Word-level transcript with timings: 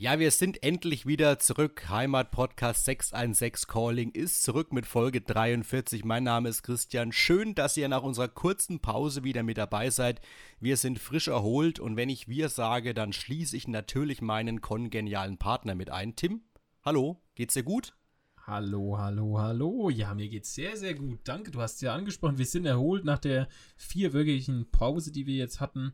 Ja, 0.00 0.18
wir 0.18 0.30
sind 0.30 0.62
endlich 0.62 1.04
wieder 1.04 1.38
zurück. 1.38 1.90
Heimat 1.90 2.30
Podcast 2.30 2.86
616 2.86 3.68
Calling 3.68 4.10
ist 4.12 4.42
zurück 4.42 4.72
mit 4.72 4.86
Folge 4.86 5.20
43. 5.20 6.06
Mein 6.06 6.24
Name 6.24 6.48
ist 6.48 6.62
Christian. 6.62 7.12
Schön, 7.12 7.54
dass 7.54 7.76
ihr 7.76 7.86
nach 7.86 8.02
unserer 8.02 8.28
kurzen 8.28 8.80
Pause 8.80 9.24
wieder 9.24 9.42
mit 9.42 9.58
dabei 9.58 9.90
seid. 9.90 10.22
Wir 10.58 10.78
sind 10.78 10.98
frisch 10.98 11.28
erholt 11.28 11.80
und 11.80 11.96
wenn 11.96 12.08
ich 12.08 12.28
wir 12.28 12.48
sage, 12.48 12.94
dann 12.94 13.12
schließe 13.12 13.54
ich 13.54 13.68
natürlich 13.68 14.22
meinen 14.22 14.62
kongenialen 14.62 15.36
Partner 15.36 15.74
mit 15.74 15.90
ein. 15.90 16.16
Tim, 16.16 16.44
hallo, 16.82 17.20
geht's 17.34 17.52
dir 17.52 17.62
gut? 17.62 17.92
Hallo, 18.46 18.96
hallo, 18.96 19.38
hallo. 19.38 19.90
Ja, 19.90 20.14
mir 20.14 20.30
geht's 20.30 20.54
sehr, 20.54 20.78
sehr 20.78 20.94
gut. 20.94 21.20
Danke, 21.24 21.50
du 21.50 21.60
hast 21.60 21.74
es 21.74 21.80
ja 21.82 21.94
angesprochen. 21.94 22.38
Wir 22.38 22.46
sind 22.46 22.64
erholt 22.64 23.04
nach 23.04 23.18
der 23.18 23.48
vierwöchigen 23.76 24.70
Pause, 24.70 25.12
die 25.12 25.26
wir 25.26 25.36
jetzt 25.36 25.60
hatten 25.60 25.92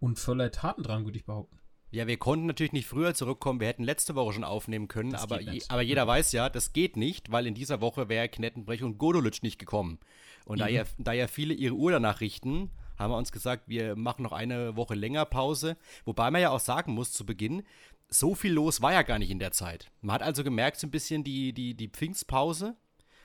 und 0.00 0.18
voller 0.18 0.50
Tatendrang, 0.50 1.04
würde 1.04 1.18
ich 1.18 1.26
behaupten. 1.26 1.61
Ja, 1.92 2.06
wir 2.06 2.16
konnten 2.16 2.46
natürlich 2.46 2.72
nicht 2.72 2.86
früher 2.88 3.14
zurückkommen. 3.14 3.60
Wir 3.60 3.68
hätten 3.68 3.84
letzte 3.84 4.14
Woche 4.14 4.32
schon 4.32 4.44
aufnehmen 4.44 4.88
können, 4.88 5.14
aber, 5.14 5.42
je, 5.42 5.62
aber 5.68 5.82
jeder 5.82 6.06
weiß 6.06 6.32
ja, 6.32 6.48
das 6.48 6.72
geht 6.72 6.96
nicht, 6.96 7.30
weil 7.30 7.46
in 7.46 7.54
dieser 7.54 7.82
Woche 7.82 8.08
wäre 8.08 8.30
Knettenbrech 8.30 8.82
und 8.82 8.96
Godolitsch 8.96 9.42
nicht 9.42 9.58
gekommen. 9.58 9.98
Und 10.46 10.56
mhm. 10.56 10.60
da, 10.60 10.68
ja, 10.68 10.84
da 10.96 11.12
ja 11.12 11.26
viele 11.26 11.52
ihre 11.52 11.74
Uhr 11.74 11.92
danach 11.92 12.20
richten, 12.20 12.70
haben 12.98 13.12
wir 13.12 13.18
uns 13.18 13.30
gesagt, 13.30 13.68
wir 13.68 13.94
machen 13.94 14.22
noch 14.22 14.32
eine 14.32 14.74
Woche 14.74 14.94
länger 14.94 15.26
Pause. 15.26 15.76
Wobei 16.06 16.30
man 16.30 16.40
ja 16.40 16.50
auch 16.50 16.60
sagen 16.60 16.92
muss 16.92 17.12
zu 17.12 17.26
Beginn, 17.26 17.62
so 18.08 18.34
viel 18.34 18.52
los 18.52 18.80
war 18.80 18.92
ja 18.92 19.02
gar 19.02 19.18
nicht 19.18 19.30
in 19.30 19.38
der 19.38 19.52
Zeit. 19.52 19.90
Man 20.00 20.14
hat 20.14 20.22
also 20.22 20.44
gemerkt, 20.44 20.78
so 20.78 20.86
ein 20.86 20.90
bisschen 20.90 21.24
die, 21.24 21.52
die, 21.52 21.74
die 21.74 21.88
Pfingstpause. 21.88 22.74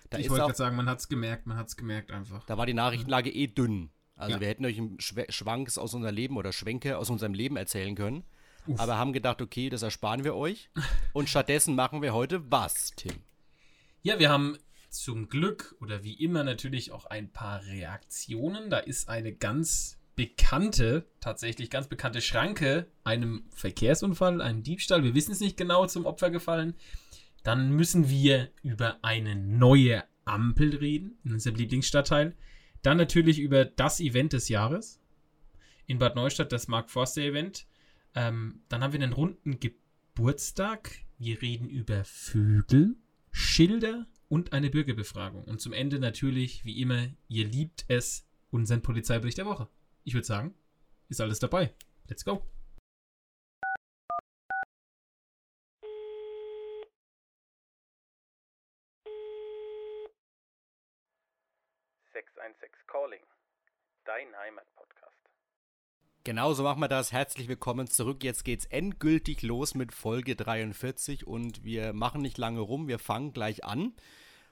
Da 0.09 0.17
ich 0.17 0.29
wollte 0.29 0.43
gerade 0.43 0.57
sagen, 0.57 0.75
man 0.75 0.89
hat 0.89 0.99
es 0.99 1.07
gemerkt, 1.07 1.47
man 1.47 1.57
hat 1.57 1.67
es 1.67 1.77
gemerkt 1.77 2.11
einfach. 2.11 2.45
Da 2.45 2.57
war 2.57 2.65
die 2.65 2.73
Nachrichtenlage 2.73 3.29
eh 3.29 3.47
dünn. 3.47 3.91
Also 4.15 4.35
ja. 4.35 4.41
wir 4.41 4.47
hätten 4.47 4.65
euch 4.65 4.77
einen 4.77 4.97
Schwanks 4.99 5.77
aus 5.77 5.93
unserem 5.93 6.15
Leben 6.15 6.37
oder 6.37 6.51
Schwenke 6.51 6.97
aus 6.97 7.09
unserem 7.09 7.33
Leben 7.33 7.55
erzählen 7.55 7.95
können. 7.95 8.23
Uff. 8.67 8.79
aber 8.79 8.97
haben 8.97 9.13
gedacht, 9.13 9.41
okay, 9.41 9.69
das 9.69 9.81
ersparen 9.81 10.23
wir 10.23 10.35
euch. 10.35 10.69
Und 11.13 11.29
stattdessen 11.29 11.75
machen 11.75 12.01
wir 12.01 12.13
heute 12.13 12.51
was, 12.51 12.91
Tim? 12.95 13.13
Ja, 14.01 14.19
wir 14.19 14.29
haben 14.29 14.57
zum 14.89 15.29
Glück 15.29 15.75
oder 15.79 16.03
wie 16.03 16.13
immer 16.13 16.43
natürlich 16.43 16.91
auch 16.91 17.05
ein 17.05 17.31
paar 17.31 17.65
Reaktionen. 17.65 18.69
Da 18.69 18.79
ist 18.79 19.09
eine 19.09 19.33
ganz 19.33 19.97
bekannte, 20.15 21.05
tatsächlich 21.19 21.69
ganz 21.69 21.87
bekannte 21.87 22.21
Schranke 22.21 22.87
einem 23.03 23.45
Verkehrsunfall, 23.53 24.41
einem 24.41 24.63
Diebstahl, 24.63 25.03
wir 25.03 25.13
wissen 25.13 25.31
es 25.31 25.39
nicht 25.39 25.57
genau, 25.57 25.85
zum 25.85 26.05
Opfer 26.05 26.31
gefallen. 26.31 26.73
Dann 27.43 27.71
müssen 27.71 28.09
wir 28.09 28.49
über 28.63 28.97
eine 29.03 29.35
neue 29.35 30.03
Ampel 30.25 30.75
reden, 30.75 31.17
in 31.23 31.33
unserem 31.33 31.55
Lieblingsstadtteil. 31.55 32.35
Dann 32.81 32.97
natürlich 32.97 33.39
über 33.39 33.63
das 33.63 33.99
Event 33.99 34.33
des 34.33 34.49
Jahres 34.49 34.99
in 35.85 35.99
Bad 35.99 36.15
Neustadt, 36.15 36.51
das 36.51 36.67
Mark 36.67 36.89
Forster 36.89 37.21
Event. 37.21 37.65
Ähm, 38.17 38.63
dann 38.67 38.81
haben 38.83 38.93
wir 38.93 38.99
einen 38.99 39.13
runden 39.13 39.59
Geburtstag. 39.59 40.89
Wir 41.19 41.39
reden 41.39 41.69
über 41.69 42.03
Vögel, 42.03 42.95
Schilder 43.29 44.07
und 44.27 44.53
eine 44.53 44.71
Bürgerbefragung. 44.71 45.43
Und 45.43 45.61
zum 45.61 45.71
Ende 45.71 45.99
natürlich, 45.99 46.65
wie 46.65 46.81
immer, 46.81 47.09
ihr 47.27 47.45
liebt 47.45 47.85
es, 47.89 48.27
unseren 48.49 48.81
Polizeibericht 48.81 49.37
der 49.37 49.45
Woche. 49.45 49.69
Ich 50.03 50.15
würde 50.15 50.25
sagen, 50.25 50.55
ist 51.09 51.21
alles 51.21 51.37
dabei. 51.37 51.75
Let's 52.07 52.25
go. 52.25 52.43
Calling. 62.87 63.21
Dein 64.05 64.35
Heimatpodcast. 64.35 65.26
Genau 66.27 66.53
so 66.53 66.63
machen 66.63 66.81
wir 66.81 66.89
das. 66.89 67.13
Herzlich 67.13 67.47
willkommen 67.47 67.87
zurück. 67.87 68.21
Jetzt 68.21 68.43
geht's 68.43 68.65
endgültig 68.65 69.43
los 69.43 69.75
mit 69.75 69.93
Folge 69.93 70.35
43 70.35 71.25
und 71.25 71.63
wir 71.63 71.93
machen 71.93 72.21
nicht 72.21 72.37
lange 72.37 72.59
rum. 72.59 72.89
Wir 72.89 72.99
fangen 72.99 73.31
gleich 73.31 73.63
an. 73.63 73.93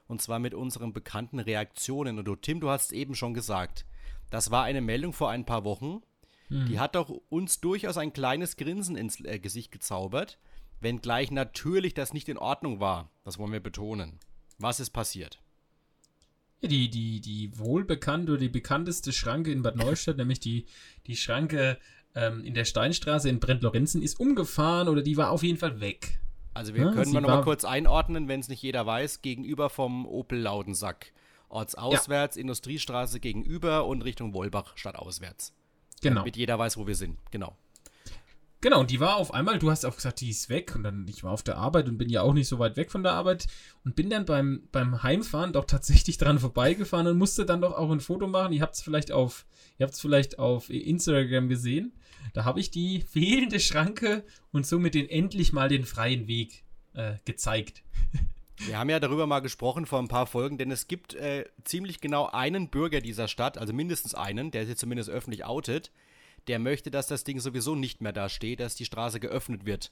Und 0.07 0.21
zwar 0.21 0.39
mit 0.39 0.53
unseren 0.53 0.93
bekannten 0.93 1.37
Reaktionen. 1.37 2.17
Und 2.17 2.23
du, 2.23 2.37
Tim, 2.37 2.61
du 2.61 2.69
hast 2.69 2.93
eben 2.93 3.13
schon 3.13 3.33
gesagt, 3.33 3.85
das 4.29 4.51
war 4.51 4.63
eine 4.63 4.79
Meldung 4.79 5.11
vor 5.11 5.31
ein 5.31 5.45
paar 5.45 5.66
Wochen. 5.66 6.01
Hm. 6.47 6.66
Die 6.67 6.79
hat 6.79 6.95
doch 6.95 7.09
uns 7.27 7.59
durchaus 7.59 7.97
ein 7.97 8.13
kleines 8.13 8.55
Grinsen 8.55 8.95
ins 8.95 9.19
äh, 9.25 9.38
Gesicht 9.38 9.73
gezaubert. 9.73 10.39
Wenngleich 10.79 11.29
natürlich 11.29 11.94
das 11.94 12.13
nicht 12.13 12.29
in 12.29 12.38
Ordnung 12.38 12.79
war. 12.79 13.11
Das 13.25 13.38
wollen 13.38 13.51
wir 13.51 13.59
betonen. 13.59 14.21
Was 14.59 14.79
ist 14.79 14.91
passiert? 14.91 15.41
Die, 16.67 16.89
die, 16.89 17.21
die 17.21 17.57
wohlbekannte 17.57 18.33
oder 18.33 18.41
die 18.41 18.49
bekannteste 18.49 19.11
Schranke 19.13 19.51
in 19.51 19.61
Bad 19.61 19.75
Neustadt, 19.75 20.17
nämlich 20.17 20.39
die, 20.39 20.65
die 21.07 21.15
Schranke 21.15 21.77
ähm, 22.13 22.43
in 22.43 22.53
der 22.53 22.65
Steinstraße 22.65 23.29
in 23.29 23.39
Brent-Lorenzen, 23.39 24.01
ist 24.01 24.19
umgefahren 24.19 24.87
oder 24.87 25.01
die 25.01 25.17
war 25.17 25.31
auf 25.31 25.43
jeden 25.43 25.57
Fall 25.57 25.79
weg. 25.79 26.19
Also 26.53 26.73
wir 26.73 26.85
ja, 26.85 26.91
können 26.91 27.11
mal 27.11 27.21
noch 27.21 27.29
mal 27.29 27.43
kurz 27.43 27.65
einordnen, 27.65 28.27
wenn 28.27 28.39
es 28.39 28.47
nicht 28.47 28.61
jeder 28.61 28.85
weiß, 28.85 29.21
gegenüber 29.21 29.69
vom 29.69 30.05
Opel 30.05 30.39
Laudensack. 30.39 31.11
Ortsauswärts, 31.49 32.37
ja. 32.37 32.41
Industriestraße 32.41 33.19
gegenüber 33.19 33.85
und 33.85 34.03
Richtung 34.03 34.33
Wolbach 34.33 34.77
stadtauswärts. 34.77 35.53
Genau. 36.01 36.21
Damit 36.21 36.37
jeder 36.37 36.57
weiß, 36.57 36.77
wo 36.77 36.87
wir 36.87 36.95
sind. 36.95 37.17
Genau. 37.31 37.57
Genau, 38.65 38.79
und 38.79 38.89
die 38.89 38.99
war 38.99 39.17
auf 39.17 39.31
einmal, 39.31 39.59
du 39.59 39.69
hast 39.69 39.85
auch 39.85 39.95
gesagt, 39.95 40.21
die 40.21 40.31
ist 40.31 40.49
weg. 40.49 40.73
Und 40.75 40.81
dann, 40.81 41.05
ich 41.07 41.23
war 41.23 41.31
auf 41.31 41.43
der 41.43 41.57
Arbeit 41.57 41.87
und 41.87 41.99
bin 41.99 42.09
ja 42.09 42.23
auch 42.23 42.33
nicht 42.33 42.47
so 42.47 42.57
weit 42.57 42.77
weg 42.77 42.89
von 42.89 43.03
der 43.03 43.11
Arbeit. 43.11 43.45
Und 43.83 43.95
bin 43.95 44.09
dann 44.09 44.25
beim, 44.25 44.67
beim 44.71 45.03
Heimfahren 45.03 45.53
doch 45.53 45.65
tatsächlich 45.65 46.17
dran 46.17 46.39
vorbeigefahren 46.39 47.05
und 47.05 47.19
musste 47.19 47.45
dann 47.45 47.61
doch 47.61 47.77
auch 47.77 47.91
ein 47.91 47.99
Foto 47.99 48.25
machen. 48.25 48.53
Ihr 48.53 48.63
habt 48.63 48.73
es 48.73 48.81
vielleicht 48.81 49.11
auf, 49.11 49.45
ihr 49.77 49.83
habt 49.83 49.93
es 49.93 50.01
vielleicht 50.01 50.39
auf 50.39 50.71
Instagram 50.71 51.47
gesehen. 51.47 51.93
Da 52.33 52.43
habe 52.43 52.59
ich 52.59 52.71
die 52.71 53.01
fehlende 53.07 53.59
Schranke 53.59 54.23
und 54.51 54.65
somit 54.65 54.95
den 54.95 55.11
endlich 55.11 55.53
mal 55.53 55.69
den 55.69 55.85
freien 55.85 56.25
Weg 56.25 56.63
äh, 56.93 57.17
gezeigt. 57.23 57.83
Wir 58.65 58.79
haben 58.79 58.89
ja 58.89 58.99
darüber 58.99 59.27
mal 59.27 59.41
gesprochen 59.41 59.85
vor 59.85 59.99
ein 59.99 60.07
paar 60.07 60.25
Folgen, 60.25 60.57
denn 60.57 60.71
es 60.71 60.87
gibt 60.87 61.13
äh, 61.13 61.45
ziemlich 61.65 62.01
genau 62.01 62.25
einen 62.31 62.69
Bürger 62.69 62.99
dieser 62.99 63.27
Stadt, 63.27 63.59
also 63.59 63.73
mindestens 63.73 64.15
einen, 64.15 64.49
der 64.49 64.65
sich 64.65 64.77
zumindest 64.77 65.11
öffentlich 65.11 65.45
outet, 65.45 65.91
der 66.47 66.59
möchte, 66.59 66.91
dass 66.91 67.07
das 67.07 67.23
Ding 67.23 67.39
sowieso 67.39 67.75
nicht 67.75 68.01
mehr 68.01 68.13
da 68.13 68.29
steht, 68.29 68.59
dass 68.59 68.75
die 68.75 68.85
Straße 68.85 69.19
geöffnet 69.19 69.66
wird. 69.66 69.91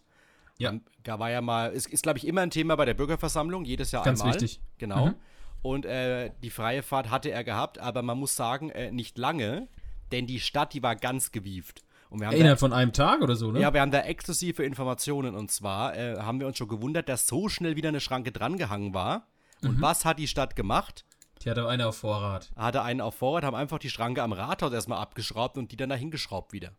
Ja. 0.58 0.70
Und 0.70 0.84
da 1.04 1.20
war 1.20 1.32
ja 1.32 1.42
mal, 1.42 1.72
ist, 1.72 1.88
ist 1.88 2.04
glaube 2.04 2.20
ich 2.20 2.28
immer 2.28 2.42
ein 2.42 2.52
Thema 2.52 2.76
bei 2.76 2.86
der 2.86 2.94
Bürgerversammlung, 2.94 3.66
jedes 3.66 3.92
Jahr 3.92 4.04
Ganz 4.04 4.22
einmal. 4.22 4.34
Ganz 4.34 4.44
wichtig. 4.44 4.62
Genau. 4.78 5.08
Mhm. 5.08 5.16
Und 5.62 5.86
äh, 5.86 6.32
die 6.44 6.50
freie 6.50 6.84
Fahrt 6.84 7.10
hatte 7.10 7.32
er 7.32 7.44
gehabt, 7.44 7.80
aber 7.80 8.02
man 8.02 8.20
muss 8.20 8.36
sagen, 8.36 8.70
äh, 8.70 8.92
nicht 8.92 9.18
lange, 9.18 9.68
denn 10.12 10.28
die 10.28 10.40
Stadt, 10.40 10.74
die 10.74 10.84
war 10.84 10.96
ganz 10.96 11.32
gewieft. 11.32 11.84
Und 12.10 12.20
wir 12.20 12.28
haben 12.28 12.36
Innerhalb 12.36 12.60
von 12.60 12.74
einem 12.74 12.94
Tag 12.94 13.22
oder 13.22 13.36
so, 13.36 13.52
ne? 13.52 13.60
Ja, 13.60 13.74
wir 13.74 13.82
haben 13.82 13.90
da 13.90 14.02
exklusive 14.02 14.64
Informationen 14.64 15.34
und 15.34 15.50
zwar 15.50 15.98
äh, 15.98 16.18
haben 16.18 16.40
wir 16.40 16.46
uns 16.46 16.58
schon 16.58 16.68
gewundert, 16.68 17.10
dass 17.10 17.28
so 17.28 17.50
schnell 17.50 17.76
wieder 17.76 17.90
eine 17.90 18.02
Schranke 18.02 18.32
drangehangen 18.32 18.94
war. 18.94 19.28
Und 19.64 19.78
mhm. 19.78 19.82
was 19.82 20.06
hat 20.06 20.20
die 20.20 20.28
Stadt 20.28 20.56
gemacht? 20.56 21.06
Die 21.44 21.50
hatte 21.50 21.68
eine 21.68 21.88
auf 21.88 21.98
Vorrat. 21.98 22.52
Hatte 22.56 22.84
einen 22.84 23.02
auf 23.02 23.16
Vorrat, 23.16 23.44
haben 23.44 23.56
einfach 23.56 23.80
die 23.80 23.90
Schranke 23.90 24.24
am 24.24 24.32
Rathaus 24.32 24.72
erstmal 24.72 25.00
abgeschraubt 25.00 25.58
und 25.58 25.72
die 25.72 25.76
dann 25.76 25.90
dahin 25.90 26.12
geschraubt 26.12 26.54
wieder. 26.54 26.72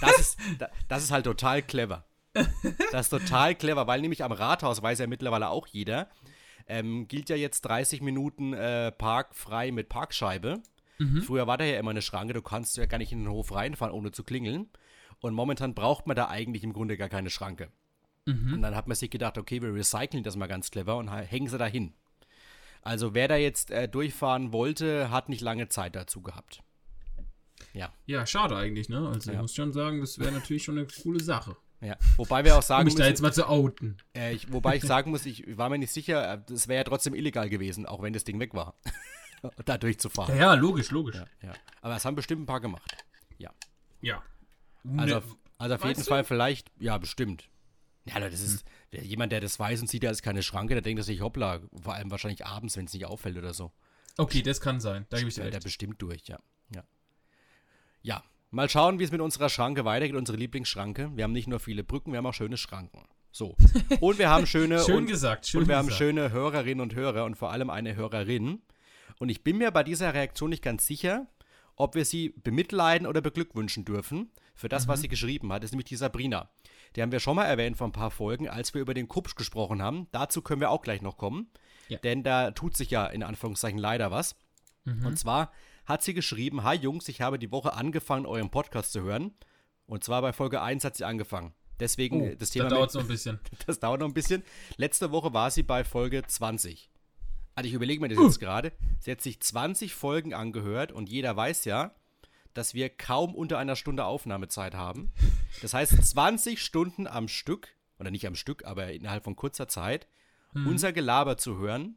Das 0.00 0.18
ist, 0.18 0.38
das 0.88 1.02
ist 1.02 1.10
halt 1.10 1.24
total 1.24 1.62
clever. 1.62 2.04
Das 2.92 3.06
ist 3.06 3.10
total 3.10 3.54
clever, 3.54 3.86
weil 3.86 4.00
nämlich 4.00 4.24
am 4.24 4.32
Rathaus 4.32 4.82
weiß 4.82 4.98
ja 4.98 5.06
mittlerweile 5.06 5.48
auch 5.48 5.66
jeder, 5.66 6.08
ähm, 6.66 7.08
gilt 7.08 7.28
ja 7.28 7.36
jetzt 7.36 7.62
30 7.62 8.02
Minuten 8.02 8.52
äh, 8.52 8.92
parkfrei 8.92 9.70
mit 9.70 9.88
Parkscheibe. 9.88 10.62
Mhm. 10.98 11.22
Früher 11.22 11.46
war 11.46 11.58
da 11.58 11.64
ja 11.64 11.78
immer 11.78 11.90
eine 11.90 12.02
Schranke, 12.02 12.34
du 12.34 12.42
kannst 12.42 12.76
ja 12.76 12.86
gar 12.86 12.98
nicht 12.98 13.12
in 13.12 13.24
den 13.24 13.30
Hof 13.30 13.54
reinfahren, 13.54 13.94
ohne 13.94 14.12
zu 14.12 14.24
klingeln. 14.24 14.68
Und 15.20 15.34
momentan 15.34 15.74
braucht 15.74 16.06
man 16.06 16.16
da 16.16 16.28
eigentlich 16.28 16.64
im 16.64 16.72
Grunde 16.72 16.96
gar 16.96 17.08
keine 17.08 17.30
Schranke. 17.30 17.70
Mhm. 18.26 18.54
Und 18.54 18.62
dann 18.62 18.74
hat 18.74 18.86
man 18.86 18.96
sich 18.96 19.10
gedacht, 19.10 19.38
okay, 19.38 19.62
wir 19.62 19.74
recyceln 19.74 20.22
das 20.22 20.36
mal 20.36 20.46
ganz 20.46 20.70
clever 20.70 20.96
und 20.96 21.08
hängen 21.08 21.48
sie 21.48 21.58
da 21.58 21.66
hin. 21.66 21.94
Also 22.84 23.14
wer 23.14 23.28
da 23.28 23.36
jetzt 23.36 23.70
äh, 23.70 23.88
durchfahren 23.88 24.52
wollte, 24.52 25.10
hat 25.10 25.30
nicht 25.30 25.40
lange 25.40 25.68
Zeit 25.68 25.96
dazu 25.96 26.20
gehabt. 26.20 26.62
Ja. 27.72 27.92
Ja, 28.04 28.26
schade 28.26 28.56
eigentlich, 28.56 28.90
ne? 28.90 29.08
Also 29.08 29.30
ja. 29.30 29.36
ich 29.36 29.42
muss 29.42 29.54
schon 29.54 29.72
sagen, 29.72 30.00
das 30.00 30.18
wäre 30.18 30.32
natürlich 30.32 30.64
schon 30.64 30.78
eine 30.78 30.86
coole 31.02 31.20
Sache. 31.20 31.56
Ja, 31.80 31.96
wobei 32.16 32.44
wir 32.44 32.56
auch 32.56 32.62
sagen 32.62 32.82
um 32.82 32.84
mich 32.84 32.94
müssen, 32.94 33.02
da 33.02 33.08
jetzt 33.08 33.22
mal 33.22 33.32
zu 33.32 33.48
outen. 33.48 33.96
Äh, 34.14 34.34
ich, 34.34 34.52
wobei 34.52 34.76
ich 34.76 34.82
sagen 34.82 35.10
muss, 35.10 35.26
ich 35.26 35.56
war 35.56 35.70
mir 35.70 35.78
nicht 35.78 35.92
sicher, 35.92 36.36
das 36.36 36.68
wäre 36.68 36.78
ja 36.78 36.84
trotzdem 36.84 37.14
illegal 37.14 37.48
gewesen, 37.48 37.86
auch 37.86 38.02
wenn 38.02 38.12
das 38.12 38.24
Ding 38.24 38.38
weg 38.38 38.54
war. 38.54 38.74
da 39.64 39.78
durchzufahren. 39.78 40.36
Ja, 40.36 40.42
ja, 40.42 40.54
logisch, 40.54 40.90
logisch. 40.90 41.16
Ja, 41.16 41.26
ja. 41.42 41.52
Aber 41.80 41.96
es 41.96 42.04
haben 42.04 42.16
bestimmt 42.16 42.42
ein 42.42 42.46
paar 42.46 42.60
gemacht. 42.60 43.04
Ja. 43.38 43.50
Ja. 44.02 44.22
Also, 44.96 45.22
also 45.58 45.74
auf 45.74 45.84
jeden 45.84 46.00
du? 46.00 46.06
Fall 46.06 46.24
vielleicht, 46.24 46.70
ja, 46.78 46.98
bestimmt. 46.98 47.48
Ja, 48.06 48.20
das 48.20 48.40
ist 48.40 48.64
hm. 48.92 49.02
jemand, 49.04 49.32
der 49.32 49.40
das 49.40 49.58
weiß 49.58 49.80
und 49.80 49.88
sieht, 49.88 50.02
da 50.02 50.10
ist 50.10 50.22
keine 50.22 50.42
Schranke, 50.42 50.74
der 50.74 50.82
denkt 50.82 51.02
sich, 51.04 51.20
hoppla, 51.20 51.60
vor 51.80 51.94
allem 51.94 52.10
wahrscheinlich 52.10 52.44
abends, 52.44 52.76
wenn 52.76 52.84
es 52.84 52.92
nicht 52.92 53.06
auffällt 53.06 53.36
oder 53.38 53.54
so. 53.54 53.72
Okay, 54.18 54.42
das 54.42 54.60
kann 54.60 54.78
sein. 54.80 55.06
Da 55.08 55.16
gebe 55.16 55.28
ich 55.28 55.34
dir 55.34 55.42
recht. 55.44 55.54
Der 55.54 55.60
bestimmt 55.60 56.00
durch, 56.02 56.22
ja. 56.26 56.38
Ja. 56.74 56.84
Ja. 58.02 58.22
Mal 58.50 58.68
schauen, 58.68 58.98
wie 59.00 59.04
es 59.04 59.10
mit 59.10 59.20
unserer 59.20 59.48
Schranke 59.48 59.84
weitergeht, 59.84 60.14
unsere 60.16 60.38
Lieblingsschranke. 60.38 61.10
Wir 61.16 61.24
haben 61.24 61.32
nicht 61.32 61.48
nur 61.48 61.58
viele 61.58 61.82
Brücken, 61.82 62.12
wir 62.12 62.18
haben 62.18 62.26
auch 62.26 62.34
schöne 62.34 62.56
Schranken. 62.56 63.04
So. 63.32 63.56
Und 64.00 64.18
wir 64.18 64.28
haben 64.28 64.46
schöne. 64.46 64.78
schön 64.84 64.98
und, 64.98 65.06
gesagt, 65.06 65.46
schön 65.46 65.62
Und 65.62 65.68
wir 65.68 65.74
gesagt. 65.76 65.90
haben 65.90 65.96
schöne 65.98 66.30
Hörerinnen 66.30 66.80
und 66.80 66.94
Hörer 66.94 67.24
und 67.24 67.34
vor 67.34 67.50
allem 67.50 67.68
eine 67.68 67.96
Hörerin. 67.96 68.62
Und 69.18 69.28
ich 69.28 69.42
bin 69.42 69.58
mir 69.58 69.72
bei 69.72 69.82
dieser 69.82 70.14
Reaktion 70.14 70.50
nicht 70.50 70.62
ganz 70.62 70.86
sicher, 70.86 71.26
ob 71.74 71.96
wir 71.96 72.04
sie 72.04 72.28
bemitleiden 72.44 73.08
oder 73.08 73.20
beglückwünschen 73.20 73.84
dürfen. 73.84 74.30
für 74.56 74.68
das, 74.68 74.86
Mhm. 74.86 74.90
was 74.92 75.00
sie 75.00 75.08
geschrieben 75.08 75.52
hat. 75.52 75.64
Das 75.64 75.70
ist 75.70 75.72
nämlich 75.72 75.86
die 75.86 75.96
Sabrina. 75.96 76.48
Die 76.96 77.02
haben 77.02 77.12
wir 77.12 77.20
schon 77.20 77.36
mal 77.36 77.44
erwähnt 77.44 77.76
vor 77.76 77.88
ein 77.88 77.92
paar 77.92 78.10
Folgen, 78.10 78.48
als 78.48 78.72
wir 78.74 78.80
über 78.80 78.94
den 78.94 79.08
Kupsch 79.08 79.34
gesprochen 79.34 79.82
haben. 79.82 80.06
Dazu 80.12 80.42
können 80.42 80.60
wir 80.60 80.70
auch 80.70 80.82
gleich 80.82 81.02
noch 81.02 81.16
kommen. 81.16 81.50
Ja. 81.88 81.98
Denn 81.98 82.22
da 82.22 82.50
tut 82.52 82.76
sich 82.76 82.90
ja 82.90 83.06
in 83.06 83.22
Anführungszeichen 83.22 83.78
leider 83.78 84.10
was. 84.10 84.36
Mhm. 84.84 85.04
Und 85.06 85.18
zwar 85.18 85.52
hat 85.86 86.02
sie 86.02 86.14
geschrieben: 86.14 86.62
Hi 86.62 86.76
Jungs, 86.76 87.08
ich 87.08 87.20
habe 87.20 87.38
die 87.38 87.50
Woche 87.50 87.72
angefangen, 87.74 88.26
euren 88.26 88.50
Podcast 88.50 88.92
zu 88.92 89.02
hören. 89.02 89.34
Und 89.86 90.02
zwar 90.04 90.22
bei 90.22 90.32
Folge 90.32 90.62
1 90.62 90.84
hat 90.84 90.96
sie 90.96 91.04
angefangen. 91.04 91.52
Deswegen 91.80 92.22
Oh, 92.22 92.34
das 92.38 92.50
da 92.50 92.60
Thema. 92.60 92.68
dauert 92.70 92.88
es 92.90 92.94
noch 92.94 93.02
ein 93.02 93.08
bisschen. 93.08 93.40
Das 93.66 93.80
dauert 93.80 94.00
noch 94.00 94.06
ein 94.08 94.14
bisschen. 94.14 94.42
Letzte 94.76 95.10
Woche 95.10 95.34
war 95.34 95.50
sie 95.50 95.62
bei 95.64 95.84
Folge 95.84 96.22
20. 96.24 96.88
Also 97.56 97.68
ich 97.68 97.74
überlege 97.74 98.00
mir 98.00 98.08
das 98.08 98.18
Uh. 98.18 98.24
jetzt 98.26 98.38
gerade. 98.40 98.72
Sie 99.00 99.10
hat 99.10 99.20
sich 99.20 99.40
20 99.40 99.94
Folgen 99.94 100.32
angehört 100.32 100.92
und 100.92 101.08
jeder 101.10 101.36
weiß 101.36 101.64
ja, 101.66 101.92
dass 102.54 102.72
wir 102.74 102.88
kaum 102.88 103.34
unter 103.34 103.58
einer 103.58 103.76
Stunde 103.76 104.04
Aufnahmezeit 104.04 104.74
haben. 104.74 105.12
Das 105.62 105.74
heißt 105.74 105.92
20 106.04 106.62
Stunden 106.62 107.06
am 107.06 107.28
Stück, 107.28 107.68
oder 107.98 108.10
nicht 108.10 108.26
am 108.26 108.34
Stück, 108.34 108.64
aber 108.64 108.92
innerhalb 108.92 109.24
von 109.24 109.36
kurzer 109.36 109.68
Zeit, 109.68 110.08
Mhm. 110.52 110.68
unser 110.68 110.92
Gelaber 110.92 111.36
zu 111.36 111.58
hören, 111.58 111.96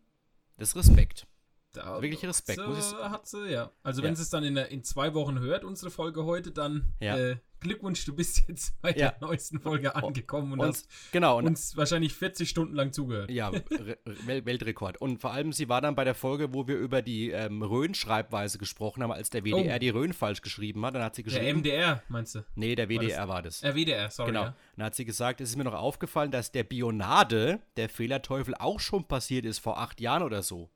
das 0.57 0.69
ist 0.69 0.75
Respekt. 0.75 1.27
Da 1.73 2.01
Wirklich 2.01 2.25
Respekt, 2.25 2.59
Hat 2.59 2.67
muss 2.67 2.89
sie, 2.89 2.95
ich 2.95 3.01
hat 3.03 3.27
sie, 3.27 3.51
ja. 3.51 3.71
Also, 3.83 4.01
Ja. 4.01 4.07
wenn 4.07 4.15
sie 4.15 4.23
es 4.23 4.29
dann 4.31 4.43
in, 4.43 4.57
in 4.57 4.83
zwei 4.83 5.13
Wochen 5.13 5.39
hört, 5.39 5.63
unsere 5.63 5.91
Folge 5.91 6.23
heute, 6.25 6.51
dann 6.51 6.91
Ja. 6.99 7.17
äh, 7.17 7.37
Glückwunsch, 7.59 8.05
du 8.05 8.15
bist 8.15 8.43
jetzt 8.47 8.73
bei 8.81 8.89
Ja. 8.91 9.09
der 9.11 9.17
neuesten 9.21 9.59
Folge 9.59 9.95
angekommen 9.95 10.53
und, 10.53 10.59
Und, 10.59 10.67
hast 10.67 10.87
genau, 11.11 11.37
und 11.37 11.45
uns 11.47 11.75
wahrscheinlich 11.77 12.13
40 12.13 12.49
Stunden 12.49 12.75
lang 12.75 12.93
zugehört. 12.93 13.31
Ja, 13.31 13.49
Re 13.71 13.97
Wel 14.25 14.45
Weltrekord. 14.45 14.99
Und 15.01 15.19
vor 15.21 15.31
allem, 15.31 15.51
sie 15.53 15.67
war 15.69 15.81
dann 15.81 15.95
bei 15.95 16.03
der 16.03 16.15
Folge, 16.15 16.53
wo 16.53 16.67
wir 16.67 16.77
über 16.77 17.01
die 17.01 17.31
ähm, 17.31 17.61
Rhön-Schreibweise 17.63 18.57
gesprochen 18.57 19.03
haben, 19.03 19.11
als 19.11 19.29
der 19.29 19.43
WDR 19.43 19.75
Oh. 19.75 19.79
die 19.79 19.89
Rhön 19.89 20.13
falsch 20.13 20.41
geschrieben 20.41 20.85
hat. 20.85 20.95
Dann 20.95 21.03
hat 21.03 21.15
sie 21.15 21.23
Der 21.23 21.33
geschrieben. 21.33 21.59
MDR, 21.59 22.03
meinst 22.09 22.35
du? 22.35 22.43
nee, 22.55 22.75
der 22.75 22.87
War 22.89 22.95
das- 22.97 23.05
WDR 23.07 23.27
war 23.27 23.41
das. 23.41 23.63
Äh, 23.63 23.73
WDR, 23.75 24.09
sorry. 24.11 24.31
genau. 24.31 24.43
Ja. 24.43 24.55
Dann 24.75 24.85
hat 24.85 24.95
sie 24.95 25.05
gesagt, 25.05 25.41
es 25.41 25.49
ist 25.49 25.55
mir 25.55 25.63
noch 25.63 25.73
aufgefallen, 25.73 26.31
dass 26.31 26.51
der 26.51 26.63
Bionade, 26.63 27.59
der 27.77 27.89
Fehlerteufel, 27.89 28.55
auch 28.55 28.79
schon 28.79 29.05
passiert 29.07 29.45
ist 29.45 29.59
vor 29.59 29.77
acht 29.79 29.99
Jahren 30.01 30.23
oder 30.23 30.43
so. 30.43 30.69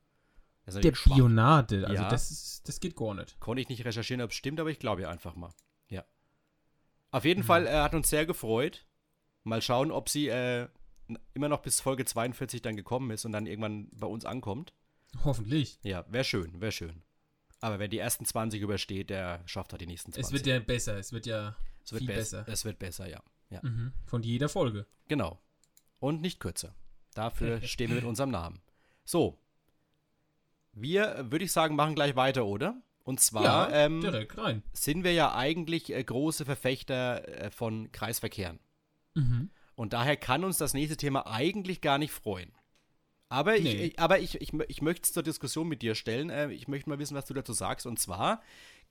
Der 0.68 0.94
schwach. 0.96 1.16
Bionade, 1.16 1.88
also 1.88 2.04
Ja. 2.04 2.10
das, 2.10 2.32
ist, 2.32 2.68
das 2.68 2.80
geht 2.80 2.96
gar 2.96 3.14
nicht. 3.16 3.40
Konnte 3.40 3.62
ich 3.62 3.68
nicht 3.70 3.84
recherchieren, 3.84 4.22
ob 4.22 4.30
es 4.30 4.36
stimmt, 4.38 4.60
aber 4.60 4.70
ich 4.70 4.80
glaube 4.80 5.02
ihr 5.02 5.10
einfach 5.10 5.36
mal. 5.36 5.50
Auf 7.12 7.26
jeden 7.26 7.42
Mhm. 7.42 7.46
Fall 7.46 7.68
äh, 7.68 7.72
hat 7.74 7.94
uns 7.94 8.10
sehr 8.10 8.26
gefreut. 8.26 8.86
Mal 9.44 9.62
schauen, 9.62 9.92
ob 9.92 10.08
sie 10.10 10.28
äh, 10.30 10.68
immer 11.34 11.50
noch 11.50 11.62
bis 11.62 11.82
Folge 11.82 12.06
42 12.06 12.62
dann 12.62 12.76
gekommen 12.76 13.12
ist 13.12 13.26
und 13.26 13.32
dann 13.32 13.46
irgendwann 13.48 13.90
bei 13.92 14.08
uns 14.08 14.24
ankommt. 14.26 14.74
Hoffentlich. 15.26 15.78
Ja, 15.84 16.06
wäre 16.10 16.24
schön, 16.24 16.62
wäre 16.62 16.72
schön. 16.72 17.04
Aber 17.60 17.80
wer 17.80 17.88
die 17.90 17.98
ersten 18.00 18.26
20 18.26 18.62
übersteht, 18.62 19.10
der 19.10 19.42
schafft 19.46 19.72
halt 19.74 19.82
die 19.82 19.88
nächsten 19.88 20.14
20. 20.14 20.26
Es 20.26 20.32
wird 20.32 20.48
ja 20.48 20.60
besser, 20.60 20.98
es 20.98 21.12
wird 21.12 21.26
ja 21.26 21.56
es 21.84 21.92
wird 21.92 22.00
viel 22.04 22.08
bess- 22.08 22.32
besser. 22.32 22.46
Es 22.48 22.66
wird 22.66 22.80
besser, 22.80 23.10
ja. 23.10 23.22
ja. 23.50 23.60
Mhm. 23.62 23.92
Von 24.06 24.24
jeder 24.24 24.48
Folge. 24.50 24.86
Genau. 25.08 25.40
Und 26.00 26.22
nicht 26.22 26.40
kürzer. 26.40 26.74
Dafür 27.14 27.62
stehen 27.68 27.90
wir 27.90 27.96
mit 27.98 28.06
unserem 28.06 28.32
Namen. 28.32 28.62
So. 29.04 29.38
Wir, 30.74 31.16
äh, 31.16 31.32
würde 31.32 31.46
ich 31.46 31.52
sagen, 31.52 31.76
machen 31.76 31.96
gleich 31.96 32.16
weiter, 32.16 32.46
oder? 32.46 32.82
Und 33.04 33.20
zwar 33.20 33.44
ja, 33.72 33.86
ähm, 33.86 34.02
sind 34.74 35.04
wir 35.04 35.14
ja 35.14 35.34
eigentlich 35.36 35.92
äh, 35.94 36.04
große 36.04 36.46
Verfechter 36.46 37.28
äh, 37.28 37.52
von 37.52 37.92
Kreisverkehren. 37.92 38.60
Mhm. 39.16 39.50
Und 39.76 39.94
daher 39.94 40.18
kann 40.18 40.44
uns 40.44 40.58
das 40.58 40.74
nächste 40.74 40.98
Thema 40.98 41.26
eigentlich 41.26 41.82
gar 41.82 41.98
nicht 41.98 42.12
freuen. 42.12 42.52
Aber 43.30 43.56
ich, 43.56 43.64
Nee. 43.64 43.86
ich, 43.86 44.00
aber 44.00 44.20
ich, 44.20 44.40
ich, 44.42 44.54
ich 44.68 44.82
möchte 44.82 45.04
es 45.06 45.14
zur 45.14 45.24
Diskussion 45.24 45.68
mit 45.68 45.82
dir 45.82 45.96
stellen. 45.96 46.30
Äh, 46.30 46.52
ich 46.52 46.68
möchte 46.68 46.90
mal 46.90 47.00
wissen, 47.00 47.16
was 47.16 47.26
du 47.26 47.34
dazu 47.34 47.54
sagst. 47.54 47.86
Und 47.88 47.98
zwar 47.98 48.42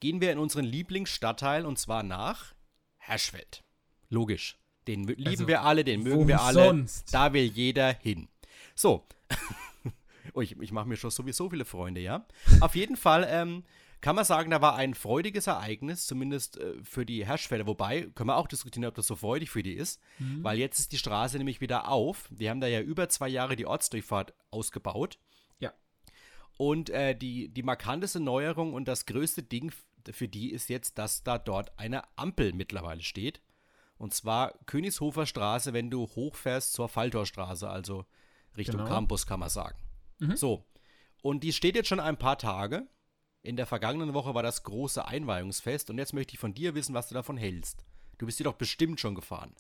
gehen 0.01 0.21
wir 0.21 0.33
in 0.33 0.39
unseren 0.39 0.65
Lieblingsstadtteil 0.65 1.65
und 1.67 1.79
zwar 1.79 2.03
nach 2.03 2.55
Herschfeld. 2.97 3.62
Logisch. 4.09 4.57
Den 4.89 5.05
lieben 5.05 5.27
Also, 5.29 5.47
wir 5.47 5.62
alle, 5.62 5.85
den 5.85 6.03
mögen 6.03 6.27
wir 6.27 6.41
alle. 6.41 6.65
sonst? 6.65 7.12
Da 7.15 7.33
will 7.33 7.45
jeder 7.45 7.93
hin. 7.93 8.29
So. 8.75 9.07
oh, 10.35 10.41
ich, 10.41 10.59
ich 10.59 10.73
mache 10.73 10.89
mir 10.89 10.97
schon 10.97 11.11
sowieso 11.11 11.51
viele 11.51 11.65
Freunde, 11.67 12.01
ja. 12.01 12.27
Auf 12.61 12.75
jeden 12.75 12.97
Fall 12.97 13.27
ähm, 13.31 13.62
kann 14.00 14.17
man 14.17 14.25
sagen, 14.25 14.50
da 14.50 14.61
war 14.62 14.76
ein 14.76 14.94
freudiges 14.94 15.47
Ereignis, 15.47 16.06
zumindest 16.06 16.58
äh, 16.58 16.75
für 16.82 17.05
die 17.05 17.26
Herschfelder. 17.26 17.67
Wobei, 17.67 18.02
können 18.14 18.29
wir 18.29 18.37
auch 18.37 18.47
diskutieren, 18.49 18.87
ob 18.87 18.94
das 18.94 19.06
so 19.06 19.17
freudig 19.17 19.50
für 19.50 19.62
die 19.62 19.75
ist, 19.75 20.00
Mhm. 20.19 20.43
weil 20.44 20.58
jetzt 20.58 20.79
ist 20.79 20.93
die 20.93 20.99
Straße 20.99 21.37
nämlich 21.38 21.61
wieder 21.61 21.88
auf. 21.88 22.29
Die 22.31 22.49
haben 22.49 22.61
da 22.61 22.67
ja 22.67 22.81
über 22.81 23.08
zwei 23.08 23.29
Jahre 23.29 23.56
die 23.56 23.67
Ortsdurchfahrt 23.67 24.35
ausgebaut. 24.50 25.19
Ja. 25.58 25.73
Und 26.56 26.91
äh, 26.91 27.14
die, 27.14 27.49
die 27.49 27.62
markanteste 27.62 28.20
Neuerung 28.20 28.75
und 28.75 28.87
das 28.88 29.06
größte 29.06 29.43
Ding 29.43 29.73
für 30.11 30.29
die 30.29 30.50
ist 30.50 30.69
jetzt, 30.70 30.97
dass 30.99 31.23
da 31.23 31.38
dort 31.38 31.79
eine 31.79 32.02
Ampel 32.17 32.52
mittlerweile 32.55 33.02
steht. 33.02 33.43
Und 33.99 34.14
zwar 34.14 34.55
Königshofer 34.64 35.26
Straße, 35.26 35.75
wenn 35.75 35.91
du 35.91 36.06
hochfährst 36.06 36.73
zur 36.73 36.88
Falltorstraße, 36.88 37.69
also 37.69 38.06
Richtung 38.56 38.79
Genau. 38.79 38.88
Campus, 38.88 39.26
kann 39.26 39.41
man 39.41 39.50
sagen. 39.50 39.79
Mhm. 40.20 40.37
So. 40.37 40.64
Und 41.23 41.44
die 41.44 41.52
steht 41.52 41.76
jetzt 41.76 41.88
schon 41.88 42.00
ein 42.00 42.17
paar 42.17 42.38
Tage. 42.38 42.87
In 43.43 43.57
der 43.57 43.67
vergangenen 43.67 44.13
Woche 44.13 44.35
war 44.35 44.43
das 44.43 44.65
große 44.65 45.05
Einweihungsfest 45.05 45.91
und 45.91 45.99
jetzt 45.99 46.13
möchte 46.13 46.35
ich 46.35 46.39
von 46.41 46.55
dir 46.55 46.75
wissen, 46.75 46.95
was 46.95 47.09
du 47.09 47.15
davon 47.15 47.37
hältst. 47.37 47.85
Du 48.19 48.27
bist 48.27 48.39
hier 48.39 48.45
doch 48.45 48.55
bestimmt 48.55 49.01
schon 49.01 49.15
gefahren. 49.15 49.55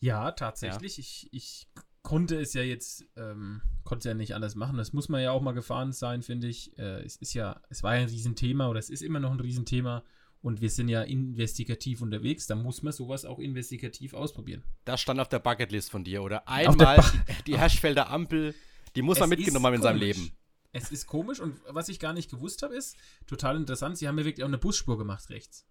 Ja, 0.00 0.32
tatsächlich. 0.32 0.98
Ich, 0.98 1.28
ich 1.32 1.68
konnte 2.02 2.40
es 2.40 2.54
ja 2.54 2.62
jetzt, 2.62 3.04
ähm, 3.16 3.62
konnte 3.84 4.08
es 4.08 4.12
ja 4.12 4.14
nicht 4.14 4.34
anders 4.34 4.56
machen. 4.56 4.76
Das 4.76 4.92
muss 4.92 5.08
man 5.08 5.22
ja 5.22 5.30
auch 5.30 5.42
mal 5.42 5.52
gefahren 5.52 5.92
sein, 5.92 6.22
finde 6.22 6.48
ich. 6.48 6.76
Äh, 6.78 7.02
es 7.02 7.16
ist 7.16 7.34
ja, 7.34 7.60
es 7.68 7.82
war 7.82 7.94
ja 7.94 8.02
ein 8.02 8.08
Riesenthema 8.08 8.68
oder 8.68 8.78
es 8.78 8.90
ist 8.90 9.02
immer 9.02 9.20
noch 9.20 9.30
ein 9.30 9.40
Riesenthema 9.40 10.02
und 10.40 10.60
wir 10.60 10.70
sind 10.70 10.88
ja 10.88 11.02
investigativ 11.02 12.00
unterwegs. 12.00 12.46
Da 12.46 12.56
muss 12.56 12.82
man 12.82 12.92
sowas 12.92 13.24
auch 13.24 13.38
investigativ 13.38 14.14
ausprobieren. 14.14 14.64
Das 14.84 15.00
stand 15.00 15.20
auf 15.20 15.28
der 15.28 15.38
Bucketlist 15.38 15.90
von 15.90 16.02
dir, 16.02 16.22
oder? 16.22 16.38
der 16.38 16.48
Einmal 16.48 17.04
die, 17.38 17.52
die 17.52 17.58
Herschfelder 17.58 18.10
Ampel, 18.10 18.54
die 18.96 19.02
muss 19.02 19.18
man 19.20 19.30
Es 19.30 19.38
mitgenommen 19.38 19.64
ist 19.64 19.66
haben 19.66 19.74
in 19.74 19.82
seinem. 19.82 20.00
Leben. 20.00 20.32
Es 20.72 20.90
ist 20.92 21.06
komisch 21.06 21.40
und 21.40 21.58
was 21.68 21.88
ich 21.88 21.98
gar 21.98 22.12
nicht 22.12 22.30
gewusst 22.30 22.62
habe, 22.62 22.74
ist 22.76 22.96
total 23.26 23.56
interessant. 23.56 23.96
Sie 23.98 24.06
haben 24.06 24.18
ja 24.18 24.24
wirklich 24.24 24.44
auch 24.44 24.48
eine 24.48 24.58
Busspur 24.58 24.98
gemacht 24.98 25.30
rechts. 25.30 25.66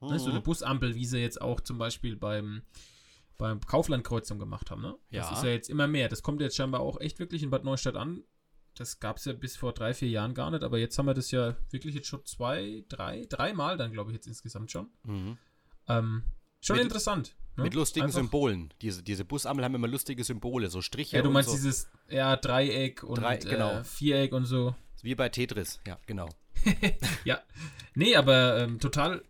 Ne? 0.00 0.18
So 0.18 0.30
eine 0.30 0.40
Mhm. 0.40 0.44
Busampel, 0.44 0.94
wie 0.94 1.04
sie 1.04 1.18
jetzt 1.18 1.40
auch 1.40 1.60
zum 1.60 1.78
Beispiel 1.78 2.16
beim, 2.16 2.62
beim 3.38 3.60
Kauflandkreuzung 3.60 4.38
gemacht 4.38 4.70
haben. 4.70 4.82
Ne? 4.82 4.96
Das 5.10 5.30
Ja. 5.30 5.36
ist 5.36 5.44
ja 5.44 5.50
jetzt 5.50 5.70
immer 5.70 5.86
mehr. 5.86 6.08
Das 6.08 6.22
kommt 6.22 6.40
jetzt 6.40 6.56
scheinbar 6.56 6.80
auch 6.80 7.00
echt 7.00 7.18
wirklich 7.18 7.42
in 7.42 7.50
Bad 7.50 7.64
Neustadt 7.64 7.96
an. 7.96 8.24
Das 8.74 9.00
gab 9.00 9.18
es 9.18 9.26
ja 9.26 9.34
bis 9.34 9.54
vor 9.56 9.74
drei, 9.74 9.92
vier 9.92 10.08
Jahren 10.08 10.32
gar 10.34 10.50
nicht, 10.50 10.64
aber 10.64 10.78
jetzt 10.78 10.96
haben 10.98 11.06
wir 11.06 11.14
das 11.14 11.30
ja 11.30 11.54
wirklich 11.70 11.94
jetzt 11.94 12.08
schon 12.08 12.24
zwei, 12.24 12.84
drei, 12.88 13.26
dreimal 13.28 13.76
dann, 13.76 13.92
glaube 13.92 14.10
ich, 14.10 14.14
jetzt 14.14 14.26
insgesamt 14.26 14.72
schon. 14.72 14.88
Mhm. 15.04 15.36
Ähm, 15.88 16.24
schon 16.62 16.76
Mit- 16.76 16.84
interessant. 16.84 17.34
Ne? 17.56 17.64
Mit 17.64 17.74
lustigen 17.74 18.06
Einfach- 18.06 18.18
Symbolen. 18.20 18.72
Diese, 18.80 19.02
diese 19.02 19.26
Busampel 19.26 19.62
haben 19.64 19.74
immer 19.74 19.88
lustige 19.88 20.24
Symbole, 20.24 20.70
so 20.70 20.80
Striche 20.80 21.16
Ja, 21.16 21.22
du 21.22 21.30
meinst 21.30 21.50
so. 21.50 21.56
dieses 21.56 21.90
ja, 22.08 22.34
Dreieck 22.36 23.02
und 23.02 23.18
Drei- 23.18 23.36
genau. 23.36 23.72
äh, 23.80 23.84
Viereck 23.84 24.32
und 24.32 24.46
so. 24.46 24.74
Wie 25.02 25.14
bei 25.14 25.28
Tetris, 25.28 25.78
ja, 25.86 25.98
genau. 26.06 26.28
Ja. 27.24 27.40
Nee, 27.94 28.16
aber 28.16 28.58
ähm, 28.58 28.78
total. 28.80 29.22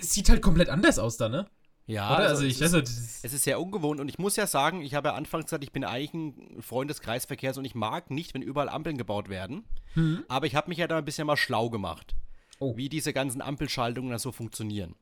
Es 0.00 0.12
sieht 0.12 0.28
halt 0.28 0.40
komplett 0.42 0.68
anders 0.68 0.98
aus 1.00 1.16
da, 1.16 1.28
ne? 1.28 1.48
Ja? 1.86 2.08
Also, 2.10 2.44
es 2.44 2.52
ich 2.56 2.60
ist- 2.60 3.24
Es 3.24 3.32
ist 3.32 3.42
sehr 3.42 3.60
ungewohnt 3.60 3.98
und 4.00 4.08
ich 4.08 4.18
muss 4.18 4.36
ja 4.36 4.46
sagen, 4.46 4.82
ich 4.82 4.94
habe 4.94 5.08
ja 5.08 5.14
anfangs 5.14 5.46
gesagt, 5.46 5.64
ich 5.64 5.72
bin 5.72 5.82
eigentlich 5.84 6.14
ein 6.14 6.62
Freund 6.62 6.88
des 6.90 7.00
Kreisverkehrs 7.00 7.58
und 7.58 7.64
ich 7.64 7.74
mag 7.74 8.10
nicht, 8.10 8.34
wenn 8.34 8.42
überall 8.42 8.68
Ampeln 8.68 8.96
gebaut 8.96 9.28
werden. 9.28 9.64
Mhm. 9.96 10.24
Aber 10.28 10.46
ich 10.46 10.54
habe 10.54 10.68
mich 10.68 10.78
ja 10.78 10.86
da 10.86 10.98
ein 10.98 11.04
bisschen 11.04 11.26
mal 11.26 11.36
schlau 11.36 11.70
gemacht, 11.70 12.14
Oh. 12.60 12.76
wie 12.76 12.88
diese 12.88 13.12
ganzen 13.12 13.42
Ampelschaltungen 13.42 14.12
da 14.12 14.18
so 14.20 14.30
funktionieren. 14.30 14.94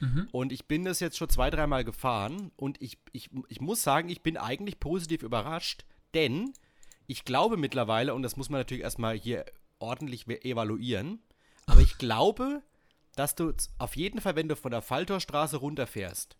Mhm. 0.00 0.28
Und 0.32 0.52
ich 0.52 0.66
bin 0.66 0.84
das 0.84 1.00
jetzt 1.00 1.16
schon 1.16 1.28
zwei, 1.28 1.50
dreimal 1.50 1.84
gefahren 1.84 2.52
und 2.56 2.80
ich, 2.80 2.98
ich, 3.12 3.30
ich 3.48 3.60
muss 3.60 3.82
sagen, 3.82 4.08
ich 4.08 4.22
bin 4.22 4.36
eigentlich 4.36 4.80
positiv 4.80 5.22
überrascht, 5.22 5.84
denn 6.14 6.52
ich 7.06 7.24
glaube 7.24 7.56
mittlerweile, 7.56 8.14
und 8.14 8.22
das 8.22 8.36
muss 8.36 8.50
man 8.50 8.60
natürlich 8.60 8.82
erstmal 8.82 9.16
hier 9.16 9.44
ordentlich 9.78 10.26
evaluieren, 10.28 11.20
aber 11.66 11.80
ich 11.80 11.98
glaube, 11.98 12.62
dass 13.16 13.34
du 13.34 13.52
auf 13.78 13.96
jeden 13.96 14.20
Fall, 14.20 14.36
wenn 14.36 14.48
du 14.48 14.56
von 14.56 14.70
der 14.70 14.82
Falltorstraße 14.82 15.56
runterfährst, 15.56 16.36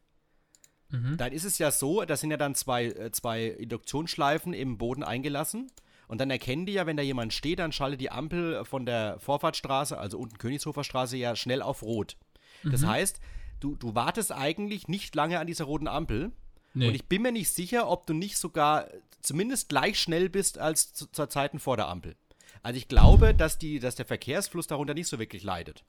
Mhm. 0.90 1.16
dann 1.18 1.32
ist 1.32 1.44
es 1.44 1.58
ja 1.58 1.70
so, 1.70 2.04
da 2.04 2.16
sind 2.16 2.30
ja 2.30 2.36
dann 2.36 2.54
zwei, 2.54 2.86
äh, 2.86 3.10
zwei 3.12 3.44
Induktionsschleifen 3.44 4.54
im 4.54 4.78
Boden 4.78 5.02
eingelassen. 5.02 5.70
Und 6.06 6.20
dann 6.22 6.30
erkennen 6.30 6.64
die 6.64 6.72
ja, 6.72 6.86
wenn 6.86 6.96
da 6.96 7.02
jemand 7.02 7.34
steht, 7.34 7.58
dann 7.58 7.72
schaltet 7.72 8.00
die 8.00 8.10
Ampel 8.10 8.64
von 8.64 8.86
der 8.86 9.20
Vorfahrtstraße, 9.20 9.98
also 9.98 10.18
unten 10.18 10.38
Königshofer 10.38 10.82
Straße, 10.82 11.18
ja 11.18 11.36
schnell 11.36 11.60
auf 11.60 11.82
Rot. 11.82 12.16
Das 12.64 12.84
heißt, 12.86 13.20
du, 13.60 13.76
du 13.76 13.94
wartest 13.94 14.32
eigentlich 14.32 14.88
nicht 14.88 15.14
lange 15.14 15.38
an 15.38 15.46
dieser 15.46 15.64
roten 15.64 15.88
Ampel. 15.88 16.32
Nee. 16.74 16.88
Und 16.88 16.94
ich 16.94 17.06
bin 17.06 17.22
mir 17.22 17.32
nicht 17.32 17.50
sicher, 17.50 17.88
ob 17.88 18.06
du 18.06 18.14
nicht 18.14 18.36
sogar 18.36 18.88
zumindest 19.20 19.68
gleich 19.68 19.98
schnell 19.98 20.28
bist 20.28 20.58
als 20.58 20.92
zu, 20.92 21.06
zur 21.10 21.28
Zeiten 21.28 21.58
vor 21.58 21.76
der 21.76 21.88
Ampel. 21.88 22.16
Also 22.62 22.76
ich 22.76 22.88
glaube, 22.88 23.34
dass, 23.34 23.58
die, 23.58 23.78
dass 23.78 23.94
der 23.94 24.06
Verkehrsfluss 24.06 24.66
darunter 24.66 24.94
nicht 24.94 25.08
so 25.08 25.18
wirklich 25.18 25.42
leidet. 25.42 25.84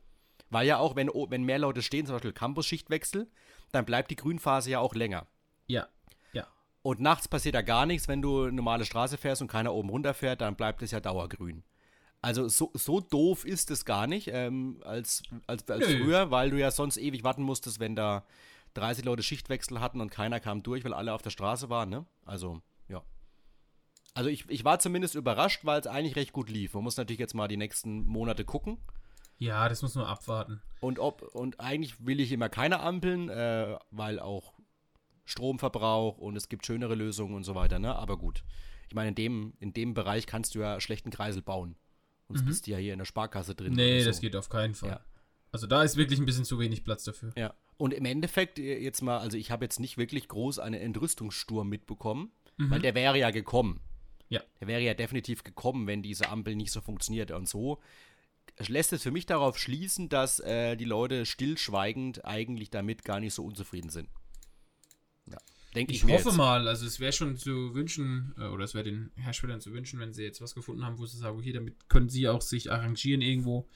Weil 0.50 0.68
ja 0.68 0.78
auch, 0.78 0.96
wenn, 0.96 1.10
wenn 1.10 1.44
mehr 1.44 1.60
Leute 1.60 1.82
stehen, 1.82 2.06
zum 2.06 2.16
Beispiel 2.16 2.34
Campus-Schichtwechsel, 2.34 3.28
dann 3.72 3.86
bleibt 3.86 4.10
die 4.12 4.16
Grünphase 4.16 4.72
ja 4.72 4.80
auch 4.80 4.96
länger. 4.96 5.28
ja. 5.68 5.88
Ja. 6.34 6.48
Und 6.82 7.02
nachts 7.02 7.28
passiert 7.28 7.56
da 7.56 7.62
gar 7.62 7.86
nichts, 7.86 8.08
wenn 8.08 8.22
du 8.22 8.50
normale 8.50 8.86
Straße 8.86 9.18
fährst 9.18 9.42
und 9.42 9.48
keiner 9.48 9.74
oben 9.74 9.90
runterfährt, 9.90 10.42
dann 10.42 10.56
bleibt 10.56 10.82
es 10.82 10.92
ja 10.92 11.00
dauergrün. 11.00 11.64
Also 12.22 12.50
so, 12.50 12.72
so 12.74 13.00
doof 13.00 13.46
ist 13.46 13.72
es 13.72 13.86
gar 13.86 14.06
nicht 14.08 14.30
ähm, 14.32 14.82
als, 14.84 15.24
als, 15.48 15.70
als 15.70 15.88
Nö. 15.88 16.04
früher, 16.04 16.32
weil 16.32 16.50
du 16.50 16.60
ja 16.60 16.70
sonst 16.70 16.98
ewig 16.98 17.24
warten 17.24 17.44
musstest, 17.44 17.80
wenn 17.80 17.96
da 17.96 18.26
30 18.74 19.06
Leute 19.06 19.24
Schichtwechsel 19.24 19.80
hatten 19.80 20.02
und 20.02 20.12
keiner 20.12 20.40
kam 20.40 20.62
durch, 20.62 20.84
weil 20.84 20.94
alle 20.94 21.14
auf 21.14 21.22
der 21.22 21.30
Straße 21.30 21.70
waren, 21.70 21.90
ne? 21.90 22.06
Also, 22.26 22.62
ja. 22.90 23.04
Also 24.14 24.30
ich, 24.30 24.50
ich 24.50 24.66
war 24.66 24.80
zumindest 24.80 25.16
überrascht, 25.16 25.64
weil 25.64 25.80
es 25.80 25.88
eigentlich 25.88 26.18
recht 26.18 26.34
gut 26.34 26.50
lief. 26.50 26.74
Man 26.74 26.84
muss 26.84 26.98
natürlich 26.98 27.20
jetzt 27.20 27.36
mal 27.36 27.48
die 27.48 27.58
nächsten 27.58 28.06
Monate 28.06 28.44
gucken. 28.44 28.78
Ja, 29.38 29.70
das 29.70 29.82
muss 29.82 29.96
man 29.96 30.06
abwarten. 30.06 30.62
Und 30.82 31.00
ob, 31.00 31.22
und 31.34 31.62
eigentlich 31.62 32.06
will 32.06 32.20
ich 32.20 32.34
immer 32.34 32.50
keine 32.50 32.82
Ampeln, 32.82 33.30
äh, 33.30 33.78
weil 33.92 34.20
auch 34.20 34.54
Stromverbrauch 35.24 36.18
und 36.18 36.36
es 36.36 36.50
gibt 36.50 36.66
schönere 36.66 36.96
Lösungen 36.96 37.34
und 37.36 37.44
so 37.44 37.56
weiter, 37.56 37.80
ne? 37.80 37.96
Aber 37.96 38.18
gut. 38.18 38.44
Ich 38.90 38.96
meine, 38.96 39.10
in 39.10 39.16
dem, 39.16 39.54
in 39.60 39.72
dem 39.72 39.94
Bereich 39.94 40.26
kannst 40.26 40.56
du 40.56 40.60
ja 40.60 40.82
schlechten 40.82 41.12
Kreisel 41.12 41.42
bauen. 41.42 41.78
Sonst 42.30 42.46
bist 42.46 42.68
du 42.68 42.72
ja 42.72 42.78
hier 42.78 42.94
in 42.94 43.00
der 43.00 43.06
Sparkasse 43.06 43.56
drin. 43.56 43.72
Mhm. 43.72 43.78
Nee, 43.78 44.00
so. 44.02 44.10
das 44.10 44.22
geht 44.22 44.36
auf 44.36 44.50
keinen 44.50 44.76
Fall. 44.76 44.90
Ja. 44.90 45.06
Also 45.52 45.68
da 45.68 45.84
ist 45.84 45.98
wirklich 45.98 46.20
ein 46.20 46.26
bisschen 46.26 46.46
zu 46.46 46.60
wenig 46.60 46.84
Platz 46.84 47.04
dafür. 47.04 47.34
Ja. 47.36 47.54
Und 47.78 47.94
im 47.94 48.06
Endeffekt, 48.06 48.60
äh, 48.60 48.80
jetzt 48.80 49.02
mal, 49.02 49.18
also 49.18 49.38
ich 49.38 49.52
habe 49.52 49.66
jetzt 49.66 49.80
nicht 49.80 49.98
wirklich 49.98 50.28
groß 50.28 50.60
einen 50.60 50.80
Entrüstungssturm 50.80 51.68
mitbekommen, 51.68 52.32
weil 52.58 52.82
der 52.82 52.94
wäre 52.94 53.18
ja 53.18 53.32
gekommen. 53.32 53.76
Mhm. 53.76 53.80
Ja. 54.30 54.42
Der 54.60 54.68
wäre 54.68 54.82
ja 54.82 54.94
definitiv 54.94 55.44
gekommen, 55.44 55.88
wenn 55.88 56.04
diese 56.04 56.30
Ampel 56.30 56.56
nicht 56.56 56.72
so 56.72 56.82
funktioniert. 56.82 57.32
Und 57.32 57.48
so 57.48 57.80
lässt 58.68 58.94
es 58.94 59.04
für 59.04 59.12
mich 59.12 59.26
darauf 59.26 59.58
schließen, 59.58 60.10
dass 60.10 60.40
äh, 60.40 60.76
die 60.76 60.86
Leute 60.86 61.26
stillschweigend 61.26 62.26
eigentlich 62.26 62.70
damit 62.70 63.04
gar 63.06 63.20
nicht 63.20 63.34
so 63.34 63.46
unzufrieden 63.46 63.90
sind. 63.90 64.10
Denke 65.76 65.92
ich, 65.92 66.00
Ich 66.00 66.06
mir 66.06 66.14
hoffe 66.14 66.30
jetzt. 66.30 66.38
mal, 66.38 66.68
also 66.68 66.86
es 66.86 67.00
wäre 67.00 67.12
schon 67.14 67.38
zu 67.38 67.74
wünschen, 67.76 68.34
äh, 68.40 68.46
oder 68.48 68.64
es 68.64 68.74
wäre 68.74 68.84
den 68.86 69.12
Herstellern 69.16 69.62
zu 69.62 69.72
wünschen, 69.74 70.00
wenn 70.00 70.14
sie 70.14 70.24
jetzt 70.24 70.42
was 70.42 70.56
gefunden 70.56 70.84
haben, 70.84 70.98
wo 70.98 71.06
sie 71.06 71.18
sagen, 71.18 71.38
okay, 71.38 71.54
damit 71.54 71.90
können 71.90 72.10
sie 72.10 72.28
auch 72.28 72.42
sich 72.42 72.72
arrangieren 72.72 73.22
irgendwo. 73.22 73.68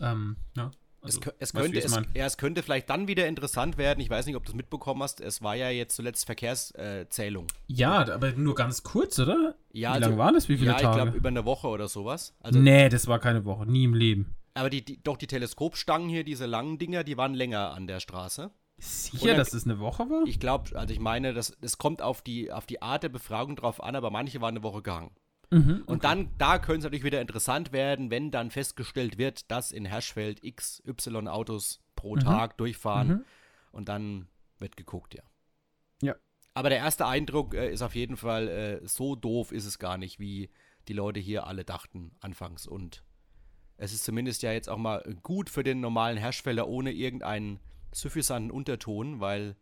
Ähm, 0.00 0.36
ja. 0.56 0.70
Es, 1.02 1.18
Also, 1.18 1.30
es, 1.38 1.52
du, 1.52 1.58
könnte, 1.60 1.78
ich 1.78 1.84
es, 1.84 1.92
ja, 2.14 2.26
es 2.26 2.36
könnte 2.36 2.62
vielleicht 2.62 2.88
dann 2.90 3.06
wieder 3.06 3.28
interessant 3.28 3.76
werden. 3.78 4.00
Ich 4.00 4.10
weiß 4.10 4.26
nicht, 4.26 4.34
ob 4.34 4.44
du 4.44 4.50
es 4.52 4.56
mitbekommen 4.56 5.02
hast. 5.02 5.20
Es 5.20 5.40
war 5.42 5.54
ja 5.54 5.70
jetzt 5.70 5.94
zuletzt 5.94 6.24
Verkehrszählung. 6.26 7.46
Ja, 7.68 8.08
aber 8.12 8.32
nur 8.32 8.54
ganz 8.54 8.82
kurz, 8.82 9.18
oder? 9.18 9.54
Ja, 9.72 9.90
Wie 9.90 9.94
also- 9.94 10.00
lange 10.08 10.18
waren 10.18 10.34
das? 10.34 10.48
Wie 10.48 10.56
viele 10.56 10.70
ja, 10.70 10.76
ich 10.76 10.82
Tage? 10.82 11.02
glaube 11.02 11.16
über 11.16 11.28
eine 11.28 11.44
Woche 11.44 11.68
oder 11.68 11.86
sowas. 11.88 12.34
Also, 12.40 12.58
nee, 12.58 12.88
das 12.88 13.06
war 13.06 13.18
keine 13.20 13.44
Woche, 13.44 13.66
nie 13.66 13.84
im 13.84 13.94
Leben. 13.94 14.34
Aber 14.54 14.70
die, 14.70 14.82
die, 14.84 15.02
doch 15.02 15.18
die 15.18 15.26
Teleskopstangen 15.26 16.08
hier, 16.08 16.24
diese 16.24 16.46
langen 16.46 16.78
Dinger, 16.78 17.04
die 17.04 17.16
waren 17.18 17.34
länger 17.34 17.72
an 17.72 17.86
der 17.86 18.00
Straße. 18.00 18.50
Sicher, 18.78 19.28
dann- 19.28 19.36
dass 19.38 19.50
das 19.50 19.64
eine 19.64 19.78
Woche 19.78 20.08
war? 20.10 20.24
Ich 20.26 20.38
glaube, 20.38 20.78
also 20.78 20.92
ich 20.92 21.00
meine, 21.00 21.32
das, 21.32 21.56
es 21.60 21.78
kommt 21.78 22.02
auf 22.02 22.22
die, 22.22 22.52
auf 22.52 22.66
die 22.66 22.82
Art 22.82 23.02
der 23.02 23.08
Befragung 23.08 23.56
drauf 23.56 23.82
an, 23.82 23.96
aber 23.96 24.10
manche 24.10 24.40
waren 24.40 24.54
eine 24.56 24.62
Woche 24.62 24.82
gehangen. 24.82 25.12
Mhm, 25.50 25.84
Und 25.86 26.02
dann, 26.04 26.30
da 26.38 26.58
könnte 26.58 26.78
es 26.78 26.84
natürlich 26.84 27.04
wieder 27.04 27.20
interessant 27.20 27.72
werden, 27.72 28.10
wenn 28.10 28.30
dann 28.32 28.50
festgestellt 28.50 29.16
wird, 29.16 29.50
dass 29.50 29.70
in 29.72 29.84
Herschfeld 29.84 30.42
x, 30.42 30.82
y 30.86 31.28
Autos 31.28 31.80
pro 31.94 32.16
Tag 32.16 32.58
durchfahren. 32.58 33.08
Mhm. 33.08 33.24
Und 33.70 33.88
dann 33.88 34.28
wird 34.58 34.76
geguckt, 34.76 35.14
ja. 35.14 35.22
Ja. 36.02 36.16
Aber 36.52 36.68
der 36.68 36.78
erste 36.78 37.06
Eindruck 37.06 37.54
äh, 37.54 37.70
ist 37.72 37.82
auf 37.82 37.94
jeden 37.94 38.16
Fall, 38.16 38.48
äh, 38.48 38.86
so 38.88 39.14
doof 39.14 39.52
ist 39.52 39.66
es 39.66 39.78
gar 39.78 39.98
nicht, 39.98 40.18
wie 40.18 40.50
die 40.88 40.94
Leute 40.94 41.20
hier 41.20 41.46
alle 41.46 41.64
dachten 41.64 42.12
anfangs. 42.20 42.66
Und 42.66 43.04
es 43.76 43.92
ist 43.92 44.04
zumindest 44.04 44.42
ja 44.42 44.52
jetzt 44.52 44.68
auch 44.68 44.78
mal 44.78 45.02
gut 45.22 45.48
für 45.48 45.62
den 45.62 45.80
normalen 45.80 46.16
Herschfelder 46.18 46.66
ohne 46.66 46.92
irgendeinen 46.92 47.60
suffisanten 48.00 48.50
Unterton, 48.50 49.20
weil 49.20 49.56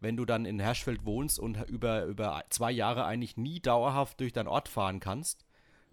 wenn 0.00 0.16
du 0.16 0.24
dann 0.24 0.44
in 0.44 0.58
Herschfeld 0.60 1.04
wohnst 1.04 1.38
und 1.38 1.62
über, 1.68 2.04
über 2.04 2.42
zwei 2.50 2.70
Jahre 2.70 3.04
eigentlich 3.04 3.36
nie 3.36 3.60
dauerhaft 3.60 4.20
durch 4.20 4.32
deinen 4.32 4.48
Ort 4.48 4.68
fahren 4.68 5.00
kannst, 5.00 5.46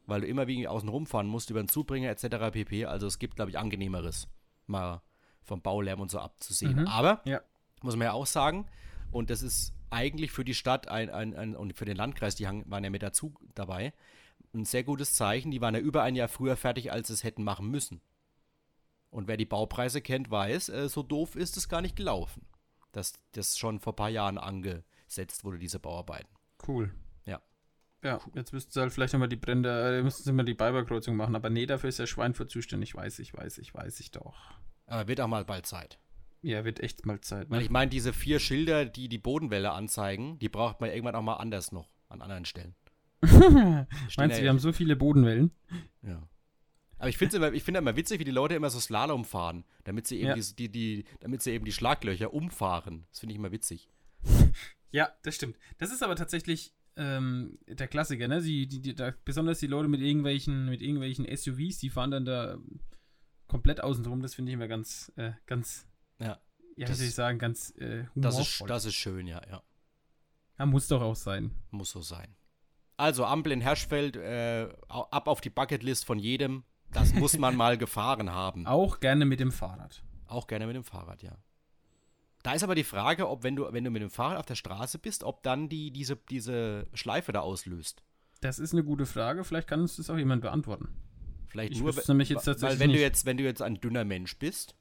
weil 0.06 0.22
du 0.22 0.28
immer 0.28 0.48
wegen 0.48 0.68
außen 0.68 0.90
rumfahren 0.90 1.28
musst, 1.28 1.50
über 1.50 1.62
den 1.62 1.70
Zubringer 1.70 2.10
etc. 2.10 2.52
pp. 2.52 2.86
Also 2.86 3.08
es 3.08 3.20
gibt, 3.20 3.36
glaube 3.36 3.52
ich, 3.52 3.58
angenehmeres, 3.58 4.28
mal 4.68 5.02
vom 5.44 5.62
Baulärm 5.62 6.02
und 6.02 6.12
so 6.12 6.20
abzusehen. 6.20 6.82
Mhm. 6.82 6.88
Aber 6.88 7.22
Ja. 7.26 7.42
muss 7.82 7.96
man 7.96 8.06
ja 8.06 8.12
auch 8.14 8.26
sagen. 8.26 8.68
Und 9.12 9.30
das 9.30 9.42
ist 9.42 9.74
eigentlich 9.90 10.32
für 10.32 10.46
die 10.46 10.54
Stadt 10.54 10.88
ein, 10.88 11.10
ein, 11.10 11.36
ein, 11.36 11.56
und 11.56 11.74
für 11.78 11.86
den 11.86 11.98
Landkreis, 11.98 12.36
die 12.36 12.46
waren 12.46 12.84
ja 12.84 12.90
mit 12.90 13.04
dazu 13.04 13.34
dabei, 13.56 13.94
ein 14.54 14.66
sehr 14.66 14.84
gutes 14.84 15.14
Zeichen. 15.14 15.52
Die 15.52 15.62
waren 15.62 15.76
ja 15.76 15.82
über 15.82 16.04
ein 16.04 16.16
Jahr 16.16 16.28
früher 16.28 16.56
fertig, 16.58 16.92
als 16.92 17.08
sie 17.08 17.14
es 17.14 17.24
hätten 17.24 17.44
machen 17.44 17.70
müssen. 17.70 18.02
Und 19.12 19.28
wer 19.28 19.38
die 19.38 19.46
Baupreise 19.46 20.02
kennt, 20.02 20.32
weiß, 20.32 20.70
äh, 20.70 20.90
so 20.90 21.04
doof 21.04 21.36
ist 21.36 21.58
es 21.58 21.70
gar 21.70 21.82
nicht 21.82 21.96
gelaufen. 21.96 22.48
Dass 22.94 23.14
das 23.34 23.58
schon 23.58 23.80
vor 23.80 23.94
ein 23.94 23.98
paar 23.98 24.10
Jahren 24.10 24.38
angesetzt 24.38 25.44
wurde, 25.44 25.60
diese 25.60 25.80
Bauarbeiten. 25.80 26.34
Cool. 26.68 26.92
Ja. 27.26 27.42
Ja, 28.04 28.20
jetzt 28.34 28.54
müssten 28.54 28.72
sie 28.72 28.80
halt 28.80 28.94
vielleicht 28.94 29.14
nochmal 29.14 29.30
die 29.30 29.36
Brände, 29.36 30.00
äh, 30.00 30.02
müssten 30.02 30.24
sie 30.24 30.32
mal 30.32 30.44
die 30.44 30.54
Beiberkreuzung 30.54 31.16
machen, 31.16 31.36
aber 31.36 31.50
nee, 31.50 31.66
dafür 31.66 31.90
ist 31.90 32.00
der 32.00 32.08
Schweinfurt 32.08 32.50
zuständig, 32.50 32.96
weiß 32.96 33.20
ich, 33.20 33.34
weiß 33.34 33.60
ich, 33.60 33.74
weiß 33.74 34.00
ich 34.00 34.12
doch. 34.12 34.36
Aber 34.88 35.08
wird 35.08 35.22
auch 35.22 35.28
mal 35.28 35.46
bald 35.46 35.66
Zeit. 35.66 36.00
Ja, 36.42 36.66
wird 36.66 36.80
echt 36.80 37.06
mal 37.06 37.22
Zeit, 37.22 37.50
Weil 37.50 37.60
ne? 37.60 37.66
ich 37.66 37.70
meine, 37.70 37.90
diese 37.90 38.14
vier 38.14 38.40
Schilder, 38.40 38.86
die 38.86 39.10
die 39.10 39.20
Bodenwelle 39.20 39.72
anzeigen, 39.72 40.40
die 40.40 40.50
braucht 40.50 40.82
man 40.82 40.90
irgendwann 40.90 41.16
auch 41.16 41.22
mal 41.22 41.36
anders 41.36 41.72
noch, 41.72 41.90
an 42.10 42.22
anderen 42.22 42.46
Stellen. 42.46 42.76
Meinst 43.22 44.40
du, 44.40 44.42
wir 44.42 44.50
haben 44.50 44.58
so 44.58 44.72
viele 44.72 44.96
Bodenwellen? 44.96 45.52
Ja. 46.02 46.24
Aber 47.02 47.10
ich 47.10 47.18
finde 47.18 47.38
immer, 47.38 47.52
ich 47.52 47.68
immer 47.68 47.96
witzig, 47.96 48.20
wie 48.20 48.24
die 48.26 48.30
Leute 48.32 48.54
immer 48.54 48.70
so 48.70 48.80
Slalom 48.80 49.26
fahren, 49.26 49.66
damit 49.86 50.06
sie 50.06 50.18
eben 50.20 50.28
Ja. 50.28 50.36
die, 50.36 50.54
die, 50.56 50.70
die, 50.70 51.06
damit 51.20 51.42
sie 51.42 51.50
eben 51.52 51.66
die 51.66 51.72
Schlaglöcher 51.72 52.32
umfahren. 52.32 53.06
Das 53.10 53.20
finde 53.22 53.34
ich 53.34 53.40
immer 53.40 53.52
witzig. 53.52 53.90
Ja, 54.92 55.12
das 55.24 55.34
stimmt. 55.34 55.58
Das 55.80 55.92
ist 55.92 56.04
aber 56.04 56.16
tatsächlich 56.16 56.76
ähm, 56.98 57.58
der 57.68 57.88
Klassiker, 57.88 58.28
ne? 58.28 58.42
Sie, 58.42 58.68
die, 58.68 58.82
die, 58.82 58.94
da, 58.94 59.14
besonders 59.26 59.58
die 59.60 59.66
Leute 59.68 59.88
mit 59.88 60.02
irgendwelchen, 60.02 60.66
mit 60.70 60.82
irgendwelchen 60.82 61.26
SUVs, 61.36 61.80
die 61.80 61.90
fahren 61.90 62.12
dann 62.12 62.26
da 62.26 62.60
komplett 63.48 63.82
außen 63.82 64.04
drum. 64.04 64.22
Das 64.22 64.36
finde 64.36 64.52
ich 64.52 64.54
immer 64.54 64.68
ganz, 64.68 65.12
äh, 65.16 65.32
ganz, 65.48 65.88
Ja. 66.20 66.40
ja, 66.76 66.86
Das- 66.88 67.02
ich 67.02 67.16
sagen, 67.16 67.40
ganz 67.40 67.74
äh, 67.80 68.04
Das 68.14 68.38
ist, 68.40 68.64
das 68.68 68.86
ist 68.86 68.94
schön, 68.96 69.26
ja, 69.26 69.42
ja. 69.50 69.64
ja, 70.60 70.66
muss 70.68 70.88
doch 70.88 71.02
auch 71.02 71.16
sein. 71.16 71.50
Muss 71.72 71.90
so 71.92 72.02
sein. 72.02 72.36
Also 72.98 73.26
Ampel 73.26 73.54
in 73.54 73.62
Herschfeld, 73.62 74.18
äh, 74.18 74.70
ab 74.88 75.28
auf 75.28 75.42
die 75.42 75.50
Bucketlist 75.50 76.06
von 76.06 76.20
jedem. 76.20 76.64
Das 76.94 77.14
muss 77.14 77.38
man 77.38 77.56
mal 77.56 77.78
gefahren 77.78 78.32
haben. 78.32 78.66
Auch 78.68 79.00
gerne 79.00 79.26
mit 79.26 79.40
dem 79.40 79.52
Fahrrad. 79.52 80.04
Auch 80.28 80.48
gerne 80.48 80.68
mit 80.68 80.76
dem 80.76 80.84
Fahrrad, 80.84 81.24
ja. 81.24 81.38
Da 82.44 82.54
ist 82.54 82.64
aber 82.64 82.74
die 82.76 82.84
Frage, 82.84 83.30
ob 83.30 83.44
wenn 83.44 83.56
du, 83.56 83.72
wenn 83.72 83.84
du 83.84 83.92
mit 83.92 84.02
dem 84.02 84.10
Fahrrad 84.10 84.38
auf 84.38 84.46
der 84.46 84.56
Straße 84.56 84.98
bist, 84.98 85.24
ob 85.24 85.44
dann 85.44 85.70
die, 85.70 85.92
diese, 85.92 86.16
diese 86.30 86.88
Schleife 86.94 87.32
da 87.32 87.42
auslöst. 87.42 88.02
Das 88.42 88.58
ist 88.58 88.74
eine 88.74 88.84
gute 88.84 89.06
Frage. 89.06 89.44
Vielleicht 89.44 89.68
kann 89.68 89.82
uns 89.82 89.98
das 89.98 90.10
auch 90.10 90.18
jemand 90.18 90.42
beantworten. 90.42 90.90
Vielleicht 91.48 91.74
Ich 91.74 91.82
nur, 91.82 91.94
nämlich 92.08 92.30
jetzt 92.30 92.48
weil 92.62 92.80
wenn 92.80 92.90
du 92.90 92.94
nicht. 92.94 93.02
jetzt, 93.02 93.26
wenn 93.26 93.38
du 93.38 93.44
jetzt 93.44 93.62
ein 93.62 93.76
dünner 93.80 94.06
Mensch 94.06 94.38
bist, 94.40 94.76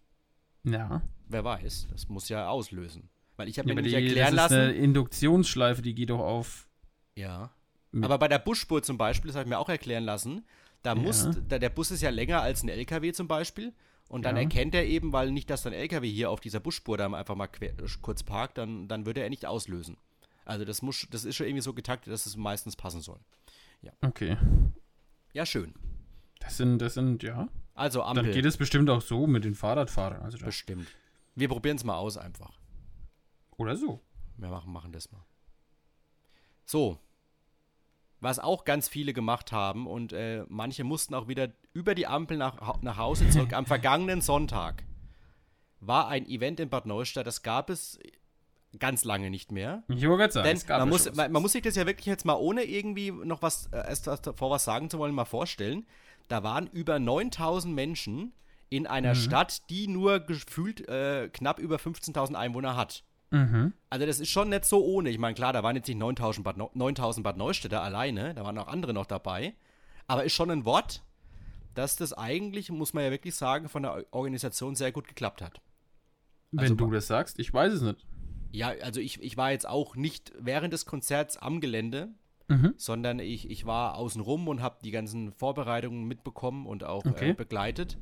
Ja. 0.64 1.02
wer 1.28 1.44
weiß, 1.44 1.88
das 1.90 2.08
muss 2.08 2.28
ja 2.28 2.48
auslösen. 2.48 3.10
Weil 3.36 3.48
ich 3.48 3.58
habe 3.58 3.68
ja 3.68 3.74
mir 3.74 3.82
die, 3.82 3.92
erklären 3.94 4.16
das 4.36 4.50
ist 4.52 4.56
lassen. 4.56 4.60
eine 4.70 4.72
Induktionsschleife, 4.72 5.82
die 5.82 5.94
geht 5.94 6.10
doch 6.10 6.20
auf. 6.20 6.68
Ja. 7.16 7.50
Aber 8.00 8.18
bei 8.18 8.28
der 8.28 8.38
Busspur 8.38 8.82
zum 8.82 8.96
Beispiel, 8.98 9.28
das 9.28 9.36
habe 9.36 9.44
ich 9.44 9.50
mir 9.50 9.58
auch 9.58 9.68
erklären 9.68 10.04
lassen, 10.04 10.46
da 10.82 10.94
muss, 10.94 11.24
Ja. 11.24 11.32
da, 11.48 11.58
der 11.58 11.70
Bus 11.70 11.90
ist 11.90 12.00
ja 12.02 12.10
länger 12.10 12.40
als 12.42 12.62
ein 12.62 12.68
LKW 12.68 13.12
zum 13.12 13.28
Beispiel. 13.28 13.72
Und 14.08 14.24
dann 14.24 14.34
Ja. 14.36 14.42
erkennt 14.42 14.74
er 14.74 14.84
eben, 14.86 15.12
weil 15.12 15.30
nicht, 15.30 15.48
dass 15.50 15.66
ein 15.66 15.72
LKW 15.72 16.10
hier 16.10 16.30
auf 16.30 16.40
dieser 16.40 16.58
Busspur 16.58 16.98
da 16.98 17.06
einfach 17.12 17.36
mal 17.36 17.46
quer, 17.46 17.74
kurz 18.02 18.22
parkt, 18.24 18.58
dann, 18.58 18.88
dann 18.88 19.06
würde 19.06 19.22
er 19.22 19.30
nicht 19.30 19.46
auslösen. 19.46 19.96
Also 20.44 20.64
das 20.64 20.82
muss, 20.82 21.06
das 21.10 21.24
ist 21.24 21.36
schon 21.36 21.46
irgendwie 21.46 21.62
so 21.62 21.74
getaktet, 21.74 22.12
dass 22.12 22.26
es 22.26 22.36
meistens 22.36 22.74
passen 22.74 23.00
soll. 23.02 23.20
Okay. 24.02 24.36
Ja, 25.32 25.46
schön. 25.46 25.74
Das 26.40 26.56
sind, 26.56 26.78
das 26.80 26.94
sind, 26.94 27.22
ja. 27.22 27.48
Also 27.74 28.00
Dann 28.00 28.18
Ampel. 28.18 28.32
geht 28.34 28.44
es 28.46 28.56
bestimmt 28.56 28.90
auch 28.90 29.00
so 29.00 29.26
mit 29.28 29.44
den 29.44 29.54
Fahrradfahrern. 29.54 30.22
Also 30.22 30.38
bestimmt. 30.38 30.88
Wir 31.36 31.48
probieren 31.48 31.76
es 31.76 31.84
mal 31.84 31.96
aus 31.96 32.16
einfach. 32.16 32.58
oder 33.56 33.76
so. 33.76 34.00
Wir 34.38 34.48
machen, 34.48 34.72
machen 34.72 34.90
das 34.90 35.12
mal. 35.12 35.24
So. 36.64 36.98
Was 38.20 38.38
auch 38.38 38.64
ganz 38.64 38.88
viele 38.88 39.12
gemacht 39.12 39.50
haben 39.52 39.86
und 39.86 40.12
äh, 40.12 40.44
manche 40.48 40.84
mussten 40.84 41.14
auch 41.14 41.26
wieder 41.28 41.48
über 41.72 41.94
die 41.94 42.06
Ampel 42.06 42.36
nach, 42.36 42.82
nach 42.82 42.96
Hause 42.98 43.28
zurück. 43.30 43.52
Am 43.54 43.66
vergangenen 43.74 44.20
Sonntag 44.20 44.84
war 45.80 46.08
ein 46.08 46.26
Event 46.26 46.60
in 46.60 46.68
Bad 46.68 46.84
Neustadt, 46.86 47.26
das 47.26 47.42
gab 47.42 47.70
es 47.70 47.98
ganz 48.78 49.04
lange 49.04 49.30
nicht 49.30 49.50
mehr. 49.52 49.82
Ich 49.88 50.06
wollte 50.06 50.18
gerade 50.18 50.32
sagen, 50.32 50.46
Denn 50.48 50.56
es 50.56 50.66
gab 50.66 50.80
man 50.80 50.88
muss, 50.90 51.12
man, 51.14 51.32
man 51.32 51.42
muss 51.42 51.52
sich 51.52 51.62
das 51.62 51.76
ja 51.76 51.86
wirklich 51.86 52.06
jetzt 52.06 52.24
mal 52.24 52.34
ohne 52.34 52.62
irgendwie 52.64 53.10
noch 53.10 53.42
was, 53.42 53.66
äh, 53.72 53.96
davor 54.22 54.50
was 54.50 54.64
sagen 54.64 54.90
zu 54.90 54.98
wollen, 54.98 55.14
mal 55.14 55.24
vorstellen. 55.24 55.86
Da 56.28 56.42
waren 56.42 56.68
über 56.68 56.98
9000 56.98 57.74
Menschen 57.74 58.32
in 58.68 58.86
einer 58.86 59.14
Mhm. 59.14 59.18
Stadt, 59.18 59.68
die 59.70 59.88
nur 59.88 60.20
gefühlt 60.20 60.86
äh, 60.88 61.28
knapp 61.32 61.58
über 61.58 61.76
15.000 61.76 62.34
Einwohner 62.34 62.76
hat. 62.76 63.02
Mhm. 63.30 63.72
Also 63.90 64.06
das 64.06 64.18
ist 64.20 64.28
schon 64.30 64.48
nicht 64.48 64.64
so 64.64 64.84
ohne. 64.84 65.10
Ich 65.10 65.18
meine, 65.18 65.34
klar, 65.34 65.52
da 65.52 65.62
waren 65.62 65.76
jetzt 65.76 65.88
nicht 65.88 65.98
9000 65.98 66.44
Bad, 66.44 66.56
Neu- 66.56 66.68
9000 66.74 67.22
Bad 67.24 67.36
Neustädter 67.36 67.82
alleine, 67.82 68.34
da 68.34 68.44
waren 68.44 68.58
auch 68.58 68.68
andere 68.68 68.92
noch 68.92 69.06
dabei. 69.06 69.54
Aber 70.06 70.24
ist 70.24 70.32
schon 70.32 70.50
ein 70.50 70.64
Wort, 70.64 71.02
dass 71.74 71.94
das 71.96 72.12
eigentlich, 72.12 72.70
muss 72.70 72.92
man 72.94 73.04
ja 73.04 73.10
wirklich 73.12 73.34
sagen, 73.36 73.68
von 73.68 73.84
der 73.84 74.04
Organisation 74.12 74.74
sehr 74.74 74.90
gut 74.92 75.06
geklappt 75.06 75.40
hat. 75.42 75.60
Wenn 76.50 76.60
Also- 76.60 76.74
du 76.74 76.90
das 76.90 77.06
sagst, 77.06 77.38
ich 77.38 77.54
weiß 77.54 77.72
es 77.72 77.82
nicht. 77.82 78.04
Ja, 78.52 78.70
also 78.82 79.00
ich, 79.00 79.22
ich 79.22 79.36
war 79.36 79.52
jetzt 79.52 79.68
auch 79.68 79.94
nicht 79.94 80.32
während 80.36 80.72
des 80.72 80.84
Konzerts 80.84 81.36
am 81.36 81.60
Gelände, 81.60 82.08
Mhm. 82.48 82.74
sondern 82.76 83.20
ich, 83.20 83.48
ich 83.48 83.64
war 83.64 83.94
außenrum 83.94 84.48
und 84.48 84.60
habe 84.60 84.78
die 84.82 84.90
ganzen 84.90 85.30
Vorbereitungen 85.30 86.08
mitbekommen 86.08 86.66
und 86.66 86.82
auch 86.82 87.04
Okay. 87.06 87.30
äh, 87.30 87.32
begleitet. 87.34 87.96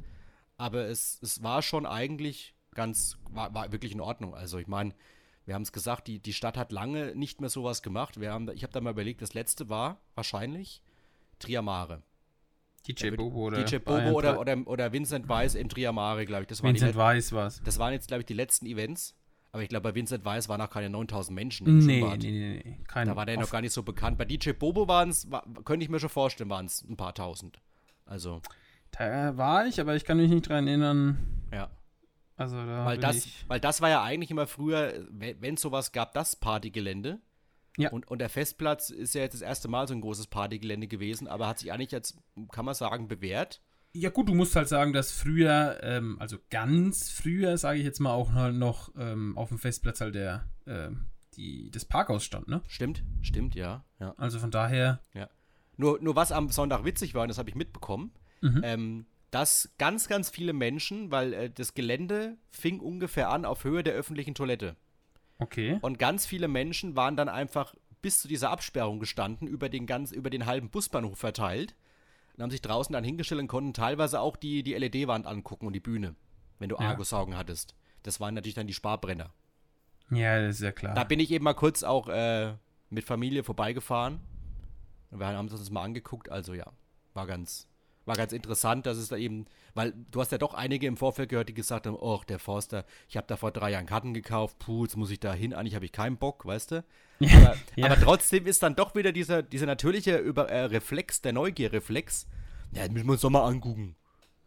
Aber 0.56 0.86
es, 0.86 1.18
es 1.22 1.42
war 1.42 1.60
schon 1.60 1.84
eigentlich 1.84 2.54
ganz, 2.74 3.18
war, 3.30 3.52
war 3.52 3.70
wirklich 3.72 3.92
in 3.92 4.00
Ordnung. 4.00 4.34
Also 4.34 4.56
ich 4.56 4.66
meine, 4.66 4.94
wir 5.48 5.54
haben 5.54 5.62
es 5.62 5.72
gesagt, 5.72 6.08
die, 6.08 6.18
die 6.18 6.34
Stadt 6.34 6.58
hat 6.58 6.72
lange 6.72 7.14
nicht 7.16 7.40
mehr 7.40 7.48
sowas 7.48 7.82
gemacht. 7.82 8.20
Wir 8.20 8.30
haben, 8.32 8.50
ich 8.50 8.62
habe 8.64 8.72
da 8.74 8.82
mal 8.82 8.90
überlegt, 8.90 9.22
das 9.22 9.32
letzte 9.32 9.70
war 9.70 9.98
wahrscheinlich 10.14 10.82
Triamare. 11.38 12.02
DJ 12.86 13.10
Bobo 13.12 13.46
oder 13.46 13.64
DJ 13.64 13.76
Bobo 13.78 14.10
oder, 14.10 14.38
oder, 14.40 14.58
oder 14.66 14.92
Vincent 14.92 15.26
Weiss 15.28 15.54
im 15.54 15.70
Triamare, 15.70 16.26
glaube 16.26 16.42
ich. 16.42 16.48
Das 16.48 16.62
Vincent 16.62 16.96
Weiss 16.96 17.32
war's. 17.32 17.62
das 17.64 17.78
waren 17.78 17.94
jetzt, 17.94 18.08
glaube 18.08 18.20
ich, 18.20 18.26
die 18.26 18.34
letzten 18.34 18.66
Events. 18.66 19.14
Aber 19.50 19.62
ich 19.62 19.70
glaube, 19.70 19.84
bei 19.88 19.94
Vincent 19.94 20.26
Weiss 20.26 20.50
waren 20.50 20.60
noch 20.60 20.68
keine 20.68 20.90
9000 20.90 21.34
Menschen 21.34 21.66
im 21.66 21.78
Nee, 21.78 21.84
nee, 21.86 21.98
Schwimmbad. 22.00 22.18
nee, 22.22 22.62
nee. 22.64 22.78
Kein 22.86 23.08
Da 23.08 23.16
war 23.16 23.24
der 23.24 23.38
noch 23.38 23.50
gar 23.50 23.62
nicht 23.62 23.72
so 23.72 23.82
bekannt. 23.82 24.18
Bei 24.18 24.26
DJ 24.26 24.50
Bobo 24.52 24.86
waren 24.86 25.08
es, 25.08 25.30
war, 25.30 25.42
könnte 25.64 25.82
ich 25.84 25.88
mir 25.90 25.98
schon 25.98 26.10
vorstellen, 26.10 26.50
waren 26.50 26.66
es 26.66 26.84
ein 26.86 26.98
paar 26.98 27.14
tausend. 27.14 27.58
Also, 28.04 28.42
Da 28.90 29.34
war 29.38 29.66
ich, 29.66 29.80
aber 29.80 29.96
ich 29.96 30.04
kann 30.04 30.18
mich 30.18 30.28
nicht 30.30 30.46
dran 30.46 30.68
erinnern. 30.68 31.16
ja. 31.52 31.70
Also 32.38 32.56
da 32.56 32.86
Weil 32.86 32.98
das, 32.98 33.16
ich. 33.16 33.44
weil 33.48 33.60
das 33.60 33.80
war 33.80 33.90
ja 33.90 34.02
eigentlich 34.02 34.30
immer 34.30 34.46
früher, 34.46 35.06
wenn 35.10 35.54
es 35.54 35.60
sowas 35.60 35.92
gab, 35.92 36.14
das 36.14 36.36
Partygelände. 36.36 37.20
Ja. 37.76 37.90
Und, 37.90 38.08
und 38.08 38.18
der 38.20 38.28
Festplatz 38.28 38.90
ist 38.90 39.14
ja 39.14 39.20
jetzt 39.22 39.34
das 39.34 39.42
erste 39.42 39.68
Mal 39.68 39.86
so 39.86 39.94
ein 39.94 40.00
großes 40.00 40.28
Partygelände 40.28 40.88
gewesen, 40.88 41.28
aber 41.28 41.46
hat 41.46 41.58
sich 41.58 41.72
eigentlich 41.72 41.90
jetzt, 41.92 42.18
kann 42.50 42.64
man 42.64 42.74
sagen, 42.74 43.06
bewährt. 43.06 43.60
Ja 43.92 44.10
gut, 44.10 44.28
du 44.28 44.34
musst 44.34 44.56
halt 44.56 44.68
sagen, 44.68 44.92
dass 44.92 45.12
früher, 45.12 45.78
ähm, 45.82 46.16
also 46.18 46.38
ganz 46.50 47.10
früher, 47.10 47.56
sage 47.58 47.78
ich 47.78 47.84
jetzt 47.84 48.00
mal, 48.00 48.12
auch 48.12 48.30
noch, 48.52 48.92
ähm, 48.96 49.36
auf 49.36 49.48
dem 49.48 49.58
Festplatz 49.58 50.00
halt 50.00 50.14
der, 50.14 50.48
ähm, 50.66 51.06
die, 51.34 51.70
das 51.70 51.84
Parkhaus 51.84 52.24
stand, 52.24 52.48
ne? 52.48 52.62
Stimmt, 52.66 53.04
stimmt, 53.22 53.54
ja. 53.54 53.84
ja. 54.00 54.14
Also 54.16 54.38
von 54.38 54.50
daher, 54.50 55.00
Nur, 55.76 56.00
nur 56.00 56.16
was 56.16 56.32
am 56.32 56.48
Sonntag 56.50 56.84
witzig 56.84 57.14
war, 57.14 57.22
und 57.22 57.28
das 57.28 57.38
habe 57.38 57.48
ich 57.48 57.54
mitbekommen, 57.54 58.12
Mhm. 58.40 58.60
Dass 59.30 59.70
ganz, 59.78 60.08
ganz 60.08 60.30
viele 60.30 60.52
Menschen, 60.52 61.10
weil 61.10 61.32
äh, 61.32 61.50
das 61.50 61.74
Gelände 61.74 62.36
fing 62.50 62.80
ungefähr 62.80 63.30
an 63.30 63.44
auf 63.44 63.64
Höhe 63.64 63.82
der 63.82 63.94
öffentlichen 63.94 64.34
Toilette. 64.34 64.76
okay. 65.38 65.78
Und 65.82 65.98
ganz 65.98 66.26
viele 66.26 66.48
Menschen 66.48 66.96
waren 66.96 67.16
dann 67.16 67.28
einfach 67.28 67.74
bis 68.00 68.22
zu 68.22 68.28
dieser 68.28 68.50
Absperrung 68.50 69.00
gestanden, 69.00 69.48
über 69.48 69.68
den, 69.68 69.86
ganz, 69.86 70.12
über 70.12 70.30
den 70.30 70.46
halben 70.46 70.70
Busbahnhof 70.70 71.18
verteilt. 71.18 71.74
Und 72.36 72.42
haben 72.42 72.50
sich 72.50 72.62
draußen 72.62 72.92
dann 72.92 73.02
hingestellt 73.02 73.40
und 73.40 73.48
konnten 73.48 73.74
teilweise 73.74 74.20
auch 74.20 74.36
die, 74.36 74.62
die 74.62 74.74
LED-Wand 74.74 75.26
angucken 75.26 75.66
und 75.66 75.72
die 75.72 75.80
Bühne, 75.80 76.14
wenn 76.60 76.68
du 76.68 76.76
Ja. 76.76 76.90
Argusaugen 76.90 77.36
hattest. 77.36 77.74
Das 78.04 78.20
waren 78.20 78.34
natürlich 78.34 78.54
dann 78.54 78.68
die 78.68 78.74
Sparbrenner. 78.74 79.32
Ja, 80.10 80.40
das 80.40 80.56
ist 80.56 80.62
ja 80.62 80.70
klar. 80.72 80.94
Da 80.94 81.02
bin 81.04 81.18
ich 81.18 81.30
eben 81.32 81.44
mal 81.44 81.54
kurz 81.54 81.82
auch 81.82 82.08
äh, 82.08 82.54
mit 82.90 83.04
Familie 83.04 83.42
vorbeigefahren. 83.42 84.20
Und 85.10 85.18
wir 85.18 85.26
haben 85.26 85.38
uns 85.40 85.50
das 85.50 85.70
mal 85.70 85.82
angeguckt. 85.82 86.30
Also 86.30 86.54
ja, 86.54 86.66
war 87.14 87.26
ganz, 87.26 87.66
war 88.08 88.16
ganz 88.16 88.32
interessant, 88.32 88.86
dass 88.86 88.96
es 88.98 89.08
da 89.08 89.16
eben, 89.16 89.46
weil 89.74 89.92
du 90.10 90.20
hast 90.20 90.32
ja 90.32 90.38
doch 90.38 90.54
einige 90.54 90.86
im 90.86 90.96
Vorfeld 90.96 91.28
gehört, 91.28 91.48
die 91.48 91.54
gesagt 91.54 91.86
haben, 91.86 91.96
oh, 91.96 92.20
der 92.28 92.38
Forster, 92.38 92.84
ich 93.08 93.16
habe 93.16 93.26
da 93.28 93.36
vor 93.36 93.52
drei 93.52 93.70
Jahren 93.70 93.86
Karten 93.86 94.14
gekauft, 94.14 94.58
puh, 94.58 94.84
jetzt 94.84 94.96
muss 94.96 95.10
ich 95.10 95.20
da 95.20 95.32
hin, 95.32 95.52
eigentlich 95.54 95.74
habe 95.74 95.84
ich 95.84 95.92
keinen 95.92 96.16
Bock, 96.16 96.44
weißt 96.44 96.72
du? 96.72 96.84
Aber, 97.20 97.56
Ja. 97.76 97.86
aber 97.86 98.00
trotzdem 98.00 98.46
ist 98.46 98.62
dann 98.62 98.76
doch 98.76 98.94
wieder 98.94 99.12
dieser, 99.12 99.42
dieser 99.42 99.66
natürliche 99.66 100.16
Über 100.18 100.48
äh, 100.48 100.64
Reflex, 100.64 101.20
der 101.20 101.32
Neugierreflex. 101.32 102.26
Ja, 102.72 102.82
das 102.82 102.90
müssen 102.92 103.06
wir 103.06 103.12
uns 103.12 103.20
doch 103.22 103.30
mal 103.30 103.44
angucken. 103.44 103.96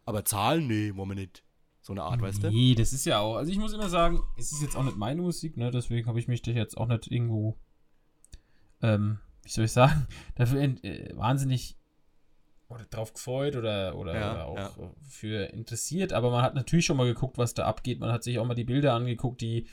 Aber 0.05 0.23
Zahlen, 0.25 0.67
nee, 0.67 0.95
wollen 0.95 1.09
wir 1.09 1.15
nicht. 1.15 1.43
So 1.81 1.93
eine 1.93 2.03
Art, 2.03 2.21
weißt 2.21 2.43
du? 2.43 2.49
Nee, 2.51 2.75
das 2.75 2.93
ist 2.93 3.05
ja 3.05 3.19
auch. 3.19 3.35
Also 3.35 3.51
ich 3.51 3.57
muss 3.57 3.73
immer 3.73 3.89
sagen, 3.89 4.21
es 4.37 4.51
ist 4.51 4.61
jetzt 4.61 4.75
auch 4.75 4.83
nicht 4.83 4.97
meine 4.97 5.21
Musik, 5.21 5.57
ne? 5.57 5.71
Deswegen 5.71 6.07
habe 6.07 6.19
ich 6.19 6.27
mich 6.27 6.41
da 6.43 6.51
jetzt 6.51 6.77
auch 6.77 6.87
nicht 6.87 7.11
irgendwo, 7.11 7.57
ähm, 8.81 9.19
wie 9.43 9.49
soll 9.49 9.65
ich 9.65 9.71
sagen, 9.71 10.07
dafür 10.35 10.61
äh, 10.61 11.15
wahnsinnig 11.17 11.77
oder 12.71 12.85
drauf 12.85 13.13
gefreut 13.13 13.55
oder, 13.55 13.95
oder, 13.95 14.15
Ja, 14.15 14.31
oder 14.31 14.45
auch 14.45 14.77
ja. 14.77 14.91
für 15.07 15.45
interessiert. 15.53 16.13
Aber 16.13 16.31
man 16.31 16.41
hat 16.41 16.55
natürlich 16.55 16.85
schon 16.85 16.97
mal 16.97 17.05
geguckt, 17.05 17.37
was 17.37 17.53
da 17.53 17.65
abgeht. 17.65 17.99
Man 17.99 18.11
hat 18.11 18.23
sich 18.23 18.39
auch 18.39 18.45
mal 18.45 18.55
die 18.55 18.63
Bilder 18.63 18.93
angeguckt, 18.93 19.41
die, 19.41 19.67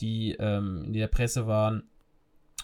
die 0.00 0.32
ähm, 0.38 0.84
in 0.86 0.92
der 0.92 1.08
Presse 1.08 1.46
waren. 1.46 1.84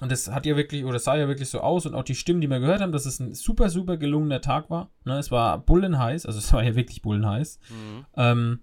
Und 0.00 0.12
das 0.12 0.30
hat 0.30 0.44
ja 0.44 0.56
wirklich, 0.56 0.84
oder 0.84 0.98
sah 0.98 1.16
ja 1.16 1.26
wirklich 1.26 1.48
so 1.48 1.60
aus 1.60 1.86
und 1.86 1.94
auch 1.94 2.02
die 2.04 2.14
Stimmen, 2.14 2.40
die 2.40 2.48
wir 2.48 2.60
gehört 2.60 2.82
haben, 2.82 2.92
dass 2.92 3.06
es 3.06 3.18
ein 3.18 3.32
super, 3.34 3.70
super 3.70 3.96
gelungener 3.96 4.42
Tag 4.42 4.68
war. 4.68 4.90
Ne? 5.04 5.18
Es 5.18 5.30
war 5.30 5.58
bullenheiß, 5.58 6.26
also 6.26 6.38
es 6.38 6.52
war 6.52 6.62
ja 6.62 6.76
wirklich 6.76 7.02
bullenheiß. 7.02 7.58
Mhm. 7.70 8.06
Ähm, 8.16 8.60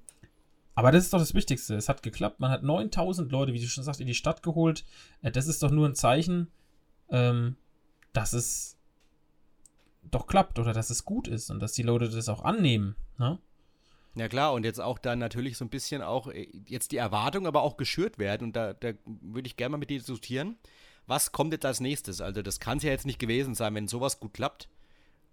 aber 0.76 0.92
das 0.92 1.04
ist 1.04 1.14
doch 1.14 1.20
das 1.20 1.34
Wichtigste. 1.34 1.76
Es 1.76 1.90
hat 1.90 2.04
geklappt. 2.04 2.40
Man 2.40 2.52
hat 2.52 2.64
9000 2.64 3.32
Leute, 3.32 3.54
wie 3.54 3.60
du 3.60 3.68
schon 3.68 3.84
sagst, 3.84 4.02
in 4.02 4.08
die 4.08 4.16
Stadt 4.16 4.44
geholt. 4.44 4.86
Äh, 5.22 5.32
das 5.32 5.48
ist 5.48 5.64
doch 5.64 5.72
nur 5.72 5.88
ein 5.88 5.96
Zeichen, 5.96 6.52
ähm, 7.10 7.56
dass 8.12 8.34
es 8.34 8.78
doch 10.10 10.28
klappt 10.28 10.60
oder 10.60 10.74
dass 10.74 10.90
es 10.90 11.06
gut 11.06 11.28
ist 11.28 11.50
und 11.50 11.60
dass 11.60 11.74
die 11.74 11.84
Leute 11.84 12.10
das 12.10 12.30
auch 12.30 12.44
annehmen. 12.44 12.96
Ne? 13.18 13.40
Ja 14.16 14.28
klar, 14.28 14.54
und 14.54 14.64
jetzt 14.64 14.80
auch 14.80 15.00
dann 15.00 15.18
natürlich 15.20 15.58
so 15.58 15.66
ein 15.66 15.70
bisschen 15.70 16.02
auch 16.02 16.28
äh, 16.28 16.48
jetzt 16.68 16.92
die 16.92 16.98
Erwartung, 16.98 17.48
aber 17.48 17.64
auch 17.64 17.78
geschürt 17.78 18.20
werden. 18.20 18.48
Und 18.48 18.56
da, 18.56 18.74
da 18.74 18.94
würde 19.06 19.48
ich 19.48 19.58
gerne 19.58 19.72
mal 19.72 19.78
mit 19.80 19.90
dir 19.90 19.98
diskutieren. 19.98 20.58
Was 21.08 21.32
kommt 21.32 21.52
jetzt 21.52 21.66
als 21.66 21.80
nächstes? 21.80 22.22
Also 22.22 22.42
das 22.42 22.60
kann 22.60 22.78
es 22.78 22.84
ja 22.84 22.92
jetzt 22.92 23.06
nicht 23.06 23.20
gewesen 23.20 23.56
sein, 23.56 23.74
wenn 23.76 23.88
sowas 23.88 24.20
gut 24.20 24.34
klappt. 24.34 24.70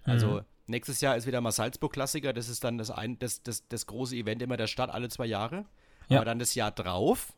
Also 0.04 0.28
Mhm. 0.28 0.44
nächstes 0.66 1.00
Jahr 1.02 1.16
ist 1.16 1.26
wieder 1.26 1.40
mal 1.42 1.52
Salzburg-Klassiker. 1.52 2.32
Das 2.32 2.48
ist 2.48 2.64
dann 2.64 2.78
das, 2.78 2.90
ein, 2.90 3.18
das, 3.18 3.42
das, 3.42 3.68
das 3.68 3.86
große 3.86 4.16
Event 4.16 4.40
immer 4.40 4.56
der 4.56 4.66
Stadt 4.66 4.90
alle 4.90 5.08
zwei 5.10 5.26
Jahre. 5.26 5.66
Ja. 6.08 6.16
Aber 6.18 6.24
dann 6.24 6.38
das 6.38 6.54
Jahr 6.54 6.72
drauf, 6.72 7.34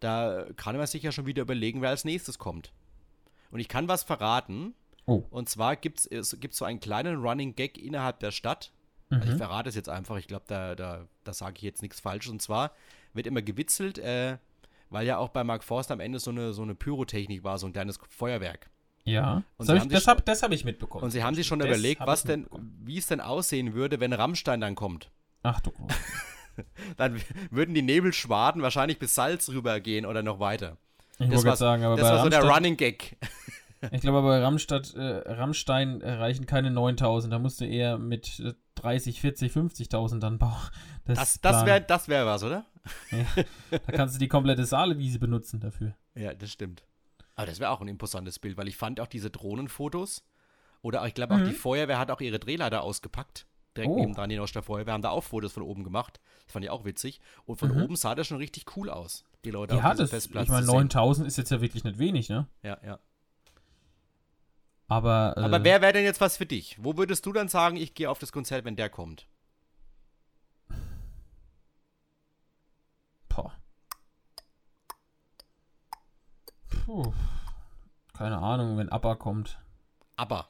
da 0.00 0.44
kann 0.56 0.76
man 0.76 0.86
sich 0.86 1.02
ja 1.04 1.12
schon 1.12 1.24
wieder 1.26 1.42
überlegen, 1.42 1.80
wer 1.82 1.90
als 1.90 2.04
nächstes 2.04 2.38
kommt. 2.38 2.72
Und 3.50 3.60
ich 3.60 3.68
kann 3.68 3.86
was 3.88 4.02
verraten. 4.02 4.74
Oh. 5.06 5.24
Und 5.30 5.48
zwar 5.48 5.76
gibt 5.76 6.06
es 6.10 6.36
gibt's 6.40 6.58
so 6.58 6.64
einen 6.64 6.80
kleinen 6.80 7.20
Running 7.20 7.54
Gag 7.56 7.78
innerhalb 7.78 8.20
der 8.20 8.30
Stadt. 8.30 8.72
Also 9.10 9.24
ich 9.26 9.32
Mhm. 9.34 9.38
verrate 9.38 9.68
es 9.68 9.74
jetzt 9.74 9.88
einfach, 9.88 10.16
ich 10.18 10.28
glaube, 10.28 10.44
da, 10.46 10.74
da, 10.74 11.06
da 11.24 11.32
sage 11.32 11.54
ich 11.56 11.62
jetzt 11.62 11.82
nichts 11.82 11.98
Falsches. 12.00 12.30
Und 12.30 12.40
zwar 12.40 12.72
wird 13.12 13.26
immer 13.26 13.42
gewitzelt, 13.42 13.98
äh, 13.98 14.38
weil 14.88 15.06
ja 15.06 15.18
auch 15.18 15.30
bei 15.30 15.42
Mark 15.42 15.64
Forster 15.64 15.94
am 15.94 16.00
Ende 16.00 16.20
so 16.20 16.30
eine, 16.30 16.52
so 16.52 16.62
eine 16.62 16.74
Pyrotechnik 16.74 17.42
war, 17.42 17.58
so 17.58 17.66
ein 17.66 17.72
kleines 17.72 17.98
Feuerwerk. 18.08 18.70
Ja. 19.04 19.42
Und 19.56 19.68
Das 19.68 19.80
habe 19.80 19.92
ich, 19.92 20.06
hab, 20.06 20.28
hab 20.28 20.52
ich 20.52 20.64
mitbekommen. 20.64 21.02
Und 21.04 21.10
sie 21.10 21.24
haben 21.24 21.34
sich 21.34 21.46
schon 21.46 21.58
Das 21.58 21.68
überlegt, 21.68 22.02
was 22.04 22.22
denn, 22.22 22.46
wie 22.84 22.98
es 22.98 23.06
denn 23.06 23.20
aussehen 23.20 23.74
würde, 23.74 23.98
wenn 23.98 24.12
Rammstein 24.12 24.60
dann 24.60 24.74
kommt. 24.76 25.10
Ach 25.42 25.60
du. 25.60 25.72
Dann 26.96 27.20
würden 27.50 27.74
die 27.74 27.82
Nebelschwaden 27.82 28.62
wahrscheinlich 28.62 28.98
bis 28.98 29.14
Salz 29.14 29.48
rübergehen 29.48 30.04
oder 30.06 30.22
noch 30.22 30.40
weiter. 30.40 30.76
Ich 31.18 31.28
Das 31.28 31.36
war, 31.38 31.42
gerade 31.44 31.56
sagen, 31.56 31.84
aber 31.84 31.96
das 31.96 32.08
bei 32.08 32.14
war 32.16 32.22
so 32.24 32.28
der 32.28 32.42
Running 32.44 32.76
Gag. 32.76 33.16
Ich 33.92 34.00
glaube, 34.00 34.22
bei 34.22 34.40
Rammstadt, 34.42 34.94
äh, 34.94 35.00
Rammstein 35.32 36.00
äh, 36.00 36.12
reichen 36.12 36.46
keine 36.46 36.70
9000. 36.70 37.32
Da 37.32 37.38
musst 37.38 37.60
du 37.60 37.64
eher 37.66 37.98
mit 37.98 38.40
äh, 38.40 38.54
30, 38.76 39.20
40, 39.20 39.52
50.000 39.52 40.18
dann 40.20 40.38
bauen. 40.38 40.56
Das, 41.04 41.18
das 41.18 41.40
planen. 41.40 41.66
wäre 41.66 41.80
das 41.80 42.08
wär 42.08 42.26
was, 42.26 42.42
oder? 42.44 42.66
Da 43.70 43.78
kannst 43.92 44.14
du 44.14 44.18
die 44.18 44.28
komplette 44.28 44.64
Saalewiese 44.64 45.18
benutzen 45.18 45.60
dafür. 45.60 45.94
Ja, 46.14 46.34
das 46.34 46.50
stimmt. 46.52 46.84
Aber 47.36 47.46
das 47.46 47.58
wäre 47.60 47.70
auch 47.70 47.80
ein 47.80 47.88
imposantes 47.88 48.38
Bild, 48.38 48.56
weil 48.56 48.68
ich 48.68 48.76
fand 48.76 49.00
auch 49.00 49.06
diese 49.06 49.30
Drohnenfotos 49.30 50.22
oder 50.82 51.04
ich 51.06 51.14
glaube 51.14 51.34
auch 51.34 51.38
Mhm. 51.38 51.44
die 51.44 51.52
Feuerwehr 51.52 51.98
hat 51.98 52.10
auch 52.10 52.20
ihre 52.20 52.38
Drehleiter 52.38 52.82
ausgepackt. 52.82 53.46
Direkt 53.76 53.92
Oh. 53.92 53.98
nebendran 54.00 54.28
die 54.30 54.38
aus 54.38 54.52
der 54.52 54.62
Feuerwehr 54.62 54.94
haben 54.94 55.02
da 55.02 55.10
auch 55.10 55.22
Fotos 55.24 55.52
von 55.52 55.62
oben 55.62 55.84
gemacht. 55.84 56.20
Das 56.46 56.52
fand 56.52 56.64
ich 56.64 56.70
auch 56.70 56.84
witzig. 56.84 57.20
Und 57.44 57.56
von 57.56 57.70
Mhm. 57.74 57.82
oben 57.82 57.96
sah 57.96 58.14
das 58.14 58.26
schon 58.26 58.38
richtig 58.38 58.76
cool 58.76 58.90
aus. 58.90 59.24
Die 59.44 59.50
Leute 59.50 59.74
Ja, 59.76 59.80
auf 59.84 59.90
diesem 59.92 60.04
das, 60.04 60.10
Festplatz 60.10 60.44
ich 60.44 60.50
meine, 60.50 60.66
zu 60.66 60.72
sehen. 60.72 60.78
9000 60.80 61.26
ist 61.28 61.38
jetzt 61.38 61.50
ja 61.50 61.60
wirklich 61.60 61.84
nicht 61.84 61.98
wenig, 61.98 62.28
ne? 62.28 62.46
Ja, 62.62 62.78
ja. 62.84 62.98
Aber, 64.90 65.34
äh, 65.36 65.40
Aber 65.42 65.62
wer 65.62 65.80
wäre 65.82 65.92
denn 65.92 66.02
jetzt 66.04 66.20
was 66.20 66.36
für 66.36 66.46
dich? 66.46 66.76
Wo 66.82 66.96
würdest 66.96 67.24
du 67.24 67.32
dann 67.32 67.46
sagen, 67.48 67.76
ich 67.76 67.94
gehe 67.94 68.10
auf 68.10 68.18
das 68.18 68.32
Konzert, 68.32 68.64
wenn 68.64 68.74
der 68.74 68.90
kommt? 68.90 69.28
Boah. 73.28 73.52
Puh. 76.68 77.12
Keine 78.16 78.38
Ahnung, 78.38 78.76
wenn 78.78 78.88
ABBA 78.90 79.14
kommt. 79.14 79.60
Aber 80.16 80.48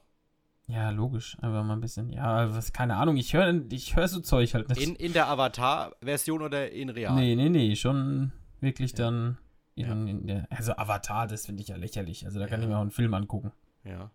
Ja, 0.67 0.91
logisch. 0.91 1.37
Einfach 1.43 1.63
mal 1.63 1.75
ein 1.75 1.81
bisschen. 1.81 2.09
Ja, 2.11 2.55
was, 2.55 2.73
keine 2.73 2.97
Ahnung. 2.97 3.17
Ich 3.19 3.35
höre 3.35 3.53
ich 3.71 3.95
hör 3.97 4.09
so 4.09 4.21
Zeug 4.21 4.55
halt 4.55 4.69
nicht. 4.71 4.81
in, 4.83 4.97
in 4.97 5.13
der 5.13 5.29
Avatar-Version 5.29 6.41
oder 6.43 6.71
in 6.71 6.89
real? 6.89 7.15
Nee, 7.15 7.37
nee, 7.37 7.49
nee. 7.51 7.77
Schon 7.77 8.33
wirklich 8.61 8.93
Ja. 8.93 8.97
dann. 9.05 9.39
In, 9.75 9.87
Ja. 9.87 9.93
in 9.93 10.27
der, 10.27 10.47
also 10.51 10.73
Avatar, 10.77 11.27
das 11.27 11.45
finde 11.47 11.63
ich 11.63 11.69
ja 11.69 11.77
lächerlich. 11.77 12.25
Also 12.25 12.39
da 12.41 12.47
kann 12.47 12.63
ich 12.63 12.69
mir 12.69 12.77
auch 12.77 12.81
einen 12.83 12.91
Film 12.91 13.13
angucken. 13.15 13.53
Ja. 13.85 14.11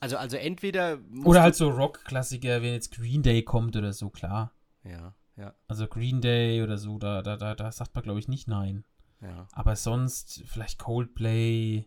Also, 0.00 0.16
also 0.16 0.36
entweder. 0.36 0.98
Oder 1.24 1.42
halt 1.42 1.56
so 1.56 1.68
Rock-Klassiker, 1.68 2.62
wenn 2.62 2.72
jetzt 2.72 2.94
Green 2.94 3.22
Day 3.22 3.42
kommt 3.42 3.76
oder 3.76 3.92
so, 3.92 4.10
klar. 4.10 4.52
Ja, 4.84 5.14
ja, 5.36 5.54
Also 5.66 5.86
Green 5.86 6.20
Day 6.20 6.62
oder 6.62 6.78
so, 6.78 6.98
da, 6.98 7.22
da, 7.22 7.36
da, 7.36 7.54
da 7.54 7.70
sagt 7.72 7.94
man, 7.94 8.04
glaube 8.04 8.18
ich, 8.18 8.28
nicht 8.28 8.48
nein. 8.48 8.84
ja. 9.20 9.46
Aber 9.52 9.76
sonst 9.76 10.42
vielleicht 10.46 10.78
Coldplay, 10.78 11.86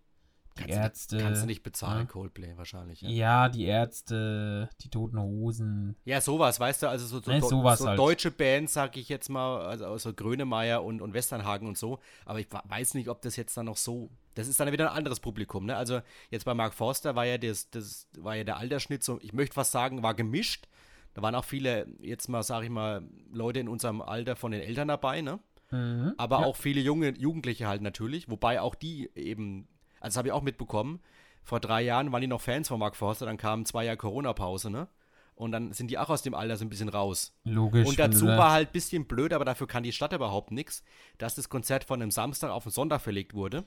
die 0.58 0.64
kannst 0.64 0.78
Ärzte. 0.78 1.18
Du, 1.18 1.24
kannst 1.24 1.44
du 1.44 1.46
nicht 1.46 1.64
bezahlen, 1.64 2.08
ja. 2.08 2.12
Coldplay 2.12 2.58
wahrscheinlich. 2.58 3.02
Ja. 3.02 3.10
ja. 3.10 3.50
die 3.50 3.66
Ärzte, 3.66 4.70
die 4.82 4.90
Toten 4.90 5.20
Hosen. 5.20 5.96
Ja, 6.04 6.22
sowas, 6.22 6.60
weißt 6.60 6.84
du, 6.84 6.90
also 6.90 7.06
so, 7.06 7.22
so, 7.22 7.32
Nee, 7.32 7.40
sowas 7.40 7.80
so 7.80 7.88
halt. 7.88 8.00
deutsche 8.00 8.32
Bands, 8.32 8.74
sag 8.74 8.98
ich 8.98 9.10
jetzt 9.10 9.30
mal, 9.30 9.66
also 9.66 9.98
so 9.98 10.14
Grönemeyer 10.14 10.84
und, 10.84 11.02
und 11.02 11.14
Westernhagen 11.14 11.68
und 11.68 11.78
so, 11.78 12.00
aber 12.26 12.40
ich 12.40 12.48
weiß 12.52 12.94
nicht, 12.96 13.08
ob 13.10 13.22
das 13.22 13.36
jetzt 13.36 13.56
dann 13.56 13.68
noch 13.68 13.78
so, 13.78 14.10
das 14.36 14.48
ist 14.48 14.60
dann 14.60 14.72
wieder 14.72 14.92
ein 14.92 14.98
anderes 14.98 15.20
Publikum, 15.20 15.66
ne? 15.66 15.76
Also 15.76 16.02
jetzt 16.30 16.46
bei 16.46 16.54
Mark 16.54 16.74
Forster 16.74 17.16
war 17.16 17.26
ja 17.26 17.38
das, 17.38 17.70
das 17.70 18.08
war 18.18 18.36
ja 18.36 18.44
der 18.44 18.58
Altersschnitt 18.58 19.04
so, 19.04 19.20
ich 19.22 19.34
möchte 19.34 19.56
fast 19.56 19.72
sagen, 19.72 20.04
war 20.04 20.14
gemischt. 20.14 20.68
Da 21.14 21.22
waren 21.22 21.36
auch 21.36 21.44
viele, 21.44 21.88
jetzt 22.00 22.30
mal, 22.30 22.42
sag 22.42 22.64
ich 22.64 22.70
mal, 22.70 23.04
Leute 23.34 23.60
in 23.60 23.68
unserem 23.68 24.02
Alter 24.02 24.38
von 24.38 24.54
den 24.54 24.62
Eltern 24.62 24.88
dabei, 24.88 25.22
ne? 25.22 25.40
Mhm. 25.72 26.14
Aber 26.18 26.42
ja. 26.42 26.46
auch 26.46 26.56
viele 26.56 26.82
junge 26.82 27.18
Jugendliche 27.18 27.68
halt 27.68 27.82
natürlich, 27.82 28.30
wobei 28.30 28.62
auch 28.62 28.76
die 28.76 29.10
eben, 29.16 29.68
also 30.02 30.10
das 30.14 30.18
habe 30.18 30.28
ich 30.28 30.32
auch 30.34 30.42
mitbekommen, 30.42 31.00
vor 31.44 31.60
drei 31.60 31.82
Jahren 31.82 32.12
waren 32.12 32.22
die 32.22 32.28
noch 32.28 32.42
Fans 32.42 32.68
von 32.68 32.80
Mark 32.80 32.96
Forster, 32.96 33.26
dann 33.26 33.38
kamen 33.38 33.66
zwei 33.66 33.86
Jahre 33.86 33.98
Corona-Pause, 33.98 34.70
ne? 34.70 34.88
Und 35.36 35.54
dann 35.54 35.72
sind 35.74 35.90
die 35.90 35.98
auch 35.98 36.10
aus 36.10 36.22
dem 36.22 36.36
Alter 36.36 36.56
so 36.58 36.66
ein 36.66 36.70
bisschen 36.70 36.90
raus. 36.90 37.34
Logisch. 37.46 37.88
Und 37.88 37.98
dazu 37.98 38.28
war 38.28 38.52
halt 38.52 38.70
ein 38.70 38.74
bisschen 38.74 39.06
blöd, 39.06 39.34
aber 39.34 39.44
dafür 39.46 39.66
kann 39.66 39.82
die 39.82 39.92
Stadt 39.94 40.14
überhaupt 40.14 40.52
nichts, 40.52 40.84
dass 41.18 41.34
das 41.34 41.50
Konzert 41.50 41.84
von 41.84 42.00
einem 42.00 42.12
Samstag 42.12 42.52
auf 42.52 42.64
den 42.64 42.72
Sonntag 42.72 43.02
verlegt 43.02 43.34
wurde. 43.34 43.64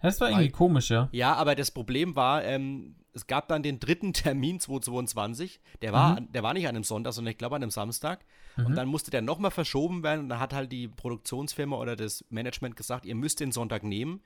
Das 0.00 0.20
war 0.20 0.28
irgendwie 0.30 0.44
weil- 0.46 0.52
komisch, 0.52 0.90
ja. 0.90 1.08
Ja, 1.12 1.34
aber 1.34 1.54
das 1.54 1.70
Problem 1.72 2.16
war, 2.16 2.44
ähm, 2.44 2.94
es 3.12 3.26
gab 3.26 3.48
dann 3.48 3.62
den 3.62 3.78
dritten 3.80 4.12
Termin 4.14 4.58
2022. 4.60 5.60
Der 5.82 5.92
war, 5.92 6.20
Mhm. 6.20 6.32
der 6.32 6.42
war 6.42 6.54
nicht 6.54 6.66
an 6.68 6.76
einem 6.76 6.84
Sonntag, 6.84 7.12
sondern 7.12 7.32
ich 7.32 7.38
glaube 7.38 7.56
an 7.56 7.62
einem 7.62 7.70
Samstag. 7.72 8.24
Und 8.56 8.74
dann 8.74 8.88
musste 8.88 9.10
der 9.12 9.22
nochmal 9.22 9.50
verschoben 9.52 10.02
werden. 10.02 10.20
Und 10.20 10.28
dann 10.30 10.40
hat 10.40 10.52
halt 10.54 10.72
die 10.72 10.88
Produktionsfirma 10.88 11.76
oder 11.76 11.94
das 11.94 12.24
Management 12.30 12.74
gesagt, 12.76 13.04
ihr 13.06 13.14
müsst 13.14 13.38
den 13.40 13.52
Sonntag 13.52 13.82
nehmen, 13.84 14.20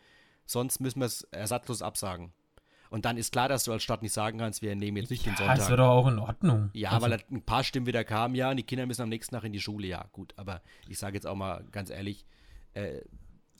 sonst 0.46 0.80
müssen 0.80 1.00
wir 1.00 1.06
es 1.06 1.22
ersatzlos 1.30 1.82
absagen. 1.82 2.32
Und 2.90 3.06
dann 3.06 3.16
ist 3.16 3.32
klar, 3.32 3.48
dass 3.48 3.64
du 3.64 3.72
als 3.72 3.82
Stadt 3.82 4.02
nicht 4.02 4.12
sagen 4.12 4.38
kannst, 4.38 4.60
wir 4.60 4.76
nehmen 4.76 4.98
jetzt 4.98 5.08
nicht 5.10 5.24
den 5.24 5.32
Ja, 5.38 5.54
das 5.54 5.66
Sonntag. 5.66 5.70
war 5.70 5.76
doch 5.78 5.88
auch 5.88 6.08
in 6.08 6.18
Ordnung. 6.18 6.70
Ja, 6.74 6.90
Also, 6.90 7.06
weil 7.08 7.18
ein 7.30 7.42
paar 7.42 7.64
Stimmen 7.64 7.86
wieder 7.86 8.04
kamen, 8.04 8.34
ja, 8.34 8.50
und 8.50 8.58
die 8.58 8.64
Kinder 8.64 8.84
müssen 8.84 9.00
am 9.02 9.08
nächsten 9.08 9.34
Tag 9.34 9.44
in 9.44 9.52
die 9.54 9.60
Schule, 9.60 9.86
ja, 9.86 10.04
gut. 10.12 10.34
Aber 10.36 10.60
ich 10.88 10.98
sage 10.98 11.14
jetzt 11.14 11.26
auch 11.26 11.34
mal 11.34 11.64
ganz 11.72 11.88
ehrlich, 11.88 12.26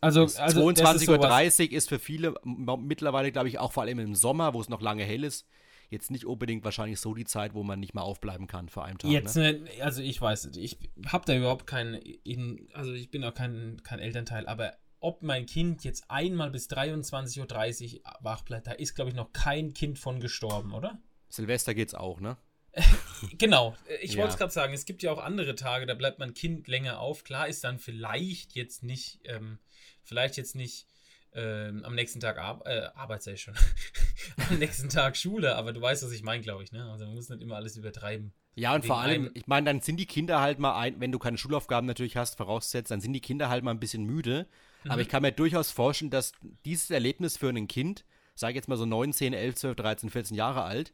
also, 0.01 0.23
also 0.23 0.25
das 0.27 0.33
ist 0.35 0.59
22.30 0.59 1.07
sowas- 1.07 1.61
Uhr 1.61 1.73
ist 1.73 1.89
für 1.89 1.99
viele 1.99 2.35
mittlerweile, 2.45 3.31
glaube 3.33 3.49
ich, 3.49 3.59
auch 3.59 3.73
vor 3.73 3.85
allem 3.85 3.99
im 4.01 4.15
Sommer, 4.15 4.53
wo 4.53 4.61
es 4.61 4.69
noch 4.69 4.81
lange 4.81 5.05
hell 5.05 5.25
ist, 5.25 5.47
jetzt 5.91 6.11
nicht 6.11 6.25
unbedingt 6.27 6.65
wahrscheinlich 6.65 7.01
so 7.01 7.15
die 7.15 7.25
Zeit, 7.25 7.55
wo 7.55 7.63
man 7.63 7.79
nicht 7.79 7.95
mehr 7.95 8.03
aufbleiben 8.03 8.47
kann 8.47 8.69
für 8.69 8.83
einen 8.83 8.99
Tag. 8.99 9.11
Jetzt, 9.11 9.37
ne? 9.37 9.53
ne, 9.61 9.71
also 9.83 10.03
ich 10.03 10.21
weiß 10.21 10.51
ich 10.57 10.79
habe 11.07 11.25
da 11.27 11.35
überhaupt 11.37 11.67
keinen, 11.67 11.95
in, 11.95 12.69
also 12.75 12.93
ich 12.93 13.11
bin 13.11 13.23
auch 13.25 13.35
kein, 13.35 13.81
kein 13.85 13.99
Elternteil, 13.99 14.47
aber 14.47 14.73
ob 15.03 15.23
mein 15.23 15.47
Kind 15.47 15.85
jetzt 15.85 16.11
einmal 16.11 16.51
bis 16.51 16.69
23.30 16.71 17.97
Uhr 17.97 18.01
wach 18.21 18.43
bleibt, 18.43 18.67
da 18.67 18.73
ist, 18.73 18.95
glaube 18.95 19.11
ich, 19.11 19.17
noch 19.17 19.33
kein 19.33 19.75
Kind 19.75 19.99
von 19.99 20.21
gestorben, 20.21 20.73
oder? 20.73 21.01
Silvester 21.29 21.75
geht's 21.75 21.95
auch, 21.95 22.21
ne? 22.21 22.37
Genau, 23.39 23.77
ich 24.01 24.13
Ja. 24.13 24.19
wollte 24.19 24.33
es 24.33 24.39
gerade 24.39 24.53
sagen, 24.53 24.73
es 24.75 24.85
gibt 24.85 25.03
ja 25.03 25.13
auch 25.13 25.19
andere 25.23 25.55
Tage, 25.55 25.87
da 25.87 25.95
bleibt 25.95 26.19
mein 26.19 26.35
Kind 26.35 26.67
länger 26.69 26.99
auf. 27.01 27.23
Klar 27.25 27.47
ist 27.49 27.63
dann 27.65 27.79
vielleicht 27.79 28.55
jetzt 28.55 28.83
nicht, 28.83 29.21
ähm, 29.25 29.59
vielleicht 30.03 30.37
jetzt 30.37 30.55
nicht 30.57 30.87
ähm, 31.35 31.85
am 31.85 31.95
nächsten 31.95 32.21
Tag 32.21 32.39
Ar 32.39 32.61
äh, 32.67 32.89
Arbeit, 32.95 33.23
sei 33.23 33.33
ich 33.33 33.43
schon, 33.43 33.55
am 34.51 34.59
nächsten 34.59 34.89
Tag 34.89 35.17
Schule, 35.17 35.57
aber 35.57 35.73
du 35.73 35.81
weißt, 35.81 36.03
was 36.05 36.13
ich 36.13 36.23
meine, 36.23 36.43
glaube 36.43 36.63
ich, 36.63 36.73
ne? 36.73 36.91
Also 36.91 37.05
man 37.07 37.15
muss 37.15 37.29
nicht 37.29 37.43
immer 37.43 37.57
alles 37.57 37.77
übertreiben. 37.77 38.33
Ja, 38.55 38.75
und 38.75 38.85
vor 38.85 38.99
allem, 38.99 39.31
ich 39.33 39.47
meine, 39.47 39.65
dann 39.65 39.81
sind 39.81 39.97
die 39.97 40.05
Kinder 40.07 40.41
halt 40.41 40.59
mal 40.59 40.79
ein, 40.79 41.01
wenn 41.01 41.11
du 41.11 41.19
keine 41.19 41.39
Schulaufgaben 41.39 41.87
natürlich 41.87 42.19
hast, 42.19 42.37
voraussetzt, 42.37 42.91
dann 42.91 43.01
sind 43.01 43.15
die 43.15 43.21
Kinder 43.23 43.49
halt 43.49 43.65
mal 43.65 43.71
ein 43.71 43.81
bisschen 43.81 44.05
müde. 44.05 44.47
Aber 44.85 44.97
Mhm. 44.97 45.01
ich 45.03 45.09
kann 45.09 45.23
mir 45.23 45.33
durchaus 45.33 45.71
vorstellen, 45.71 46.11
dass 46.11 46.33
dieses 46.67 46.91
Erlebnis 46.91 47.39
für 47.39 47.49
ein 47.49 47.67
Kind, 47.69 48.05
sag 48.35 48.55
jetzt 48.55 48.69
mal 48.69 48.77
so 48.77 48.85
9, 48.85 49.13
10, 49.15 49.33
11, 49.33 49.55
12, 49.55 49.77
13, 49.77 50.11
14 50.11 50.37
Jahre 50.37 50.65
alt, 50.65 50.93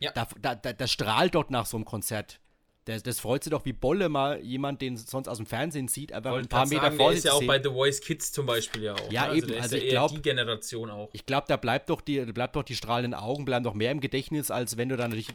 Ja. 0.00 0.12
da, 0.12 0.28
da, 0.42 0.54
da, 0.54 0.72
das 0.74 0.92
strahlt 0.92 1.34
dort 1.34 1.50
nach 1.50 1.64
so 1.64 1.78
einem 1.78 1.86
Konzert. 1.86 2.40
Das, 2.88 3.02
das 3.02 3.20
freut 3.20 3.44
sich 3.44 3.50
doch 3.50 3.64
wie 3.66 3.74
Bolle 3.74 4.08
mal 4.08 4.40
jemand, 4.40 4.80
den 4.80 4.96
sonst 4.96 5.28
aus 5.28 5.36
dem 5.36 5.44
Fernsehen 5.46 5.88
sieht, 5.88 6.10
einfach 6.12 6.32
ein 6.34 6.48
paar 6.48 6.66
Meter 6.66 6.82
sagen, 6.82 6.96
vor 6.96 7.10
sich 7.10 7.18
ist 7.18 7.24
ja 7.24 7.32
auch 7.32 7.38
sehen. 7.40 7.46
bei 7.46 7.62
The 7.62 7.68
Voice 7.68 8.00
Kids 8.00 8.32
zum 8.32 8.46
Beispiel 8.46 8.84
ja 8.84 8.94
auch. 8.94 9.12
Ja, 9.12 9.28
ne? 9.28 9.36
eben, 9.36 9.48
Der 9.48 9.56
ist 9.58 9.62
also 9.64 9.76
ja 9.76 9.82
ich 9.82 9.88
eher 9.88 9.92
glaub- 9.92 10.10
die 10.14 10.22
Generation 10.22 10.90
auch. 10.90 11.10
Ich 11.12 11.26
glaube, 11.26 11.44
da 11.48 11.56
bleibt 11.58 11.90
doch, 11.90 12.00
die, 12.00 12.20
bleibt 12.32 12.56
doch 12.56 12.62
die 12.62 12.74
strahlenden 12.76 13.12
Augen, 13.12 13.44
bleiben 13.44 13.62
doch 13.64 13.74
mehr 13.74 13.90
im 13.92 14.00
Gedächtnis, 14.00 14.50
als 14.50 14.76
wenn 14.78 14.88
du 14.88 14.96
dann 14.96 15.10
natürlich, 15.10 15.28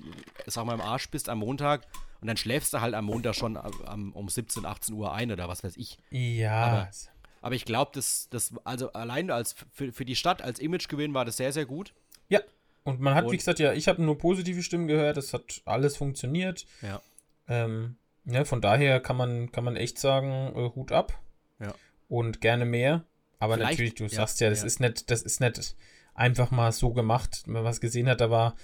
sag 0.47 0.65
mal, 0.65 0.73
im 0.73 0.81
Arsch 0.81 1.09
bist 1.11 1.29
am 1.29 1.39
Montag 1.39 1.85
und 2.21 2.27
dann 2.27 2.37
schläfst 2.37 2.73
du 2.73 2.81
halt 2.81 2.95
am 2.95 3.05
Montag 3.05 3.35
schon 3.35 3.55
am, 3.57 4.11
um 4.13 4.27
17, 4.29 4.65
18 4.65 4.95
Uhr 4.95 5.13
ein 5.13 5.31
oder 5.31 5.47
was 5.47 5.63
weiß 5.63 5.77
ich. 5.77 5.99
Ja. 6.09 6.51
Aber- 6.63 6.89
Aber 7.41 7.55
ich 7.55 7.65
glaube, 7.65 7.91
das, 7.93 8.29
das, 8.31 8.53
also 8.63 8.93
allein 8.93 9.29
als 9.29 9.53
für, 9.73 9.91
für 9.93 10.05
die 10.05 10.15
Stadt 10.15 10.41
als 10.41 10.57
Imagegewinn 10.59 11.13
war 11.13 11.23
das 11.25 11.37
sehr, 11.37 11.53
sehr 11.53 11.65
gut. 11.65 11.93
ja. 12.29 12.39
Und 12.85 12.99
man 12.99 13.15
hat, 13.15 13.23
wie 13.23 13.29
Und- 13.29 13.37
gesagt, 13.37 13.59
ja, 13.59 13.71
ich 13.71 13.87
habe 13.87 14.01
nur 14.03 14.17
positive 14.17 14.61
Stimmen 14.61 14.87
gehört, 14.87 15.15
es 15.15 15.33
hat 15.33 15.61
alles 15.63 15.95
funktioniert. 15.95 16.65
Ja. 16.81 17.01
Ähm, 17.47 17.97
ja, 18.25 18.45
von 18.45 18.61
daher 18.61 18.99
kann 18.99 19.17
man, 19.17 19.51
kann 19.51 19.63
man 19.63 19.75
echt 19.75 19.99
sagen, 19.99 20.53
äh, 20.55 20.69
Hut 20.75 20.91
ab. 20.91 21.19
Ja. 21.59 21.73
Und 22.07 22.41
gerne 22.41 22.65
mehr. 22.65 23.05
Aber 23.39 23.55
Vielleicht- 23.55 23.71
natürlich, 23.71 23.95
du 23.95 24.03
ja, 24.03 24.09
sagst 24.09 24.39
ja, 24.41 24.49
das 24.49 24.61
ja. 24.61 24.65
ist 24.67 24.79
nicht, 24.79 25.11
das 25.11 25.21
ist 25.21 25.41
nicht 25.41 25.75
einfach 26.15 26.51
mal 26.51 26.71
so 26.71 26.93
gemacht. 26.93 27.43
Wenn 27.45 27.53
man 27.53 27.63
was 27.63 27.81
gesehen 27.81 28.07
hat, 28.07 28.21
da 28.21 28.29
war 28.29 28.55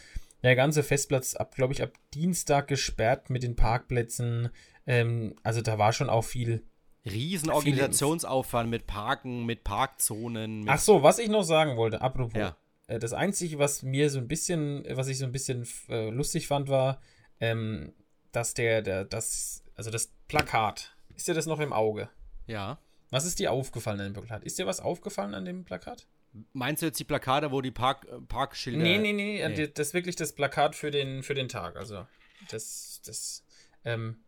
der 0.44 0.56
ganze 0.56 0.84
Festplatz 0.84 1.36
ab, 1.36 1.56
glaube 1.56 1.74
ich, 1.74 1.84
ab 1.84 1.92
Dienstag 2.13 2.68
gesperrt 2.70 3.30
mit 3.30 3.44
den 3.44 3.56
Parkplätzen. 3.58 4.50
Ähm, 4.88 5.36
also 5.44 5.62
da 5.62 5.78
war 5.78 5.92
schon 5.92 6.10
auch 6.10 6.24
viel. 6.24 6.63
Riesen 7.06 7.50
Organisationsaufwand 7.50 8.70
mit 8.70 8.86
Parken, 8.88 9.46
mit 9.46 9.63
Parkzonen. 9.63 10.60
Mit, 10.62 10.70
Ach 10.70 10.80
so, 10.80 11.02
was 11.04 11.20
ich 11.20 11.30
noch 11.30 11.44
sagen 11.44 11.76
wollte, 11.78 12.02
apropos. 12.02 12.39
Ja. 12.39 12.56
Äh, 12.88 13.00
Das 13.00 13.13
Einzige, 13.13 13.58
was 13.60 13.84
mir 13.84 14.10
so 14.10 14.20
ein 14.20 14.28
bisschen, 14.28 14.86
was 14.92 15.08
ich 15.08 15.18
so 15.18 15.26
ein 15.26 15.32
bisschen 15.32 15.68
äh, 15.89 16.10
lustig 16.10 16.48
fand, 16.48 16.70
war, 16.70 17.02
ähm, 17.39 17.94
dass 18.32 18.54
der, 18.54 18.82
der, 18.82 19.06
das, 19.06 19.63
also 19.76 19.89
das 19.92 20.12
Plakat, 20.28 20.96
ist 21.15 21.28
dir 21.28 21.34
das 21.34 21.46
noch 21.46 21.60
im 21.60 21.74
Auge? 21.74 22.10
ja. 22.48 22.78
Was 23.12 23.26
ist 23.26 23.39
dir 23.39 23.52
aufgefallen 23.52 24.00
an 24.00 24.13
dem 24.13 24.13
Plakat? 24.13 24.44
Ist 24.44 24.60
dir 24.60 24.68
was 24.68 24.80
aufgefallen 24.80 25.34
an 25.34 25.44
dem 25.44 25.65
Plakat? 25.65 26.06
Meinst 26.54 26.84
du 26.84 26.86
jetzt 26.86 27.00
die 27.00 27.04
Plakate, 27.06 27.52
wo 27.52 27.60
die 27.60 27.72
Park, 27.72 28.06
äh, 28.08 28.22
Parkschilder. 28.22 28.78
nee, 28.78 29.00
nee, 29.00 29.13
nee, 29.13 29.44
nee. 29.48 29.68
Das 29.68 29.88
ist 29.88 29.94
wirklich 29.96 30.15
das 30.15 30.34
Plakat 30.34 30.76
für 30.76 30.92
den, 30.92 31.24
für 31.24 31.34
den 31.34 31.48
Tag. 31.50 31.76
Also, 31.76 32.06
das, 32.52 33.02
das, 33.04 33.44
ähm, 33.84 34.24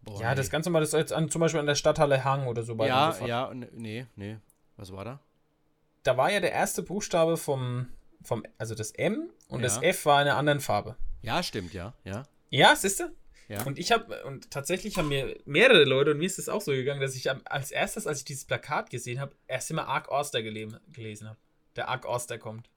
Boah, 0.00 0.18
ja, 0.22 0.30
nee. 0.30 0.36
das 0.36 0.48
ganz 0.48 0.64
normal, 0.64 0.80
das 0.80 0.92
jetzt 0.92 1.12
an, 1.12 1.28
zum 1.28 1.40
Beispiel 1.40 1.60
an 1.60 1.66
der 1.66 1.74
Stadthalle 1.74 2.24
Hang 2.24 2.46
oder 2.46 2.62
so 2.62 2.74
bei 2.74 2.86
Ja, 2.86 3.10
Autofahrt. 3.10 3.28
ja, 3.28 3.52
nee, 3.54 4.06
nee. 4.16 4.38
Was 4.78 4.90
war 4.92 5.04
da? 5.04 5.20
Da 6.04 6.16
war 6.16 6.32
ja 6.32 6.40
der 6.40 6.52
erste 6.52 6.82
Buchstabe 6.82 7.36
vom, 7.36 7.88
vom 8.22 8.44
also 8.56 8.74
das 8.74 8.92
M 8.92 9.28
und 9.48 9.60
das 9.60 9.76
Ja. 9.76 9.82
F 9.82 10.06
war 10.06 10.22
in 10.22 10.28
einer 10.28 10.38
anderen 10.38 10.60
Farbe. 10.60 10.96
Ja, 11.20 11.42
stimmt, 11.42 11.74
ja, 11.74 11.92
ja. 12.04 12.22
Ja, 12.50 12.74
siehst 12.76 13.00
du? 13.00 13.10
Ja. 13.48 13.62
Und 13.64 13.78
ich 13.78 13.92
habe, 13.92 14.24
und 14.24 14.50
tatsächlich 14.50 14.98
haben 14.98 15.08
mir 15.08 15.38
mehrere 15.46 15.84
Leute, 15.84 16.10
und 16.10 16.18
mir 16.18 16.26
ist 16.26 16.38
es 16.38 16.48
auch 16.50 16.60
so 16.60 16.72
gegangen, 16.72 17.00
dass 17.00 17.14
ich 17.14 17.30
als 17.50 17.70
erstes, 17.70 18.06
als 18.06 18.18
ich 18.18 18.24
dieses 18.26 18.44
Plakat 18.44 18.90
gesehen 18.90 19.20
habe, 19.20 19.34
erst 19.46 19.70
immer 19.70 19.88
Ark 19.88 20.08
Oster 20.10 20.40
gele- 20.40 20.78
gelesen 20.92 21.28
habe. 21.28 21.38
Der 21.76 21.88
Ark 21.88 22.04
Oster 22.04 22.36
kommt. 22.38 22.68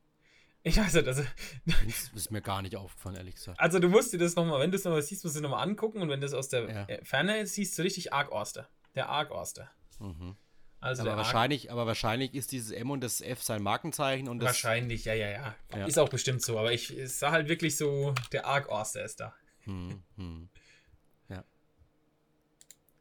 Ich 0.64 0.78
weiß 0.78 0.94
nicht, 0.94 1.08
also, 1.08 1.24
Das 1.66 2.12
ist 2.16 2.32
mir 2.32 2.42
gar 2.42 2.62
nicht 2.62 2.76
aufgefallen, 2.76 3.16
ehrlich 3.16 3.36
gesagt. 3.36 3.60
also 3.60 3.80
du 3.80 3.90
musst 3.90 4.14
dir 4.14 4.20
das 4.20 4.36
nochmal, 4.36 4.60
wenn 4.62 4.72
du 4.72 4.78
es 4.78 4.84
nochmal 4.86 5.02
siehst, 5.02 5.24
musst 5.24 5.36
du 5.36 5.40
es 5.40 5.44
nochmal 5.44 5.64
angucken 5.68 6.02
und 6.02 6.10
wenn 6.10 6.22
du 6.22 6.28
es 6.28 6.34
aus 6.34 6.50
der 6.50 6.70
Ja. 6.70 6.86
äh, 6.86 7.04
Ferne 7.04 7.46
siehst, 7.48 7.78
du 7.78 7.82
richtig 7.82 8.14
Ark 8.14 8.32
Oster. 8.32 8.70
Der 8.96 9.10
Ark 9.10 9.32
Oster. 9.32 9.70
Mhm. 10.00 10.36
Also 10.80 11.02
Aber 11.04 11.18
wahrscheinlich, 11.18 11.72
aber 11.72 11.86
wahrscheinlich 11.86 12.34
ist 12.34 12.52
dieses 12.52 12.72
M 12.72 12.90
und 12.92 13.02
das 13.04 13.22
F 13.22 13.44
sein 13.44 13.62
Markenzeichen 13.62 14.28
und 14.30 14.40
das. 14.40 14.48
wahrscheinlich, 14.48 15.06
ja, 15.06 15.14
ja, 15.16 15.30
ja, 15.30 15.56
Ja. 15.76 15.86
Ist 15.86 16.00
auch 16.00 16.10
bestimmt 16.10 16.42
so, 16.42 16.58
aber 16.58 16.72
ich 16.72 16.90
es 16.92 17.20
sah 17.20 17.32
halt 17.32 17.50
wirklich 17.50 17.76
so, 17.78 18.14
der 18.32 18.46
Ark 18.46 18.70
Oster 18.70 19.04
ist 19.04 19.20
da. 19.20 19.36
Hm, 19.66 20.02
hm. 20.18 20.50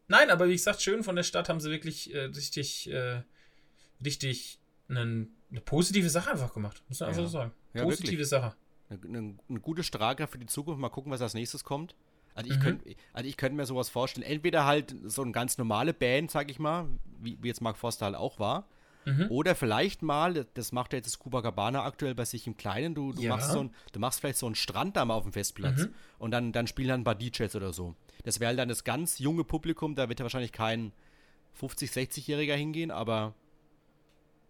Nein, 0.09 0.29
aber 0.31 0.49
wie 0.49 0.53
gesagt, 0.55 0.83
schön 0.83 1.05
von 1.05 1.15
der 1.15 1.23
Stadt 1.23 1.49
haben 1.49 1.61
sie 1.61 1.71
wirklich 1.71 2.13
äh, 2.13 2.23
richtig, 2.25 2.91
äh, 2.91 3.23
richtig 4.05 4.59
einen, 4.89 5.37
eine 5.53 5.61
positive 5.61 6.11
Sache 6.11 6.33
einfach 6.33 6.53
gemacht. 6.53 6.83
Muss 6.89 6.99
man 6.99 7.11
einfach 7.11 7.23
Ja. 7.23 7.27
so 7.29 7.33
sagen. 7.39 7.53
Ja, 7.75 7.85
positive 7.85 8.13
wirklich. 8.15 8.29
Sache. 8.29 8.57
Eine, 8.89 9.01
eine, 9.05 9.39
eine 9.49 9.61
gute 9.61 9.85
Strahlkraft 9.85 10.33
für 10.33 10.39
die 10.41 10.47
Zukunft. 10.47 10.81
Mal 10.81 10.89
gucken, 10.89 11.13
was 11.13 11.23
als 11.23 11.35
nächstes 11.35 11.63
kommt. 11.63 11.95
Also 12.35 12.51
ich 12.51 12.57
Mhm. 12.59 12.63
könnte 12.63 12.97
also 13.13 13.29
ich 13.29 13.37
könnte 13.37 13.57
mir 13.57 13.67
sowas 13.67 13.89
vorstellen. 13.89 14.27
Entweder 14.27 14.65
halt 14.67 14.97
so 15.05 15.23
eine 15.23 15.31
ganz 15.31 15.59
normale 15.59 15.95
Band, 15.95 16.33
sag 16.33 16.51
ich 16.51 16.59
mal, 16.59 16.89
wie, 17.21 17.39
wie 17.41 17.47
jetzt 17.47 17.61
Mark 17.61 17.77
Forster 17.77 18.07
halt 18.07 18.17
auch 18.17 18.41
war. 18.41 18.67
Mhm. 19.07 19.27
Oder 19.31 19.55
vielleicht 19.55 20.03
mal, 20.03 20.47
das 20.55 20.73
macht 20.73 20.93
ja 20.93 20.99
jetzt 20.99 21.07
das 21.07 21.19
Copacabana 21.19 21.85
aktuell 21.85 22.15
bei 22.15 22.25
sich 22.27 22.47
im 22.47 22.57
Kleinen, 22.57 22.95
du, 22.95 23.13
du, 23.13 23.23
Ja. 23.23 23.31
machst 23.37 23.51
so 23.53 23.61
ein, 23.61 23.75
du 23.93 23.99
machst 24.01 24.21
vielleicht 24.21 24.39
so 24.39 24.47
einen 24.47 24.55
Strand 24.55 24.97
da 24.97 25.05
mal 25.05 25.15
auf 25.15 25.23
dem 25.25 25.33
Festplatz 25.33 25.85
Mhm. 25.87 25.95
und 26.19 26.31
dann, 26.33 26.53
dann 26.53 26.67
spielen 26.67 26.89
dann 26.89 27.01
ein 27.01 27.05
paar 27.05 27.15
DJs 27.15 27.55
oder 27.57 27.73
so. 27.73 27.95
Das 28.25 28.41
wäre 28.41 28.55
dann 28.55 28.69
das 28.69 28.85
ganz 28.85 29.19
junge 29.19 29.45
Publikum, 29.45 29.95
da 29.95 30.09
wird 30.11 30.19
ja 30.21 30.25
wahrscheinlich 30.25 30.53
kein 30.53 30.93
50-, 31.59 31.91
60-Jähriger 31.93 32.55
hingehen, 32.55 32.91
aber 32.91 33.35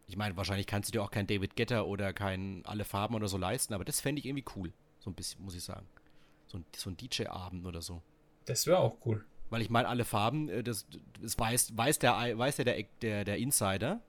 ich 0.08 0.16
meine, 0.16 0.36
wahrscheinlich 0.36 0.66
kannst 0.66 0.88
du 0.88 0.92
dir 0.92 1.02
auch 1.02 1.12
kein 1.12 1.26
David 1.28 1.54
Getter 1.54 1.86
oder 1.86 2.12
kein 2.12 2.62
Alle 2.66 2.84
Farben 2.84 3.14
oder 3.14 3.28
so 3.28 3.36
leisten, 3.38 3.74
aber 3.74 3.84
das 3.84 4.00
fände 4.00 4.18
ich 4.18 4.26
irgendwie 4.26 4.44
cool. 4.56 4.72
So 4.98 5.10
ein 5.10 5.14
bisschen, 5.14 5.42
muss 5.44 5.54
ich 5.54 5.62
sagen. 5.62 5.86
So 6.48 6.58
ein, 6.58 6.64
so 6.76 6.90
ein 6.90 6.96
DJ-Abend 6.96 7.64
oder 7.64 7.80
so. 7.80 8.02
Das 8.46 8.66
wäre 8.66 8.78
auch 8.78 8.96
cool. 9.06 9.24
Weil 9.50 9.62
ich 9.62 9.70
meine, 9.70 9.88
alle 9.88 10.04
Farben, 10.04 10.48
äh, 10.48 10.62
das, 10.64 10.86
das 11.22 11.38
weiß, 11.38 11.76
weiß 11.76 12.00
der, 12.00 12.36
weiß 12.36 12.56
der, 12.56 12.64
der, 12.64 12.82
der, 13.02 13.24
der 13.24 13.36
Insider, 13.38 14.00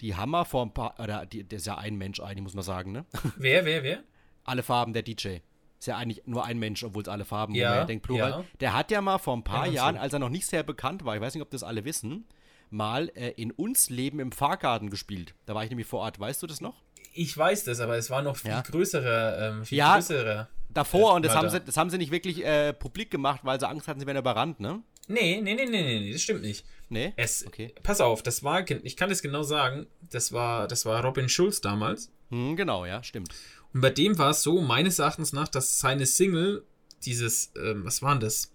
die 0.00 0.14
Hammer 0.16 0.44
vor 0.44 0.64
ein 0.64 0.72
paar, 0.74 0.98
oder 1.00 1.26
die, 1.26 1.46
das 1.46 1.60
ist 1.62 1.66
ja 1.66 1.76
ein 1.78 1.96
Mensch 1.96 2.20
eigentlich, 2.20 2.42
muss 2.42 2.54
man 2.54 2.64
sagen, 2.64 2.92
ne? 2.92 3.04
Wer, 3.36 3.64
wer, 3.64 3.82
wer? 3.82 4.02
Alle 4.44 4.62
Farben 4.62 4.92
der 4.92 5.02
DJ. 5.02 5.38
Ist 5.78 5.86
ja 5.88 5.96
eigentlich 5.96 6.22
nur 6.26 6.44
ein 6.44 6.58
Mensch, 6.58 6.82
obwohl 6.84 7.02
es 7.02 7.08
alle 7.08 7.24
Farben, 7.24 7.54
Ja, 7.54 7.74
ja 7.74 7.84
denkt, 7.84 8.04
Plural. 8.04 8.30
ja. 8.30 8.44
Der 8.60 8.72
hat 8.74 8.90
ja 8.90 9.00
mal 9.00 9.18
vor 9.18 9.36
ein 9.36 9.44
paar 9.44 9.66
Ja, 9.66 9.72
Jahren, 9.72 9.94
so. 9.96 10.00
als 10.00 10.12
er 10.12 10.18
noch 10.18 10.28
nicht 10.30 10.46
sehr 10.46 10.62
bekannt 10.62 11.04
war, 11.04 11.14
ich 11.14 11.20
weiß 11.20 11.34
nicht, 11.34 11.42
ob 11.42 11.50
das 11.50 11.62
alle 11.62 11.84
wissen, 11.84 12.26
mal 12.70 13.10
äh, 13.14 13.30
in 13.30 13.50
uns 13.50 13.90
Leben 13.90 14.18
im 14.20 14.32
Fahrgarten 14.32 14.90
gespielt. 14.90 15.34
Da 15.46 15.54
war 15.54 15.62
ich 15.64 15.70
nämlich 15.70 15.86
vor 15.86 16.00
Ort, 16.00 16.18
weißt 16.18 16.42
du 16.42 16.46
das 16.46 16.60
noch? 16.60 16.82
Ich 17.12 17.36
weiß 17.36 17.64
das, 17.64 17.80
aber 17.80 17.96
es 17.96 18.10
war 18.10 18.22
noch 18.22 18.36
viel 18.36 18.50
Ja. 18.50 18.62
größerer, 18.62 19.38
ähm, 19.58 19.64
viel 19.64 19.78
Ja. 19.78 19.94
größerer. 19.94 20.48
Davor, 20.70 21.12
Äh, 21.12 21.16
und 21.16 21.24
das 21.24 21.36
haben, 21.36 21.50
sie, 21.50 21.60
das 21.60 21.76
haben 21.76 21.90
sie 21.90 21.98
nicht 21.98 22.10
wirklich 22.10 22.44
äh, 22.44 22.72
publik 22.72 23.10
gemacht, 23.10 23.40
weil 23.44 23.60
sie 23.60 23.68
Angst 23.68 23.86
hatten, 23.86 24.00
sie 24.00 24.06
werden 24.06 24.18
überrannt, 24.18 24.58
ne? 24.60 24.82
Nee, 25.08 25.40
nee, 25.42 25.54
nee, 25.54 25.66
nee, 25.66 25.82
nee, 25.82 26.00
nee, 26.00 26.12
das 26.12 26.22
stimmt 26.22 26.42
nicht. 26.42 26.64
Nee? 26.88 27.12
Es, 27.16 27.46
Okay. 27.46 27.74
Pass 27.82 28.00
auf, 28.00 28.22
das 28.22 28.42
war, 28.42 28.64
ich 28.84 28.96
kann 28.96 29.08
das 29.10 29.22
genau 29.22 29.42
sagen, 29.42 29.86
das 30.10 30.32
war, 30.32 30.66
das 30.68 30.84
war 30.86 31.02
Robin 31.04 31.28
Schulz 31.28 31.60
damals. 31.60 32.10
Hm, 32.30 32.56
genau, 32.56 32.84
ja, 32.86 33.02
stimmt. 33.02 33.28
Und 33.72 33.80
bei 33.80 33.90
dem 33.90 34.16
war 34.18 34.30
es 34.30 34.42
so, 34.42 34.60
meines 34.60 34.98
Erachtens 34.98 35.32
nach, 35.32 35.48
dass 35.48 35.80
seine 35.80 36.06
Single, 36.06 36.64
dieses, 37.04 37.52
ähm, 37.56 37.84
was 37.84 38.00
waren 38.02 38.20
das? 38.20 38.52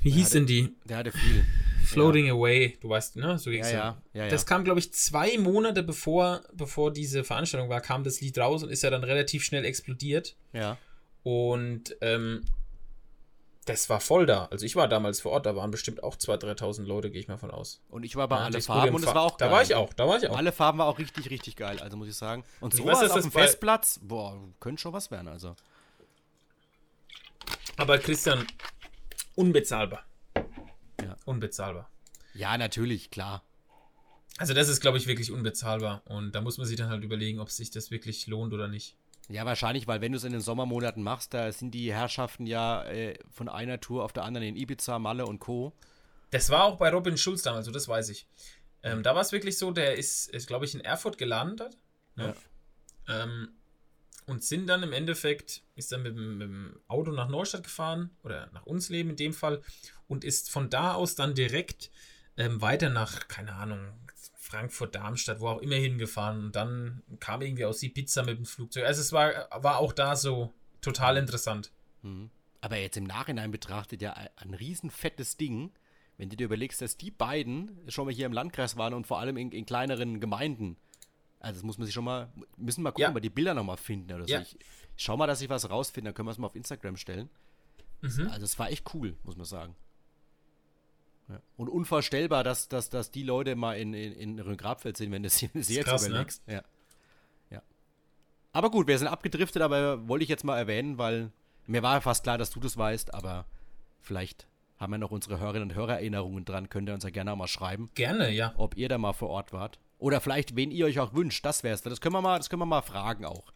Wie 0.00 0.10
hieß 0.10 0.26
hatte- 0.26 0.34
denn 0.38 0.46
die? 0.46 0.74
Der 0.84 0.98
hatte 0.98 1.12
viel. 1.12 1.44
Floating 1.84 2.30
Away, 2.30 2.78
du 2.80 2.88
weißt, 2.88 3.16
ne? 3.16 3.38
So 3.38 3.50
Ja, 3.50 3.56
ging's 3.56 3.70
ja, 3.72 4.02
ja, 4.14 4.24
ja. 4.24 4.28
Das 4.28 4.46
kam, 4.46 4.64
glaube 4.64 4.80
ich, 4.80 4.92
zwei 4.92 5.36
Monate 5.38 5.82
bevor, 5.82 6.42
bevor 6.54 6.90
diese 6.92 7.24
Veranstaltung 7.24 7.68
war, 7.68 7.80
kam 7.82 8.04
das 8.04 8.20
Lied 8.22 8.38
raus 8.38 8.62
und 8.62 8.70
ist 8.70 8.82
ja 8.82 8.90
dann 8.90 9.04
relativ 9.04 9.44
schnell 9.44 9.64
explodiert. 9.64 10.36
ja. 10.52 10.78
Und 11.22 11.96
ähm, 12.02 12.42
das 13.64 13.88
war 13.88 14.00
voll 14.00 14.26
da. 14.26 14.46
Also 14.46 14.64
ich 14.66 14.76
war 14.76 14.88
damals 14.88 15.20
vor 15.20 15.32
Ort, 15.32 15.46
da 15.46 15.56
waren 15.56 15.70
bestimmt 15.70 16.02
auch 16.02 16.16
2.000, 16.16 16.58
3.000 16.58 16.84
Leute, 16.84 17.10
gehe 17.10 17.20
ich 17.20 17.28
mal 17.28 17.38
von 17.38 17.50
aus. 17.50 17.80
Und 17.88 18.04
ich 18.04 18.16
war 18.16 18.28
bei 18.28 18.36
Ja, 18.36 18.44
alle 18.44 18.60
Farben 18.60 18.94
und 18.94 19.02
es 19.04 19.14
war 19.14 19.22
auch 19.22 19.36
Da 19.36 19.46
geil. 19.46 19.54
war 19.54 19.62
ich 19.62 19.74
auch, 19.74 19.92
da 19.92 20.06
war 20.08 20.18
ich 20.18 20.28
auch. 20.28 20.36
Alle 20.36 20.52
Farben 20.52 20.78
war 20.78 20.86
auch 20.86 20.98
richtig, 20.98 21.30
richtig 21.30 21.56
geil, 21.56 21.78
also 21.80 21.96
muss 21.96 22.08
ich 22.08 22.16
sagen. 22.16 22.44
Und 22.60 22.74
sowas 22.74 23.00
weiß, 23.00 23.08
dass 23.08 23.12
auf 23.12 23.22
dem 23.22 23.32
Festplatz, 23.32 24.00
boah, 24.02 24.38
könnte 24.60 24.82
schon 24.82 24.92
was 24.92 25.10
werden, 25.10 25.28
also. 25.28 25.54
Aber 27.76 27.98
Christian, 27.98 28.46
unbezahlbar. 29.34 30.04
Ja. 31.02 31.16
Unbezahlbar. 31.24 31.90
Ja, 32.34 32.56
natürlich, 32.58 33.10
klar. 33.10 33.42
Also 34.38 34.54
das 34.54 34.68
ist, 34.68 34.80
glaube 34.80 34.98
ich, 34.98 35.06
wirklich 35.06 35.30
unbezahlbar. 35.30 36.02
Und 36.06 36.34
da 36.34 36.40
muss 36.40 36.58
man 36.58 36.66
sich 36.66 36.76
dann 36.76 36.88
halt 36.88 37.04
überlegen, 37.04 37.38
ob 37.40 37.50
sich 37.50 37.70
das 37.70 37.90
wirklich 37.90 38.26
lohnt 38.26 38.52
oder 38.52 38.68
nicht. 38.68 38.96
Ja, 39.28 39.46
wahrscheinlich, 39.46 39.86
weil 39.86 40.00
wenn 40.00 40.12
du 40.12 40.18
es 40.18 40.24
in 40.24 40.32
den 40.32 40.40
Sommermonaten 40.42 41.02
machst, 41.02 41.32
da 41.32 41.50
sind 41.50 41.70
die 41.72 41.92
Herrschaften 41.92 42.46
ja 42.46 42.84
äh, 42.84 43.18
von 43.30 43.48
einer 43.48 43.80
Tour 43.80 44.04
auf 44.04 44.12
der 44.12 44.24
anderen 44.24 44.46
in 44.46 44.56
Ibiza, 44.56 44.98
Malle 44.98 45.24
und 45.26 45.38
Co. 45.38 45.72
Das 46.30 46.50
war 46.50 46.64
auch 46.64 46.76
bei 46.76 46.90
Robin 46.90 47.16
Schulz 47.16 47.42
damals, 47.42 47.66
so 47.66 47.72
das 47.72 47.88
weiß 47.88 48.10
ich. 48.10 48.26
Ähm, 48.82 49.02
da 49.02 49.14
war 49.14 49.22
es 49.22 49.32
wirklich 49.32 49.56
so, 49.56 49.70
der 49.70 49.96
ist, 49.96 50.28
ist 50.28 50.46
glaube 50.46 50.66
ich, 50.66 50.74
in 50.74 50.80
Erfurt 50.80 51.16
gelandet. 51.16 51.78
Ne? 52.16 52.34
Ähm, 53.08 53.48
und 54.26 54.42
sind 54.44 54.66
dann 54.66 54.82
im 54.82 54.92
Endeffekt, 54.92 55.62
ist 55.74 55.92
dann 55.92 56.02
mit, 56.02 56.16
dem- 56.16 56.38
mit 56.38 56.48
dem 56.48 56.80
Auto 56.88 57.10
nach 57.12 57.28
Neustadt 57.28 57.62
gefahren, 57.64 58.10
oder 58.22 58.50
nach 58.52 58.66
Unsleben 58.66 59.10
in 59.10 59.16
dem 59.16 59.32
Fall, 59.34 59.62
und 60.06 60.24
ist 60.24 60.50
von 60.50 60.70
da 60.70 60.94
aus 60.94 61.14
dann 61.14 61.34
direkt 61.34 61.90
ähm, 62.36 62.60
weiter 62.60 62.90
nach, 62.90 63.28
keine 63.28 63.54
Ahnung, 63.54 63.92
Frankfurt, 64.54 64.94
Darmstadt, 64.94 65.40
wo 65.40 65.48
auch 65.48 65.60
immer 65.60 65.74
hingefahren. 65.76 66.44
Und 66.46 66.56
dann 66.56 67.02
kam 67.20 67.42
irgendwie 67.42 67.64
aus 67.64 67.82
Ibiza 67.82 68.22
mit 68.22 68.38
dem 68.38 68.44
Flugzeug. 68.46 68.84
Also 68.84 69.00
es 69.00 69.12
war, 69.12 69.48
war 69.62 69.78
auch 69.78 69.92
da 69.92 70.14
so 70.16 70.52
total 70.80 71.16
interessant. 71.16 71.72
Mhm. 72.02 72.30
Aber 72.60 72.76
jetzt 72.76 72.96
im 72.96 73.04
Nachhinein 73.04 73.50
betrachtet 73.50 74.00
ja 74.00 74.12
ein, 74.36 74.54
riesen 74.54 74.90
fettes 74.90 75.36
Ding, 75.36 75.72
wenn 76.16 76.30
du 76.30 76.36
dir 76.36 76.44
überlegst, 76.44 76.80
dass 76.80 76.96
die 76.96 77.10
beiden 77.10 77.78
schon 77.88 78.06
mal 78.06 78.14
hier 78.14 78.26
im 78.26 78.32
Landkreis 78.32 78.76
waren 78.76 78.94
und 78.94 79.06
vor 79.06 79.18
allem 79.18 79.36
in, 79.36 79.50
in 79.50 79.66
kleineren 79.66 80.20
Gemeinden. 80.20 80.76
Also 81.40 81.58
das 81.58 81.62
muss 81.64 81.76
man 81.76 81.84
sich 81.84 81.94
schon 81.94 82.04
mal, 82.04 82.32
müssen 82.56 82.80
wir 82.80 82.84
mal 82.84 82.90
gucken, 82.92 83.02
Ja. 83.02 83.08
ob 83.10 83.16
wir 83.16 83.20
die 83.20 83.30
Bilder 83.30 83.52
nochmal 83.54 83.76
finden 83.76 84.12
oder 84.14 84.24
so. 84.24 84.32
Ja. 84.32 84.40
Ich, 84.40 84.54
ich 84.58 84.66
schau 84.96 85.16
mal, 85.16 85.26
dass 85.26 85.40
ich 85.42 85.48
was 85.50 85.68
rausfinde, 85.68 86.08
dann 86.08 86.14
können 86.14 86.28
wir 86.28 86.32
es 86.32 86.38
mal 86.38 86.46
auf 86.46 86.54
Instagram 86.56 86.96
stellen. 86.96 87.28
Mhm. 88.00 88.28
Also 88.30 88.44
es 88.44 88.58
war 88.58 88.70
echt 88.70 88.94
cool, 88.94 89.16
muss 89.24 89.36
man 89.36 89.44
sagen. 89.44 89.74
Ja. 91.28 91.40
Und 91.56 91.68
unvorstellbar, 91.68 92.44
dass, 92.44 92.68
dass, 92.68 92.90
dass 92.90 93.10
die 93.10 93.22
Leute 93.22 93.56
mal 93.56 93.74
in, 93.74 93.94
in, 93.94 94.12
in 94.12 94.38
Rhön-Grabfeld 94.38 94.96
sind, 94.96 95.10
wenn 95.10 95.22
du 95.22 95.28
dir 95.28 95.50
jetzt 95.54 95.84
krass, 95.84 96.02
ne? 96.02 96.08
überlegst. 96.08 96.42
Ja. 96.46 96.62
ja. 97.50 97.62
Aber 98.52 98.70
gut, 98.70 98.86
wir 98.86 98.98
sind 98.98 99.08
abgedriftet, 99.08 99.62
aber 99.62 100.06
wollte 100.08 100.22
ich 100.22 100.28
jetzt 100.28 100.44
mal 100.44 100.58
erwähnen, 100.58 100.98
weil 100.98 101.30
mir 101.66 101.82
war 101.82 101.94
ja 101.94 102.00
fast 102.00 102.24
klar, 102.24 102.36
dass 102.36 102.50
du 102.50 102.60
das 102.60 102.76
weißt, 102.76 103.14
aber 103.14 103.46
vielleicht 104.02 104.46
haben 104.78 104.92
wir 104.92 104.98
noch 104.98 105.10
unsere 105.10 105.38
Hörerinnen 105.38 105.70
und 105.70 105.74
Hörer 105.74 105.94
Erinnerungen 105.94 106.44
dran, 106.44 106.68
könnt 106.68 106.88
ihr 106.88 106.94
uns 106.94 107.04
ja 107.04 107.10
gerne 107.10 107.32
auch 107.32 107.36
mal 107.36 107.48
schreiben, 107.48 107.90
Gerne, 107.94 108.30
ja. 108.30 108.52
ob 108.56 108.76
ihr 108.76 108.88
da 108.88 108.98
mal 108.98 109.12
vor 109.12 109.30
Ort 109.30 109.52
wart. 109.52 109.78
Oder 109.98 110.20
vielleicht, 110.20 110.56
wen 110.56 110.70
ihr 110.70 110.86
euch 110.86 110.98
auch 111.00 111.14
wünscht, 111.14 111.44
das 111.46 111.62
wär's. 111.62 111.80
Das 111.80 112.00
können 112.00 112.14
wir 112.14 112.20
mal, 112.20 112.36
das 112.36 112.50
können 112.50 112.60
wir 112.60 112.66
mal 112.66 112.82
fragen 112.82 113.24
auch. 113.24 113.52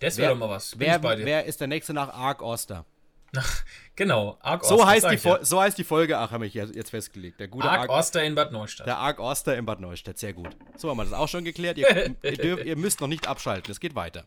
Das 0.00 0.16
wäre 0.16 0.32
doch 0.32 0.38
mal 0.38 0.48
was. 0.48 0.78
Wer, 0.80 1.00
wer 1.02 1.44
ist 1.44 1.60
der 1.60 1.68
nächste 1.68 1.94
nach 1.94 2.08
Ark 2.08 2.42
Oster? 2.42 2.84
Genau, 3.94 4.38
So 4.62 4.76
Oster, 4.76 4.86
heißt, 4.86 5.02
sag 5.02 5.20
die 5.20 5.28
ja. 5.28 5.44
So 5.44 5.60
heißt 5.60 5.76
die 5.76 5.84
Folge, 5.84 6.16
ach, 6.16 6.30
habe 6.30 6.46
ich 6.46 6.54
jetzt 6.54 6.90
festgelegt. 6.90 7.40
Der 7.40 7.48
gute 7.48 7.70
Arc 7.70 7.82
Ark, 7.82 7.90
Oster 7.90 8.24
in 8.24 8.34
Bad 8.34 8.50
Neustadt. 8.50 8.86
der 8.86 8.96
Ark 8.96 9.20
Oster 9.20 9.56
in 9.56 9.66
Bad 9.66 9.80
Neustadt, 9.80 10.18
sehr 10.18 10.32
gut. 10.32 10.56
So 10.76 10.88
haben 10.88 10.96
wir 10.96 11.04
das 11.04 11.12
auch 11.12 11.28
schon 11.28 11.44
geklärt. 11.44 11.76
Ihr, 11.76 12.16
ihr, 12.22 12.36
dürft, 12.36 12.64
ihr 12.64 12.76
müsst 12.76 13.02
noch 13.02 13.08
nicht 13.08 13.28
abschalten, 13.28 13.70
es 13.70 13.80
geht 13.80 13.94
weiter. 13.94 14.24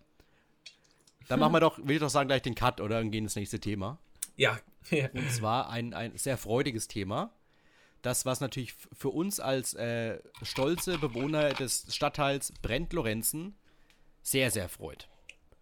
Dann 1.27 1.39
machen 1.39 1.53
wir 1.53 1.59
doch, 1.59 1.79
will 1.79 1.95
ich 1.95 1.99
doch 1.99 2.09
sagen, 2.09 2.27
gleich 2.27 2.43
den 2.43 2.53
Cut 2.53 2.79
oder 2.79 2.99
und 2.99 3.09
gehen 3.09 3.23
ins 3.23 3.35
nächste 3.35 3.59
Thema. 3.59 3.97
Ja. 4.35 4.59
Und 5.13 5.31
zwar 5.31 5.69
ein, 5.69 5.95
ein 5.95 6.15
sehr 6.15 6.37
freudiges 6.37 6.87
Thema. 6.87 7.31
Das, 8.03 8.23
was 8.23 8.39
natürlich 8.39 8.75
für 8.93 9.09
uns 9.09 9.39
als 9.39 9.73
äh, 9.73 10.19
stolze 10.43 10.99
Bewohner 10.99 11.53
des 11.53 11.87
Stadtteils 11.89 12.53
Brent-Lorenzen 12.61 13.55
sehr, 14.21 14.51
sehr 14.51 14.69
freut. 14.69 15.07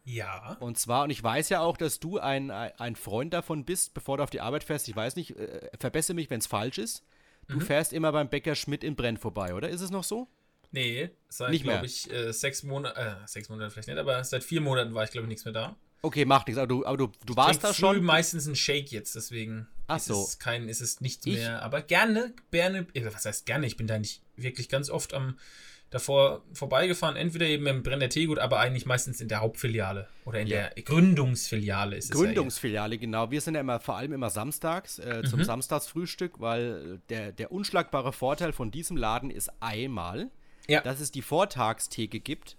Ja. 0.05 0.57
Und 0.59 0.77
zwar, 0.77 1.03
und 1.03 1.09
ich 1.09 1.21
weiß 1.23 1.49
ja 1.49 1.61
auch, 1.61 1.77
dass 1.77 1.99
du 1.99 2.19
ein, 2.19 2.51
ein 2.51 2.95
Freund 2.95 3.33
davon 3.33 3.65
bist, 3.65 3.93
bevor 3.93 4.17
du 4.17 4.23
auf 4.23 4.29
die 4.29 4.41
Arbeit 4.41 4.63
fährst. 4.63 4.87
Ich 4.87 4.95
weiß 4.95 5.15
nicht, 5.15 5.37
äh, 5.37 5.69
verbessere 5.79 6.15
mich, 6.15 6.29
wenn 6.29 6.39
es 6.39 6.47
falsch 6.47 6.77
ist. 6.77 7.03
Du 7.47 7.59
fährst 7.59 7.91
immer 7.91 8.11
beim 8.13 8.29
Bäcker 8.29 8.55
Schmidt 8.55 8.83
in 8.85 8.95
Brenn 8.95 9.17
vorbei, 9.17 9.53
oder? 9.53 9.67
Ist 9.69 9.81
es 9.81 9.89
noch 9.91 10.03
so? 10.05 10.29
Nee, 10.71 11.09
seit, 11.29 11.51
Nicht 11.51 11.63
glaube 11.63 11.85
ich, 11.85 12.09
äh, 12.11 12.31
sechs 12.31 12.63
Monaten, 12.63 12.97
äh, 12.97 13.15
sechs 13.27 13.49
Monate 13.49 13.69
vielleicht 13.69 13.89
nicht, 13.89 13.97
aber 13.97 14.23
seit 14.23 14.43
vier 14.43 14.61
Monaten 14.61 14.93
war 14.95 15.03
ich, 15.03 15.11
glaube 15.11 15.25
ich, 15.25 15.29
nichts 15.29 15.45
mehr 15.45 15.53
da. 15.53 15.75
Okay, 16.01 16.25
macht 16.25 16.47
nichts. 16.47 16.57
Aber 16.57 16.67
du, 16.67 16.85
aber 16.85 16.97
du, 16.97 17.11
du 17.25 17.35
warst 17.35 17.63
da 17.63 17.73
schon. 17.73 18.03
meistens 18.03 18.45
ein 18.47 18.55
Shake 18.55 18.91
jetzt, 18.91 19.15
deswegen 19.15 19.67
Ach 19.87 19.97
ist, 19.97 20.05
so. 20.05 20.21
es 20.23 20.39
kein, 20.39 20.67
ist 20.67 20.81
es 20.81 20.99
nichts 20.99 21.25
Ich- 21.25 21.35
mehr. 21.35 21.61
Aber 21.61 21.81
gerne, 21.81 22.33
gerne, 22.51 22.87
äh, 22.93 23.05
was 23.13 23.25
heißt 23.25 23.45
gerne? 23.45 23.67
Ich 23.67 23.77
bin 23.77 23.87
da 23.87 23.99
nicht 23.99 24.21
wirklich 24.35 24.67
ganz 24.67 24.89
oft 24.89 25.13
am 25.13 25.37
davor 25.93 26.41
vorbeigefahren, 26.53 27.15
entweder 27.15 27.45
eben 27.45 27.67
im 27.67 27.83
Brenner 27.83 28.09
Teegut, 28.09 28.39
aber 28.39 28.59
eigentlich 28.59 28.85
meistens 28.85 29.21
in 29.21 29.27
der 29.27 29.41
Hauptfiliale 29.41 30.07
oder 30.25 30.39
in 30.39 30.47
Ja. 30.47 30.69
der 30.69 30.83
Gründungsfiliale 30.83 31.95
ist 31.95 32.05
es 32.05 32.11
Gründungsfiliale, 32.11 32.97
genau. 32.97 33.29
Wir 33.31 33.41
sind 33.41 33.53
ja 33.55 33.61
immer 33.61 33.79
vor 33.79 33.95
allem 33.97 34.13
immer 34.13 34.29
samstags 34.29 34.99
äh, 34.99 35.23
zum 35.23 35.39
Mhm. 35.39 35.43
Samstagsfrühstück, 35.45 36.39
weil 36.39 36.99
der, 37.09 37.31
der 37.31 37.51
unschlagbare 37.51 38.11
Vorteil 38.13 38.51
von 38.53 38.71
diesem 38.71 38.97
Laden 38.97 39.29
ist 39.29 39.51
einmal, 39.59 40.29
Ja. 40.67 40.81
dass 40.81 40.99
es 40.99 41.11
die 41.11 41.21
Vortagstheke 41.21 42.19
gibt. 42.19 42.57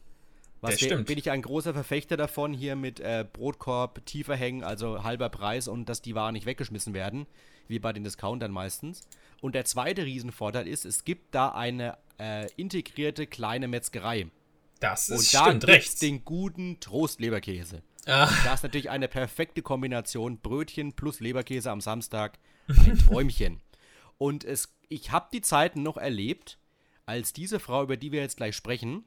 Was 0.60 0.80
wir- 0.80 0.96
bin 1.04 1.18
ich 1.18 1.30
ein 1.30 1.42
großer 1.42 1.74
Verfechter 1.74 2.16
davon, 2.16 2.54
hier 2.54 2.74
mit 2.76 2.98
äh, 3.00 3.26
Brotkorb 3.30 4.06
tiefer 4.06 4.34
hängen, 4.36 4.62
also 4.64 5.02
halber 5.04 5.28
Preis 5.28 5.68
und 5.68 5.88
dass 5.88 6.00
die 6.00 6.14
Waren 6.14 6.32
nicht 6.34 6.46
weggeschmissen 6.46 6.94
werden, 6.94 7.26
wie 7.68 7.78
bei 7.78 7.92
den 7.92 8.04
Discountern 8.04 8.50
meistens. 8.50 9.06
Und 9.42 9.54
der 9.54 9.64
zweite 9.66 10.04
Riesenvorteil 10.06 10.66
ist, 10.66 10.86
es 10.86 11.04
gibt 11.04 11.34
da 11.34 11.48
eine 11.50 11.98
äh, 12.18 12.46
integrierte 12.57 13.27
kleine 13.27 13.68
Metzgerei. 13.68 14.29
Das 14.81 15.09
Und 15.09 15.16
ist 15.20 15.35
da 15.35 15.46
stimmt, 15.46 15.66
rechts. 15.66 16.00
den 16.00 16.24
guten 16.24 16.79
Trostleberkäse. 16.81 17.83
Ah, 18.07 18.31
Da 18.44 18.55
ist 18.55 18.62
natürlich 18.62 18.90
eine 18.90 19.09
perfekte 19.09 19.62
Kombination 19.62 20.38
Brötchen 20.38 20.92
plus 20.92 21.20
Leberkäse 21.20 21.70
am 21.70 21.81
Samstag. 21.81 22.38
Ein 22.68 22.98
Träumchen. 22.98 23.61
Und 24.18 24.44
es, 24.44 24.74
ich 24.88 25.11
habe 25.11 25.29
die 25.33 25.40
Zeiten 25.40 25.83
noch 25.83 25.96
erlebt, 25.96 26.59
als 27.07 27.33
diese 27.33 27.61
Frau, 27.61 27.83
über 27.83 27.96
die 27.96 28.12
wir 28.12 28.20
jetzt 28.20 28.37
gleich 28.37 28.57
sprechen, 28.57 29.05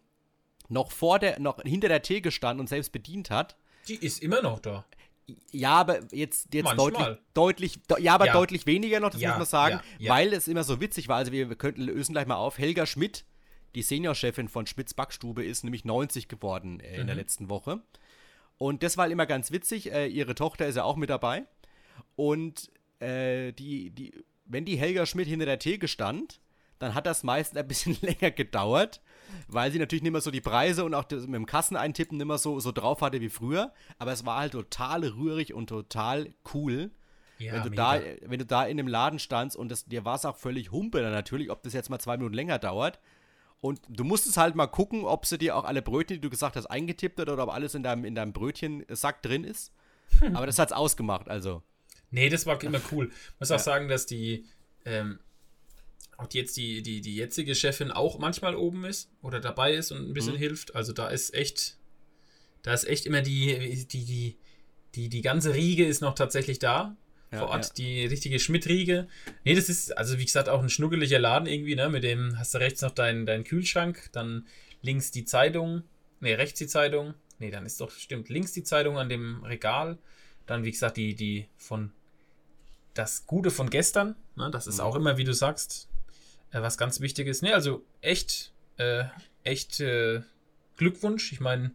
noch 0.70 0.92
vor 0.92 1.20
der, 1.20 1.40
noch 1.40 1.62
hinter 1.62 1.88
der 1.88 2.02
Theke 2.02 2.32
stand 2.32 2.60
und 2.60 2.68
selbst 2.68 2.92
bedient 2.92 3.30
hat. 3.30 3.56
die 3.88 3.96
ist 3.96 4.22
immer 4.22 4.42
noch 4.42 4.60
da. 4.60 4.86
Ja, 5.52 5.72
aber 5.74 6.00
jetzt, 6.14 6.54
jetzt 6.54 6.64
Manchmal. 6.64 6.92
deutlich, 6.92 7.18
deutlich, 7.34 7.84
de, 7.88 8.02
ja, 8.02 8.16
aber 8.16 8.28
Ja. 8.28 8.34
deutlich 8.34 8.66
weniger 8.66 9.00
noch, 9.02 9.10
das 9.10 9.20
Ja, 9.22 9.30
muss 9.32 9.38
man 9.40 9.46
sagen, 9.48 9.80
ja, 10.00 10.10
weil 10.14 10.32
es 10.34 10.48
immer 10.48 10.64
so 10.64 10.80
witzig 10.80 11.08
war. 11.10 11.18
Also 11.18 11.32
wir, 11.32 11.50
wir 11.50 11.58
könnten 11.58 11.82
lösen 11.82 12.14
gleich 12.14 12.28
mal 12.28 12.36
auf. 12.38 12.58
Helga 12.58 12.86
Schmidt, 12.86 13.26
die 13.76 13.82
Seniorchefin 13.82 14.48
von 14.48 14.66
Schmidts 14.68 14.94
Backstube, 14.94 15.44
ist 15.44 15.64
nämlich 15.66 15.84
90 15.84 16.28
geworden 16.30 16.80
äh, 16.80 16.96
in 16.96 17.02
Mhm. 17.04 17.08
der 17.08 17.16
letzten 17.16 17.50
Woche. 17.50 17.82
Und 18.58 18.84
das 18.84 18.96
war 18.98 19.10
immer 19.10 19.26
ganz 19.26 19.52
witzig. 19.52 19.92
Äh, 19.92 20.08
ihre 20.08 20.34
Tochter 20.34 20.66
ist 20.66 20.76
ja 20.76 20.84
auch 20.84 20.96
mit 20.96 21.10
dabei. 21.10 21.46
Und 22.16 22.72
äh, 23.00 23.52
die, 23.52 23.90
die, 23.92 24.14
wenn 24.46 24.64
die 24.66 24.78
Helga 24.78 25.06
Schmidt 25.06 25.28
hinter 25.28 25.46
der 25.46 25.60
Theke 25.60 25.88
stand, 25.88 26.40
dann 26.80 26.94
hat 26.96 27.06
das 27.06 27.24
meistens 27.24 27.60
ein 27.60 27.68
bisschen 27.68 27.98
länger 28.02 28.32
gedauert, 28.32 29.02
weil 29.48 29.72
sie 29.72 29.80
natürlich 29.80 30.04
nicht 30.04 30.12
mehr 30.12 30.22
so 30.22 30.32
die 30.32 30.42
Preise 30.42 30.86
und 30.86 30.94
auch 30.94 31.04
das 31.04 31.26
mit 31.26 31.36
dem 31.36 31.46
Kasseneintippen 31.46 32.18
nicht 32.18 32.28
mehr 32.28 32.38
so, 32.38 32.60
so 32.60 32.72
drauf 32.72 33.02
hatte 33.02 33.22
wie 33.22 33.30
früher. 33.30 33.74
Aber 34.00 34.12
es 34.12 34.26
war 34.26 34.40
halt 34.40 34.54
total 34.54 35.04
rührig 35.06 35.54
und 35.54 35.68
total 35.68 36.34
cool, 36.54 36.92
Ja, 37.40 37.54
wenn, 37.54 37.64
du 37.64 37.70
mega. 37.70 38.00
da, 38.00 38.04
wenn 38.26 38.40
du 38.40 38.46
da 38.46 38.66
in 38.66 38.78
dem 38.78 38.88
Laden 38.88 39.20
standst 39.20 39.58
und 39.58 39.70
das, 39.70 39.86
dir 39.86 40.06
war 40.06 40.16
es 40.16 40.26
auch 40.26 40.38
völlig 40.38 40.72
humpe 40.72 41.02
natürlich, 41.02 41.50
ob 41.50 41.64
das 41.64 41.74
jetzt 41.74 41.90
mal 41.90 42.00
zwei 42.00 42.18
Minuten 42.18 42.36
länger 42.36 42.60
dauert. 42.60 43.00
Und 43.60 43.82
du 43.90 44.04
musstest 44.04 44.38
halt 44.38 44.56
mal 44.56 44.68
gucken, 44.68 45.04
ob 45.04 45.26
sie 45.26 45.38
dir 45.38 45.56
auch 45.56 45.64
alle 45.64 45.82
Brötchen, 45.82 46.18
die 46.18 46.22
du 46.22 46.30
gesagt 46.30 46.56
hast, 46.56 46.68
eingetippt 46.68 47.20
hat 47.20 47.30
oder 47.30 47.44
ob 47.44 47.50
alles 47.54 47.74
in 47.74 47.82
deinem, 47.82 48.06
in 48.06 48.14
deinem 48.14 48.32
Brötchensack 48.34 49.22
drin 49.24 49.44
ist. 49.44 49.74
Aber 50.34 50.46
das 50.46 50.60
hat's 50.60 50.72
ausgemacht, 50.72 51.28
also. 51.28 51.64
Nee, 52.12 52.30
das 52.30 52.46
war 52.46 52.62
immer 52.64 52.80
cool. 52.92 53.12
Muss 53.40 53.52
auch 53.52 53.60
sagen, 53.60 53.88
dass 53.90 54.06
die, 54.06 54.46
ähm, 54.86 55.20
auch 56.18 56.28
jetzt 56.32 56.58
die, 56.58 56.82
die, 56.82 57.02
die 57.02 57.16
jetzige 57.16 57.56
Chefin 57.56 57.92
auch 57.92 58.18
manchmal 58.20 58.56
oben 58.56 58.86
ist 58.86 59.10
oder 59.22 59.40
dabei 59.40 59.74
ist 59.74 59.92
und 59.92 60.10
ein 60.10 60.14
bisschen 60.14 60.34
Mhm. 60.34 60.40
hilft. 60.40 60.76
Also 60.76 60.92
da 60.94 61.08
ist 61.10 61.34
echt, 61.34 61.78
da 62.64 62.74
ist 62.74 62.86
echt 62.88 63.06
immer 63.06 63.22
die, 63.22 63.86
die, 63.86 64.04
die, 64.06 64.38
die, 64.96 65.10
die 65.10 65.22
ganze 65.22 65.54
Riege 65.54 65.86
ist 65.86 66.02
noch 66.02 66.16
tatsächlich 66.16 66.60
da. 66.60 66.96
Ja, 67.32 67.40
vor 67.40 67.50
Ort, 67.50 67.66
ja. 67.66 67.74
die 67.78 68.06
richtige 68.06 68.40
Schmidt-Riege. 68.40 69.08
Nee, 69.44 69.54
das 69.54 69.68
ist, 69.70 69.96
also 69.98 70.18
wie 70.18 70.26
gesagt, 70.26 70.48
auch 70.50 70.64
ein 70.64 70.70
schnuckeliger 70.70 71.20
Laden 71.20 71.46
irgendwie, 71.46 71.76
ne? 71.76 71.90
Mit 71.90 72.04
dem 72.04 72.40
hast 72.40 72.54
du 72.54 72.58
rechts 72.58 72.82
noch 72.82 72.92
deinen, 72.92 73.26
deinen 73.26 73.44
Kühlschrank, 73.44 74.10
dann 74.14 74.48
links 74.82 75.12
die 75.12 75.26
Zeitung, 75.26 75.84
nee, 76.22 76.34
rechts 76.34 76.58
die 76.58 76.68
Zeitung. 76.68 77.16
Nee, 77.40 77.52
dann 77.52 77.66
ist 77.66 77.82
doch, 77.82 77.92
stimmt, 77.92 78.30
links 78.30 78.54
die 78.54 78.64
Zeitung 78.64 78.98
an 78.98 79.10
dem 79.10 79.44
Regal. 79.44 79.98
Dann, 80.46 80.64
wie 80.64 80.72
gesagt, 80.72 80.96
die, 80.98 81.14
die 81.16 81.48
von 81.58 81.92
das 82.94 83.28
Gute 83.28 83.52
von 83.52 83.70
gestern, 83.70 84.16
ne? 84.36 84.50
Das 84.50 84.66
ist 84.66 84.78
Mhm. 84.78 84.84
auch 84.84 84.96
immer, 84.96 85.18
wie 85.18 85.24
du 85.26 85.34
sagst, 85.34 85.87
äh, 86.52 86.62
was 86.62 86.78
ganz 86.78 87.00
wichtig 87.02 87.28
ist. 87.28 87.42
Nee, 87.44 87.54
also 87.54 87.84
echt, 88.02 88.54
äh, 88.78 89.06
echt 89.44 89.80
äh, 89.80 90.22
Glückwunsch. 90.78 91.32
Ich 91.32 91.40
meine, 91.40 91.72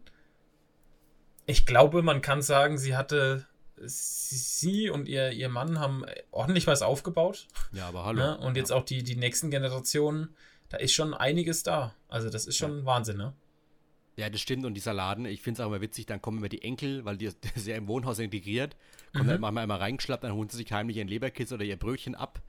ich 1.46 1.66
glaube, 1.66 2.02
man 2.02 2.20
kann 2.22 2.42
sagen, 2.42 2.78
sie 2.78 2.96
hatte, 2.96 3.46
sie 3.76 4.90
und 4.90 5.08
ihr, 5.08 5.32
ihr 5.32 5.48
Mann 5.48 5.80
haben 5.80 6.04
ordentlich 6.30 6.66
was 6.66 6.82
aufgebaut. 6.82 7.48
Ja, 7.72 7.88
aber 7.88 8.04
hallo. 8.04 8.20
Ne? 8.20 8.38
Und 8.38 8.56
jetzt 8.56 8.70
auch 8.72 8.84
die, 8.84 9.02
die 9.02 9.16
nächsten 9.16 9.50
Generationen, 9.50 10.34
da 10.68 10.76
ist 10.76 10.92
schon 10.92 11.14
einiges 11.14 11.62
da. 11.62 11.94
Also 12.08 12.30
das 12.30 12.46
ist 12.46 12.56
schon 12.56 12.84
Wahnsinn, 12.84 13.16
ne? 13.16 13.34
Ja, 14.16 14.28
das 14.28 14.40
stimmt. 14.42 14.66
Und 14.66 14.74
dieser 14.74 14.92
Laden, 14.92 15.24
ich 15.24 15.40
finde 15.42 15.60
es 15.60 15.64
auch 15.64 15.68
immer 15.70 15.80
witzig, 15.80 16.06
dann 16.06 16.20
kommen 16.20 16.38
immer 16.38 16.48
die 16.50 16.62
Enkel, 16.62 17.04
weil 17.04 17.16
die 17.16 17.26
ist 17.54 17.66
ja 17.66 17.76
im 17.76 17.88
Wohnhaus 17.88 18.18
integriert, 18.18 18.76
kommen 19.12 19.24
Mhm. 19.26 19.30
halt 19.30 19.40
manchmal 19.40 19.62
einmal 19.64 19.78
reingeschlappt, 19.78 20.22
dann 20.24 20.32
holen 20.34 20.48
sie 20.48 20.58
sich 20.58 20.70
heimlich 20.72 20.98
ihren 20.98 21.08
Leberkiss 21.08 21.52
oder 21.52 21.64
ihr 21.64 21.76
Brötchen 21.78 22.14
ab 22.14 22.40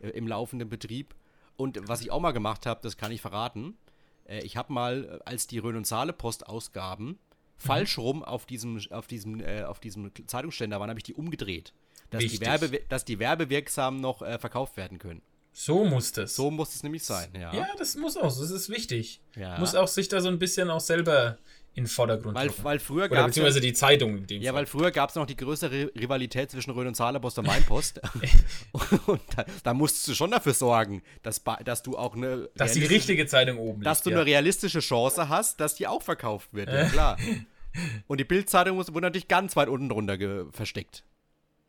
äh, 0.00 0.08
im 0.08 0.26
laufenden 0.26 0.68
Betrieb. 0.68 1.14
Und 1.56 1.78
was 1.88 2.00
ich 2.00 2.10
auch 2.10 2.20
mal 2.20 2.32
gemacht 2.32 2.66
habe, 2.66 2.80
das 2.82 2.96
kann 2.96 3.12
ich 3.12 3.20
verraten. 3.20 3.76
Äh, 4.24 4.40
ich 4.40 4.56
habe 4.56 4.72
mal, 4.72 5.04
äh, 5.04 5.28
als 5.28 5.46
die 5.46 5.58
Rhön 5.58 5.76
und 5.76 5.86
Saale 5.86 6.12
Post 6.12 6.46
ausgaben, 6.46 7.18
falsch 7.56 7.98
rum 7.98 8.24
auf 8.24 8.46
diesem, 8.46 8.80
auf 8.90 9.06
diesem, 9.06 9.40
äh, 9.40 9.62
auf 9.64 9.80
diesem 9.80 10.10
Zeitungsständer 10.26 10.80
waren, 10.80 10.90
habe 10.90 10.98
ich 10.98 11.04
die 11.04 11.14
umgedreht. 11.14 11.72
Dass 12.10 12.24
die. 12.24 12.40
Werbe, 12.40 12.80
dass 12.88 13.04
die 13.04 13.18
werbewirksam 13.18 14.00
noch 14.00 14.22
äh, 14.22 14.38
verkauft 14.38 14.76
werden 14.76 14.98
können. 14.98 15.22
So 15.52 15.84
muss 15.84 16.12
das. 16.12 16.34
So 16.34 16.50
muss 16.50 16.74
es 16.74 16.82
nämlich 16.82 17.04
sein, 17.04 17.30
ja. 17.34 17.54
Ja, 17.54 17.68
das 17.76 17.94
muss 17.96 18.16
auch, 18.16 18.22
das 18.22 18.50
ist 18.50 18.70
wichtig. 18.70 19.20
Ja. 19.36 19.58
Muss 19.58 19.74
auch 19.74 19.88
sich 19.88 20.08
da 20.08 20.20
so 20.20 20.28
ein 20.28 20.38
bisschen 20.38 20.70
auch 20.70 20.80
selber 20.80 21.38
in 21.74 21.84
den 21.84 21.88
Vordergrund 21.88 22.34
weil, 22.34 22.48
rücken. 22.48 22.64
weil 22.64 22.78
früher 22.78 23.04
Oder 23.04 23.16
gab 23.16 23.20
es 23.20 23.26
beziehungsweise 23.30 23.60
die 23.60 23.72
Zeitung 23.72 24.18
in 24.18 24.26
dem 24.26 24.42
Ja, 24.42 24.52
Fall. 24.52 24.60
weil 24.60 24.66
früher 24.66 24.90
gab 24.90 25.08
es 25.08 25.16
noch 25.16 25.26
die 25.26 25.36
größere 25.36 25.90
Rivalität 25.94 26.50
zwischen 26.50 26.70
Rhön 26.72 26.86
und 26.86 26.96
Saale 26.96 27.18
Post 27.18 27.38
und 27.38 27.46
Mainpost. 27.46 28.00
und 29.06 29.20
da, 29.34 29.44
da 29.62 29.74
musst 29.74 30.06
du 30.06 30.14
schon 30.14 30.30
dafür 30.30 30.52
sorgen, 30.52 31.02
dass, 31.22 31.42
dass 31.64 31.82
du 31.82 31.96
auch 31.96 32.14
eine 32.14 32.50
Dass 32.56 32.72
die 32.72 32.84
richtige 32.84 33.26
Zeitung 33.26 33.58
oben 33.58 33.82
dass 33.82 33.98
liegt. 33.98 34.06
du 34.06 34.10
ja. 34.10 34.16
eine 34.18 34.26
realistische 34.26 34.80
Chance 34.80 35.28
hast, 35.28 35.60
dass 35.60 35.74
die 35.74 35.86
auch 35.86 36.02
verkauft 36.02 36.52
wird. 36.52 36.68
Ja, 36.68 36.88
klar. 36.88 37.16
Und 38.06 38.18
die 38.20 38.24
Bildzeitung 38.24 38.76
wurde 38.76 39.00
natürlich 39.00 39.28
ganz 39.28 39.56
weit 39.56 39.68
unten 39.68 39.88
drunter 39.88 40.18
ge 40.18 40.44
versteckt. 40.52 41.04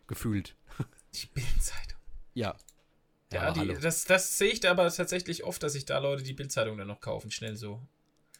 Gefühlt. 0.07 0.55
Die 1.15 1.27
Bildzeitung. 1.27 1.99
Ja. 2.33 2.55
Ja, 3.31 3.51
die, 3.51 3.73
das, 3.81 4.03
das 4.03 4.37
sehe 4.37 4.51
ich 4.51 4.59
da 4.59 4.71
aber 4.71 4.91
tatsächlich 4.91 5.43
oft, 5.43 5.63
dass 5.63 5.73
sich 5.73 5.85
da 5.85 5.97
Leute 5.99 6.23
die 6.23 6.33
Bildzeitung 6.33 6.77
dann 6.77 6.87
noch 6.87 6.99
kaufen, 7.01 7.31
schnell 7.31 7.55
so. 7.55 7.81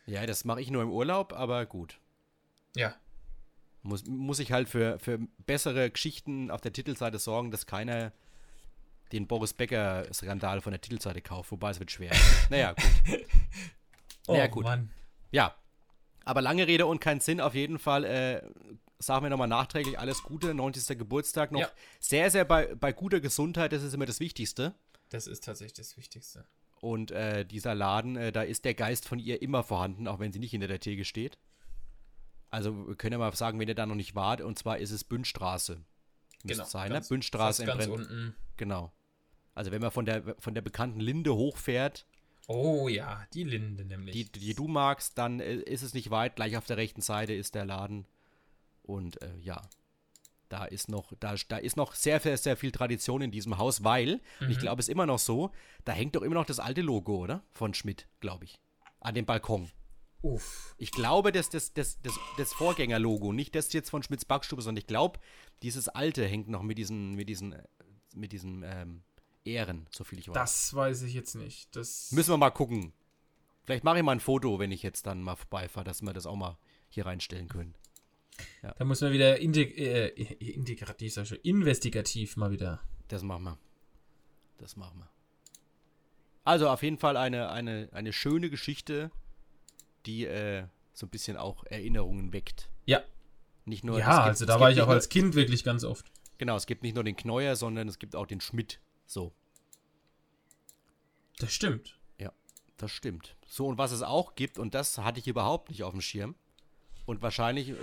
Ja, 0.05 0.25
das 0.25 0.45
mache 0.45 0.61
ich 0.61 0.69
nur 0.69 0.83
im 0.83 0.91
Urlaub, 0.91 1.33
aber 1.33 1.65
gut. 1.65 1.99
Ja, 2.75 2.95
Muss, 3.83 4.05
muss 4.05 4.39
ich 4.39 4.51
halt 4.51 4.67
für, 4.67 4.97
für 4.99 5.19
bessere 5.45 5.91
Geschichten 5.91 6.49
auf 6.49 6.61
der 6.61 6.73
Titelseite 6.73 7.19
sorgen, 7.19 7.51
dass 7.51 7.65
keiner 7.65 8.11
den 9.11 9.27
Boris 9.27 9.53
Becker-Skandal 9.53 10.61
von 10.61 10.71
der 10.71 10.81
Titelseite 10.81 11.21
kauft, 11.21 11.51
wobei 11.51 11.69
es 11.69 11.79
wird 11.79 11.91
schwer. 11.91 12.11
naja, 12.49 12.73
gut. 12.73 13.25
oh 14.27 14.35
Ja, 14.35 14.47
gut. 14.47 14.63
Mann. 14.63 14.89
Ja, 15.31 15.55
aber 16.25 16.41
lange 16.41 16.67
Rede 16.67 16.85
und 16.85 16.99
kein 16.99 17.19
Sinn. 17.19 17.39
Auf 17.39 17.53
jeden 17.53 17.79
Fall 17.79 18.03
äh, 18.05 18.41
sagen 18.99 19.25
wir 19.25 19.29
nochmal 19.29 19.47
nachträglich 19.47 19.99
alles 19.99 20.23
Gute. 20.23 20.53
90. 20.53 20.97
Geburtstag 20.97 21.51
noch. 21.51 21.59
Ja. 21.59 21.71
Sehr, 21.99 22.31
sehr 22.31 22.45
bei, 22.45 22.73
bei 22.75 22.91
guter 22.91 23.19
Gesundheit, 23.19 23.71
das 23.71 23.83
ist 23.83 23.93
immer 23.93 24.05
das 24.05 24.19
Wichtigste. 24.19 24.73
Das 25.09 25.27
ist 25.27 25.43
tatsächlich 25.43 25.73
das 25.73 25.97
Wichtigste. 25.97 26.45
Und 26.83 27.11
äh, 27.11 27.45
dieser 27.45 27.75
Laden, 27.75 28.17
äh, 28.17 28.33
da 28.33 28.41
ist 28.41 28.65
der 28.65 28.73
Geist 28.73 29.07
von 29.07 29.17
ihr 29.17 29.41
immer 29.41 29.63
vorhanden, 29.63 30.05
auch 30.05 30.19
wenn 30.19 30.33
sie 30.33 30.39
nicht 30.39 30.51
hinter 30.51 30.67
der 30.67 30.81
Theke 30.81 31.05
steht. 31.05 31.37
Also 32.49 32.87
wir 32.89 32.95
können 32.95 33.13
ja 33.13 33.19
mal 33.19 33.33
sagen, 33.33 33.57
wenn 33.57 33.69
ihr 33.69 33.73
da 33.73 33.85
noch 33.85 33.95
nicht 33.95 34.15
wart, 34.15 34.41
und 34.41 34.59
zwar 34.59 34.79
ist 34.79 34.91
es 34.91 35.05
Bündstraße. 35.05 35.81
Genau. 36.43 36.63
es 36.63 36.71
sein, 36.71 36.89
ne? 36.89 36.95
ganz- 36.95 37.07
Bündstraße 37.07 37.65
fast 37.65 37.81
im 37.85 37.87
ganz 37.87 38.01
unten. 38.01 38.35
Genau. 38.57 38.91
Also 39.55 39.71
wenn 39.71 39.81
man 39.81 39.91
von 39.91 40.03
der, 40.05 40.35
von 40.39 40.53
der 40.55 40.61
bekannten 40.61 40.99
Linde 40.99 41.33
hochfährt, 41.33 42.05
Oh 42.47 42.89
ja, 42.89 43.25
die 43.33 43.45
Linde 43.45 43.85
nämlich. 43.85 44.13
die, 44.13 44.29
die 44.39 44.53
du 44.53 44.67
magst, 44.67 45.17
dann 45.17 45.39
äh, 45.39 45.53
ist 45.55 45.83
es 45.83 45.93
nicht 45.93 46.11
weit. 46.11 46.35
Gleich 46.35 46.57
auf 46.57 46.65
der 46.65 46.75
rechten 46.75 46.99
Seite 46.99 47.31
ist 47.33 47.55
der 47.55 47.63
Laden. 47.63 48.05
Und 48.81 49.21
äh, 49.21 49.29
ja, 49.39 49.61
da 50.53 50.65
ist 50.65 50.87
noch, 50.87 51.11
da, 51.19 51.33
da 51.47 51.57
ist 51.57 51.77
noch 51.77 51.95
sehr, 51.95 52.19
sehr, 52.19 52.37
sehr 52.37 52.55
viel 52.55 52.71
Tradition 52.71 53.23
in 53.23 53.31
diesem 53.31 53.57
Haus, 53.57 53.83
weil, 53.83 54.21
Mhm. 54.39 54.49
ich 54.51 54.59
glaube, 54.59 54.79
es 54.81 54.87
ist 54.87 54.91
immer 54.91 55.07
noch 55.07 55.17
so, 55.17 55.49
da 55.83 55.91
hängt 55.93 56.15
doch 56.15 56.21
immer 56.21 56.35
noch 56.35 56.45
das 56.45 56.59
alte 56.59 56.81
Logo, 56.81 57.17
oder? 57.17 57.41
Von 57.53 57.73
Schmidt, 57.73 58.07
glaube 58.19 58.45
ich. 58.45 58.59
An 58.99 59.15
dem 59.15 59.25
Balkon. 59.25 59.71
Uff. 60.21 60.75
Ich 60.77 60.91
glaube, 60.91 61.31
das, 61.31 61.49
das, 61.49 61.73
das, 61.73 61.99
das, 62.03 62.13
das 62.37 62.53
Vorgängerlogo, 62.53 63.33
nicht 63.33 63.55
das 63.55 63.73
jetzt 63.73 63.89
von 63.89 64.03
Schmidts 64.03 64.25
Backstube, 64.25 64.61
sondern 64.61 64.79
ich 64.79 64.87
glaube, 64.87 65.19
dieses 65.63 65.89
alte 65.89 66.25
hängt 66.25 66.47
noch 66.47 66.61
mit 66.61 66.77
diesen, 66.77 67.15
mit 67.15 67.27
diesen, 67.29 67.53
äh, 67.53 67.63
mit 68.13 68.31
diesen 68.31 68.61
ähm, 68.63 69.01
Ehren, 69.45 69.87
so 69.89 70.03
viel 70.03 70.19
ich 70.19 70.27
weiß. 70.29 70.35
Das 70.35 70.73
weiß 70.75 71.01
ich 71.01 71.15
jetzt 71.15 71.33
nicht. 71.35 71.75
Das 71.75 72.11
Müssen 72.11 72.31
wir 72.31 72.37
mal 72.37 72.51
gucken. 72.51 72.93
Vielleicht 73.63 73.83
mache 73.83 73.97
ich 73.97 74.03
mal 74.03 74.11
ein 74.13 74.19
Foto, 74.19 74.59
wenn 74.59 74.71
ich 74.71 74.83
jetzt 74.83 75.07
dann 75.07 75.23
mal 75.23 75.35
vorbeifahre, 75.35 75.83
dass 75.83 76.01
wir 76.03 76.13
das 76.13 76.25
auch 76.27 76.35
mal 76.35 76.57
hier 76.89 77.05
reinstellen 77.07 77.49
können. 77.49 77.73
Da 78.61 78.83
muss 78.85 79.01
man 79.01 79.11
wieder 79.13 79.39
integ 79.39 79.77
äh, 79.77 80.07
integrativ, 80.07 81.13
sag 81.13 81.23
ich 81.23 81.29
schon, 81.29 81.37
investigativ 81.43 82.35
mal 82.37 82.51
wieder. 82.51 82.81
Das 83.07 83.21
machen 83.23 83.43
wir. 83.43 83.57
Das 84.57 84.75
machen 84.75 84.99
wir. 84.99 85.09
Also 86.45 86.69
auf 86.69 86.81
jeden 86.83 86.97
Fall 86.97 87.15
eine, 87.17 87.51
eine, 87.51 87.89
eine 87.93 88.11
schöne 88.13 88.49
Geschichte, 88.49 89.11
die 90.05 90.25
äh, 90.25 90.65
so 90.93 91.05
ein 91.05 91.09
bisschen 91.09 91.37
auch 91.37 91.63
Erinnerungen 91.65 92.33
weckt. 92.33 92.69
Ja. 92.85 93.03
Nicht 93.65 93.83
nur. 93.83 93.99
ja, 93.99 94.17
gibt- 94.17 94.27
also 94.27 94.45
da 94.45 94.59
war 94.59 94.71
ich 94.71 94.81
auch 94.81 94.87
als 94.89 95.09
Kind 95.09 95.35
wirklich 95.35 95.63
ganz 95.63 95.83
oft. 95.83 96.11
Genau, 96.37 96.55
es 96.55 96.65
gibt 96.65 96.83
nicht 96.83 96.95
nur 96.95 97.03
den 97.03 97.15
Kneuer, 97.15 97.55
sondern 97.55 97.87
es 97.87 97.99
gibt 97.99 98.15
auch 98.15 98.25
den 98.25 98.41
Schmidt. 98.41 98.79
So, 99.05 99.33
Das 101.39 101.51
stimmt. 101.53 101.99
das 102.77 102.91
stimmt. 102.91 103.37
So, 103.47 103.67
und 103.67 103.77
was 103.77 103.91
es 103.91 104.01
auch 104.01 104.35
gibt, 104.35 104.57
und 104.57 104.73
das 104.73 104.97
hatte 104.97 105.19
ich 105.19 105.27
überhaupt 105.27 105.69
nicht 105.69 105.83
auf 105.83 105.91
dem 105.93 106.01
Schirm. 106.01 106.35
Und 107.05 107.21
wahrscheinlich, 107.21 107.69
äh, 107.69 107.75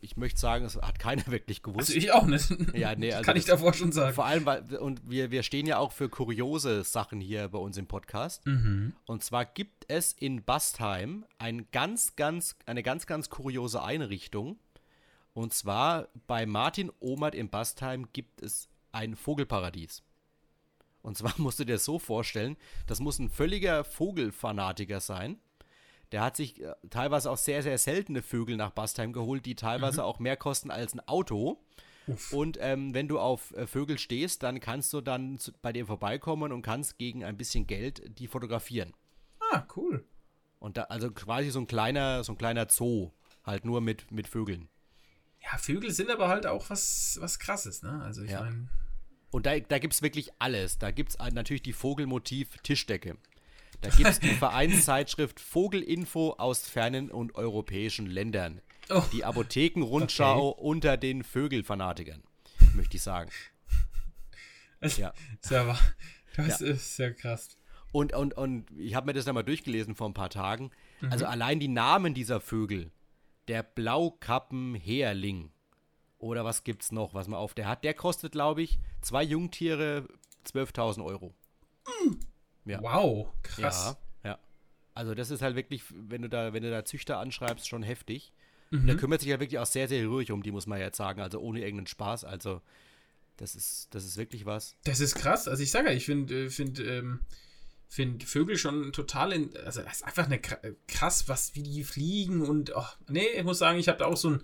ich 0.00 0.16
möchte 0.16 0.40
sagen, 0.40 0.64
es 0.64 0.76
hat 0.76 0.98
keiner 0.98 1.26
wirklich 1.28 1.62
gewusst. 1.62 1.90
Also 1.90 1.98
ich 1.98 2.12
auch 2.12 2.26
nicht. 2.26 2.50
Ja, 2.74 2.94
nee, 2.94 3.08
Das 3.10 3.16
also 3.16 3.26
kann 3.26 3.36
ich 3.36 3.44
davor 3.44 3.74
schon 3.74 3.92
sagen. 3.92 4.14
Vor 4.14 4.24
allem, 4.24 4.46
weil, 4.46 4.76
und 4.76 5.08
wir, 5.08 5.30
wir 5.30 5.42
stehen 5.42 5.66
ja 5.66 5.78
auch 5.78 5.92
für 5.92 6.08
kuriose 6.08 6.84
Sachen 6.84 7.20
hier 7.20 7.48
bei 7.48 7.58
uns 7.58 7.76
im 7.76 7.86
Podcast. 7.86 8.46
Mhm. 8.46 8.94
Und 9.06 9.22
zwar 9.22 9.44
gibt 9.44 9.84
es 9.88 10.12
in 10.12 10.44
Bastheim 10.44 11.24
ein 11.38 11.66
ganz, 11.72 12.16
ganz, 12.16 12.56
eine 12.66 12.82
ganz, 12.82 13.06
ganz 13.06 13.28
kuriose 13.28 13.82
Einrichtung. 13.82 14.58
Und 15.34 15.54
zwar 15.54 16.08
bei 16.26 16.46
Martin 16.46 16.90
Omert 17.00 17.34
in 17.34 17.48
Bastheim 17.48 18.08
gibt 18.12 18.42
es 18.42 18.68
ein 18.92 19.14
Vogelparadies. 19.14 20.02
Und 21.02 21.16
zwar 21.16 21.34
musst 21.38 21.60
du 21.60 21.64
dir 21.64 21.74
das 21.74 21.84
so 21.84 21.98
vorstellen, 21.98 22.56
das 22.86 23.00
muss 23.00 23.18
ein 23.18 23.30
völliger 23.30 23.84
Vogelfanatiker 23.84 25.00
sein. 25.00 25.38
Der 26.12 26.22
hat 26.22 26.36
sich 26.36 26.62
äh, 26.62 26.74
teilweise 26.90 27.30
auch 27.30 27.36
sehr, 27.36 27.62
sehr 27.62 27.76
seltene 27.78 28.22
Vögel 28.22 28.56
nach 28.56 28.70
Bastheim 28.70 29.12
geholt, 29.12 29.44
die 29.46 29.54
teilweise 29.54 30.04
auch 30.04 30.18
mehr 30.18 30.36
kosten 30.36 30.70
als 30.70 30.94
ein 30.94 31.06
Auto. 31.06 31.60
Uff. 32.06 32.32
Und 32.32 32.56
ähm, 32.60 32.94
wenn 32.94 33.08
du 33.08 33.18
auf 33.18 33.54
äh, 33.54 33.66
Vögel 33.66 33.98
stehst, 33.98 34.42
dann 34.42 34.60
kannst 34.60 34.92
du 34.94 35.02
dann 35.02 35.38
zu, 35.38 35.52
bei 35.60 35.72
dir 35.72 35.86
vorbeikommen 35.86 36.52
und 36.52 36.62
kannst 36.62 36.96
gegen 36.98 37.22
ein 37.24 37.36
bisschen 37.36 37.66
Geld 37.66 38.18
die 38.18 38.26
fotografieren. 38.26 38.94
Ah, 39.52 39.66
cool. 39.76 40.04
Und 40.58 40.76
da, 40.78 40.84
also 40.84 41.10
quasi 41.10 41.50
so 41.50 41.60
ein 41.60 41.66
kleiner, 41.66 42.24
so 42.24 42.32
ein 42.32 42.38
kleiner 42.38 42.66
Zoo, 42.70 43.10
halt 43.44 43.64
nur 43.66 43.80
mit, 43.82 44.10
mit 44.10 44.26
Vögeln. 44.26 44.68
Ja, 45.40 45.58
Vögel 45.58 45.90
sind 45.90 46.10
aber 46.10 46.28
halt 46.28 46.46
auch 46.46 46.70
was, 46.70 47.18
was 47.20 47.38
krasses, 47.38 47.82
ne? 47.82 48.00
Also 48.02 48.22
ich 48.22 48.30
Ja. 48.30 48.40
meine. 48.40 48.68
Und 49.30 49.44
da, 49.44 49.60
da 49.60 49.78
gibt 49.78 49.92
es 49.92 50.00
wirklich 50.00 50.30
alles. 50.38 50.78
Da 50.78 50.90
gibt 50.90 51.10
es 51.10 51.18
natürlich 51.32 51.62
die 51.62 51.74
Vogelmotiv-Tischdecke. 51.74 53.18
Da 53.80 53.90
gibt 53.90 54.08
es 54.08 54.20
die 54.20 54.34
Vereinszeitschrift 54.34 55.38
Vogelinfo 55.40 56.34
aus 56.38 56.68
fernen 56.68 57.10
und 57.10 57.36
europäischen 57.36 58.06
Ländern. 58.06 58.60
Oh, 58.90 59.02
Die 59.12 59.24
Apothekenrundschau 59.24 60.48
unter 60.48 60.96
den 60.96 61.22
Vögelfanatikern, 61.22 62.22
möchte 62.74 62.96
ich 62.96 63.02
sagen. 63.02 63.30
Ja. 64.96 65.12
ja, 65.50 65.66
wahr. 65.66 65.80
das 66.36 66.60
ist 66.60 66.98
ja 66.98 67.10
krass. 67.10 67.56
Und, 67.90 68.14
und, 68.14 68.34
und 68.34 68.70
ich 68.76 68.94
habe 68.94 69.06
mir 69.06 69.12
das 69.12 69.26
nochmal 69.26 69.44
durchgelesen 69.44 69.94
vor 69.94 70.08
ein 70.08 70.14
paar 70.14 70.30
Tagen. 70.30 70.70
Also 71.10 71.26
allein 71.26 71.58
die 71.60 71.68
Namen 71.68 72.14
dieser 72.14 72.40
Vögel. 72.40 72.90
Der 73.48 73.62
Blaukappenhäherling. 73.62 75.50
Oder 76.18 76.44
was 76.44 76.64
gibt's 76.64 76.92
noch, 76.92 77.14
was 77.14 77.28
man 77.28 77.38
auf 77.38 77.54
der 77.54 77.66
hat? 77.66 77.84
Der 77.84 77.94
kostet, 77.94 78.32
glaube 78.32 78.62
ich, 78.62 78.78
zwei 79.00 79.22
Jungtiere 79.22 80.08
12.000 80.46 81.04
Euro. 81.04 81.34
Ja. 82.68 82.82
Wow, 82.82 83.28
krass. 83.42 83.96
Ja, 84.24 84.30
ja. 84.30 84.38
Also 84.94 85.14
das 85.14 85.30
ist 85.30 85.42
halt 85.42 85.56
wirklich, 85.56 85.82
wenn 85.90 86.22
du 86.22 86.28
da, 86.28 86.52
wenn 86.52 86.62
du 86.62 86.70
da 86.70 86.84
Züchter 86.84 87.18
anschreibst, 87.18 87.68
schon 87.68 87.82
heftig. 87.82 88.32
Mhm. 88.70 88.80
Und 88.80 88.86
der 88.86 88.96
kümmert 88.96 89.20
sich 89.20 89.30
ja 89.30 89.40
wirklich 89.40 89.58
auch 89.58 89.66
sehr, 89.66 89.88
sehr 89.88 90.06
ruhig 90.06 90.30
um 90.32 90.42
die, 90.42 90.50
muss 90.52 90.66
man 90.66 90.78
jetzt 90.78 90.96
sagen. 90.96 91.20
Also 91.20 91.40
ohne 91.40 91.60
irgendeinen 91.60 91.86
Spaß. 91.86 92.24
Also 92.24 92.60
das 93.36 93.54
ist, 93.54 93.88
das 93.94 94.04
ist 94.04 94.16
wirklich 94.16 94.46
was. 94.46 94.76
Das 94.84 95.00
ist 95.00 95.14
krass. 95.14 95.48
Also 95.48 95.62
ich 95.62 95.70
sage 95.70 95.88
ja, 95.88 95.94
ich 95.94 96.04
finde 96.04 96.46
äh, 96.46 96.50
find, 96.50 96.80
ähm, 96.80 97.20
find 97.88 98.24
Vögel 98.24 98.58
schon 98.58 98.92
total 98.92 99.32
in, 99.32 99.56
also 99.64 99.80
es 99.80 99.92
ist 99.96 100.04
einfach 100.04 100.26
eine 100.26 100.36
kra- 100.38 100.74
krass, 100.88 101.28
was 101.28 101.54
wie 101.54 101.62
die 101.62 101.84
fliegen 101.84 102.42
und 102.42 102.72
oh, 102.76 102.84
nee, 103.08 103.26
ich 103.36 103.44
muss 103.44 103.58
sagen, 103.58 103.78
ich 103.78 103.88
habe 103.88 103.98
da 103.98 104.06
auch 104.06 104.16
so 104.16 104.30
ein 104.30 104.42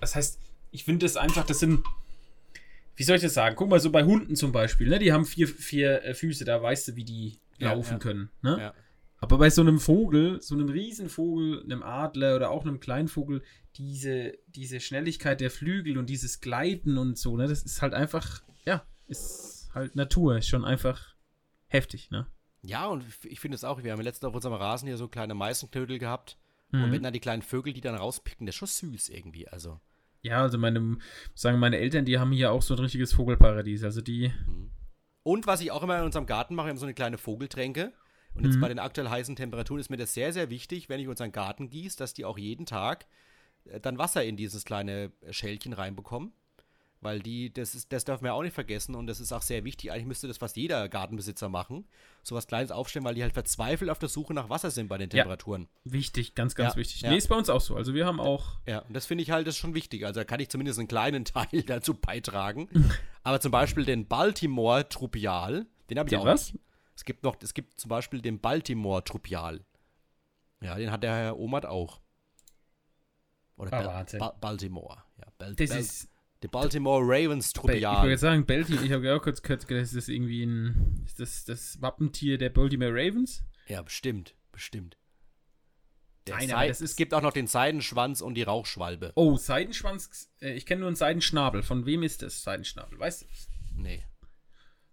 das 0.00 0.14
heißt, 0.14 0.38
ich 0.70 0.84
finde 0.84 1.06
das 1.06 1.16
einfach, 1.16 1.46
das 1.46 1.60
sind 1.60 1.84
wie 2.98 3.04
soll 3.04 3.16
ich 3.16 3.22
das 3.22 3.34
sagen? 3.34 3.54
Guck 3.56 3.70
mal, 3.70 3.78
so 3.80 3.90
bei 3.90 4.02
Hunden 4.04 4.34
zum 4.36 4.50
Beispiel, 4.52 4.88
ne? 4.88 4.98
Die 4.98 5.12
haben 5.12 5.24
vier, 5.24 5.46
vier 5.46 6.02
äh, 6.04 6.14
Füße, 6.14 6.44
da 6.44 6.60
weißt 6.60 6.88
du, 6.88 6.96
wie 6.96 7.04
die 7.04 7.38
Ja, 7.58 7.72
laufen 7.72 7.92
ja. 7.94 7.98
können. 7.98 8.30
Ne? 8.42 8.56
Ja. 8.60 8.74
Aber 9.18 9.38
bei 9.38 9.50
so 9.50 9.62
einem 9.62 9.78
Vogel, 9.80 10.40
so 10.42 10.54
einem 10.54 10.68
Riesenvogel, 10.68 11.62
einem 11.62 11.82
Adler 11.82 12.36
oder 12.36 12.50
auch 12.50 12.64
einem 12.64 12.80
kleinen 12.80 13.08
Vogel, 13.08 13.42
diese, 13.76 14.32
diese 14.48 14.80
Schnelligkeit 14.80 15.40
der 15.40 15.50
Flügel 15.50 15.96
und 15.98 16.10
dieses 16.10 16.40
Gleiten 16.40 16.98
und 16.98 17.16
so, 17.18 17.36
ne, 17.36 17.46
das 17.48 17.62
ist 17.62 17.80
halt 17.82 17.94
einfach, 17.94 18.42
ja, 18.64 18.84
ist 19.06 19.70
halt 19.74 19.94
Natur, 19.96 20.36
ist 20.38 20.48
schon 20.48 20.64
einfach 20.64 21.14
heftig, 21.68 22.10
ne? 22.10 22.26
Ja, 22.62 22.86
und 22.86 23.04
ich 23.24 23.38
finde 23.38 23.54
es 23.54 23.62
auch, 23.64 23.82
wir 23.84 23.92
haben 23.92 24.00
letztens 24.02 24.28
auf 24.28 24.34
unserem 24.34 24.54
Rasen 24.54 24.88
hier 24.88 24.96
so 24.96 25.06
kleine 25.08 25.34
Meißenknödel 25.34 25.98
gehabt. 25.98 26.36
Und 26.72 26.80
Mhm. 26.88 26.92
wenn 26.92 27.02
dann 27.02 27.12
die 27.14 27.20
kleinen 27.20 27.40
Vögel, 27.42 27.72
die 27.72 27.80
dann 27.80 27.94
rauspicken, 27.94 28.44
das 28.46 28.54
ist 28.54 28.58
schon 28.58 28.68
süß 28.92 29.08
irgendwie. 29.08 29.48
Also, 29.48 29.80
Ja, 30.28 30.42
also 30.42 30.58
meine, 30.58 30.98
sagen, 31.34 31.58
meine 31.58 31.78
Eltern, 31.78 32.04
die 32.04 32.18
haben 32.18 32.32
hier 32.32 32.52
auch 32.52 32.62
so 32.62 32.74
ein 32.74 32.80
richtiges 32.80 33.12
Vogelparadies. 33.14 33.82
Also 33.84 34.00
die, 34.00 34.32
Und 35.22 35.46
was 35.46 35.60
ich 35.60 35.70
auch 35.70 35.82
immer 35.82 35.98
in 35.98 36.04
unserem 36.04 36.26
Garten 36.26 36.54
mache, 36.54 36.66
wir 36.66 36.70
haben 36.70 36.78
so 36.78 36.86
eine 36.86 36.94
kleine 36.94 37.18
Vogeltränke. 37.18 37.92
Und 38.34 38.44
jetzt 38.44 38.56
Mhm. 38.56 38.60
bei 38.60 38.68
den 38.68 38.78
aktuell 38.78 39.08
heißen 39.08 39.36
Temperaturen 39.36 39.80
ist 39.80 39.90
mir 39.90 39.96
das 39.96 40.14
sehr, 40.14 40.32
sehr 40.32 40.50
wichtig, 40.50 40.88
wenn 40.88 41.00
ich 41.00 41.08
unseren 41.08 41.32
Garten 41.32 41.70
gieße, 41.70 41.96
dass 41.96 42.12
die 42.14 42.24
auch 42.24 42.38
jeden 42.38 42.66
Tag 42.66 43.06
äh, 43.64 43.80
dann 43.80 43.98
Wasser 43.98 44.24
in 44.24 44.36
dieses 44.36 44.64
kleine 44.64 45.12
Schälchen 45.30 45.72
reinbekommen. 45.72 46.32
Weil 47.00 47.20
die, 47.20 47.52
das 47.52 47.76
ist, 47.76 47.92
das 47.92 48.04
darf 48.04 48.22
man 48.22 48.30
ja 48.30 48.32
auch 48.32 48.42
nicht 48.42 48.54
vergessen 48.54 48.96
und 48.96 49.06
das 49.06 49.20
ist 49.20 49.32
auch 49.32 49.42
sehr 49.42 49.62
wichtig. 49.62 49.92
Eigentlich 49.92 50.06
müsste 50.06 50.26
das 50.26 50.36
fast 50.38 50.56
jeder 50.56 50.88
Gartenbesitzer 50.88 51.48
machen. 51.48 51.86
So 52.24 52.34
was 52.34 52.48
Kleines 52.48 52.72
aufstellen, 52.72 53.04
weil 53.04 53.14
die 53.14 53.22
halt 53.22 53.32
verzweifelt 53.34 53.88
auf 53.88 54.00
der 54.00 54.08
Suche 54.08 54.34
nach 54.34 54.48
Wasser 54.50 54.72
sind 54.72 54.88
bei 54.88 54.98
den 54.98 55.08
Ja. 55.10 55.22
Temperaturen. 55.22 55.68
wichtig, 55.84 56.34
ganz, 56.34 56.56
ganz 56.56 56.74
Ja, 56.74 56.80
wichtig. 56.80 57.00
ja. 57.02 57.10
Nee, 57.10 57.18
ist 57.18 57.28
bei 57.28 57.36
uns 57.36 57.48
auch 57.50 57.60
so. 57.60 57.76
Also 57.76 57.94
wir 57.94 58.04
haben 58.04 58.18
auch, 58.18 58.56
Ja, 58.66 58.80
und 58.80 58.94
das 58.94 59.06
finde 59.06 59.22
ich 59.22 59.30
halt 59.30 59.46
das 59.46 59.54
ist 59.54 59.60
schon 59.60 59.74
wichtig. 59.74 60.04
Also 60.04 60.18
da 60.20 60.24
kann 60.24 60.40
ich 60.40 60.48
zumindest 60.48 60.80
einen 60.80 60.88
kleinen 60.88 61.24
Teil 61.24 61.62
dazu 61.66 61.94
beitragen. 61.94 62.68
Aber 63.22 63.40
zum 63.40 63.52
Beispiel 63.52 63.84
den 63.84 64.06
Baltimore 64.08 64.88
Trupial, 64.88 65.66
den 65.90 65.98
habe 66.00 66.08
ich 66.08 66.10
Den 66.10 66.20
auch 66.20 66.24
was? 66.24 66.52
nicht. 66.52 66.64
Es 66.96 67.04
gibt 67.04 67.22
noch, 67.22 67.36
es 67.40 67.54
gibt 67.54 67.78
zum 67.78 67.90
Beispiel 67.90 68.20
den 68.20 68.40
Baltimore 68.40 69.04
Trupial. 69.04 69.60
Ja, 70.60 70.74
den 70.74 70.90
hat 70.90 71.04
der 71.04 71.14
Herr 71.14 71.38
Omat 71.38 71.64
auch. 71.64 72.00
Oder 73.56 73.72
Ah, 73.72 74.04
Bal- 74.18 74.34
Baltimore. 74.40 75.02
Ja, 75.18 75.26
Bal 75.38 75.54
das 75.54 75.68
Bal 75.70 75.78
ist, 75.78 76.08
der 76.42 76.48
Baltimore 76.48 77.02
Ravens 77.02 77.52
ich 77.52 77.62
wollte 77.62 78.18
sagen, 78.18 78.46
Baltimore, 78.46 78.84
ich 78.84 78.92
habe 78.92 79.06
ja 79.06 79.16
auch 79.16 79.22
kurz 79.22 79.42
gehört, 79.42 79.68
das 79.70 79.92
ist 79.92 80.08
irgendwie 80.08 80.44
ein, 80.44 81.02
ist 81.04 81.18
das 81.18 81.44
das 81.44 81.82
Wappentier 81.82 82.38
der 82.38 82.50
Baltimore 82.50 82.92
Ravens? 82.92 83.44
Ja, 83.66 83.82
bestimmt, 83.82 84.34
bestimmt. 84.52 84.96
Nein, 86.28 86.48
Sei- 86.48 86.54
aber 86.54 86.68
das 86.68 86.80
es 86.80 86.94
gibt 86.96 87.14
auch 87.14 87.22
noch 87.22 87.32
den 87.32 87.46
Seidenschwanz 87.46 88.20
und 88.20 88.34
die 88.34 88.42
Rauchschwalbe. 88.42 89.12
Oh, 89.14 89.36
Seidenschwanz, 89.36 90.30
äh, 90.40 90.52
ich 90.52 90.66
kenne 90.66 90.80
nur 90.80 90.88
einen 90.88 90.96
Seidenschnabel. 90.96 91.62
Von 91.62 91.86
wem 91.86 92.02
ist 92.02 92.22
das, 92.22 92.42
Seidenschnabel? 92.42 92.98
Weißt 92.98 93.22
du? 93.22 93.26
Nee. 93.76 94.04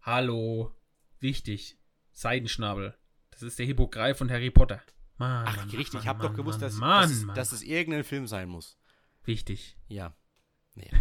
Hallo, 0.02 0.74
wichtig, 1.20 1.78
Seidenschnabel. 2.14 2.98
Das 3.32 3.42
ist 3.42 3.60
der 3.60 3.66
Hippogreif 3.66 4.18
von 4.18 4.32
Harry 4.32 4.50
Potter. 4.50 4.82
Mann, 5.18 5.46
Ach, 5.48 5.58
Mann, 5.58 5.70
richtig, 5.70 5.94
Mann, 5.94 6.04
ich 6.04 6.08
habe 6.08 6.22
doch 6.26 6.34
gewusst, 6.34 6.62
dass, 6.62 6.80
dass, 6.80 7.26
dass 7.34 7.52
es 7.52 7.64
irgendein 7.64 8.04
Film 8.04 8.28
sein 8.28 8.48
muss. 8.50 8.78
Wichtig. 9.26 9.78
Ja. 9.88 10.16
Nee. 10.76 10.92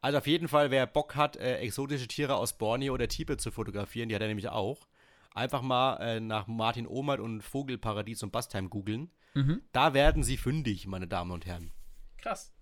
also 0.00 0.18
auf 0.18 0.26
jeden 0.26 0.48
Fall, 0.48 0.70
wer 0.70 0.86
Bock 0.86 1.16
hat, 1.16 1.36
äh, 1.36 1.58
exotische 1.58 2.08
Tiere 2.08 2.36
aus 2.36 2.56
Borneo 2.56 2.94
oder 2.94 3.08
Tibet 3.08 3.40
zu 3.40 3.50
fotografieren, 3.50 4.08
die 4.08 4.14
hat 4.14 4.22
er 4.22 4.28
nämlich 4.28 4.48
auch, 4.48 4.86
einfach 5.34 5.62
mal 5.62 5.96
äh, 5.96 6.20
nach 6.20 6.46
Martin 6.46 6.86
Omert 6.86 7.20
und 7.20 7.42
Vogelparadies 7.42 8.22
und 8.22 8.30
Bastheim 8.30 8.70
googeln. 8.70 9.10
Mhm. 9.34 9.62
Da 9.72 9.94
werden 9.94 10.22
sie 10.22 10.36
fündig, 10.36 10.86
meine 10.86 11.08
Damen 11.08 11.32
und 11.32 11.44
Herren. 11.44 11.72
Krass. 12.18 12.52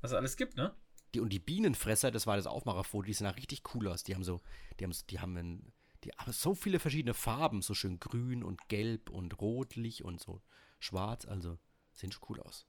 Was 0.00 0.12
es 0.12 0.16
alles 0.16 0.36
gibt, 0.36 0.56
ne? 0.56 0.74
Die, 1.14 1.20
und 1.20 1.32
die 1.32 1.38
Bienenfresser, 1.38 2.10
das 2.10 2.26
war 2.26 2.36
das 2.36 2.46
Aufmacherfoto, 2.46 3.06
die 3.06 3.12
sehen 3.12 3.26
auch 3.26 3.36
richtig 3.36 3.62
cool 3.74 3.88
aus. 3.88 4.04
Die 4.04 4.14
haben 4.14 4.24
so, 4.24 4.40
die 4.78 4.84
haben, 4.84 4.94
die 5.10 5.20
haben, 5.20 5.36
ein, 5.36 5.72
die 6.04 6.10
haben 6.10 6.32
so 6.32 6.54
viele 6.54 6.78
verschiedene 6.78 7.14
Farben, 7.14 7.62
so 7.62 7.74
schön 7.74 7.98
grün 7.98 8.44
und 8.44 8.68
gelb 8.68 9.10
und 9.10 9.40
rotlich 9.40 10.04
und 10.04 10.20
so 10.20 10.42
schwarz, 10.78 11.24
also 11.26 11.58
sehen 11.92 12.12
schon 12.12 12.24
cool 12.28 12.40
aus. 12.40 12.66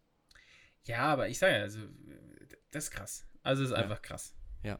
Ja, 0.87 0.99
aber 0.99 1.29
ich 1.29 1.37
sage 1.37 1.53
ja, 1.55 1.61
also, 1.61 1.79
das 2.71 2.85
ist 2.85 2.91
krass. 2.91 3.27
Also, 3.43 3.63
es 3.63 3.69
ist 3.69 3.75
einfach 3.75 4.01
krass. 4.01 4.33
Ja. 4.63 4.79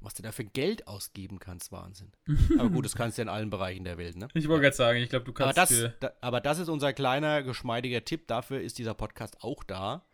Was 0.00 0.14
du 0.14 0.22
da 0.22 0.30
für 0.32 0.44
Geld 0.44 0.86
ausgeben 0.86 1.38
kannst, 1.38 1.72
Wahnsinn. 1.72 2.12
Aber 2.58 2.68
gut, 2.68 2.84
das 2.84 2.94
kannst 2.94 3.16
du 3.16 3.22
ja 3.22 3.24
in 3.24 3.28
allen 3.30 3.48
Bereichen 3.48 3.84
der 3.84 3.96
Welt, 3.96 4.16
ne? 4.16 4.28
Ich 4.34 4.46
wollte 4.46 4.64
gerade 4.64 4.76
sagen, 4.76 4.98
ich 4.98 5.08
glaube, 5.08 5.24
du 5.24 5.30
Aber 5.32 5.52
kannst 5.52 5.56
das, 5.56 5.68
für. 5.70 5.94
da, 6.00 6.12
aber 6.20 6.40
das 6.40 6.58
ist 6.58 6.68
unser 6.68 6.92
kleiner, 6.92 7.42
geschmeidiger 7.42 8.04
Tipp. 8.04 8.26
Dafür 8.28 8.60
ist 8.60 8.78
dieser 8.78 8.92
Podcast 8.94 9.42
auch 9.42 9.64
da. 9.64 10.04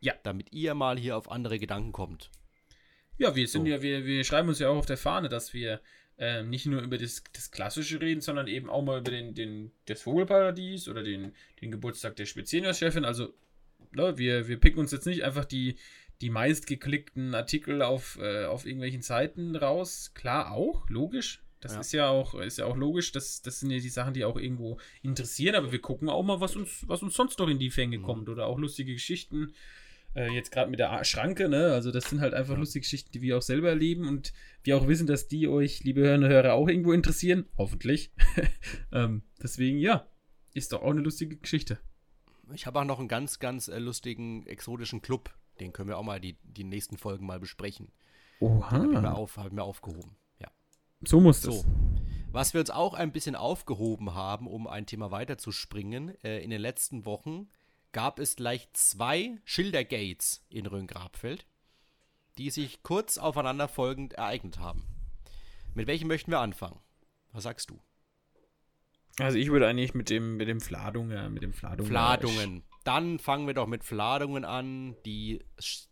Ja. 0.00 0.14
Damit 0.22 0.52
ihr 0.52 0.74
mal 0.74 0.96
hier 0.98 1.16
auf 1.16 1.30
andere 1.30 1.58
Gedanken 1.58 1.92
kommt. 1.92 2.30
Ja, 3.18 3.34
wir 3.34 3.46
sind 3.46 3.62
So. 3.62 3.68
ja, 3.68 3.82
wir, 3.82 4.04
wir 4.04 4.24
schreiben 4.24 4.48
uns 4.48 4.58
ja 4.60 4.68
auch 4.68 4.76
auf 4.76 4.86
der 4.86 4.96
Fahne, 4.96 5.28
dass 5.28 5.52
wir 5.52 5.80
ähm, 6.18 6.48
nicht 6.50 6.66
nur 6.66 6.80
über 6.80 6.98
das, 6.98 7.22
das 7.32 7.50
Klassische 7.50 8.00
reden, 8.00 8.20
sondern 8.20 8.46
eben 8.46 8.70
auch 8.70 8.82
mal 8.82 9.00
über 9.00 9.10
den, 9.10 9.34
den, 9.34 9.72
das 9.86 10.02
Vogelparadies 10.02 10.88
oder 10.88 11.02
den, 11.02 11.34
den 11.60 11.72
Geburtstag 11.72 12.16
der 12.16 12.26
Spezienchefin. 12.26 13.04
Also, 13.04 13.34
ne, 13.94 14.16
wir, 14.18 14.48
wir 14.48 14.58
picken 14.58 14.78
uns 14.80 14.92
jetzt 14.92 15.06
nicht 15.06 15.24
einfach 15.24 15.44
die, 15.44 15.76
die 16.20 16.30
meistgeklickten 16.30 17.34
Artikel 17.34 17.82
auf, 17.82 18.18
äh, 18.20 18.44
auf 18.44 18.64
irgendwelchen 18.66 19.02
Seiten 19.02 19.56
raus. 19.56 20.12
Klar 20.14 20.52
auch, 20.52 20.88
logisch. 20.88 21.42
Das 21.60 21.74
Ja. 21.74 21.80
ist 21.80 21.92
ja 21.92 22.08
auch, 22.08 22.34
ist 22.34 22.58
ja 22.58 22.66
auch 22.66 22.76
logisch, 22.76 23.12
das, 23.12 23.40
das 23.42 23.60
sind 23.60 23.70
ja 23.70 23.78
die 23.78 23.88
Sachen, 23.88 24.14
die 24.14 24.24
auch 24.24 24.36
irgendwo 24.36 24.78
interessieren, 25.02 25.54
aber 25.54 25.70
wir 25.70 25.80
gucken 25.80 26.08
auch 26.08 26.22
mal, 26.24 26.40
was 26.40 26.56
uns, 26.56 26.84
was 26.88 27.02
uns 27.02 27.14
sonst 27.14 27.38
noch 27.38 27.48
in 27.48 27.58
die 27.60 27.70
Fänge 27.70 27.98
Mhm. 27.98 28.02
kommt. 28.02 28.28
Oder 28.28 28.46
auch 28.46 28.58
lustige 28.58 28.92
Geschichten. 28.92 29.52
Äh, 30.14 30.30
jetzt 30.34 30.50
gerade 30.50 30.70
mit 30.70 30.78
der 30.80 31.02
Schranke, 31.04 31.48
ne? 31.48 31.72
Also 31.72 31.90
das 31.90 32.10
sind 32.10 32.20
halt 32.20 32.34
einfach 32.34 32.54
Ja. 32.54 32.58
lustige 32.58 32.82
Geschichten, 32.82 33.12
die 33.12 33.22
wir 33.22 33.38
auch 33.38 33.42
selber 33.42 33.68
erleben 33.70 34.08
und 34.08 34.32
wir 34.64 34.76
auch 34.76 34.86
wissen, 34.88 35.06
dass 35.06 35.28
die 35.28 35.48
euch, 35.48 35.84
liebe 35.84 36.12
und 36.14 36.24
Hörer, 36.24 36.52
auch 36.54 36.68
irgendwo 36.68 36.92
interessieren. 36.92 37.46
Hoffentlich. 37.56 38.10
ähm, 38.92 39.22
deswegen, 39.42 39.78
ja, 39.78 40.06
ist 40.54 40.72
doch 40.72 40.82
auch 40.82 40.90
eine 40.90 41.00
lustige 41.00 41.36
Geschichte. 41.36 41.78
Ich 42.54 42.66
habe 42.66 42.80
auch 42.80 42.84
noch 42.84 42.98
einen 42.98 43.08
ganz, 43.08 43.38
ganz 43.38 43.68
äh, 43.68 43.78
lustigen, 43.78 44.46
exotischen 44.46 45.02
Club. 45.02 45.30
Den 45.60 45.72
können 45.72 45.88
wir 45.88 45.98
auch 45.98 46.02
mal 46.02 46.20
die, 46.20 46.36
die 46.42 46.64
nächsten 46.64 46.96
Folgen 46.98 47.26
mal 47.26 47.40
besprechen. 47.40 47.92
Den 48.40 48.70
habe 48.70 48.86
ich, 48.86 49.00
mir 49.00 49.14
auf, 49.14 49.36
hab 49.36 49.46
ich 49.46 49.52
mir 49.52 49.62
aufgehoben. 49.62 50.16
Ja. 50.40 50.48
So 51.06 51.20
muss 51.20 51.42
So. 51.42 51.50
das. 51.50 51.66
Was 52.32 52.54
wir 52.54 52.60
uns 52.60 52.70
auch 52.70 52.94
ein 52.94 53.12
bisschen 53.12 53.36
aufgehoben 53.36 54.14
haben, 54.14 54.46
um 54.46 54.66
ein 54.66 54.86
Thema 54.86 55.10
weiterzuspringen, 55.10 56.16
äh, 56.24 56.42
in 56.42 56.50
den 56.50 56.60
letzten 56.60 57.04
Wochen 57.04 57.48
gab 57.92 58.18
es 58.18 58.36
gleich 58.36 58.68
zwei 58.72 59.38
Schildergates 59.44 60.44
in 60.48 60.66
Rhön-Grabfeld, 60.66 61.46
die 62.38 62.48
sich 62.50 62.82
kurz 62.82 63.18
aufeinanderfolgend 63.18 64.14
ereignet 64.14 64.58
haben. 64.58 64.86
Mit 65.74 65.86
welchem 65.86 66.08
möchten 66.08 66.30
wir 66.30 66.40
anfangen? 66.40 66.80
Was 67.32 67.44
sagst 67.44 67.70
du? 67.70 67.78
Also 69.18 69.38
ich 69.38 69.50
würde 69.50 69.68
eigentlich 69.68 69.94
mit 69.94 70.10
dem, 70.10 70.36
mit 70.36 70.48
dem 70.48 70.60
Fladungen, 70.60 71.32
mit 71.34 71.42
dem 71.42 71.52
Fladungen. 71.52 71.86
Fladungen. 71.88 72.62
Dann 72.84 73.18
fangen 73.18 73.46
wir 73.46 73.54
doch 73.54 73.66
mit 73.66 73.84
Fladungen 73.84 74.44
an. 74.44 74.96
Die, 75.04 75.44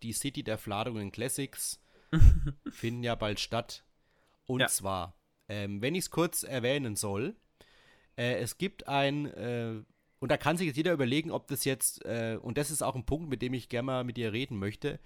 die 0.03 0.13
City 0.13 0.43
der 0.43 0.59
Fladungen 0.59 1.13
Classics 1.13 1.83
finden 2.71 3.03
ja 3.03 3.15
bald 3.15 3.41
statt. 3.41 3.85
Und 4.47 4.61
Ja. 4.61 4.67
zwar, 4.69 5.17
ähm, 5.49 5.81
wenn 5.83 5.95
ich 5.95 6.05
es 6.05 6.11
kurz 6.11 6.43
erwähnen 6.43 6.97
soll, 6.97 7.37
äh, 8.17 8.35
es 8.41 8.59
gibt 8.59 8.89
ein, 8.89 9.27
äh, 9.27 9.83
und 10.19 10.31
da 10.31 10.37
kann 10.37 10.57
sich 10.57 10.67
jetzt 10.67 10.77
jeder 10.77 10.93
überlegen, 10.93 11.31
ob 11.31 11.47
das 11.49 11.65
jetzt, 11.65 12.05
äh, 12.05 12.39
und 12.41 12.59
das 12.59 12.71
ist 12.71 12.83
auch 12.83 12.97
ein 12.97 13.07
Punkt, 13.07 13.29
mit 13.31 13.43
dem 13.43 13.55
ich 13.55 13.69
gerne 13.69 13.87
mal 13.87 14.05
mit 14.05 14.17
dir 14.17 14.33
reden 14.33 14.59
möchte, 14.59 14.99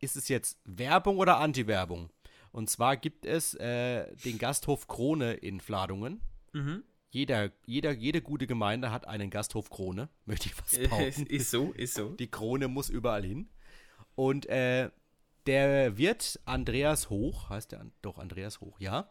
ist 0.00 0.16
es 0.16 0.28
jetzt 0.28 0.58
Werbung 0.64 1.18
oder 1.18 1.38
Anti-Werbung? 1.38 2.10
Und 2.50 2.68
zwar 2.68 2.96
gibt 2.96 3.24
es 3.24 3.54
äh, 3.54 4.14
den 4.24 4.38
Gasthof 4.38 4.88
Krone 4.88 5.34
in 5.34 5.60
Fladungen. 5.60 6.20
Mhm. 6.52 6.82
Jeder, 7.12 7.52
jeder, 7.66 7.92
jede 7.92 8.22
gute 8.22 8.46
Gemeinde 8.46 8.90
hat 8.90 9.06
einen 9.06 9.28
Gasthof 9.28 9.68
Krone, 9.68 10.08
möchte 10.24 10.48
ich 10.48 10.54
fast 10.54 10.80
behaupten. 10.80 11.26
ist 11.28 11.50
so, 11.50 11.72
ist 11.72 11.94
so. 11.94 12.08
Die 12.08 12.30
Krone 12.30 12.68
muss 12.68 12.88
überall 12.88 13.22
hin. 13.22 13.50
Und 14.14 14.46
äh, 14.46 14.90
der 15.46 15.98
Wirt 15.98 16.40
Andreas 16.46 17.10
Hoch, 17.10 17.50
heißt 17.50 17.72
der 17.72 17.86
doch 18.00 18.18
Andreas 18.18 18.60
Hoch, 18.60 18.80
ja, 18.80 19.10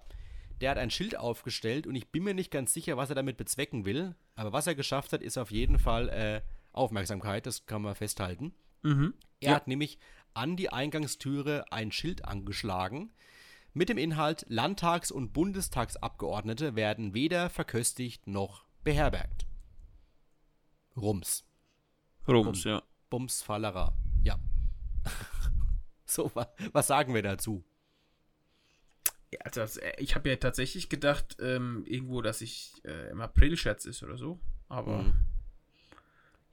der 0.62 0.72
hat 0.72 0.78
ein 0.80 0.90
Schild 0.90 1.16
aufgestellt 1.16 1.86
und 1.86 1.96
ich 1.96 2.10
bin 2.10 2.24
mir 2.24 2.34
nicht 2.34 2.50
ganz 2.52 2.74
sicher, 2.74 2.98
was 2.98 3.10
er 3.10 3.16
damit 3.16 3.38
bezwecken 3.38 3.86
will. 3.86 4.16
Aber 4.36 4.52
was 4.52 4.66
er 4.68 4.76
geschafft 4.76 5.14
hat, 5.14 5.22
ist 5.22 5.38
auf 5.38 5.52
jeden 5.52 5.78
Fall 5.78 6.10
äh, 6.10 6.42
Aufmerksamkeit, 6.72 7.46
das 7.46 7.66
kann 7.68 7.84
man 7.84 7.94
festhalten. 7.96 8.54
Mhm. 8.82 9.14
Er 9.42 9.50
Ja. 9.50 9.56
hat 9.56 9.68
nämlich 9.68 10.00
an 10.34 10.56
die 10.56 10.72
Eingangstüre 10.72 11.66
ein 11.72 11.92
Schild 11.92 12.26
angeschlagen 12.26 13.12
mit 13.74 13.90
dem 13.90 13.98
Inhalt 13.98 14.46
Landtags- 14.50 15.12
und 15.12 15.34
Bundestagsabgeordnete 15.34 16.76
werden 16.76 17.14
weder 17.14 17.50
verköstigt 17.50 18.28
noch 18.28 18.66
beherbergt. 18.84 19.46
Rums. 20.98 21.46
Rums, 22.28 22.64
ja. 22.66 22.84
Bums 23.10 23.42
Fallera. 23.42 23.94
Ja. 24.24 24.38
so, 26.06 26.32
wa 26.36 26.48
was 26.74 26.88
sagen 26.88 27.14
wir 27.14 27.24
dazu? 27.24 27.64
Ja, 29.32 29.40
Also, 29.46 29.62
das- 29.62 29.78
äh, 29.78 29.94
ich 30.00 30.16
habe 30.16 30.30
ja 30.30 30.36
tatsächlich 30.36 30.90
gedacht, 30.90 31.38
ähm, 31.40 31.84
irgendwo, 31.88 32.22
dass 32.22 32.42
ich 32.42 32.74
äh, 32.84 33.10
im 33.12 33.22
April-Scherz 33.22 33.86
ist 33.86 34.04
oder 34.04 34.18
so. 34.18 34.40
Aber. 34.68 35.04
Mhm. 35.04 35.14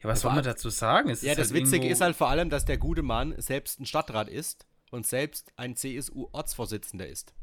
Ja, 0.00 0.08
was 0.10 0.20
soll 0.20 0.32
man 0.32 0.44
dazu 0.44 0.70
sagen? 0.70 1.10
Es 1.10 1.22
Ja, 1.22 1.32
ist 1.32 1.38
das 1.38 1.48
halt 1.50 1.60
Witzige 1.60 1.76
irgendwo- 1.86 1.92
ist 1.92 2.00
halt 2.00 2.14
vor 2.14 2.28
allem, 2.28 2.50
dass 2.50 2.64
der 2.64 2.78
gute 2.78 3.02
Mann 3.02 3.34
selbst 3.38 3.80
ein 3.80 3.86
Stadtrat 3.86 4.28
ist 4.28 4.64
und 4.90 5.06
selbst 5.06 5.52
ein 5.56 5.76
CSU-Ortsvorsitzender 5.76 7.06
ist. 7.06 7.34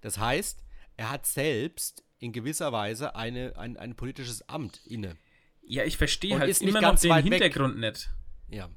Das 0.00 0.18
heißt, 0.18 0.64
er 0.96 1.10
hat 1.10 1.26
selbst 1.26 2.04
in 2.18 2.32
gewisser 2.32 2.72
Weise 2.72 3.16
eine, 3.16 3.56
ein, 3.56 3.76
ein 3.76 3.96
politisches 3.96 4.48
Amt 4.48 4.80
inne. 4.86 5.16
Ja, 5.66 5.84
ich 5.84 5.96
verstehe 5.96 6.38
halt 6.38 6.50
ist 6.50 6.62
immer 6.62 6.80
noch 6.80 6.98
den 6.98 7.10
weit 7.10 7.24
weg. 7.24 7.42
Hintergrund 7.42 7.78
nicht. 7.78 8.10
Ja. 8.50 8.68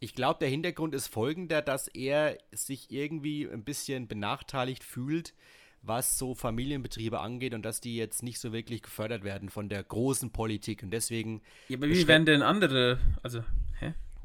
Ich 0.00 0.14
glaube, 0.14 0.38
der 0.38 0.48
Hintergrund 0.48 0.94
ist 0.94 1.08
folgender, 1.08 1.60
dass 1.60 1.88
er 1.88 2.38
sich 2.52 2.90
irgendwie 2.90 3.46
ein 3.46 3.64
bisschen 3.64 4.08
benachteiligt 4.08 4.82
fühlt, 4.82 5.34
was 5.82 6.18
so 6.18 6.34
Familienbetriebe 6.34 7.20
angeht 7.20 7.54
und 7.54 7.62
dass 7.62 7.80
die 7.80 7.96
jetzt 7.96 8.22
nicht 8.22 8.38
so 8.38 8.52
wirklich 8.52 8.82
gefördert 8.82 9.24
werden 9.24 9.48
von 9.48 9.68
der 9.68 9.82
großen 9.82 10.30
Politik. 10.30 10.82
Und 10.82 10.90
deswegen, 10.90 11.42
Ja, 11.68 11.76
aber 11.76 11.88
wie 11.88 12.06
werden 12.06 12.26
denn 12.26 12.42
andere, 12.42 12.98
also? 13.22 13.42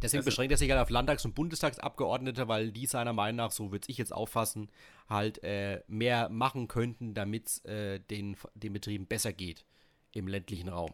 Deswegen 0.01 0.19
Also- 0.19 0.29
beschränkt 0.29 0.51
er 0.51 0.57
sich 0.57 0.69
halt 0.71 0.81
auf 0.81 0.89
Landtags- 0.89 1.25
und 1.25 1.35
Bundestagsabgeordnete, 1.35 2.47
weil 2.47 2.71
die 2.71 2.85
seiner 2.85 3.13
Meinung 3.13 3.37
nach, 3.37 3.51
so 3.51 3.71
würde 3.71 3.89
ich 3.89 3.97
jetzt 3.97 4.13
auffassen, 4.13 4.69
halt 5.09 5.43
äh, 5.43 5.81
mehr 5.87 6.29
machen 6.29 6.67
könnten, 6.67 7.13
damit 7.13 7.47
es 7.47 7.65
äh, 7.65 7.99
den, 7.99 8.37
den 8.55 8.73
Betrieben 8.73 9.05
besser 9.07 9.33
geht 9.33 9.65
im 10.13 10.27
ländlichen 10.27 10.69
Raum. 10.69 10.91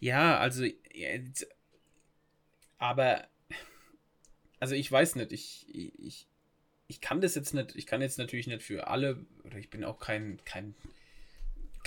Ja, 0.00 0.38
also, 0.38 0.64
jetzt- 0.92 1.46
aber, 2.78 3.26
also 4.60 4.74
ich 4.74 4.90
weiß 4.90 5.16
nicht, 5.16 5.32
ich, 5.32 5.66
ich, 5.74 6.26
ich 6.86 7.00
kann 7.00 7.20
das 7.20 7.34
jetzt 7.34 7.54
nicht, 7.54 7.74
ich 7.76 7.86
kann 7.86 8.00
jetzt 8.00 8.18
natürlich 8.18 8.46
nicht 8.46 8.62
für 8.62 8.86
alle, 8.88 9.24
oder 9.44 9.58
ich 9.58 9.70
bin 9.70 9.84
auch 9.84 9.98
kein, 9.98 10.38
kein, 10.44 10.74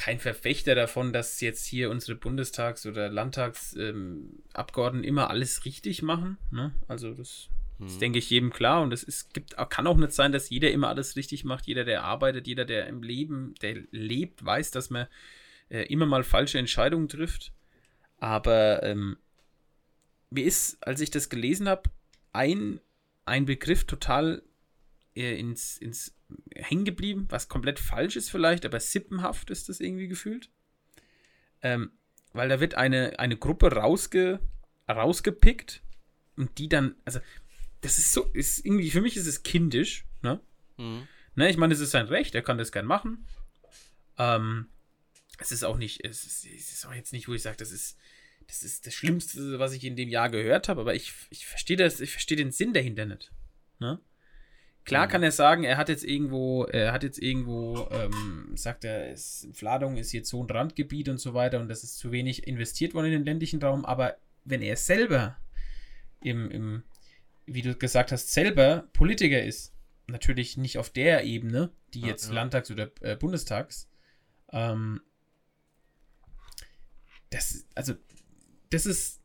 kein 0.02 0.20
Verfechter 0.20 0.74
davon, 0.74 1.14
dass 1.14 1.40
jetzt 1.42 1.64
hier 1.64 1.92
unsere 1.92 2.18
Bundestags- 2.18 2.88
oder 2.88 3.08
Landtagsabgeordneten 3.08 5.04
ähm, 5.04 5.08
immer 5.08 5.30
alles 5.30 5.64
richtig 5.64 6.02
machen. 6.02 6.40
Ne? 6.50 6.74
Also 6.88 7.14
das, 7.14 7.50
das 7.78 8.00
denke 8.00 8.18
ich 8.18 8.28
jedem 8.32 8.52
klar 8.52 8.82
und 8.82 8.94
es 8.94 9.30
gibt, 9.30 9.56
kann 9.70 9.86
auch 9.86 9.98
nicht 9.98 10.14
sein, 10.14 10.32
dass 10.32 10.50
jeder 10.50 10.72
immer 10.72 10.90
alles 10.90 11.16
richtig 11.18 11.44
macht. 11.44 11.68
Jeder, 11.68 11.84
der 11.84 12.04
arbeitet, 12.04 12.48
jeder, 12.48 12.66
der 12.66 12.88
im 12.88 13.04
Leben, 13.04 13.54
der 13.62 13.76
lebt, 13.92 14.44
weiß, 14.44 14.72
dass 14.72 14.90
man 14.90 15.06
äh, 15.70 15.84
immer 15.84 16.08
mal 16.08 16.24
falsche 16.24 16.58
Entscheidungen 16.58 17.08
trifft. 17.08 17.54
Aber 18.18 18.82
ähm, 18.82 19.18
mir 20.32 20.46
ist, 20.46 20.82
als 20.82 21.00
ich 21.02 21.12
das 21.12 21.30
gelesen 21.30 21.70
habe, 21.70 21.92
ein, 22.34 22.80
ein 23.26 23.46
Begriff 23.46 23.84
total 23.84 24.42
ins, 25.14 25.78
ins 25.78 26.16
hängen 26.56 26.86
geblieben, 26.86 27.26
was 27.30 27.50
komplett 27.50 27.80
falsch 27.80 28.16
ist 28.16 28.30
vielleicht, 28.30 28.66
aber 28.66 28.80
sippenhaft 28.80 29.50
ist 29.50 29.70
das 29.70 29.80
irgendwie 29.80 30.08
gefühlt. 30.08 30.50
Ähm, 31.62 31.92
weil 32.34 32.50
da 32.50 32.60
wird 32.60 32.76
eine, 32.76 33.20
eine 33.20 33.38
Gruppe 33.38 33.74
rausge, 33.74 34.40
rausgepickt 34.90 35.82
und 36.38 36.58
die 36.58 36.70
dann, 36.70 36.96
also 37.06 37.20
das 37.82 37.98
ist 37.98 38.14
so, 38.14 38.24
ist 38.34 38.66
irgendwie, 38.66 38.90
für 38.92 39.02
mich 39.02 39.18
ist 39.18 39.28
es 39.28 39.44
kindisch, 39.44 40.06
ne? 40.22 40.40
Mhm. 40.78 41.08
Ne, 41.36 41.50
ich 41.50 41.58
meine, 41.58 41.74
es 41.74 41.80
ist 41.80 41.92
sein 41.92 42.08
Recht, 42.08 42.36
er 42.36 42.42
kann 42.42 42.58
das 42.58 42.72
gern 42.72 42.86
machen. 42.86 43.26
Ähm, 44.18 44.68
es 45.40 45.52
ist 45.52 45.64
auch 45.64 45.78
nicht, 45.78 46.04
es 46.04 46.26
ist, 46.26 46.46
es 46.46 46.72
ist 46.72 46.86
auch 46.86 46.94
jetzt 46.94 47.14
nicht, 47.14 47.28
wo 47.28 47.34
ich 47.34 47.42
sage, 47.42 47.58
das 47.58 47.72
ist, 47.72 47.98
das 48.48 48.64
ist 48.64 48.86
das 48.86 48.94
Schlimmste, 48.94 49.60
was 49.60 49.74
ich 49.74 49.84
in 49.84 49.96
dem 49.96 50.10
Jahr 50.10 50.30
gehört 50.30 50.68
habe, 50.70 50.82
aber 50.82 50.94
ich, 50.94 51.14
ich 51.30 51.46
verstehe 51.46 51.78
das, 51.78 52.00
ich 52.02 52.12
verstehe 52.12 52.38
den 52.38 52.52
Sinn 52.52 52.74
dahinter 52.74 53.06
nicht. 53.06 53.32
Ne? 53.80 54.00
Klar 54.84 55.08
kann 55.08 55.22
er 55.22 55.32
sagen, 55.32 55.64
er 55.64 55.78
hat 55.78 55.90
jetzt 55.90 56.04
irgendwo, 56.04 56.64
er 56.66 56.92
hat 56.92 57.04
jetzt 57.04 57.20
irgendwo, 57.20 57.88
ähm, 57.92 58.52
sagt 58.56 58.84
er, 58.84 59.12
es, 59.12 59.48
Fladung 59.54 59.98
ist 59.98 60.12
jetzt 60.12 60.30
so 60.30 60.44
ein 60.44 60.50
Randgebiet 60.50 61.08
und 61.08 61.20
so 61.20 61.34
weiter 61.34 61.60
und 61.60 61.68
das 61.68 61.84
ist 61.84 62.00
zu 62.00 62.12
wenig 62.12 62.48
investiert 62.48 62.94
worden 62.94 63.08
in 63.08 63.12
den 63.12 63.26
ländlichen 63.26 63.62
Raum, 63.62 63.86
aber 63.86 64.18
wenn 64.44 64.62
er 64.62 64.76
selber 64.76 65.38
im, 66.22 66.50
im 66.50 66.84
wie 67.46 67.62
du 67.62 67.76
gesagt 67.76 68.12
hast, 68.12 68.34
selber 68.34 68.88
Politiker 68.94 69.44
ist, 69.44 69.74
natürlich 70.08 70.58
nicht 70.58 70.78
auf 70.78 70.90
der 70.90 71.24
Ebene, 71.24 71.72
die 71.94 72.02
Ja, 72.02 72.08
jetzt 72.08 72.28
ja. 72.28 72.34
Landtags- 72.34 72.72
oder 72.72 72.92
äh, 73.02 73.16
Bundestags, 73.16 73.90
ähm, 74.52 75.02
das, 77.30 77.66
also, 77.76 77.94
das 78.70 78.86
ist, 78.86 79.21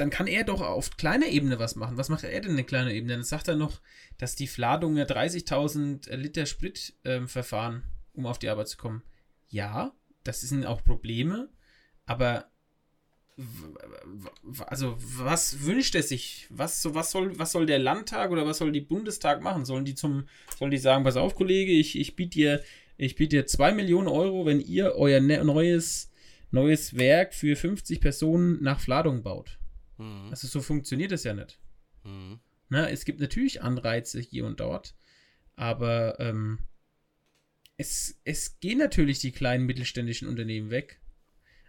dann 0.00 0.10
kann 0.10 0.26
er 0.26 0.44
doch 0.44 0.60
auf 0.60 0.96
kleiner 0.96 1.26
Ebene 1.26 1.58
was 1.58 1.76
machen. 1.76 1.96
Was 1.96 2.08
macht 2.08 2.24
er 2.24 2.40
denn 2.40 2.56
in 2.56 2.66
kleiner 2.66 2.92
Ebene? 2.92 3.14
Dann 3.14 3.24
sagt 3.24 3.48
er 3.48 3.56
noch, 3.56 3.80
dass 4.16 4.36
die 4.36 4.46
Fladung 4.46 4.96
ja 4.96 5.04
30.000 5.04 6.14
Liter 6.16 6.46
Sprit 6.46 6.94
ähm, 7.04 7.28
verfahren, 7.28 7.82
um 8.12 8.26
auf 8.26 8.38
die 8.38 8.48
Arbeit 8.48 8.68
zu 8.68 8.76
kommen. 8.76 9.02
Ja, 9.48 9.92
das 10.24 10.40
sind 10.40 10.66
auch 10.66 10.84
Probleme, 10.84 11.48
aber 12.06 12.50
also 14.66 14.96
was 14.98 15.64
wünscht 15.64 15.94
er 15.94 16.02
sich? 16.02 16.46
Was, 16.50 16.82
so, 16.82 16.94
was, 16.94 17.12
soll, 17.12 17.38
was 17.38 17.52
soll 17.52 17.66
der 17.66 17.78
Landtag 17.78 18.30
oder 18.30 18.44
was 18.44 18.58
soll 18.58 18.72
die 18.72 18.80
Bundestag 18.80 19.42
machen? 19.42 19.64
Sollen 19.64 19.84
die 19.84 19.94
zum, 19.94 20.26
sollen 20.58 20.72
die 20.72 20.78
sagen, 20.78 21.04
pass 21.04 21.16
auf, 21.16 21.36
Kollege, 21.36 21.70
ich, 21.70 21.98
ich 21.98 22.16
biete 22.16 22.38
dir, 22.38 22.62
ich 22.96 23.14
biete 23.14 23.36
dir 23.36 23.46
2 23.46 23.72
Millionen 23.72 24.08
Euro, 24.08 24.44
wenn 24.44 24.60
ihr 24.60 24.96
euer 24.96 25.20
ne 25.20 25.44
neues, 25.44 26.10
neues 26.50 26.96
Werk 26.96 27.32
für 27.32 27.54
50 27.54 28.00
Personen 28.00 28.60
nach 28.60 28.80
Fladung 28.80 29.22
baut. 29.22 29.58
Mhm. 29.98 30.28
Also 30.30 30.48
so 30.48 30.60
funktioniert 30.60 31.12
das 31.12 31.24
ja 31.24 31.34
nicht. 31.34 31.58
Mhm. 32.04 32.40
Ne? 32.70 32.90
Es 32.90 33.04
gibt 33.04 33.20
natürlich 33.20 33.62
Anreize 33.62 34.20
hier 34.20 34.46
und 34.46 34.60
dort, 34.60 34.94
aber 35.56 36.18
ähm, 36.20 36.60
es, 37.76 38.20
es 38.24 38.60
gehen 38.60 38.78
natürlich 38.78 39.20
die 39.20 39.32
kleinen 39.32 39.66
mittelständischen 39.66 40.28
Unternehmen 40.28 40.70
weg. 40.70 41.00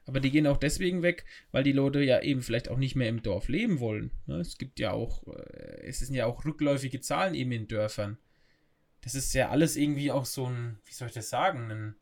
Aber 0.06 0.20
die 0.20 0.32
gehen 0.32 0.48
auch 0.48 0.58
deswegen 0.58 1.04
weg, 1.04 1.26
weil 1.52 1.64
die 1.64 1.72
Leute 1.72 2.02
ja 2.02 2.20
eben 2.22 2.42
vielleicht 2.42 2.70
auch 2.70 2.78
nicht 2.78 2.96
mehr 2.96 3.10
im 3.10 3.22
Dorf 3.22 3.48
leben 3.48 3.80
wollen. 3.80 4.10
Ne? 4.26 4.38
Es 4.40 4.58
gibt 4.58 4.80
ja 4.80 4.92
auch, 4.92 5.28
äh, 5.28 5.84
es 5.84 6.00
sind 6.00 6.16
ja 6.16 6.26
auch 6.26 6.46
rückläufige 6.46 7.00
Zahlen 7.00 7.36
eben 7.36 7.52
in 7.52 7.68
Dörfern. 7.68 8.18
Das 9.02 9.14
ist 9.14 9.34
ja 9.34 9.50
alles 9.50 9.76
irgendwie 9.76 10.12
auch 10.12 10.26
so 10.26 10.48
ein, 10.48 10.80
wie 10.86 10.94
soll 10.94 11.10
ich 11.10 11.14
das 11.14 11.30
sagen, 11.30 11.70
ein, 11.70 11.96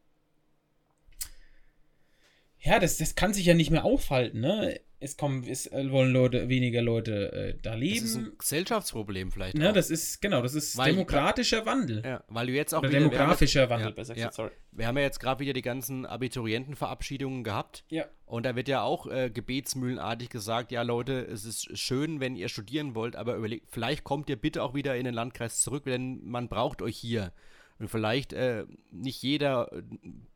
ja, 2.60 2.80
das, 2.80 2.98
das 2.98 3.16
kann 3.16 3.34
sich 3.34 3.46
ja 3.46 3.54
nicht 3.54 3.72
mehr 3.72 3.84
aufhalten, 3.84 4.40
ne? 4.40 4.80
Es 5.00 5.16
kommen, 5.16 5.44
es 5.48 5.68
äh, 5.68 5.92
wollen 5.92 6.12
Leute, 6.12 6.50
weniger 6.50 6.82
Leute 6.82 7.32
äh, 7.32 7.54
da 7.62 7.72
Das 7.72 7.80
leben. 7.80 8.06
ist 8.06 8.16
ein 8.16 8.32
Gesellschaftsproblem 8.38 9.32
vielleicht. 9.32 9.56
Ne, 9.56 9.70
auch. 9.70 9.74
das 9.74 9.92
ist, 9.92 10.22
genau, 10.22 10.42
das 10.42 10.56
ist 10.56 10.76
Weil- 10.76 10.94
demokratischer 10.94 11.66
Wandel. 11.68 12.02
ja, 12.04 12.24
weil 12.30 12.48
du 12.48 12.54
jetzt 12.54 12.74
auch 12.74 12.80
Oder 12.80 12.90
wieder, 12.90 13.00
wir 13.02 13.06
haben, 13.06 13.12
demografischer 13.12 13.70
Wandel, 13.70 13.90
ja, 13.90 13.94
besser 13.94 14.14
ja. 14.14 14.16
gesagt, 14.16 14.34
sorry. 14.34 14.52
wir 14.72 14.88
haben 14.88 14.98
ja 14.98 15.04
jetzt 15.04 15.20
gerade 15.20 15.40
wieder 15.40 15.54
die 15.54 15.62
ganzen 15.62 16.06
Abiturientenverabschiedungen 16.08 17.44
gehabt. 17.44 17.84
Ja. 17.90 18.06
Und 18.26 18.46
da 18.46 18.56
wird 18.56 18.68
ja 18.68 18.82
auch 18.82 19.08
äh, 19.08 19.30
gebetsmühlenartig 19.30 20.30
gesagt, 20.30 20.72
ja 20.72 20.82
Leute, 20.82 21.22
es 21.26 21.46
ist 21.46 21.78
schön, 21.78 22.20
wenn 22.20 22.36
ihr 22.36 22.50
studieren 22.50 22.96
wollt, 22.96 23.16
aber 23.16 23.36
überlegt, 23.36 23.68
vielleicht 23.70 24.04
kommt 24.04 24.30
ihr 24.30 24.36
bitte 24.36 24.64
auch 24.64 24.74
wieder 24.74 24.96
in 24.98 25.06
den 25.06 25.14
Landkreis 25.14 25.62
zurück, 25.62 25.86
denn 25.86 26.26
man 26.26 26.48
braucht 26.50 26.82
euch 26.82 26.98
hier. 26.98 27.32
Und 27.80 27.90
vielleicht 27.90 28.34
äh, 28.34 28.66
nicht 28.90 29.22
jeder 29.22 29.72
äh, 29.72 29.84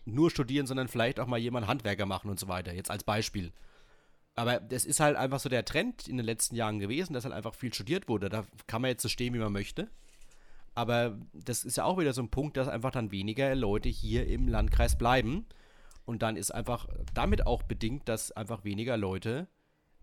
nur 0.05 0.29
studieren, 0.29 0.67
sondern 0.67 0.87
vielleicht 0.87 1.19
auch 1.19 1.25
mal 1.25 1.39
jemand 1.39 1.65
Handwerker 1.67 2.05
machen 2.05 2.29
und 2.29 2.39
so 2.39 2.47
weiter, 2.47 2.73
jetzt 2.73 2.91
als 2.91 3.03
Beispiel. 3.03 3.51
Aber 4.41 4.59
das 4.59 4.85
ist 4.85 4.99
halt 4.99 5.17
einfach 5.17 5.39
so 5.39 5.49
der 5.49 5.65
Trend 5.65 6.07
in 6.07 6.17
den 6.17 6.25
letzten 6.25 6.55
Jahren 6.55 6.79
gewesen, 6.79 7.13
dass 7.13 7.25
halt 7.25 7.33
einfach 7.35 7.53
viel 7.53 7.71
studiert 7.71 8.07
wurde. 8.07 8.27
Da 8.27 8.43
kann 8.65 8.81
man 8.81 8.89
jetzt 8.89 9.03
so 9.03 9.07
stehen, 9.07 9.35
wie 9.35 9.37
man 9.37 9.53
möchte. 9.53 9.87
Aber 10.73 11.15
das 11.31 11.63
ist 11.63 11.77
ja 11.77 11.83
auch 11.83 11.99
wieder 11.99 12.11
so 12.11 12.23
ein 12.23 12.31
Punkt, 12.31 12.57
dass 12.57 12.67
einfach 12.67 12.89
dann 12.89 13.11
weniger 13.11 13.53
Leute 13.53 13.87
hier 13.87 14.25
im 14.25 14.47
Landkreis 14.47 14.97
bleiben. 14.97 15.45
Und 16.05 16.23
dann 16.23 16.37
ist 16.37 16.49
einfach 16.49 16.89
damit 17.13 17.45
auch 17.45 17.61
bedingt, 17.61 18.09
dass 18.09 18.31
einfach 18.31 18.63
weniger 18.63 18.97
Leute 18.97 19.47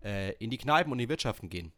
äh, 0.05 0.31
in 0.37 0.49
die 0.49 0.57
Kneipen 0.57 0.93
und 0.93 0.99
die 0.99 1.09
Wirtschaften 1.09 1.49
gehen. 1.49 1.73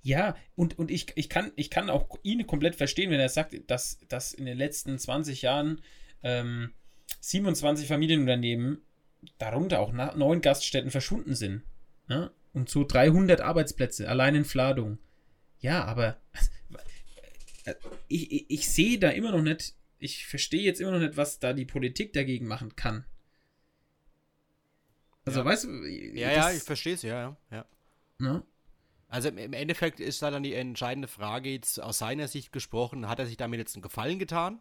Ja, 0.00 0.34
und, 0.56 0.78
und 0.78 0.90
ich, 0.90 1.08
ich, 1.16 1.28
kann, 1.28 1.52
ich 1.54 1.68
kann 1.68 1.90
auch 1.90 2.16
ihn 2.22 2.46
komplett 2.46 2.76
verstehen, 2.76 3.10
wenn 3.10 3.20
er 3.20 3.28
sagt, 3.28 3.54
dass, 3.70 3.98
dass 4.08 4.32
in 4.32 4.46
den 4.46 4.56
letzten 4.56 4.98
20 4.98 5.42
Jahren 5.42 5.82
ähm, 6.22 6.72
27 7.20 7.86
Familienunternehmen, 7.86 8.80
darunter 9.38 9.80
auch 9.80 9.92
neun 9.92 10.40
Gaststätten, 10.40 10.90
verschwunden 10.90 11.34
sind. 11.34 11.62
Ne? 12.08 12.30
Und 12.52 12.68
so 12.68 12.84
300 12.84 13.40
Arbeitsplätze, 13.40 14.08
allein 14.08 14.34
in 14.34 14.44
Fladung. 14.44 14.98
Ja, 15.60 15.84
aber 15.84 16.16
äh, 17.64 17.74
ich, 18.08 18.32
ich, 18.32 18.50
ich 18.50 18.68
sehe 18.70 18.98
da 18.98 19.10
immer 19.10 19.32
noch 19.32 19.42
nicht 19.42 19.74
ich 20.02 20.26
verstehe 20.26 20.62
jetzt 20.62 20.80
immer 20.80 20.92
noch 20.92 20.98
nicht, 20.98 21.18
was 21.18 21.40
da 21.40 21.52
die 21.52 21.66
Politik 21.66 22.14
dagegen 22.14 22.46
machen 22.46 22.74
kann. 22.74 23.04
Also, 25.26 25.40
Ja. 25.40 25.44
weißt 25.44 25.64
du, 25.64 25.84
Ja, 25.84 26.32
ja, 26.32 26.50
ich 26.52 26.62
verstehe 26.62 26.94
es, 26.94 27.02
ja, 27.02 27.20
ja. 27.20 27.36
ja. 27.50 27.64
ne? 28.18 28.42
Also 29.08 29.28
im- 29.28 29.38
im 29.38 29.52
Endeffekt 29.52 30.00
ist 30.00 30.22
da 30.22 30.30
dann 30.30 30.42
die 30.42 30.54
entscheidende 30.54 31.06
Frage 31.08 31.50
jetzt 31.50 31.80
aus 31.82 31.98
seiner 31.98 32.28
Sicht 32.28 32.52
gesprochen, 32.52 33.08
hat 33.08 33.18
er 33.18 33.26
sich 33.26 33.36
damit 33.36 33.58
jetzt 33.58 33.74
einen 33.74 33.82
Gefallen 33.82 34.18
getan? 34.18 34.60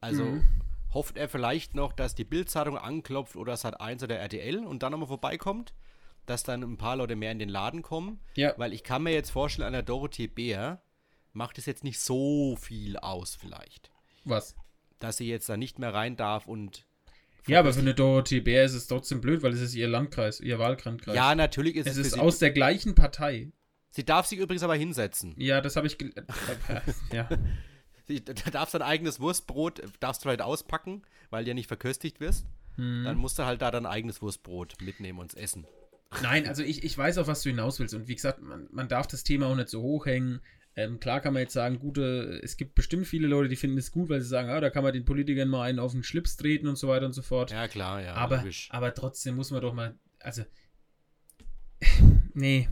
Also 0.00 0.24
Mhm. 0.24 0.44
Hofft 0.92 1.16
er 1.16 1.28
vielleicht 1.28 1.74
noch, 1.74 1.92
dass 1.92 2.14
die 2.14 2.24
Bildzeitung 2.24 2.78
anklopft 2.78 3.36
oder 3.36 3.56
Sat 3.56 3.80
1 3.80 4.02
oder 4.02 4.16
RTL 4.16 4.64
und 4.64 4.82
dann 4.82 4.92
nochmal 4.92 5.08
vorbeikommt, 5.08 5.74
dass 6.26 6.42
dann 6.42 6.62
ein 6.62 6.76
paar 6.76 6.96
Leute 6.96 7.16
mehr 7.16 7.32
in 7.32 7.38
den 7.38 7.48
Laden 7.48 7.82
kommen? 7.82 8.20
Ja. 8.34 8.54
Weil 8.56 8.72
ich 8.72 8.84
kann 8.84 9.02
mir 9.02 9.12
jetzt 9.12 9.30
vorstellen, 9.30 9.66
an 9.66 9.72
der 9.72 9.82
Dorothee 9.82 10.26
Bär 10.26 10.82
macht 11.32 11.58
es 11.58 11.66
jetzt 11.66 11.84
nicht 11.84 12.00
so 12.00 12.56
viel 12.56 12.96
aus 12.96 13.34
vielleicht, 13.34 13.90
Was? 14.24 14.56
dass 14.98 15.18
sie 15.18 15.28
jetzt 15.28 15.48
da 15.48 15.56
nicht 15.56 15.78
mehr 15.78 15.94
rein 15.94 16.16
darf 16.16 16.46
und 16.46 16.86
Ja, 17.46 17.60
aber 17.60 17.72
für 17.72 17.80
eine 17.80 17.94
Dorothee 17.94 18.40
Bär 18.40 18.64
ist 18.64 18.74
es 18.74 18.86
trotzdem 18.88 19.20
blöd, 19.20 19.42
weil 19.42 19.52
es 19.52 19.60
ist 19.60 19.74
ihr 19.74 19.88
Landkreis, 19.88 20.40
ihr 20.40 20.58
Wahlkreis. 20.58 21.14
ja, 21.14 21.34
natürlich 21.34 21.76
ist 21.76 21.86
es 21.86 21.96
es, 21.96 22.08
ist 22.08 22.18
aus 22.18 22.38
der 22.38 22.50
gleichen 22.50 22.94
Partei. 22.94 23.52
sie 23.90 24.04
darf 24.04 24.26
sich 24.26 24.38
übrigens 24.38 24.62
aber 24.62 24.74
hinsetzen. 24.74 25.34
Ja, 25.38 25.60
das 25.60 25.76
habe 25.76 25.86
ich. 25.86 25.96
ja. 27.12 27.28
Da 28.08 28.50
darfst 28.50 28.74
du 28.74 28.78
dein 28.78 28.88
eigenes 28.88 29.20
Wurstbrot, 29.20 29.80
äh, 29.80 29.86
darfst 30.00 30.24
du 30.24 30.28
halt 30.28 30.42
auspacken, 30.42 31.02
weil 31.30 31.44
du 31.44 31.50
ja 31.50 31.54
nicht 31.54 31.68
verköstigt 31.68 32.20
wirst. 32.20 32.46
Hm. 32.76 33.04
Dann 33.04 33.18
musst 33.18 33.38
du 33.38 33.44
halt 33.44 33.60
da 33.60 33.70
dein 33.70 33.86
eigenes 33.86 34.22
Wurstbrot 34.22 34.80
mitnehmen 34.80 35.18
und 35.18 35.36
essen. 35.36 35.66
Nein, 36.22 36.46
also 36.46 36.62
ich, 36.62 36.84
ich 36.84 36.96
weiß 36.96 37.18
auch, 37.18 37.26
was 37.26 37.42
du 37.42 37.50
hinaus 37.50 37.78
willst. 37.80 37.94
Und 37.94 38.08
wie 38.08 38.14
gesagt, 38.14 38.40
man, 38.40 38.66
man 38.70 38.88
darf 38.88 39.06
das 39.06 39.24
Thema 39.24 39.46
auch 39.46 39.54
nicht 39.54 39.68
so 39.68 39.82
hochhängen. 39.82 40.40
Ähm, 40.74 41.00
klar 41.00 41.20
kann 41.20 41.34
man 41.34 41.42
jetzt 41.42 41.52
sagen, 41.52 41.80
gute, 41.80 42.40
es 42.42 42.56
gibt 42.56 42.76
bestimmt 42.76 43.06
viele 43.06 43.26
Leute, 43.26 43.48
die 43.48 43.56
finden 43.56 43.78
es 43.78 43.90
gut, 43.90 44.08
weil 44.08 44.20
sie 44.20 44.28
sagen, 44.28 44.48
ah, 44.48 44.60
da 44.60 44.70
kann 44.70 44.84
man 44.84 44.92
den 44.92 45.04
Politikern 45.04 45.48
mal 45.48 45.64
einen 45.64 45.80
auf 45.80 45.92
den 45.92 46.04
Schlips 46.04 46.36
treten 46.36 46.68
und 46.68 46.76
so 46.76 46.86
weiter 46.86 47.04
und 47.04 47.14
so 47.14 47.22
fort. 47.22 47.50
Ja, 47.50 47.66
klar, 47.66 48.00
ja. 48.00 48.14
aber, 48.14 48.38
logisch. 48.38 48.68
aber 48.70 48.94
trotzdem 48.94 49.34
muss 49.34 49.50
man 49.50 49.60
doch 49.60 49.74
mal, 49.74 49.98
also, 50.20 50.44
nee, 52.34 52.68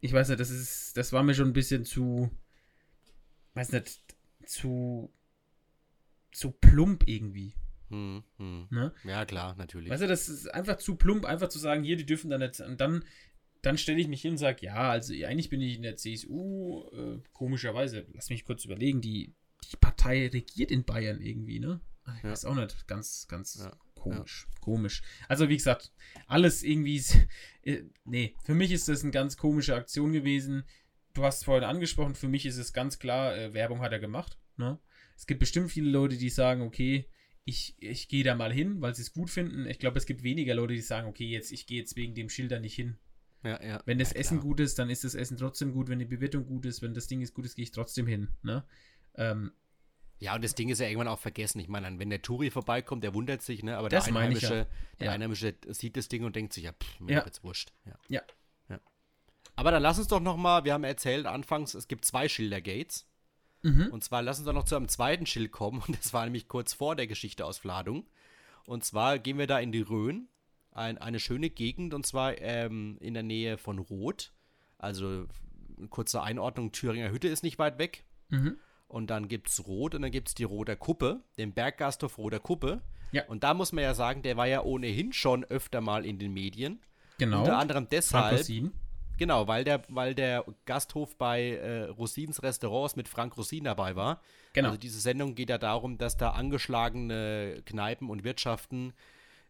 ich 0.00 0.12
weiß 0.12 0.28
nicht, 0.28 0.40
das 0.40 0.50
ist, 0.50 0.96
das 0.96 1.12
war 1.12 1.22
mir 1.22 1.34
schon 1.34 1.48
ein 1.48 1.54
bisschen 1.54 1.86
zu, 1.86 2.30
weiß 3.54 3.72
nicht, 3.72 3.98
zu, 4.48 5.12
zu 6.32 6.50
plump 6.50 7.04
irgendwie. 7.06 7.54
Hm, 7.90 8.22
hm. 8.36 8.66
Ne? 8.70 8.92
Ja, 9.04 9.24
klar, 9.24 9.54
natürlich. 9.56 9.90
Weißt 9.90 10.02
du, 10.02 10.08
das 10.08 10.28
ist 10.28 10.46
einfach 10.52 10.76
zu 10.78 10.96
plump, 10.96 11.24
einfach 11.24 11.48
zu 11.48 11.58
sagen, 11.58 11.84
hier, 11.84 11.96
die 11.96 12.06
dürfen 12.06 12.30
da 12.30 12.38
nicht. 12.38 12.60
Und 12.60 12.80
dann, 12.80 13.04
dann 13.62 13.78
stelle 13.78 14.00
ich 14.00 14.08
mich 14.08 14.22
hin 14.22 14.32
und 14.32 14.38
sage, 14.38 14.66
ja, 14.66 14.90
also 14.90 15.12
eigentlich 15.14 15.48
bin 15.48 15.60
ich 15.60 15.76
in 15.76 15.82
der 15.82 15.96
CSU, 15.96 16.84
äh, 16.92 17.20
komischerweise, 17.32 18.06
lass 18.12 18.30
mich 18.30 18.44
kurz 18.44 18.64
überlegen, 18.64 19.00
die, 19.00 19.34
die 19.70 19.76
Partei 19.76 20.28
regiert 20.28 20.70
in 20.70 20.84
Bayern 20.84 21.20
irgendwie, 21.20 21.60
ne? 21.60 21.80
Ich 22.16 22.22
Ja. 22.24 22.30
weiß 22.30 22.44
auch 22.46 22.54
nicht, 22.54 22.86
ganz, 22.86 23.26
ganz 23.28 23.56
Ja. 23.56 23.76
komisch, 23.94 24.48
komisch. 24.60 25.02
Also 25.28 25.48
wie 25.48 25.56
gesagt, 25.56 25.92
alles 26.26 26.62
irgendwie, 26.62 27.02
äh, 27.62 27.84
nee, 28.04 28.34
für 28.44 28.54
mich 28.54 28.72
ist 28.72 28.88
das 28.88 29.02
eine 29.02 29.12
ganz 29.12 29.36
komische 29.36 29.74
Aktion 29.74 30.12
gewesen. 30.12 30.64
Du 31.14 31.24
hast 31.24 31.38
es 31.38 31.44
vorhin 31.44 31.64
angesprochen, 31.64 32.14
für 32.14 32.28
mich 32.28 32.46
ist 32.46 32.58
es 32.58 32.72
ganz 32.72 32.98
klar, 32.98 33.36
äh, 33.36 33.52
Werbung 33.54 33.80
hat 33.80 33.92
er 33.92 33.98
gemacht, 33.98 34.38
ne? 34.56 34.78
Es 35.16 35.26
gibt 35.26 35.40
bestimmt 35.40 35.70
viele 35.72 35.90
Leute, 35.90 36.16
die 36.16 36.28
sagen, 36.30 36.62
okay, 36.62 37.08
ich, 37.44 37.74
ich 37.80 38.08
gehe 38.08 38.22
da 38.22 38.34
mal 38.36 38.52
hin, 38.52 38.80
weil 38.80 38.94
sie 38.94 39.02
es 39.02 39.12
gut 39.12 39.30
finden. 39.30 39.66
Ich 39.66 39.78
glaube, 39.80 39.98
es 39.98 40.06
gibt 40.06 40.22
weniger 40.22 40.54
Leute, 40.54 40.74
die 40.74 40.80
sagen, 40.80 41.08
okay, 41.08 41.26
jetzt 41.26 41.50
ich 41.50 41.66
gehe 41.66 41.80
jetzt 41.80 41.96
wegen 41.96 42.14
dem 42.14 42.28
Schilder 42.28 42.60
nicht 42.60 42.74
hin. 42.74 42.98
ja, 43.42 43.60
ja. 43.64 43.82
Wenn 43.84 43.98
das 43.98 44.12
ja, 44.12 44.16
Essen 44.20 44.38
gut 44.40 44.60
ist, 44.60 44.78
dann 44.78 44.90
ist 44.90 45.02
das 45.02 45.14
Essen 45.14 45.36
trotzdem 45.38 45.72
gut. 45.72 45.88
Wenn 45.88 45.98
die 45.98 46.04
Bewirtung 46.04 46.46
gut 46.46 46.66
ist, 46.66 46.82
wenn 46.82 46.94
das 46.94 47.06
Ding 47.08 47.20
ist 47.20 47.34
gut 47.34 47.46
ist, 47.46 47.56
gehe 47.56 47.62
ich 47.64 47.72
trotzdem 47.72 48.06
hin. 48.06 48.28
Ne? 48.42 48.64
Ähm, 49.16 49.52
Ja, 50.20 50.34
und 50.36 50.44
das 50.44 50.54
Ding 50.54 50.68
ist 50.68 50.78
ja 50.78 50.86
irgendwann 50.86 51.08
auch 51.08 51.18
vergessen. 51.18 51.58
Ich 51.58 51.68
meine, 51.68 51.98
wenn 51.98 52.10
der 52.10 52.22
Touri 52.22 52.50
vorbeikommt, 52.50 53.02
der 53.02 53.14
wundert 53.14 53.42
sich, 53.42 53.62
ne? 53.64 53.76
Aber 53.76 53.88
der 53.88 54.04
Einheimische, 54.04 54.66
der. 55.00 55.10
Einheimische 55.12 55.54
sieht 55.68 55.96
das 55.96 56.08
Ding 56.08 56.24
und 56.24 56.36
denkt 56.36 56.52
sich, 56.52 56.64
ja, 56.64 56.72
pff, 56.72 57.00
mir 57.00 57.14
Ja. 57.14 57.24
jetzt 57.24 57.42
wurscht. 57.42 57.72
Ja. 58.08 58.22
Aber 59.58 59.72
dann 59.72 59.82
lass 59.82 59.98
uns 59.98 60.06
doch 60.06 60.20
noch 60.20 60.36
mal, 60.36 60.62
wir 60.62 60.72
haben 60.72 60.84
erzählt 60.84 61.26
anfangs, 61.26 61.74
es 61.74 61.88
gibt 61.88 62.04
zwei 62.04 62.28
Schildergates. 62.28 63.08
mhm. 63.62 63.88
Und 63.90 64.04
zwar 64.04 64.22
lass 64.22 64.38
uns 64.38 64.46
doch 64.46 64.52
noch 64.52 64.66
zu 64.66 64.76
einem 64.76 64.86
zweiten 64.86 65.26
Schild 65.26 65.50
kommen. 65.50 65.82
Und 65.86 65.98
das 65.98 66.12
war 66.12 66.22
nämlich 66.24 66.46
kurz 66.46 66.74
vor 66.74 66.94
der 66.94 67.08
Geschichte 67.08 67.44
aus 67.44 67.58
Vladung. 67.58 68.06
Und 68.66 68.84
zwar 68.84 69.18
gehen 69.18 69.36
wir 69.36 69.48
da 69.48 69.58
in 69.58 69.72
die 69.72 69.80
Rhön, 69.80 70.28
ein, 70.70 70.98
eine 70.98 71.18
schöne 71.18 71.50
Gegend, 71.50 71.92
und 71.92 72.06
zwar 72.06 72.38
ähm, 72.38 72.98
in 73.00 73.14
der 73.14 73.24
Nähe 73.24 73.58
von 73.58 73.80
Roth. 73.80 74.32
Also 74.76 75.26
kurze 75.90 76.22
Einordnung, 76.22 76.70
Thüringer 76.70 77.10
Hütte 77.10 77.26
ist 77.26 77.42
nicht 77.42 77.58
weit 77.58 77.78
weg. 77.78 78.04
Mhm. 78.28 78.58
Und 78.86 79.10
dann 79.10 79.26
gibt 79.26 79.48
es 79.48 79.66
Rot 79.66 79.96
und 79.96 80.02
dann 80.02 80.12
gibt 80.12 80.28
es 80.28 80.34
die 80.34 80.44
Roter 80.44 80.76
Kuppe, 80.76 81.24
den 81.36 81.52
Berggasthof 81.52 82.16
Roter 82.18 82.38
Kuppe. 82.38 82.80
Ja. 83.10 83.24
Und 83.26 83.42
da 83.42 83.54
muss 83.54 83.72
man 83.72 83.82
ja 83.82 83.94
sagen, 83.94 84.22
der 84.22 84.36
war 84.36 84.46
ja 84.46 84.62
ohnehin 84.62 85.12
schon 85.12 85.44
öfter 85.44 85.80
mal 85.80 86.06
in 86.06 86.20
den 86.20 86.32
Medien. 86.32 86.80
Genau. 87.18 87.40
Unter 87.40 87.58
anderem 87.58 87.84
Frank 87.84 87.90
deshalb, 87.90 88.38
Rosin. 88.38 88.72
Genau, 89.18 89.46
weil 89.48 89.64
der, 89.64 89.82
weil 89.88 90.14
der 90.14 90.44
Gasthof 90.64 91.16
bei 91.16 91.52
äh, 91.52 91.84
Rosins 91.84 92.42
Restaurants 92.42 92.96
mit 92.96 93.08
Frank 93.08 93.36
Rosin 93.36 93.64
dabei 93.64 93.96
war. 93.96 94.20
Genau. 94.54 94.68
Also 94.68 94.78
diese 94.78 95.00
Sendung 95.00 95.34
geht 95.34 95.50
ja 95.50 95.58
darum, 95.58 95.98
dass 95.98 96.16
da 96.16 96.30
angeschlagene 96.30 97.62
Kneipen 97.66 98.08
und 98.08 98.24
Wirtschaften, 98.24 98.94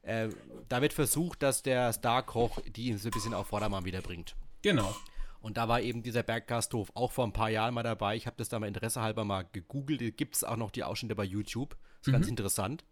äh, 0.02 0.28
da 0.68 0.82
wird 0.82 0.92
versucht, 0.92 1.42
dass 1.42 1.62
der 1.62 1.92
Starkoch 1.92 2.60
die 2.66 2.94
so 2.94 3.08
ein 3.08 3.12
bisschen 3.12 3.34
auf 3.34 3.48
Vordermann 3.48 3.84
wiederbringt. 3.84 4.34
Genau. 4.62 4.94
Und 5.40 5.56
da 5.56 5.68
war 5.68 5.80
eben 5.80 6.02
dieser 6.02 6.22
Berggasthof 6.22 6.90
auch 6.94 7.12
vor 7.12 7.24
ein 7.24 7.32
paar 7.32 7.48
Jahren 7.48 7.72
mal 7.74 7.82
dabei. 7.84 8.16
Ich 8.16 8.26
habe 8.26 8.36
das 8.36 8.48
da 8.48 8.58
mal 8.58 8.66
Interesse 8.66 9.00
halber 9.00 9.24
mal 9.24 9.46
gegoogelt. 9.52 10.16
Gibt 10.16 10.34
es 10.34 10.44
auch 10.44 10.56
noch 10.56 10.70
die 10.70 10.82
Ausschnitte 10.82 11.14
bei 11.14 11.24
YouTube. 11.24 11.76
Ist 12.00 12.12
ganz 12.12 12.26
interessant. 12.26 12.84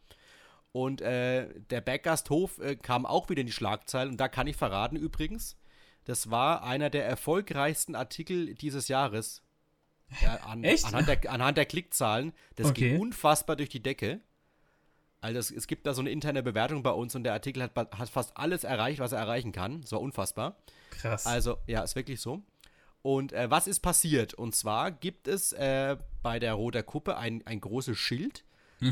Und 0.72 1.00
äh, 1.00 1.48
der 1.70 1.80
Berggasthof 1.80 2.58
äh, 2.58 2.76
kam 2.76 3.06
auch 3.06 3.30
wieder 3.30 3.40
in 3.40 3.46
die 3.46 3.52
Schlagzeilen. 3.52 4.10
Und 4.10 4.16
da 4.18 4.28
kann 4.28 4.46
ich 4.46 4.56
verraten 4.56 4.96
übrigens, 4.96 5.56
das 6.06 6.30
war 6.30 6.62
einer 6.64 6.88
der 6.88 7.04
erfolgreichsten 7.06 7.94
Artikel 7.94 8.54
dieses 8.54 8.88
Jahres. 8.88 9.42
Ja, 10.22 10.36
an, 10.36 10.64
Echt? 10.64 10.84
Anhand 10.86 11.08
der, 11.08 11.30
anhand 11.32 11.58
der 11.58 11.66
Klickzahlen. 11.66 12.32
Das 12.54 12.68
Okay. 12.68 12.90
ging 12.90 13.00
unfassbar 13.00 13.56
durch 13.56 13.68
die 13.68 13.82
Decke. 13.82 14.20
Also 15.20 15.38
es, 15.38 15.50
es 15.50 15.66
gibt 15.66 15.86
da 15.86 15.94
so 15.94 16.00
eine 16.00 16.10
interne 16.10 16.42
Bewertung 16.42 16.82
bei 16.84 16.90
uns 16.92 17.14
und 17.16 17.24
der 17.24 17.32
Artikel 17.32 17.62
hat, 17.62 17.72
hat 17.76 18.08
fast 18.08 18.36
alles 18.36 18.62
erreicht, 18.64 19.00
was 19.00 19.12
er 19.12 19.18
erreichen 19.18 19.50
kann. 19.50 19.80
Das 19.80 19.90
war 19.92 20.00
unfassbar. 20.00 20.56
Krass. 20.90 21.26
Also, 21.26 21.58
ja, 21.66 21.82
ist 21.82 21.96
wirklich 21.96 22.20
so. 22.20 22.42
Und 23.02 23.32
äh, 23.32 23.50
was 23.50 23.66
ist 23.66 23.80
passiert? 23.80 24.34
Und 24.34 24.54
zwar 24.54 24.90
gibt 24.92 25.26
es 25.26 25.52
äh, 25.52 25.96
bei 26.22 26.38
der 26.38 26.54
Roter 26.54 26.82
Kuppe 26.82 27.16
ein, 27.16 27.42
ein 27.46 27.60
großes 27.60 27.98
Schild. 27.98 28.44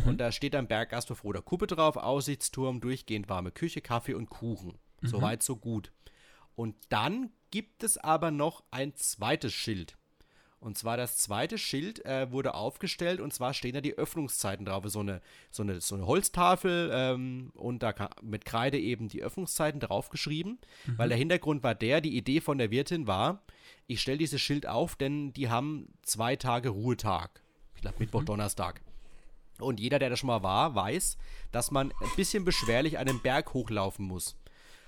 Und 0.07 0.17
da 0.17 0.33
steht 0.33 0.55
dann 0.55 0.67
Berggasthof 0.67 1.25
Roter 1.25 1.43
Kuppe 1.43 1.67
drauf, 1.67 1.99
Aussichtsturm, 1.99 2.81
durchgehend 2.81 3.29
warme 3.29 3.51
Küche, 3.51 3.83
Kaffee 3.83 4.15
und 4.15 4.31
Kuchen. 4.31 4.79
Soweit, 5.03 5.43
so 5.43 5.57
gut. 5.57 5.93
Und 6.55 6.77
dann 6.89 7.31
gibt 7.51 7.83
es 7.83 7.99
aber 7.99 8.31
noch 8.31 8.65
ein 8.71 8.95
zweites 8.97 9.53
Schild. 9.53 9.97
Und 10.65 10.79
zwar 10.79 10.97
das 10.97 11.19
zweite 11.19 11.59
Schild 11.59 12.07
äh, 12.07 12.33
wurde 12.33 12.55
aufgestellt 12.55 13.21
und 13.21 13.35
zwar 13.35 13.53
stehen 13.53 13.75
da 13.75 13.83
die 13.83 13.99
Öffnungszeiten 13.99 14.65
drauf. 14.65 14.85
So 14.87 15.01
eine, 15.01 15.21
so 15.51 15.63
eine, 15.63 15.83
so 15.83 15.95
eine 15.95 16.07
Holztafel 16.07 16.91
ähm, 16.91 17.53
und 17.55 17.83
da 17.83 17.95
mit 18.23 18.47
Kreide 18.47 18.79
eben 18.79 19.09
die 19.09 19.23
Öffnungszeiten 19.23 19.79
draufgeschrieben. 19.79 20.59
Weil 20.97 21.11
der 21.11 21.19
Hintergrund 21.19 21.63
war 21.63 21.75
der, 21.75 22.01
die 22.01 22.17
Idee 22.17 22.41
von 22.41 22.57
der 22.57 22.71
Wirtin 22.71 23.07
war, 23.07 23.43
ich 23.87 24.01
stelle 24.01 24.17
dieses 24.17 24.41
Schild 24.41 24.67
auf, 24.67 24.97
denn 24.97 25.35
die 25.35 25.51
haben 25.51 25.93
zwei 26.01 26.35
Tage 26.37 26.71
Ruhetag. 26.71 27.43
Ich 27.75 27.83
glaube 27.83 27.99
Mittwoch, 27.99 28.25
Donnerstag. 28.25 28.81
Und 29.59 29.81
jeder, 29.81 29.99
der 29.99 30.09
da 30.09 30.17
schon 30.17 30.29
mal 30.29 30.43
war, 30.43 30.75
weiß, 30.75 31.19
dass 31.53 31.73
man 31.73 31.93
ein 32.01 32.17
bisschen 32.17 32.47
beschwerlich 32.47 32.97
einen 32.97 33.21
Berg 33.21 33.53
hochlaufen 33.53 34.07
muss. 34.07 34.35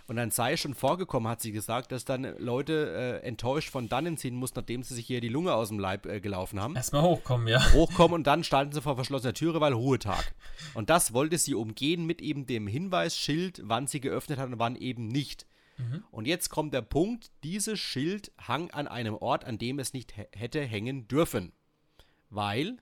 Und 0.09 0.17
dann 0.17 0.31
sei 0.31 0.57
schon 0.57 0.75
vorgekommen, 0.75 1.29
hat 1.29 1.41
sie 1.41 1.51
gesagt, 1.51 1.91
dass 1.91 2.05
dann 2.05 2.23
Leute 2.39 3.21
äh, 3.23 3.27
enttäuscht 3.27 3.71
von 3.71 3.89
dannen 3.89 4.17
ziehen 4.17 4.37
mussten, 4.37 4.61
nachdem 4.61 4.85
sie 4.85 4.95
sich 4.95 5.05
hier 5.07 5.21
die 5.21 5.29
Lunge 5.29 5.53
aus 5.53 5.69
dem 5.69 5.81
Leib 5.81 6.07
äh, 6.07 6.21
gelaufen 6.21 6.61
haben. 6.61 6.77
Erstmal 6.77 7.03
hochkommen, 7.03 7.49
ja. 7.49 7.61
Hochkommen 7.73 8.15
und 8.15 8.27
dann 8.27 8.45
standen 8.45 8.73
sie 8.73 8.83
vor 8.83 8.95
verschlossener 8.95 9.35
Türe, 9.35 9.61
weil 9.61 9.73
Ruhetag. 9.73 10.33
Und 10.75 10.91
das 10.91 11.13
wollte 11.13 11.39
sie 11.39 11.55
umgehen 11.55 12.07
mit 12.07 12.23
eben 12.23 12.47
dem 12.47 12.69
Hinweisschild, 12.69 13.63
wann 13.65 13.89
sie 13.89 14.01
geöffnet 14.01 14.39
hat 14.39 14.47
und 14.51 14.59
wann 14.61 14.77
eben 14.77 15.09
nicht. 15.09 15.45
Und 16.11 16.27
jetzt 16.27 16.49
kommt 16.49 16.73
der 16.73 16.81
Punkt, 16.81 17.31
dieses 17.45 17.79
Schild 17.79 18.33
hang 18.41 18.71
an 18.71 18.89
einem 18.89 19.15
Ort, 19.15 19.45
an 19.45 19.59
dem 19.59 19.79
es 19.79 19.93
nicht 19.93 20.17
hä- 20.17 20.29
hätte 20.35 20.63
hängen 20.63 21.07
dürfen. 21.07 21.53
Weil 22.31 22.79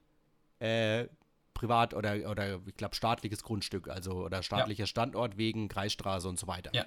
äh, 0.60 1.06
privat 1.54 1.94
oder, 1.94 2.30
oder 2.30 2.60
ich 2.66 2.76
glaube 2.76 2.94
staatliches 2.94 3.42
Grundstück, 3.42 3.88
also 3.88 4.12
oder 4.24 4.42
staatlicher 4.44 4.86
Standort 4.86 5.36
wegen 5.38 5.66
Kreisstraße 5.68 6.28
und 6.28 6.38
so 6.38 6.46
weiter. 6.46 6.70
Ja. 6.72 6.84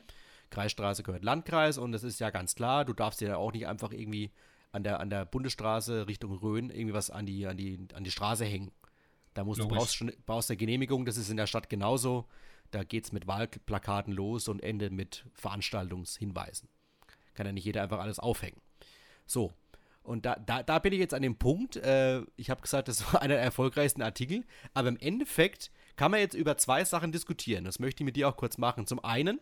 Kreisstraße 0.50 1.04
gehört 1.04 1.24
Landkreis 1.24 1.78
und 1.78 1.92
das 1.92 2.04
ist 2.04 2.20
ja 2.20 2.30
ganz 2.30 2.56
klar, 2.56 2.86
du 2.86 2.94
darfst 2.94 3.22
dir 3.22 3.30
ja 3.30 3.38
auch 3.38 3.52
nicht 3.52 3.68
einfach 3.68 3.92
irgendwie 3.92 4.32
an 4.72 4.84
der, 4.84 5.00
an 5.00 5.10
der 5.10 5.26
Bundesstraße 5.26 6.08
Richtung 6.08 6.34
Rhön 6.34 6.70
irgendwie 6.70 6.94
was 6.94 7.10
an 7.10 7.26
die, 7.26 7.48
an 7.48 7.58
die, 7.58 7.88
an 7.94 8.04
die 8.04 8.12
Straße 8.12 8.46
hängen. 8.46 8.72
Da 9.34 9.44
musst 9.44 9.60
du 9.60 9.64
Logisch. 9.64 9.78
brauchst, 9.78 9.96
schon, 9.96 10.12
brauchst 10.26 10.50
eine 10.50 10.58
Genehmigung, 10.58 11.06
das 11.06 11.18
ist 11.18 11.30
in 11.30 11.38
der 11.38 11.48
Stadt 11.48 11.70
genauso. 11.70 12.28
Da 12.72 12.84
geht 12.84 13.06
es 13.06 13.12
mit 13.12 13.28
Wahlplakaten 13.28 14.14
los 14.14 14.48
und 14.48 14.62
endet 14.62 14.92
mit 14.92 15.26
Veranstaltungshinweisen. 15.34 16.68
Kann 17.34 17.46
ja 17.46 17.52
nicht 17.52 17.66
jeder 17.66 17.84
einfach 17.84 18.00
alles 18.00 18.20
aufhängen. 18.20 18.60
So. 19.26 19.54
Und 20.02 20.26
da, 20.26 20.36
da, 20.36 20.64
da 20.64 20.80
bin 20.80 20.94
ich 20.94 21.00
jetzt 21.00 21.14
an 21.14 21.22
dem 21.22 21.38
Punkt, 21.38 21.76
äh, 21.76 22.22
ich 22.36 22.50
habe 22.50 22.62
gesagt, 22.62 22.88
das 22.88 23.14
war 23.14 23.22
einer 23.22 23.36
der 23.36 23.44
erfolgreichsten 23.44 24.02
Artikel, 24.02 24.46
aber 24.74 24.90
im 24.90 24.98
Endeffekt 24.98 25.70
kann 25.98 26.12
man 26.12 26.20
jetzt 26.20 26.34
über 26.34 26.58
zwei 26.58 26.86
Sachen 26.86 27.12
diskutieren. 27.12 27.66
Das 27.66 27.80
möchte 27.80 28.04
ich 28.04 28.06
mit 28.06 28.16
dir 28.16 28.30
auch 28.30 28.38
kurz 28.38 28.58
machen. 28.58 28.88
Zum 28.88 29.04
einen, 29.04 29.40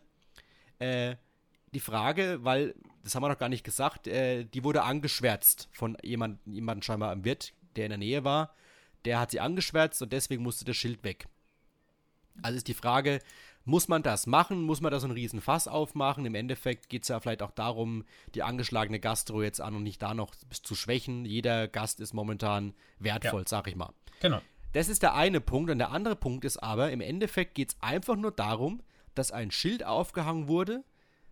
äh, 0.78 1.16
die 1.74 1.80
Frage, 1.80 2.38
weil, 2.42 2.74
das 3.04 3.14
haben 3.14 3.22
wir 3.22 3.28
noch 3.28 3.38
gar 3.38 3.48
nicht 3.48 3.64
gesagt, 3.64 4.06
äh, 4.06 4.44
die 4.44 4.64
wurde 4.64 4.82
angeschwärzt 4.82 5.68
von 5.72 5.96
jemand, 6.02 6.40
jemandem 6.46 6.82
scheinbar 6.82 7.12
am 7.12 7.24
Wirt, 7.24 7.52
der 7.76 7.86
in 7.86 7.90
der 7.90 7.98
Nähe 7.98 8.24
war. 8.24 8.54
Der 9.04 9.20
hat 9.20 9.30
sie 9.30 9.40
angeschwärzt 9.40 10.00
und 10.02 10.12
deswegen 10.12 10.42
musste 10.42 10.64
das 10.64 10.76
Schild 10.76 11.04
weg. 11.04 11.26
Also 12.42 12.56
ist 12.56 12.68
die 12.68 12.74
Frage, 12.74 13.20
muss 13.64 13.88
man 13.88 14.02
das 14.02 14.26
machen? 14.26 14.62
Muss 14.62 14.80
man 14.80 14.92
da 14.92 15.00
so 15.00 15.06
einen 15.06 15.14
riesen 15.14 15.40
Fass 15.40 15.68
aufmachen? 15.68 16.24
Im 16.24 16.34
Endeffekt 16.34 16.88
geht 16.88 17.02
es 17.02 17.08
ja 17.08 17.18
vielleicht 17.20 17.42
auch 17.42 17.50
darum, 17.50 18.04
die 18.34 18.42
angeschlagene 18.42 19.00
Gastro 19.00 19.42
jetzt 19.42 19.60
an 19.60 19.74
und 19.74 19.82
nicht 19.82 20.00
da 20.00 20.14
noch 20.14 20.34
zu 20.50 20.74
schwächen. 20.74 21.24
Jeder 21.24 21.66
Gast 21.66 22.00
ist 22.00 22.14
momentan 22.14 22.74
wertvoll, 22.98 23.42
ja. 23.42 23.48
sag 23.48 23.66
ich 23.66 23.76
mal. 23.76 23.92
Genau. 24.20 24.40
Das 24.72 24.88
ist 24.88 25.02
der 25.02 25.14
eine 25.14 25.40
Punkt. 25.40 25.70
Und 25.70 25.78
der 25.78 25.90
andere 25.90 26.16
Punkt 26.16 26.44
ist 26.44 26.58
aber, 26.58 26.90
im 26.92 27.00
Endeffekt 27.00 27.54
geht 27.54 27.70
es 27.70 27.82
einfach 27.82 28.16
nur 28.16 28.30
darum, 28.30 28.82
dass 29.18 29.32
ein 29.32 29.50
Schild 29.50 29.84
aufgehangen 29.84 30.48
wurde, 30.48 30.84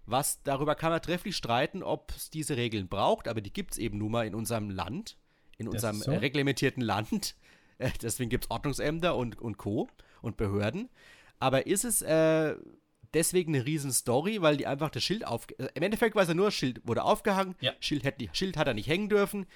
was 0.07 0.43
darüber 0.43 0.75
kann 0.75 0.91
man 0.91 1.01
trefflich 1.01 1.37
streiten, 1.37 1.83
ob 1.83 2.13
es 2.15 2.31
diese 2.31 2.57
Regeln 2.57 2.89
braucht, 2.89 3.29
aber 3.29 3.41
die 3.41 3.53
gibt 3.53 3.73
es 3.73 3.79
eben 3.79 3.99
nun 3.99 4.13
mal 4.13 4.27
in 4.27 4.35
unserem 4.35 4.71
Land, 4.71 5.17
in 5.57 5.67
das 5.67 5.75
unserem 5.75 5.97
so? 5.97 6.13
reglementierten 6.13 6.83
Land. 6.83 7.37
Äh, 7.79 7.91
deswegen 8.01 8.31
gibt 8.31 8.45
es 8.45 8.51
Ordnungsämter 8.53 9.17
und, 9.17 9.41
und 9.41 9.59
Co. 9.59 9.89
und 10.23 10.37
Behörden. 10.37 10.89
Aber 11.41 11.67
ist 11.67 11.85
es 11.85 12.03
äh, 12.03 12.55
deswegen 13.15 13.53
eine 13.53 13.67
Riesenstory, 13.67 14.43
weil 14.43 14.57
die 14.57 14.69
einfach 14.69 14.91
das 14.91 15.03
Schild 15.03 15.27
auf. 15.27 15.49
Äh, 15.59 15.67
Im 15.75 15.83
Endeffekt 15.83 16.15
war 16.15 16.23
es 16.23 16.29
ja 16.29 16.35
nur, 16.35 16.53
Schild 16.53 16.87
wurde 16.87 17.03
aufgehangen, 17.03 17.57
ja. 17.61 17.73
Schild, 17.81 18.05
hat, 18.05 18.15
Schild 18.33 18.57
hat 18.57 18.69
er 18.69 18.75
nicht 18.75 18.89
hängen 18.89 19.09
dürfen. 19.09 19.47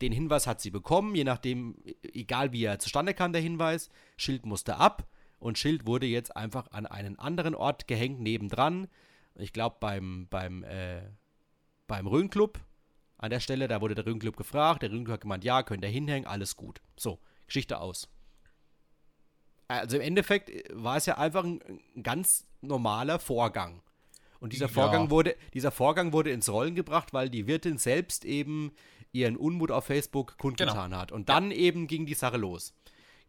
Den 0.00 0.10
Hinweis 0.10 0.48
hat 0.48 0.60
sie 0.60 0.70
bekommen, 0.72 1.14
je 1.14 1.22
nachdem, 1.22 1.76
e, 1.84 1.94
egal 2.12 2.52
wie 2.52 2.64
er 2.64 2.80
zustande 2.80 3.14
kam, 3.14 3.32
der 3.32 3.40
Hinweis. 3.40 3.88
Schild 4.16 4.46
musste 4.46 4.76
ab 4.76 5.06
und 5.40 5.58
Schild 5.58 5.86
wurde 5.86 6.06
jetzt 6.06 6.36
einfach 6.36 6.70
an 6.70 6.86
einen 6.86 7.18
anderen 7.18 7.54
Ort 7.54 7.88
gehängt, 7.88 8.20
nebendran. 8.20 8.88
Ich 9.34 9.52
glaube, 9.52 9.76
beim, 9.80 10.28
beim, 10.28 10.62
äh, 10.64 11.02
beim 11.86 12.06
Rhön-Club 12.06 12.60
an 13.18 13.30
der 13.30 13.40
Stelle, 13.40 13.66
da 13.66 13.80
wurde 13.80 13.94
der 13.94 14.06
Rhön-Club 14.06 14.36
gefragt. 14.36 14.82
Der 14.82 14.90
Rhön-Club 14.90 15.14
hat 15.14 15.20
gemeint, 15.22 15.44
ja, 15.44 15.62
könnt 15.62 15.82
ihr 15.82 15.90
hinhängen, 15.90 16.28
alles 16.28 16.56
gut. 16.56 16.80
So, 16.96 17.18
Geschichte 17.46 17.80
aus. 17.80 18.08
Also 19.66 19.96
im 19.96 20.02
Endeffekt 20.02 20.50
war 20.72 20.96
es 20.96 21.06
ja 21.06 21.16
einfach 21.16 21.44
ein, 21.44 21.60
ein 21.96 22.02
ganz 22.02 22.46
normaler 22.60 23.18
Vorgang. 23.18 23.82
Und 24.40 24.52
dieser 24.52 24.68
Vorgang 24.68 25.04
ja. 25.04 25.10
wurde, 25.10 25.36
dieser 25.54 25.70
Vorgang 25.70 26.12
wurde 26.12 26.30
ins 26.30 26.48
Rollen 26.48 26.74
gebracht, 26.74 27.12
weil 27.12 27.30
die 27.30 27.46
Wirtin 27.46 27.78
selbst 27.78 28.24
eben 28.24 28.72
ihren 29.12 29.36
Unmut 29.36 29.70
auf 29.70 29.84
Facebook 29.84 30.38
kundgetan 30.38 30.90
genau. 30.90 31.02
hat. 31.02 31.12
Und 31.12 31.28
dann 31.28 31.50
ja. 31.50 31.56
eben 31.56 31.86
ging 31.86 32.06
die 32.06 32.14
Sache 32.14 32.36
los. 32.36 32.74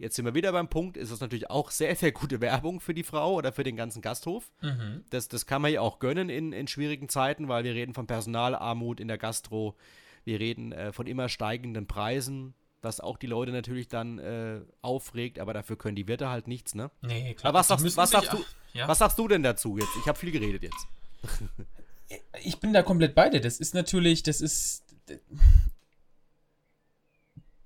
Jetzt 0.02 0.16
sind 0.16 0.26
wir 0.26 0.34
wieder 0.34 0.52
beim 0.52 0.68
Punkt, 0.68 0.98
ist 0.98 1.12
das 1.12 1.20
natürlich 1.20 1.52
auch 1.52 1.70
sehr, 1.70 1.96
sehr 1.96 2.12
gute 2.12 2.42
Werbung 2.42 2.80
für 2.80 2.96
die 2.96 3.04
Frau 3.04 3.36
oder 3.36 3.52
für 3.52 3.64
den 3.64 3.76
ganzen 3.76 4.02
Gasthof. 4.02 4.52
Mhm. 4.60 5.06
Das, 5.12 5.28
das 5.28 5.46
kann 5.46 5.62
man 5.62 5.72
ja 5.72 5.82
auch 5.82 6.00
gönnen 6.00 6.28
in, 6.30 6.54
in 6.54 6.68
schwierigen 6.68 7.08
Zeiten, 7.08 7.48
weil 7.48 7.64
wir 7.64 7.76
reden 7.76 7.94
von 7.94 8.08
Personalarmut 8.08 9.00
in 9.00 9.08
der 9.08 9.20
Gastro, 9.20 9.76
wir 10.24 10.40
reden 10.40 10.72
äh, 10.72 10.92
von 10.92 11.06
immer 11.06 11.30
steigenden 11.30 11.86
Preisen, 11.86 12.56
was 12.82 13.00
auch 13.00 13.16
die 13.16 13.28
Leute 13.28 13.52
natürlich 13.52 13.90
dann 13.90 14.18
äh, 14.18 14.62
aufregt, 14.82 15.38
aber 15.38 15.54
dafür 15.54 15.78
können 15.78 15.96
die 15.96 16.08
Wirte 16.08 16.30
halt 16.30 16.48
nichts, 16.48 16.74
ne? 16.74 16.90
Nee, 17.04 17.36
klar. 17.36 17.50
Aber 17.50 17.60
was 17.60 17.68
sagst, 17.68 17.96
was, 17.96 18.10
sagst 18.10 18.34
du, 18.34 18.44
ja. 18.74 18.88
was 18.88 18.98
sagst 18.98 19.20
du 19.20 19.28
denn 19.28 19.44
dazu 19.44 19.78
jetzt? 19.78 19.96
Ich 20.02 20.08
habe 20.08 20.18
viel 20.18 20.32
geredet 20.32 20.64
jetzt. 20.64 20.88
ich 22.44 22.60
bin 22.60 22.74
da 22.74 22.82
komplett 22.82 23.14
bei 23.14 23.30
dir. 23.30 23.40
Das 23.40 23.60
ist 23.60 23.76
natürlich, 23.76 24.24
das 24.24 24.42
ist. 24.42 24.84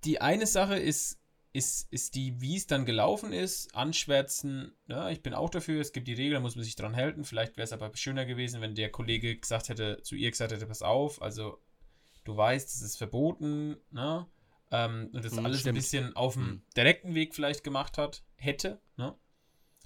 Die 0.04 0.20
eine 0.20 0.48
Sache 0.48 0.78
ist, 0.78 1.18
ist, 1.56 1.88
ist 1.90 2.16
die, 2.16 2.42
wie 2.42 2.58
es 2.58 2.68
dann 2.68 2.86
gelaufen 2.86 3.32
ist, 3.32 3.74
anschwärzen, 3.74 4.74
ja, 4.88 5.10
ich 5.10 5.24
bin 5.24 5.34
auch 5.34 5.50
dafür, 5.50 5.80
es 5.80 5.94
gibt 5.94 6.10
die 6.10 6.14
Regeln, 6.14 6.34
da 6.34 6.40
muss 6.42 6.58
man 6.58 6.66
sich 6.66 6.76
dran 6.76 6.98
halten. 6.98 7.24
Vielleicht 7.24 7.56
wäre 7.56 7.64
es 7.64 7.72
aber 7.72 7.96
schöner 7.96 8.26
gewesen, 8.26 8.60
wenn 8.60 8.76
der 8.76 8.92
Kollege 8.92 9.38
gesagt 9.38 9.70
hätte, 9.70 10.02
zu 10.04 10.16
ihr 10.16 10.30
gesagt 10.30 10.52
hätte, 10.52 10.68
pass 10.68 10.82
auf, 10.82 11.22
also 11.22 11.58
du 12.26 12.36
weißt, 12.36 12.68
es 12.68 12.82
ist 12.82 12.98
verboten, 12.98 13.78
ne? 13.90 14.28
Ähm, 14.70 15.10
und 15.14 15.24
das 15.24 15.32
mhm, 15.32 15.46
alles 15.46 15.62
stimmt. 15.62 15.76
ein 15.78 15.82
bisschen 15.82 16.16
auf 16.18 16.34
dem 16.34 16.44
mhm. 16.44 16.62
direkten 16.76 17.16
Weg 17.16 17.34
vielleicht 17.34 17.64
gemacht 17.64 17.98
hat, 17.98 18.26
hätte, 18.36 18.82
ne? 18.98 19.16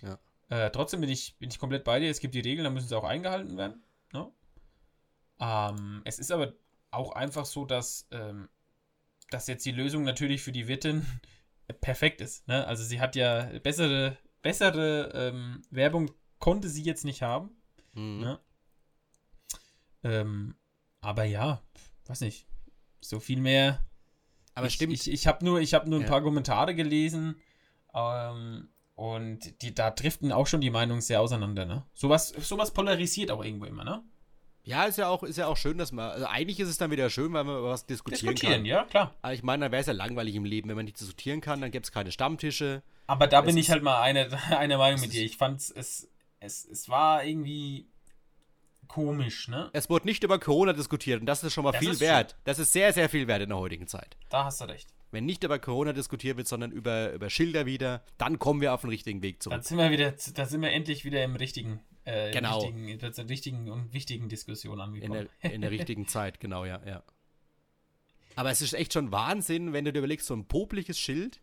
Ja. 0.01 0.17
Äh, 0.49 0.71
trotzdem 0.71 1.01
bin 1.01 1.09
ich, 1.11 1.37
bin 1.37 1.51
ich 1.51 1.59
komplett 1.59 1.83
bei 1.83 1.99
dir, 1.99 2.09
es 2.09 2.19
gibt 2.19 2.33
die 2.33 2.39
Regeln, 2.39 2.63
da 2.63 2.71
müssen 2.71 2.87
sie 2.87 2.97
auch 2.97 3.03
eingehalten 3.03 3.57
werden, 3.57 3.83
ne? 4.11 4.31
Ähm, 5.39 6.01
es 6.05 6.17
ist 6.17 6.31
aber 6.31 6.53
auch 6.89 7.11
einfach 7.11 7.45
so, 7.45 7.65
dass, 7.65 8.07
ähm, 8.09 8.49
dass 9.29 9.45
jetzt 9.45 9.67
die 9.67 9.71
Lösung 9.71 10.03
natürlich 10.03 10.41
für 10.41 10.51
die 10.51 10.67
Wirtin 10.67 11.05
perfekt 11.73 12.21
ist. 12.21 12.47
Ne? 12.47 12.65
Also 12.67 12.83
sie 12.83 12.99
hat 12.99 13.15
ja 13.15 13.43
bessere, 13.59 14.17
bessere 14.41 15.11
ähm, 15.13 15.61
Werbung 15.69 16.11
konnte 16.39 16.69
sie 16.69 16.83
jetzt 16.83 17.05
nicht 17.05 17.21
haben. 17.21 17.51
Mhm. 17.93 18.19
Ne? 18.19 18.39
Ähm, 20.03 20.55
aber 21.01 21.23
ja, 21.25 21.61
weiß 22.07 22.21
nicht. 22.21 22.47
So 23.01 23.19
viel 23.19 23.39
mehr. 23.39 23.85
Aber 24.53 24.67
ich, 24.67 24.73
stimmt. 24.73 24.93
Ich, 24.93 25.09
ich 25.09 25.27
habe 25.27 25.45
nur, 25.45 25.61
ich 25.61 25.73
hab 25.73 25.87
nur 25.87 25.99
ein 25.99 26.03
ja. 26.03 26.07
paar 26.09 26.21
Kommentare 26.21 26.75
gelesen. 26.75 27.35
Ähm, 27.93 28.69
und 28.95 29.61
die, 29.61 29.73
da 29.73 29.91
driften 29.91 30.33
auch 30.33 30.47
schon 30.47 30.59
die 30.59 30.69
Meinungen 30.69 30.99
sehr 30.99 31.21
auseinander, 31.21 31.65
ne? 31.65 31.85
Sowas, 31.93 32.29
sowas 32.29 32.73
polarisiert 32.73 33.31
auch 33.31 33.43
irgendwo 33.43 33.65
immer, 33.65 33.85
ne? 33.85 34.03
Ja, 34.69 34.83
ist 34.83 34.99
ja 34.99 35.07
auch, 35.07 35.23
ist 35.23 35.37
ja 35.37 35.47
auch 35.47 35.57
schön, 35.57 35.79
dass 35.79 35.91
man. 35.91 36.11
Also 36.11 36.27
eigentlich 36.27 36.59
ist 36.59 36.69
es 36.69 36.77
dann 36.77 36.91
wieder 36.91 37.09
schön, 37.09 37.33
weil 37.33 37.43
man 37.43 37.57
über 37.57 37.69
was 37.69 37.87
diskutieren, 37.87 38.35
diskutieren 38.35 38.61
kann. 38.61 38.65
ja, 38.65 38.83
klar. 38.83 39.15
Aber 39.23 39.33
ich 39.33 39.41
meine, 39.41 39.65
dann 39.65 39.71
wäre 39.71 39.81
es 39.81 39.87
ja 39.87 39.93
langweilig 39.93 40.35
im 40.35 40.45
Leben, 40.45 40.69
wenn 40.69 40.75
man 40.75 40.85
nicht 40.85 40.99
diskutieren 40.99 41.41
kann, 41.41 41.59
dann 41.59 41.71
gäbe 41.71 41.81
es 41.81 41.91
keine 41.91 42.11
Stammtische. 42.11 42.83
Aber 43.07 43.25
da 43.25 43.41
bin 43.41 43.57
ich 43.57 43.71
halt 43.71 43.81
mal 43.81 43.99
eine, 43.99 44.29
eine 44.55 44.77
Meinung 44.77 45.01
mit 45.01 45.11
dir. 45.11 45.23
Ich 45.23 45.37
fand 45.37 45.59
es, 45.59 46.07
es, 46.39 46.65
es 46.65 46.87
war 46.87 47.23
irgendwie 47.23 47.87
komisch, 48.87 49.47
ne? 49.47 49.71
Es 49.73 49.89
wurde 49.89 50.05
nicht 50.05 50.23
über 50.23 50.37
Corona 50.37 50.73
diskutiert 50.73 51.19
und 51.19 51.25
das 51.25 51.43
ist 51.43 51.51
schon 51.51 51.63
mal 51.63 51.71
das 51.71 51.79
viel 51.79 51.99
wert. 51.99 52.31
Schön. 52.31 52.39
Das 52.43 52.59
ist 52.59 52.71
sehr, 52.71 52.93
sehr 52.93 53.09
viel 53.09 53.25
wert 53.25 53.41
in 53.41 53.49
der 53.49 53.57
heutigen 53.57 53.87
Zeit. 53.87 54.17
Da 54.29 54.45
hast 54.45 54.61
du 54.61 54.65
recht. 54.65 54.87
Wenn 55.11 55.25
nicht 55.25 55.43
über 55.43 55.57
Corona 55.59 55.93
diskutiert 55.93 56.37
wird, 56.37 56.47
sondern 56.47 56.71
über, 56.71 57.13
über 57.13 57.29
Schilder 57.29 57.65
wieder, 57.65 58.03
dann 58.17 58.37
kommen 58.37 58.61
wir 58.61 58.73
auf 58.73 58.81
den 58.81 58.91
richtigen 58.91 59.21
Weg 59.21 59.41
zurück. 59.41 59.55
Dann 59.55 59.63
sind 59.63 59.77
wir 59.77 59.89
wieder, 59.91 60.13
da 60.35 60.45
sind 60.45 60.61
wir 60.61 60.71
endlich 60.71 61.03
wieder 61.03 61.23
im 61.23 61.35
richtigen 61.35 61.79
äh, 62.05 62.31
genau. 62.31 62.63
in 62.63 62.85
richtigen, 62.87 63.27
richtigen 63.27 63.69
und 63.69 63.93
wichtigen 63.93 64.29
Diskussion 64.29 64.79
angekommen. 64.81 65.21
In 65.21 65.29
der, 65.41 65.51
in 65.53 65.61
der 65.61 65.71
richtigen 65.71 66.07
Zeit, 66.07 66.39
genau, 66.39 66.65
ja, 66.65 66.81
ja. 66.85 67.03
Aber 68.35 68.51
es 68.51 68.61
ist 68.61 68.73
echt 68.73 68.93
schon 68.93 69.11
Wahnsinn, 69.11 69.73
wenn 69.73 69.85
du 69.85 69.91
dir 69.91 69.99
überlegst, 69.99 70.27
so 70.27 70.33
ein 70.33 70.45
popliges 70.45 70.99
Schild 70.99 71.41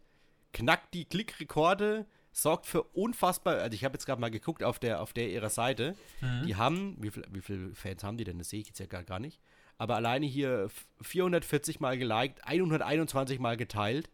knackt 0.52 0.94
die 0.94 1.04
Klickrekorde, 1.04 2.06
sorgt 2.32 2.66
für 2.66 2.82
unfassbar. 2.82 3.58
Also 3.58 3.74
ich 3.74 3.84
habe 3.84 3.94
jetzt 3.94 4.06
gerade 4.06 4.20
mal 4.20 4.30
geguckt 4.30 4.62
auf 4.62 4.78
der 4.78 5.00
auf 5.00 5.12
der 5.12 5.28
ihrer 5.28 5.50
Seite. 5.50 5.94
Mhm. 6.20 6.46
Die 6.46 6.56
haben, 6.56 6.96
wie, 7.00 7.10
viel, 7.10 7.24
wie 7.30 7.40
viele 7.42 7.74
Fans 7.74 8.02
haben 8.02 8.16
die 8.16 8.24
denn? 8.24 8.38
Das 8.38 8.50
sehe 8.50 8.60
ich 8.60 8.68
jetzt 8.68 8.78
ja 8.78 8.86
gar, 8.86 9.04
gar 9.04 9.20
nicht. 9.20 9.40
Aber 9.78 9.96
alleine 9.96 10.26
hier 10.26 10.70
440 11.02 11.80
mal 11.80 11.98
geliked, 11.98 12.44
121 12.46 13.38
mal 13.38 13.56
geteilt. 13.56 14.08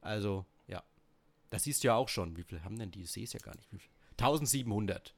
Also, 0.00 0.46
ja. 0.68 0.82
Das 1.50 1.64
siehst 1.64 1.84
du 1.84 1.88
ja 1.88 1.94
auch 1.94 2.08
schon. 2.08 2.36
Wie 2.36 2.42
viel 2.42 2.64
haben 2.64 2.78
denn 2.78 2.90
die? 2.90 3.02
Ich 3.02 3.12
sehe 3.12 3.24
es 3.24 3.32
ja 3.32 3.40
gar 3.40 3.54
nicht. 3.56 3.68
1700. 4.12 5.14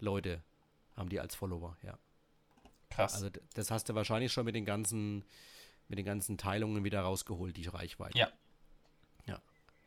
Leute 0.00 0.42
haben 0.96 1.08
die 1.08 1.20
als 1.20 1.34
Follower, 1.34 1.76
ja. 1.82 1.98
Krass. 2.90 3.14
Also 3.14 3.30
das 3.54 3.70
hast 3.70 3.88
du 3.88 3.94
wahrscheinlich 3.94 4.32
schon 4.32 4.44
mit 4.44 4.54
den 4.54 4.64
ganzen, 4.64 5.24
mit 5.88 5.98
den 5.98 6.06
ganzen 6.06 6.38
Teilungen 6.38 6.84
wieder 6.84 7.00
rausgeholt, 7.00 7.56
die 7.56 7.66
Reichweite. 7.66 8.18
Ja. 8.18 8.28
Ja. 9.26 9.40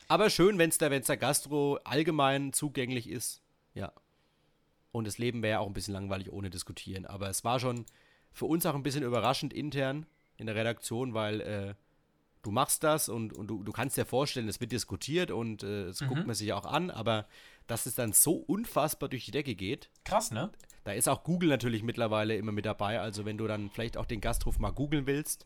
Aber 0.08 0.30
schön, 0.30 0.58
wenn 0.58 0.70
es 0.70 0.78
der, 0.78 0.92
wenn's 0.92 1.08
der 1.08 1.18
Gastro 1.18 1.80
allgemein 1.84 2.54
zugänglich 2.54 3.08
ist. 3.10 3.42
Ja. 3.74 3.92
Und 4.92 5.06
das 5.08 5.18
Leben 5.18 5.42
wäre 5.42 5.54
ja 5.54 5.60
auch 5.60 5.68
ein 5.68 5.74
bisschen 5.74 5.94
langweilig 5.94 6.32
ohne 6.32 6.50
diskutieren. 6.50 7.06
Aber 7.06 7.30
es 7.30 7.44
war 7.44 7.60
schon 7.60 7.86
für 8.32 8.46
uns 8.46 8.66
auch 8.66 8.76
ein 8.76 8.84
bisschen 8.84 9.04
überraschend 9.04 9.54
intern 9.54 10.06
in 10.38 10.48
der 10.48 10.56
Redaktion, 10.56 11.14
weil 11.14 11.42
äh, 11.42 11.74
du 12.42 12.52
machst 12.52 12.84
das 12.84 13.10
und, 13.10 13.34
und 13.34 13.48
du, 13.48 13.64
du 13.64 13.72
kannst 13.72 13.98
dir 13.98 14.06
vorstellen, 14.06 14.48
es 14.48 14.60
wird 14.60 14.72
diskutiert 14.72 15.32
und 15.32 15.64
äh, 15.64 15.86
es 15.86 16.02
mhm. 16.02 16.08
guckt 16.08 16.28
man 16.28 16.36
sich 16.36 16.54
auch 16.54 16.66
an, 16.66 16.90
aber 16.90 17.28
dass 17.68 17.86
es 17.86 17.96
dann 17.96 18.14
so 18.14 18.34
unfassbar 18.34 19.10
durch 19.10 19.26
die 19.26 19.32
Decke 19.32 19.56
geht. 19.56 19.90
Krass, 20.04 20.32
ne? 20.32 20.52
Da 20.84 20.94
ist 20.94 21.08
auch 21.08 21.24
Google 21.24 21.50
natürlich 21.50 21.84
mittlerweile 21.84 22.36
immer 22.36 22.52
mit 22.52 22.66
dabei. 22.66 23.00
Also 23.00 23.24
wenn 23.26 23.38
du 23.38 23.48
dann 23.48 23.70
vielleicht 23.70 23.98
auch 23.98 24.06
den 24.06 24.20
Gasthof 24.20 24.58
mal 24.58 24.72
googeln 24.72 25.06
willst 25.06 25.46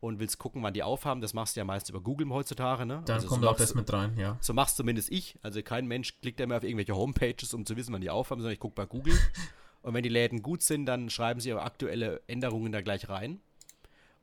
und 0.00 0.18
willst 0.18 0.38
gucken, 0.38 0.62
wann 0.62 0.74
die 0.74 0.82
aufhaben, 0.82 1.20
das 1.20 1.32
machst 1.32 1.54
du 1.56 1.60
ja 1.60 1.64
meist 1.64 1.88
über 1.88 2.00
Google 2.00 2.28
heutzutage, 2.30 2.84
ne? 2.84 3.02
Dann 3.04 3.16
also 3.16 3.28
kommt 3.28 3.42
so 3.42 3.50
auch 3.50 3.56
das 3.56 3.74
mit 3.74 3.92
rein, 3.92 4.16
ja. 4.16 4.36
So 4.40 4.52
machst 4.52 4.76
zumindest 4.76 5.10
ich. 5.12 5.38
Also 5.42 5.62
kein 5.62 5.86
Mensch 5.86 6.20
klickt 6.20 6.40
immer 6.40 6.56
auf 6.56 6.64
irgendwelche 6.64 6.96
Homepages, 6.96 7.54
um 7.54 7.64
zu 7.64 7.76
wissen, 7.76 7.92
wann 7.92 8.00
die 8.00 8.10
aufhaben, 8.10 8.40
sondern 8.40 8.54
ich 8.54 8.60
gucke 8.60 8.74
bei 8.74 8.86
Google. 8.86 9.14
und 9.82 9.94
wenn 9.94 10.02
die 10.02 10.08
Läden 10.08 10.42
gut 10.42 10.62
sind, 10.62 10.86
dann 10.86 11.10
schreiben 11.10 11.40
sie 11.40 11.50
ihre 11.50 11.62
aktuelle 11.62 12.20
Änderungen 12.26 12.72
da 12.72 12.80
gleich 12.80 13.08
rein. 13.08 13.40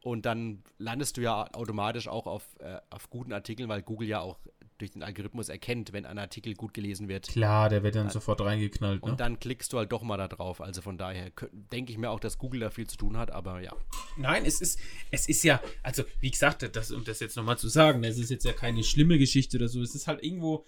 Und 0.02 0.28
dann 0.28 0.64
landest 0.78 1.18
du 1.18 1.22
ja 1.22 1.52
automatisch 1.56 2.08
auch 2.08 2.28
auf, 2.28 2.44
äh, 2.60 2.78
auf 2.92 3.10
guten 3.10 3.34
Artikeln, 3.34 3.70
weil 3.70 3.82
Google 3.82 4.08
ja 4.08 4.20
auch 4.20 4.38
durch 4.78 4.92
den 4.92 5.04
Algorithmus 5.04 5.50
erkennt, 5.50 5.94
wenn 5.94 6.06
ein 6.06 6.18
Artikel 6.18 6.54
gut 6.54 6.74
gelesen 6.74 7.08
wird. 7.08 7.28
Klar, 7.28 7.70
der 7.70 7.82
wird 7.82 7.96
dann, 7.96 8.04
dann 8.04 8.14
sofort 8.14 8.42
reingeknallt. 8.42 9.04
Ne? 9.04 9.12
Und 9.12 9.20
dann 9.20 9.40
klickst 9.40 9.72
du 9.74 9.78
halt 9.78 9.92
doch 9.92 10.04
mal 10.04 10.18
da 10.18 10.28
drauf. 10.28 10.62
Also 10.62 10.82
von 10.82 10.98
daher 10.98 11.32
denke 11.72 11.92
ich 11.92 11.98
mir 11.98 12.10
auch, 12.10 12.20
dass 12.20 12.38
Google 12.38 12.60
da 12.60 12.70
viel 12.70 12.86
zu 12.88 12.98
tun 12.98 13.18
hat, 13.18 13.32
aber 13.32 13.62
ja. 13.62 13.74
Nein, 14.18 14.46
es 14.46 14.62
ist, 14.62 14.80
es 15.12 15.28
ist 15.30 15.44
ja, 15.44 15.62
also 15.82 16.04
wie 16.20 16.30
gesagt, 16.30 16.70
das, 16.76 16.92
um 16.92 17.04
das 17.04 17.20
jetzt 17.20 17.38
nochmal 17.38 17.58
zu 17.58 17.70
sagen, 17.70 18.04
es 18.04 18.18
ist 18.18 18.30
jetzt 18.30 18.46
ja 18.46 18.54
keine 18.54 18.84
schlimme 18.84 19.18
Geschichte 19.18 19.58
oder 19.58 19.70
so. 19.70 19.82
Es 19.82 19.96
ist 19.96 20.08
halt 20.08 20.24
irgendwo, 20.24 20.66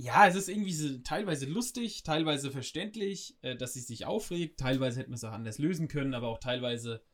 ja, 0.00 0.26
es 0.26 0.34
ist 0.34 0.48
irgendwie 0.48 0.72
so, 0.72 0.96
teilweise 1.04 1.44
lustig, 1.44 2.04
teilweise 2.04 2.50
verständlich, 2.50 3.36
äh, 3.42 3.54
dass 3.54 3.74
sie 3.74 3.80
sich 3.80 4.06
aufregt. 4.06 4.58
Teilweise 4.58 4.98
hätte 4.98 5.10
man 5.10 5.16
es 5.16 5.24
auch 5.24 5.32
anders 5.32 5.58
lösen 5.58 5.88
können, 5.88 6.14
aber 6.14 6.28
auch 6.28 6.38
teilweise, 6.38 7.04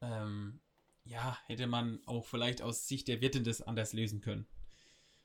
ähm, 0.00 0.60
ja, 1.02 1.36
hätte 1.46 1.66
man 1.66 1.98
auch 2.06 2.24
vielleicht 2.24 2.62
aus 2.62 2.86
Sicht 2.86 3.08
der 3.08 3.20
Wirtin 3.20 3.42
das 3.42 3.62
anders 3.62 3.92
lösen 3.94 4.20
können. 4.20 4.46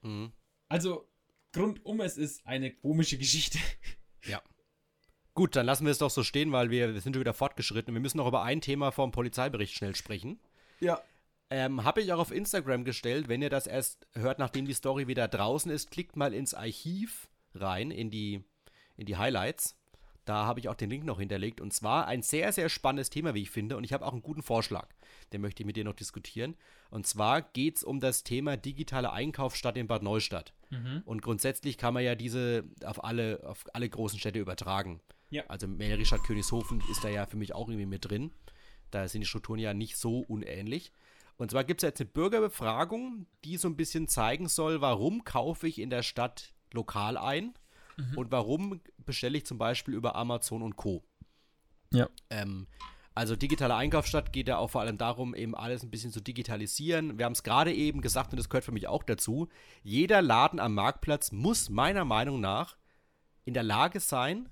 Mhm. 0.02 0.32
Also, 0.68 1.08
rundum, 1.56 2.02
es 2.02 2.18
ist 2.18 2.44
eine 2.48 2.74
komische 2.74 3.18
Geschichte. 3.18 3.60
Ja. 4.28 4.42
Gut, 5.36 5.56
dann 5.56 5.68
lassen 5.68 5.86
wir 5.86 5.92
es 5.92 6.00
doch 6.00 6.10
so 6.10 6.24
stehen, 6.24 6.52
weil 6.52 6.72
wir, 6.72 6.96
wir 6.96 7.02
sind 7.02 7.14
schon 7.14 7.20
wieder 7.20 7.36
fortgeschritten. 7.36 7.94
Wir 7.94 8.02
müssen 8.02 8.18
noch 8.18 8.28
über 8.28 8.42
ein 8.42 8.60
Thema 8.60 8.90
vom 8.90 9.12
Polizeibericht 9.12 9.76
schnell 9.76 9.94
sprechen. 9.94 10.40
Ja. 10.80 11.00
Ähm, 11.56 11.86
Habe 11.86 12.02
ich 12.02 12.12
auch 12.12 12.20
auf 12.20 12.34
Instagram 12.34 12.84
gestellt. 12.84 13.30
Wenn 13.30 13.42
ihr 13.42 13.50
das 13.50 13.66
erst 13.66 14.08
hört, 14.14 14.40
nachdem 14.40 14.66
die 14.66 14.74
Story 14.74 15.08
wieder 15.08 15.30
draußen 15.30 15.72
ist, 15.72 15.90
klickt 15.90 16.18
mal 16.18 16.34
ins 16.34 16.54
Archiv 16.54 17.30
rein, 17.54 17.92
in 17.92 18.12
die, 18.12 18.44
in 18.98 19.06
die 19.06 19.16
Highlights. 19.16 19.78
Da 20.26 20.46
habe 20.46 20.60
ich 20.60 20.68
auch 20.68 20.76
den 20.76 20.90
Link 20.90 21.06
noch 21.06 21.18
hinterlegt. 21.18 21.62
Und 21.62 21.72
zwar 21.72 22.08
ein 22.08 22.24
sehr, 22.24 22.52
sehr 22.52 22.68
spannendes 22.68 23.10
Thema, 23.10 23.36
wie 23.36 23.44
ich 23.44 23.52
finde. 23.52 23.78
Und 23.78 23.86
ich 23.86 23.94
habe 23.94 24.06
auch 24.06 24.12
einen 24.12 24.22
guten 24.22 24.44
Vorschlag. 24.44 24.90
Den 25.32 25.40
möchte 25.40 25.64
ich 25.64 25.66
mit 25.66 25.78
dir 25.78 25.86
noch 25.86 25.94
diskutieren. 25.94 26.58
Und 26.90 27.08
zwar 27.08 27.42
geht 27.42 27.78
es 27.78 27.86
um 27.86 28.02
das 28.02 28.26
Thema 28.26 28.58
digitale 28.58 29.14
Einkaufsstadt 29.14 29.78
in 29.78 29.88
Bad 29.88 30.04
Neustadt. 30.04 30.54
Mhm. 30.72 31.04
Und 31.06 31.22
grundsätzlich 31.22 31.78
kann 31.78 31.94
man 31.94 32.04
ja 32.04 32.16
diese 32.16 32.66
auf 32.84 33.02
alle, 33.02 33.42
auf 33.46 33.64
alle 33.72 33.88
großen 33.88 34.20
Städte 34.20 34.40
übertragen. 34.40 35.00
Ja. 35.30 35.46
Also 35.48 35.70
Melristadt, 35.70 36.26
Königshofen 36.26 36.84
ist 36.92 37.06
da 37.06 37.08
ja 37.08 37.26
für 37.26 37.38
mich 37.38 37.56
auch 37.56 37.70
irgendwie 37.70 37.86
mit 37.86 38.10
drin. 38.10 38.34
Da 38.92 39.08
sind 39.08 39.22
die 39.22 39.28
Strukturen 39.28 39.60
ja 39.60 39.74
nicht 39.74 39.96
so 39.96 40.20
unähnlich. 40.20 40.92
Und 41.38 41.52
zwar 41.52 41.64
gibt 41.64 41.84
es 41.84 41.88
jetzt 41.88 42.02
eine 42.02 42.10
Bürgerbefragung, 42.10 43.26
die 43.44 43.58
so 43.58 43.68
ein 43.68 43.76
bisschen 43.76 44.08
zeigen 44.08 44.48
soll, 44.48 44.82
warum 44.82 45.24
kaufe 45.24 45.68
ich 45.68 45.80
in 45.80 45.90
der 45.90 46.04
Stadt 46.04 46.54
lokal 46.74 47.18
ein 47.18 47.54
mhm. 47.98 48.18
und 48.18 48.32
warum 48.32 48.82
bestelle 48.98 49.38
ich 49.38 49.46
zum 49.46 49.58
Beispiel 49.58 49.94
über 49.94 50.16
Amazon 50.16 50.62
und 50.62 50.76
Co. 50.78 51.04
Ja. 51.92 52.10
Ähm, 52.30 52.68
also 53.14 53.38
digitale 53.38 53.76
Einkaufsstadt 53.76 54.34
geht 54.34 54.50
ja 54.50 54.58
auch 54.58 54.70
vor 54.70 54.82
allem 54.82 54.98
darum, 54.98 55.34
eben 55.36 55.56
alles 55.56 55.84
ein 55.84 55.90
bisschen 55.90 56.12
zu 56.12 56.20
digitalisieren. 56.20 57.18
Wir 57.18 57.26
haben 57.26 57.34
es 57.34 57.44
gerade 57.44 57.74
eben 57.74 58.02
gesagt 58.02 58.32
und 58.32 58.38
das 58.38 58.50
gehört 58.50 58.66
für 58.66 58.74
mich 58.74 58.88
auch 58.88 59.04
dazu. 59.04 59.48
Jeder 59.84 60.22
Laden 60.22 60.60
am 60.60 60.74
Marktplatz 60.74 61.32
muss 61.32 61.70
meiner 61.70 62.04
Meinung 62.04 62.42
nach 62.42 62.76
in 63.46 63.54
der 63.54 63.64
Lage 63.64 64.02
sein, 64.02 64.50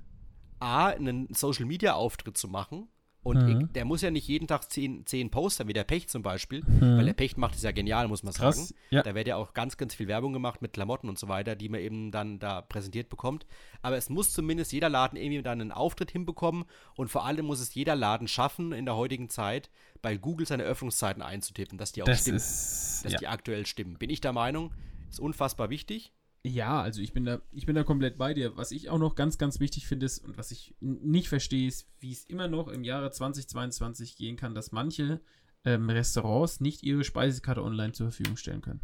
A, 0.60 0.88
einen 0.88 1.34
Social-Media-Auftritt 1.34 2.38
zu 2.38 2.48
machen, 2.48 2.88
und 3.24 3.42
mhm. 3.42 3.62
ich, 3.62 3.68
der 3.72 3.86
muss 3.86 4.02
ja 4.02 4.12
nicht 4.12 4.28
jeden 4.28 4.48
Tag 4.48 4.70
zehn, 4.70 5.06
zehn 5.06 5.32
Poster, 5.32 5.68
wie 5.68 5.74
der 5.74 5.86
Pecht 5.86 6.10
zum 6.10 6.22
Beispiel, 6.22 6.62
mhm. 6.62 6.98
weil 6.98 7.06
der 7.06 7.14
Pecht 7.14 7.38
macht 7.38 7.56
es 7.56 7.64
ja 7.64 7.72
genial, 7.72 8.10
muss 8.10 8.22
man 8.24 8.34
Krass, 8.34 8.68
sagen. 8.68 8.80
Ja. 8.90 9.02
Da 9.02 9.16
wird 9.16 9.28
ja 9.28 9.38
auch 9.38 9.54
ganz, 9.54 9.78
ganz 9.78 9.96
viel 9.96 10.08
Werbung 10.10 10.34
gemacht 10.34 10.62
mit 10.62 10.74
Klamotten 10.74 11.08
und 11.08 11.18
so 11.18 11.30
weiter, 11.30 11.56
die 11.56 11.70
man 11.70 11.80
eben 11.80 12.12
dann 12.12 12.40
da 12.40 12.62
präsentiert 12.62 13.10
bekommt. 13.10 13.46
Aber 13.82 13.96
es 13.98 14.10
muss 14.10 14.34
zumindest 14.34 14.74
jeder 14.74 14.90
Laden 14.90 15.18
irgendwie 15.18 15.42
dann 15.42 15.62
einen 15.62 15.72
Auftritt 15.72 16.12
hinbekommen 16.12 16.66
und 16.96 17.10
vor 17.10 17.26
allem 17.26 17.46
muss 17.46 17.62
es 17.62 17.74
jeder 17.74 17.96
Laden 17.96 18.28
schaffen, 18.28 18.74
in 18.74 18.86
der 18.86 18.98
heutigen 18.98 19.30
Zeit 19.30 19.70
bei 20.02 20.18
Google 20.18 20.46
seine 20.46 20.64
Öffnungszeiten 20.64 21.24
einzutippen, 21.24 21.78
dass 21.78 21.94
die 21.94 22.02
auch 22.02 22.08
das 22.08 22.22
stimmen. 22.22 22.38
Ist, 22.38 23.06
dass 23.06 23.14
ja. 23.14 23.20
die 23.20 23.28
aktuell 23.28 23.66
stimmen. 23.66 23.98
Bin 23.98 24.10
ich 24.10 24.20
der 24.20 24.34
Meinung, 24.34 24.74
ist 25.10 25.22
unfassbar 25.22 25.70
wichtig. 25.70 26.12
Ja, 26.46 26.82
also 26.82 27.02
ich 27.02 27.14
bin 27.14 27.24
da, 27.24 27.42
ich 27.54 27.66
bin 27.66 27.76
da 27.76 27.84
komplett 27.84 28.18
bei 28.18 28.34
dir. 28.34 28.58
Was 28.58 28.72
ich 28.72 28.90
auch 28.90 28.98
noch 28.98 29.16
ganz, 29.16 29.38
ganz 29.38 29.62
wichtig 29.62 29.88
finde 29.88 30.06
ist 30.06 30.20
und 30.20 30.38
was 30.38 30.52
ich 30.52 30.76
nicht 30.82 31.30
verstehe, 31.30 31.68
ist, 31.68 31.88
wie 32.00 32.12
es 32.12 32.26
immer 32.26 32.50
noch 32.50 32.68
im 32.68 32.84
Jahre 32.84 33.12
2022 33.12 34.18
gehen 34.18 34.36
kann, 34.36 34.54
dass 34.54 34.74
manche 34.74 35.22
ähm, 35.64 35.90
Restaurants 35.90 36.60
nicht 36.60 36.84
ihre 36.84 37.06
Speisekarte 37.06 37.64
online 37.64 37.94
zur 37.94 38.08
Verfügung 38.08 38.36
stellen 38.36 38.62
können. 38.62 38.82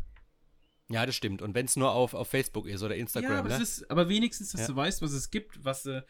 Ja, 0.90 1.06
das 1.06 1.16
stimmt. 1.16 1.42
Und 1.42 1.54
wenn 1.54 1.66
es 1.66 1.76
nur 1.76 1.92
auf, 1.92 2.14
auf 2.14 2.30
Facebook 2.30 2.66
ist 2.66 2.82
oder 2.82 2.96
Instagram, 2.96 3.32
ja, 3.32 3.40
aber, 3.40 3.50
ne? 3.50 3.62
ist, 3.62 3.92
aber 3.92 4.08
wenigstens, 4.08 4.54
dass 4.54 4.62
ja. 4.62 4.68
du 4.68 4.76
weißt, 4.78 5.02
was 5.02 5.12
es 5.12 5.30
gibt, 5.30 5.64
was, 5.64 5.86
äh, 5.86 6.02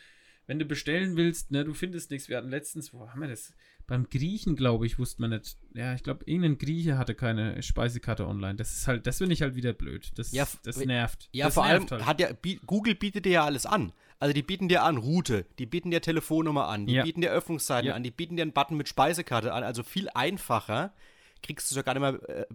wenn 0.50 0.58
du 0.58 0.66
bestellen 0.66 1.16
willst, 1.16 1.52
ne, 1.52 1.64
du 1.64 1.76
findest 1.76 2.10
nichts. 2.10 2.28
Wir 2.28 2.38
hatten 2.38 2.50
letztens, 2.50 2.92
wo 2.92 3.08
haben 3.08 3.22
wir 3.22 3.28
das? 3.28 3.54
Beim 3.86 4.10
Griechen, 4.10 4.56
glaube 4.56 4.88
ich, 4.88 4.98
wusste 4.98 5.22
man 5.22 5.30
nicht. 5.30 5.60
Ja, 5.76 5.94
ich 5.94 6.02
glaube, 6.02 6.24
irgendein 6.26 6.58
Grieche 6.58 6.98
hatte 6.98 7.14
keine 7.14 7.62
Speisekarte 7.62 8.28
online. 8.28 8.56
Das 8.56 8.74
ist 8.74 8.88
halt, 8.88 9.06
das 9.06 9.20
finde 9.20 9.34
ich 9.34 9.44
halt 9.44 9.54
wieder 9.54 9.74
blöd. 9.74 10.10
Das, 10.16 10.32
ja, 10.32 10.48
das 10.64 10.84
nervt. 10.84 11.30
Ja, 11.34 11.46
das 11.46 11.54
vor 11.54 11.68
nervt 11.68 11.92
allem 11.92 12.02
halt. 12.02 12.10
hat 12.10 12.20
ja, 12.20 12.30
Google 12.66 12.96
bietet 12.96 13.26
dir 13.26 13.32
ja 13.32 13.46
alles 13.46 13.68
an. 13.68 13.94
Also 14.18 14.34
die 14.34 14.42
bieten 14.42 14.70
dir 14.70 14.82
an 14.82 14.98
Route, 14.98 15.46
die 15.60 15.68
bieten 15.68 15.92
dir 15.92 16.02
Telefonnummer 16.02 16.68
an, 16.68 16.88
die 16.88 16.94
ja. 16.94 17.04
bieten 17.04 17.22
dir 17.22 17.30
Öffnungszeiten 17.30 17.90
ja. 17.90 17.94
an, 17.94 18.02
die 18.02 18.10
bieten 18.10 18.36
dir 18.36 18.42
einen 18.42 18.52
Button 18.52 18.76
mit 18.76 18.90
Speisekarte 18.90 19.54
an. 19.54 19.62
Also 19.62 19.84
viel 19.84 20.10
einfacher 20.16 20.96
kriegst 21.44 21.70
du 21.70 21.76
sogar 21.76 21.94
nicht 21.94 22.02
mal 22.02 22.20
äh, 22.26 22.46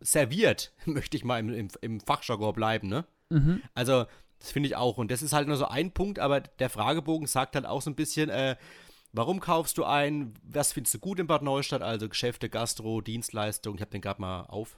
serviert, 0.00 0.72
möchte 0.86 1.16
ich 1.16 1.22
mal 1.22 1.38
im, 1.38 1.54
im, 1.54 1.68
im 1.82 2.00
Fachjargon 2.00 2.52
bleiben, 2.52 2.88
ne? 2.88 3.06
Mhm. 3.30 3.62
Also 3.74 4.06
das 4.44 4.52
finde 4.52 4.68
ich 4.68 4.76
auch. 4.76 4.98
Und 4.98 5.10
das 5.10 5.22
ist 5.22 5.32
halt 5.32 5.48
nur 5.48 5.56
so 5.56 5.66
ein 5.66 5.90
Punkt, 5.90 6.18
aber 6.18 6.40
der 6.40 6.68
Fragebogen 6.68 7.26
sagt 7.26 7.54
halt 7.54 7.64
auch 7.66 7.82
so 7.82 7.90
ein 7.90 7.96
bisschen, 7.96 8.28
äh, 8.30 8.56
Warum 9.16 9.38
kaufst 9.38 9.78
du 9.78 9.84
ein? 9.84 10.34
Was 10.42 10.72
findest 10.72 10.94
du 10.94 10.98
gut 10.98 11.20
in 11.20 11.28
Bad 11.28 11.40
Neustadt? 11.40 11.82
Also 11.82 12.08
Geschäfte, 12.08 12.48
Gastro, 12.48 13.00
Dienstleistung. 13.00 13.76
Ich 13.76 13.80
habe 13.80 13.92
den 13.92 14.00
gerade 14.00 14.20
mal 14.20 14.42
auf. 14.46 14.76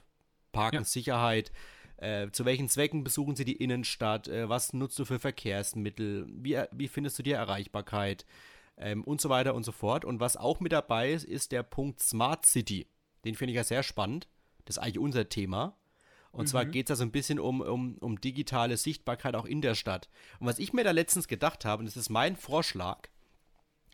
Parken, 0.51 0.81
ja. 0.81 0.83
Sicherheit. 0.83 1.51
Äh, 1.97 2.29
zu 2.29 2.45
welchen 2.45 2.69
Zwecken 2.69 3.03
besuchen 3.03 3.35
sie 3.35 3.45
die 3.45 3.55
Innenstadt? 3.55 4.27
Äh, 4.27 4.47
was 4.47 4.73
nutzt 4.73 4.99
du 4.99 5.05
für 5.05 5.17
Verkehrsmittel? 5.17 6.27
Wie, 6.29 6.61
wie 6.71 6.87
findest 6.87 7.17
du 7.17 7.23
die 7.23 7.31
Erreichbarkeit? 7.31 8.27
Ähm, 8.77 9.03
und 9.05 9.21
so 9.21 9.29
weiter 9.29 9.55
und 9.55 9.63
so 9.63 9.71
fort. 9.71 10.05
Und 10.05 10.19
was 10.19 10.37
auch 10.37 10.59
mit 10.59 10.71
dabei 10.71 11.13
ist, 11.13 11.25
ist 11.25 11.51
der 11.51 11.63
Punkt 11.63 11.99
Smart 11.99 12.45
City. 12.45 12.85
Den 13.25 13.33
finde 13.33 13.53
ich 13.53 13.57
ja 13.57 13.63
sehr 13.63 13.81
spannend. 13.81 14.27
Das 14.65 14.77
ist 14.77 14.83
eigentlich 14.83 14.99
unser 14.99 15.29
Thema. 15.29 15.75
Und 16.37 16.43
mhm. 16.45 16.47
zwar 16.47 16.65
geht 16.65 16.85
es 16.85 16.89
da 16.89 16.95
so 16.95 17.03
ein 17.03 17.11
bisschen 17.11 17.39
um, 17.39 17.61
um, 17.61 17.97
um 17.97 18.21
digitale 18.21 18.77
Sichtbarkeit 18.77 19.35
auch 19.35 19.45
in 19.45 19.61
der 19.61 19.73
Stadt. 19.73 20.07
Und 20.39 20.45
was 20.45 20.59
ich 20.59 20.71
mir 20.71 20.83
da 20.83 20.91
letztens 20.91 21.27
gedacht 21.27 21.65
habe, 21.65 21.79
und 21.79 21.87
das 21.87 21.97
ist 21.97 22.09
mein 22.09 22.35
Vorschlag, 22.35 23.09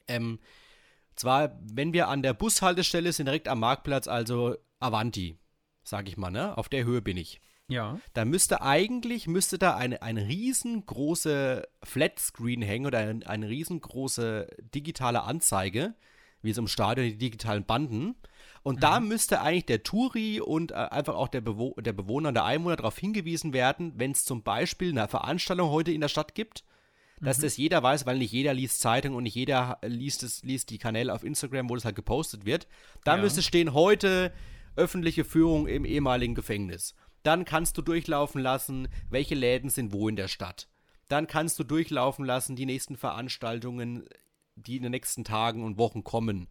ähm, 0.10 0.39
zwar, 1.16 1.58
wenn 1.62 1.94
wir 1.94 2.10
an 2.10 2.22
der 2.22 2.34
Bushaltestelle 2.34 3.14
sind, 3.14 3.28
direkt 3.28 3.48
am 3.48 3.62
Marktplatz, 3.62 4.10
also 4.10 4.58
Avanti, 4.80 5.38
sag 5.84 6.10
ich 6.10 6.18
mal, 6.18 6.32
ne? 6.32 6.58
Auf 6.58 6.68
der 6.68 6.84
Höhe 6.84 7.02
bin 7.02 7.16
ich. 7.16 7.39
Ja. 7.70 7.98
Da 8.14 8.26
müsste 8.26 8.62
eigentlich, 8.62 9.28
müsste 9.28 9.58
da 9.58 9.78
eine, 9.78 10.02
eine 10.02 10.28
riesengroße 10.28 11.66
Flatscreen 11.82 12.62
hängen 12.62 12.88
oder 12.88 13.00
eine, 13.00 13.26
eine 13.26 13.48
riesengroße 13.48 14.48
digitale 14.76 15.24
Anzeige, 15.24 15.96
wie 16.41 16.52
es 16.52 16.58
im 16.58 16.68
Stadion 16.68 17.08
die 17.08 17.18
digitalen 17.18 17.64
Banden. 17.64 18.16
Und 18.64 18.78
mhm. 18.78 18.80
da 18.80 18.99
müsste 18.99 19.41
eigentlich 19.41 19.66
der 19.66 19.84
Touri 19.84 20.39
und 20.41 20.72
äh, 20.72 20.76
einfach 20.76 21.16
auch 21.16 21.28
der, 21.28 21.41
Bewo 21.41 21.76
der 21.80 21.93
Bewohner 21.93 22.30
und 22.30 22.36
der 22.36 22.45
Einwohner 22.45 22.78
darauf 22.78 22.97
hingewiesen 22.97 23.53
werden, 23.53 23.93
wenn 23.97 24.11
es 24.11 24.26
zum 24.26 24.41
Beispiel 24.41 24.89
eine 24.89 25.07
Veranstaltung 25.07 25.70
heute 25.70 25.91
in 25.91 26.01
der 26.01 26.07
Stadt 26.07 26.34
gibt 26.34 26.64
dass 27.24 27.38
mhm. 27.38 27.43
das 27.43 27.57
jeder 27.57 27.82
weiß, 27.82 28.05
weil 28.05 28.18
nicht 28.18 28.32
jeder 28.32 28.53
liest 28.53 28.82
Zeitung 28.82 29.16
und 29.16 29.24
nicht 29.24 29.36
jeder 29.36 29.80
liest, 29.82 30.24
es, 30.24 30.43
liest 30.43 30.70
die 30.70 30.78
Kanäle 30.78 31.14
auf 31.14 31.24
Instagram, 31.24 31.70
wo 31.70 31.76
das 31.76 31.86
halt 31.86 31.95
gepostet 31.95 32.45
wird. 32.45 32.68
Da 33.03 33.16
ja. 33.16 33.22
müsste 33.22 33.41
stehen, 33.41 33.74
heute 33.74 34.34
öffentliche 34.76 35.24
Führung 35.24 35.68
im 35.68 35.86
ehemaligen 35.86 36.36
Gefängnis. 36.36 36.95
Dann 37.24 37.45
kannst 37.45 37.78
du 37.78 37.82
durchlaufen 37.82 38.41
lassen, 38.41 38.89
welche 39.09 39.36
Läden 39.36 39.70
sind 39.70 39.93
wo 39.93 40.09
in 40.09 40.16
der 40.16 40.28
Stadt. 40.28 40.68
Dann 41.07 41.28
kannst 41.28 41.57
du 41.59 41.64
durchlaufen 41.64 42.26
lassen, 42.26 42.55
die 42.55 42.66
nächsten 42.66 42.97
Veranstaltungen, 42.97 44.05
die 44.55 44.78
in 44.78 44.84
den 44.84 44.91
nächsten 44.91 45.24
Tagen 45.24 45.64
und 45.64 45.78
Wochen 45.78 46.03
kommen 46.03 46.47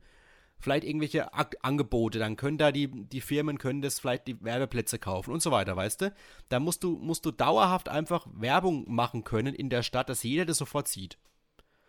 vielleicht 0.62 0.84
irgendwelche 0.84 1.34
Ak 1.34 1.56
Angebote, 1.62 2.18
dann 2.18 2.36
können 2.36 2.58
da 2.58 2.72
die, 2.72 2.88
die 2.88 3.20
Firmen 3.20 3.58
können 3.58 3.82
das 3.82 3.98
vielleicht 3.98 4.26
die 4.26 4.42
Werbeplätze 4.42 4.98
kaufen 4.98 5.32
und 5.32 5.42
so 5.42 5.50
weiter, 5.50 5.76
weißt 5.76 6.02
du? 6.02 6.14
Da 6.48 6.60
musst 6.60 6.84
du, 6.84 6.96
musst 6.98 7.26
du 7.26 7.30
dauerhaft 7.30 7.88
einfach 7.88 8.26
Werbung 8.32 8.84
machen 8.92 9.24
können 9.24 9.54
in 9.54 9.70
der 9.70 9.82
Stadt, 9.82 10.08
dass 10.08 10.22
jeder 10.22 10.44
das 10.44 10.58
sofort 10.58 10.88
sieht. 10.88 11.18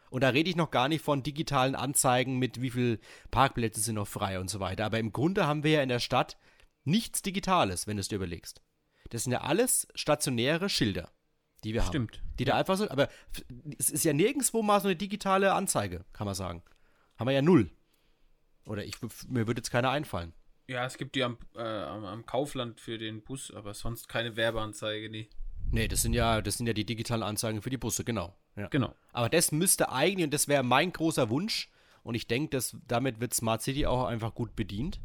Und 0.10 0.22
da 0.22 0.30
rede 0.30 0.50
ich 0.50 0.56
noch 0.56 0.70
gar 0.70 0.90
nicht 0.90 1.04
von 1.04 1.24
digitalen 1.24 1.76
Anzeigen 1.76 2.38
mit 2.38 2.62
wie 2.62 2.70
viel 2.70 3.00
Parkplätze 3.32 3.80
sind 3.82 3.96
noch 3.96 4.08
frei 4.08 4.40
und 4.40 4.50
so 4.50 4.60
weiter. 4.60 4.86
Aber 4.86 5.00
im 5.00 5.12
Grunde 5.12 5.48
haben 5.48 5.64
wir 5.64 5.72
ja 5.72 5.82
in 5.82 5.90
der 5.90 6.00
Stadt 6.00 6.38
nichts 6.84 7.22
Digitales, 7.22 7.88
wenn 7.88 7.98
du 7.98 8.02
es 8.02 8.10
dir 8.10 8.18
überlegst. 8.18 8.62
Das 9.10 9.24
sind 9.24 9.32
ja 9.32 9.42
alles 9.42 9.88
stationäre 9.96 10.70
Schilder, 10.70 11.10
die 11.64 11.74
wir 11.74 11.82
Stimmt. 11.82 12.18
haben. 12.18 12.36
Die 12.38 12.46
da 12.46 12.56
einfach 12.56 12.78
so, 12.78 12.90
aber 12.90 13.10
es 13.78 13.90
ist 13.90 14.04
ja 14.04 14.14
nirgendwo 14.14 14.62
mal 14.62 14.82
so 14.82 14.88
eine 14.88 14.96
digitale 14.96 15.54
Anzeige, 15.54 16.06
kann 16.14 16.26
man 16.26 16.36
sagen. 16.36 16.64
Haben 17.18 17.28
wir 17.28 17.34
ja 17.34 17.42
null. 17.42 17.72
Oder 18.66 18.86
ich, 18.86 18.96
mir 19.28 19.48
würde 19.48 19.60
jetzt 19.60 19.72
keiner 19.72 19.90
einfallen. 19.90 20.34
Ja, 20.68 20.86
es 20.86 20.98
gibt 20.98 21.16
die 21.16 21.24
am, 21.24 21.38
äh, 21.56 21.62
am, 21.62 22.26
Kaufland 22.26 22.80
für 22.80 22.98
den 22.98 23.22
Bus, 23.22 23.52
aber 23.52 23.74
sonst 23.74 24.08
keine 24.08 24.36
Werbeanzeige, 24.36 25.10
nee. 25.10 25.30
Nee, 25.72 25.88
das 25.88 26.02
sind 26.04 26.14
ja, 26.14 26.42
das 26.42 26.58
sind 26.58 26.68
ja 26.68 26.74
die 26.74 26.86
digitalen 26.86 27.24
Anzeigen 27.24 27.62
für 27.62 27.70
die 27.70 27.78
Busse, 27.78 28.04
genau. 28.04 28.36
Ja. 28.56 28.68
Genau. 28.68 28.94
Aber 29.12 29.30
das 29.30 29.52
müsste 29.52 29.92
eigentlich, 29.92 30.26
und 30.26 30.34
das 30.34 30.48
wäre 30.48 30.64
mein 30.64 30.94
großer 30.94 31.30
Wunsch, 31.30 31.70
und 32.04 32.16
ich 32.16 32.28
denke, 32.28 32.60
damit 32.88 33.20
wird 33.20 33.34
Smart 33.34 33.62
City 33.62 33.86
auch 33.86 34.06
einfach 34.06 34.36
gut 34.36 34.56
bedient, 34.56 35.00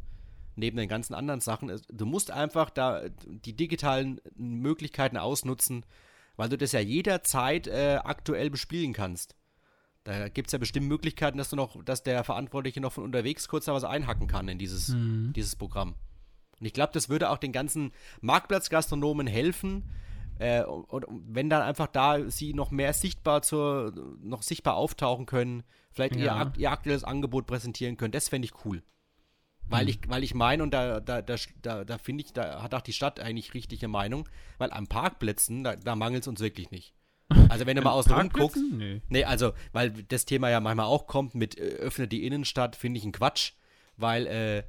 neben 0.55 0.77
den 0.77 0.89
ganzen 0.89 1.13
anderen 1.13 1.39
Sachen. 1.39 1.81
Du 1.91 2.05
musst 2.05 2.29
einfach 2.29 2.69
da 2.69 3.07
die 3.25 3.55
digitalen 3.55 4.19
Möglichkeiten 4.35 5.17
ausnutzen, 5.17 5.85
weil 6.35 6.49
du 6.49 6.57
das 6.57 6.73
ja 6.73 6.79
jederzeit 6.79 7.67
äh, 7.67 7.99
aktuell 8.03 8.49
bespielen 8.49 8.93
kannst. 8.93 9.35
Da 10.09 10.27
gibt 10.27 10.47
es 10.47 10.53
ja 10.53 10.57
bestimmt 10.57 10.87
Möglichkeiten, 10.87 11.37
dass 11.37 11.49
du 11.49 11.55
noch, 11.55 11.83
dass 11.83 12.01
der 12.01 12.23
Verantwortliche 12.23 12.81
noch 12.81 12.93
von 12.93 13.03
unterwegs 13.03 13.47
kurz 13.47 13.65
da 13.65 13.73
was 13.73 13.83
einhacken 13.83 14.27
kann 14.27 14.47
in 14.47 14.57
dieses, 14.57 14.89
mhm. 14.89 15.33
dieses 15.35 15.55
Programm. 15.55 15.93
Und 16.59 16.65
ich 16.65 16.73
glaube, 16.73 16.91
das 16.93 17.09
würde 17.09 17.29
auch 17.29 17.37
den 17.37 17.51
ganzen 17.51 17.91
Marktplatzgastronomen 18.21 19.27
helfen, 19.27 19.83
äh, 20.39 20.63
und, 20.63 21.05
und, 21.05 21.23
wenn 21.27 21.49
dann 21.49 21.61
einfach 21.61 21.87
da 21.87 22.29
sie 22.29 22.53
noch 22.53 22.71
mehr 22.71 22.93
sichtbar 22.93 23.41
zur, 23.41 23.93
noch 24.21 24.41
sichtbar 24.41 24.75
auftauchen 24.75 25.25
können, 25.25 25.63
vielleicht 25.91 26.15
ja. 26.15 26.41
ihr, 26.41 26.53
ihr 26.57 26.71
aktuelles 26.71 27.03
Angebot 27.03 27.45
präsentieren 27.45 27.97
können, 27.97 28.13
das 28.13 28.29
fände 28.29 28.47
ich 28.47 28.65
cool. 28.65 28.81
Weil 29.67 29.83
mhm. 29.83 29.89
ich, 29.89 29.99
weil 30.07 30.23
ich 30.23 30.33
meine, 30.33 30.63
und 30.63 30.73
da, 30.73 31.01
da, 31.01 31.21
da, 31.21 31.35
da, 31.61 31.83
da 31.83 31.97
finde 31.97 32.23
ich, 32.23 32.33
da 32.33 32.63
hat 32.63 32.73
auch 32.73 32.81
die 32.81 32.93
Stadt 32.93 33.19
eigentlich 33.19 33.53
richtige 33.53 33.87
Meinung, 33.87 34.27
weil 34.57 34.71
an 34.71 34.87
Parkplätzen, 34.87 35.63
da, 35.63 35.75
da 35.75 35.95
mangelt 35.95 36.23
es 36.23 36.27
uns 36.27 36.39
wirklich 36.39 36.71
nicht. 36.71 36.95
Also 37.49 37.65
wenn 37.65 37.75
du 37.75 37.81
mal 37.81 37.91
außen 37.91 38.11
rum 38.11 38.29
guckst. 38.29 38.61
Nee. 38.71 39.01
nee. 39.09 39.23
also, 39.23 39.53
weil 39.71 39.91
das 39.91 40.25
Thema 40.25 40.49
ja 40.49 40.59
manchmal 40.59 40.87
auch 40.87 41.07
kommt 41.07 41.35
mit 41.35 41.57
äh, 41.57 41.61
öffnet 41.61 42.11
die 42.11 42.25
Innenstadt, 42.25 42.75
finde 42.75 42.99
ich 42.99 43.05
ein 43.05 43.11
Quatsch. 43.11 43.53
Weil 43.97 44.27
äh, 44.27 44.63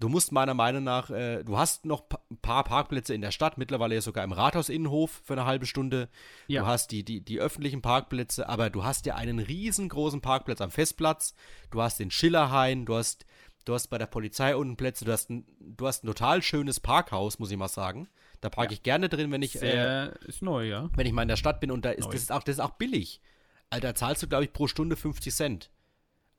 du 0.00 0.08
musst 0.08 0.32
meiner 0.32 0.54
Meinung 0.54 0.84
nach, 0.84 1.10
äh, 1.10 1.42
du 1.42 1.56
hast 1.56 1.86
noch 1.86 2.04
ein 2.30 2.36
paar 2.38 2.64
Parkplätze 2.64 3.14
in 3.14 3.20
der 3.20 3.30
Stadt, 3.30 3.58
mittlerweile 3.58 4.00
sogar 4.02 4.24
im 4.24 4.32
Rathaus-Innenhof 4.32 5.22
für 5.24 5.34
eine 5.34 5.44
halbe 5.44 5.66
Stunde. 5.66 6.08
Ja. 6.48 6.62
Du 6.62 6.66
hast 6.66 6.90
die, 6.90 7.04
die, 7.04 7.20
die 7.20 7.38
öffentlichen 7.38 7.80
Parkplätze, 7.80 8.48
aber 8.48 8.70
du 8.70 8.84
hast 8.84 9.06
ja 9.06 9.14
einen 9.14 9.38
riesengroßen 9.38 10.20
Parkplatz 10.20 10.60
am 10.60 10.70
Festplatz. 10.70 11.34
Du 11.70 11.80
hast 11.80 11.98
den 11.98 12.10
Schillerhain, 12.10 12.84
du 12.84 12.96
hast 12.96 13.24
Du 13.64 13.74
hast 13.74 13.88
bei 13.88 13.98
der 13.98 14.06
Polizei 14.06 14.56
unten 14.56 14.76
Plätze, 14.76 15.04
du 15.04 15.12
hast 15.12 15.30
ein, 15.30 15.46
du 15.60 15.86
hast 15.86 16.02
ein 16.02 16.08
total 16.08 16.42
schönes 16.42 16.80
Parkhaus, 16.80 17.38
muss 17.38 17.50
ich 17.50 17.56
mal 17.56 17.68
sagen. 17.68 18.08
Da 18.42 18.50
parke 18.50 18.72
ja. 18.72 18.74
ich 18.74 18.82
gerne 18.82 19.08
drin, 19.08 19.30
wenn 19.30 19.40
ich. 19.40 19.52
Sehr, 19.52 20.18
äh, 20.20 20.28
ist 20.28 20.42
neu, 20.42 20.68
ja. 20.68 20.90
Wenn 20.94 21.06
ich 21.06 21.12
mal 21.12 21.22
in 21.22 21.28
der 21.28 21.36
Stadt 21.36 21.60
bin 21.60 21.70
und 21.70 21.84
da 21.84 21.90
ist, 21.90 22.08
das 22.08 22.22
ist 22.22 22.32
auch, 22.32 22.42
das 22.42 22.56
ist 22.56 22.60
auch 22.60 22.72
billig. 22.72 23.20
Also 23.70 23.82
da 23.82 23.94
zahlst 23.94 24.22
du, 24.22 24.28
glaube 24.28 24.44
ich, 24.44 24.52
pro 24.52 24.66
Stunde 24.66 24.96
50 24.96 25.32
Cent. 25.32 25.70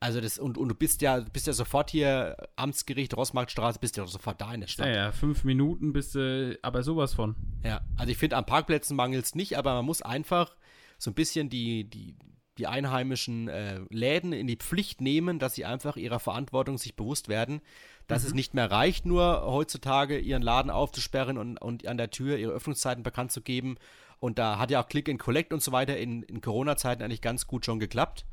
Also 0.02 0.20
das, 0.20 0.38
und, 0.38 0.58
und 0.58 0.68
du 0.68 0.76
bist 0.76 1.02
ja, 1.02 1.22
bist 1.22 1.48
ja 1.48 1.54
sofort 1.54 1.90
hier, 1.90 2.36
Amtsgericht, 2.58 3.16
Rossmarktstraße, 3.16 3.80
bist 3.80 3.96
ja 3.96 4.06
sofort 4.06 4.42
da 4.42 4.54
in 4.54 4.60
der 4.60 4.68
Stadt. 4.68 4.88
Ja, 4.88 4.94
ja, 4.94 5.12
fünf 5.14 5.46
Minuten 5.46 5.94
bist 5.94 6.14
du, 6.14 6.60
aber 6.62 6.84
sowas 6.84 7.14
von. 7.14 7.38
Ja, 7.64 7.80
also 7.96 8.12
ich 8.12 8.18
finde, 8.18 8.36
an 8.36 8.46
Parkplätzen 8.46 8.98
mangelt 8.98 9.24
es 9.24 9.34
nicht, 9.34 9.58
aber 9.58 9.74
man 9.76 9.86
muss 9.86 10.02
einfach 10.02 10.58
so 10.98 11.10
ein 11.10 11.14
bisschen 11.14 11.50
die, 11.50 11.90
die, 11.90 12.18
die 12.58 12.68
einheimischen 12.68 13.48
äh, 13.48 13.80
Läden 13.90 14.34
in 14.34 14.48
die 14.48 14.58
Pflicht 14.58 15.00
nehmen, 15.00 15.40
dass 15.40 15.56
sie 15.56 15.64
einfach 15.64 15.96
ihrer 15.96 16.20
Verantwortung 16.20 16.78
sich 16.78 16.98
bewusst 16.98 17.30
werden, 17.30 17.62
dass 18.08 18.24
mhm. 18.24 18.28
es 18.28 18.34
nicht 18.34 18.54
mehr 18.54 18.70
reicht, 18.72 19.06
nur 19.06 19.44
heutzutage 19.44 20.20
ihren 20.20 20.42
Laden 20.42 20.72
aufzusperren 20.72 21.38
und, 21.38 21.58
und 21.58 21.88
an 21.88 21.98
der 21.98 22.10
Tür 22.10 22.38
ihre 22.38 22.52
Öffnungszeiten 22.52 23.04
bekannt 23.04 23.32
zu 23.32 23.42
geben. 23.42 23.78
Und 24.20 24.40
da 24.40 24.58
hat 24.58 24.72
ja 24.72 24.82
auch 24.82 24.88
Click 24.88 25.10
and 25.10 25.20
Collect 25.20 25.54
und 25.54 25.62
so 25.62 25.72
weiter 25.72 25.98
in, 25.98 26.24
in 26.24 26.42
Corona-Zeiten 26.42 27.04
eigentlich 27.04 27.22
ganz 27.22 27.48
gut 27.48 27.66
schon 27.66 27.80
geklappt. 27.80 28.26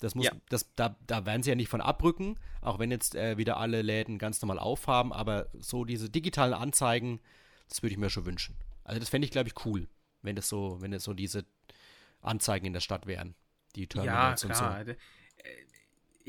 Das 0.00 0.14
muss, 0.14 0.26
ja. 0.26 0.32
das, 0.48 0.74
da, 0.76 0.96
da 1.06 1.26
werden 1.26 1.42
sie 1.42 1.50
ja 1.50 1.56
nicht 1.56 1.68
von 1.68 1.80
abrücken, 1.80 2.36
auch 2.62 2.78
wenn 2.78 2.90
jetzt 2.90 3.14
äh, 3.14 3.36
wieder 3.36 3.58
alle 3.58 3.82
Läden 3.82 4.18
ganz 4.18 4.40
normal 4.40 4.58
aufhaben, 4.58 5.12
aber 5.12 5.48
so 5.58 5.84
diese 5.84 6.08
digitalen 6.08 6.54
Anzeigen, 6.54 7.20
das 7.68 7.82
würde 7.82 7.92
ich 7.92 7.98
mir 7.98 8.08
schon 8.08 8.24
wünschen. 8.24 8.56
Also 8.82 8.98
das 8.98 9.10
fände 9.10 9.26
ich, 9.26 9.30
glaube 9.30 9.48
ich, 9.48 9.66
cool, 9.66 9.88
wenn 10.22 10.36
das 10.36 10.48
so, 10.48 10.78
wenn 10.80 10.92
es 10.94 11.04
so 11.04 11.12
diese 11.12 11.44
Anzeigen 12.22 12.66
in 12.66 12.72
der 12.72 12.80
Stadt 12.80 13.06
wären 13.06 13.34
die 13.76 13.86
Terminals 13.86 14.42
ja, 14.42 14.48
klar. 14.48 14.80
und 14.80 14.86
so. 14.86 14.92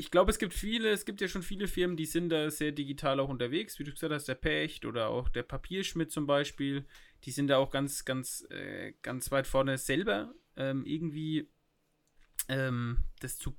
Ich 0.02 0.10
glaube, 0.10 0.32
es 0.32 0.40
gibt 0.40 0.56
viele, 0.56 0.90
es 0.90 1.06
gibt 1.06 1.22
ja 1.22 1.28
schon 1.28 1.44
viele 1.44 1.68
Firmen, 1.68 1.96
die 1.96 2.08
sind 2.08 2.30
da 2.30 2.50
sehr 2.50 2.72
digital 2.72 3.20
auch 3.20 3.30
unterwegs, 3.30 3.78
wie 3.78 3.84
du 3.84 3.92
gesagt 3.92 4.12
hast, 4.12 4.28
der 4.28 4.34
Pecht 4.34 4.84
oder 4.84 5.10
auch 5.10 5.30
der 5.30 5.44
Papierschmidt 5.44 6.12
zum 6.12 6.26
Beispiel, 6.26 6.88
die 7.24 7.30
sind 7.30 7.50
da 7.50 7.58
auch 7.58 7.70
ganz, 7.70 8.04
ganz, 8.04 8.44
äh, 8.50 8.96
ganz 9.04 9.30
weit 9.30 9.46
vorne 9.46 9.78
selber 9.78 10.34
ähm, 10.56 10.88
irgendwie 10.88 11.52
ähm, 12.48 13.04
das, 13.20 13.38
zu, 13.38 13.56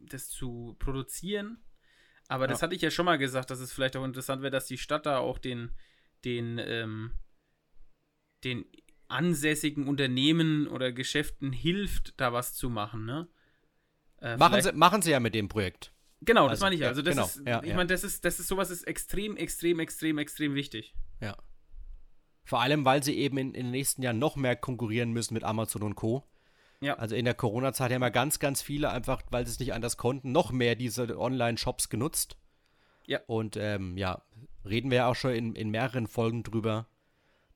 das 0.00 0.30
zu 0.30 0.74
produzieren. 0.78 1.62
Aber 2.28 2.44
ja. 2.44 2.48
das 2.48 2.62
hatte 2.62 2.74
ich 2.74 2.80
ja 2.80 2.90
schon 2.90 3.04
mal 3.04 3.18
gesagt, 3.18 3.50
dass 3.50 3.60
es 3.60 3.70
vielleicht 3.70 3.98
auch 3.98 4.06
interessant 4.06 4.40
wäre, 4.40 4.50
dass 4.50 4.64
die 4.64 4.78
Stadt 4.78 5.04
da 5.04 5.18
auch 5.18 5.36
den, 5.36 5.70
den, 6.24 6.58
ähm, 6.64 7.10
den 8.42 8.64
ansässigen 9.08 9.86
Unternehmen 9.86 10.66
oder 10.66 10.92
Geschäften 10.92 11.52
hilft, 11.52 12.18
da 12.18 12.32
was 12.32 12.54
zu 12.54 12.70
machen, 12.70 13.04
ne? 13.04 13.28
Äh, 14.24 14.38
machen, 14.38 14.62
sie, 14.62 14.72
machen 14.72 15.02
sie 15.02 15.10
ja 15.10 15.20
mit 15.20 15.34
dem 15.34 15.48
Projekt. 15.48 15.92
Genau, 16.22 16.44
das 16.44 16.52
also, 16.52 16.64
meine 16.64 16.74
ich 16.76 16.80
ja. 16.80 16.88
Also 16.88 17.02
das 17.02 17.14
genau, 17.14 17.26
ist, 17.26 17.42
ja, 17.46 17.62
ich 17.62 17.68
ja. 17.68 17.76
meine, 17.76 17.88
das 17.88 18.04
ist, 18.04 18.24
das 18.24 18.40
ist 18.40 18.48
sowas 18.48 18.70
ist 18.70 18.84
extrem, 18.84 19.36
extrem, 19.36 19.80
extrem, 19.80 20.16
extrem 20.16 20.54
wichtig. 20.54 20.94
Ja. 21.20 21.36
Vor 22.44 22.62
allem, 22.62 22.86
weil 22.86 23.02
sie 23.02 23.14
eben 23.14 23.36
in, 23.36 23.48
in 23.48 23.66
den 23.66 23.70
nächsten 23.70 24.02
Jahren 24.02 24.18
noch 24.18 24.36
mehr 24.36 24.56
konkurrieren 24.56 25.12
müssen 25.12 25.34
mit 25.34 25.44
Amazon 25.44 25.82
und 25.82 25.94
Co. 25.94 26.24
Ja. 26.80 26.94
Also 26.94 27.14
in 27.14 27.26
der 27.26 27.34
Corona-Zeit 27.34 27.92
haben 27.92 28.02
ja 28.02 28.08
ganz, 28.08 28.38
ganz 28.38 28.62
viele 28.62 28.90
einfach, 28.90 29.22
weil 29.30 29.46
sie 29.46 29.52
es 29.52 29.58
nicht 29.58 29.74
anders 29.74 29.98
konnten, 29.98 30.32
noch 30.32 30.52
mehr 30.52 30.74
diese 30.74 31.18
Online-Shops 31.18 31.90
genutzt. 31.90 32.38
Ja. 33.06 33.20
Und 33.26 33.58
ähm, 33.58 33.98
ja, 33.98 34.22
reden 34.64 34.90
wir 34.90 34.98
ja 34.98 35.08
auch 35.08 35.16
schon 35.16 35.32
in, 35.32 35.54
in 35.54 35.70
mehreren 35.70 36.06
Folgen 36.06 36.42
drüber, 36.42 36.86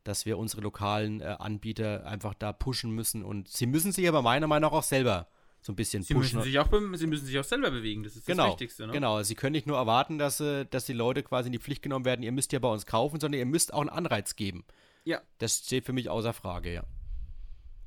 dass 0.05 0.27
wir 0.27 0.37
unsere 0.37 0.61
lokalen 0.61 1.23
äh, 1.23 1.37
Anbieter 1.39 2.07
einfach 2.07 2.35
da 2.35 2.53
pushen 2.53 2.91
müssen. 2.91 3.25
Und 3.25 3.49
sie 3.49 3.66
müssen 3.66 3.93
sich 3.93 4.07
aber 4.07 4.21
meiner 4.21 4.47
Meinung 4.47 4.71
nach 4.71 4.79
auch 4.79 4.83
selber 4.83 5.29
so 5.61 5.73
ein 5.73 5.77
bisschen 5.77 6.03
sie 6.03 6.15
pushen. 6.15 6.39
Müssen 6.39 6.51
sich 6.51 6.59
auch, 6.59 6.69
sie 6.95 7.07
müssen 7.07 7.27
sich 7.27 7.39
auch 7.39 7.45
selber 7.45 7.71
bewegen, 7.71 8.03
das 8.03 8.17
ist 8.17 8.27
genau, 8.27 8.45
das 8.45 8.53
Wichtigste. 8.53 8.87
Ne? 8.87 8.93
Genau, 8.93 9.23
sie 9.23 9.35
können 9.35 9.53
nicht 9.53 9.67
nur 9.67 9.77
erwarten, 9.77 10.19
dass, 10.19 10.41
äh, 10.41 10.65
dass 10.67 10.87
die 10.87 10.93
Leute 10.93 11.23
quasi 11.23 11.49
in 11.49 11.53
die 11.53 11.59
Pflicht 11.59 11.83
genommen 11.83 12.05
werden, 12.05 12.23
ihr 12.23 12.33
müsst 12.33 12.53
ja 12.53 12.59
bei 12.59 12.69
uns 12.69 12.87
kaufen, 12.87 13.21
sondern 13.21 13.39
ihr 13.39 13.47
müsst 13.47 13.73
auch 13.73 13.81
einen 13.81 13.91
Anreiz 13.91 14.37
geben. 14.37 14.65
Ja. 15.05 15.21
Das 15.39 15.59
steht 15.59 15.85
für 15.85 15.93
mich 15.93 16.09
außer 16.09 16.33
Frage, 16.33 16.73
ja. 16.73 16.85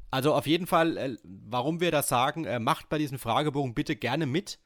Also 0.10 0.34
auf 0.34 0.46
jeden 0.46 0.68
Fall, 0.68 0.98
äh, 0.98 1.18
warum 1.24 1.80
wir 1.80 1.92
das 1.92 2.10
sagen, 2.10 2.46
äh, 2.46 2.60
macht 2.60 2.90
bei 2.90 2.98
diesem 2.98 3.20
Fragebogen 3.20 3.74
bitte 3.74 3.96
gerne 3.96 4.26
mit. 4.26 4.60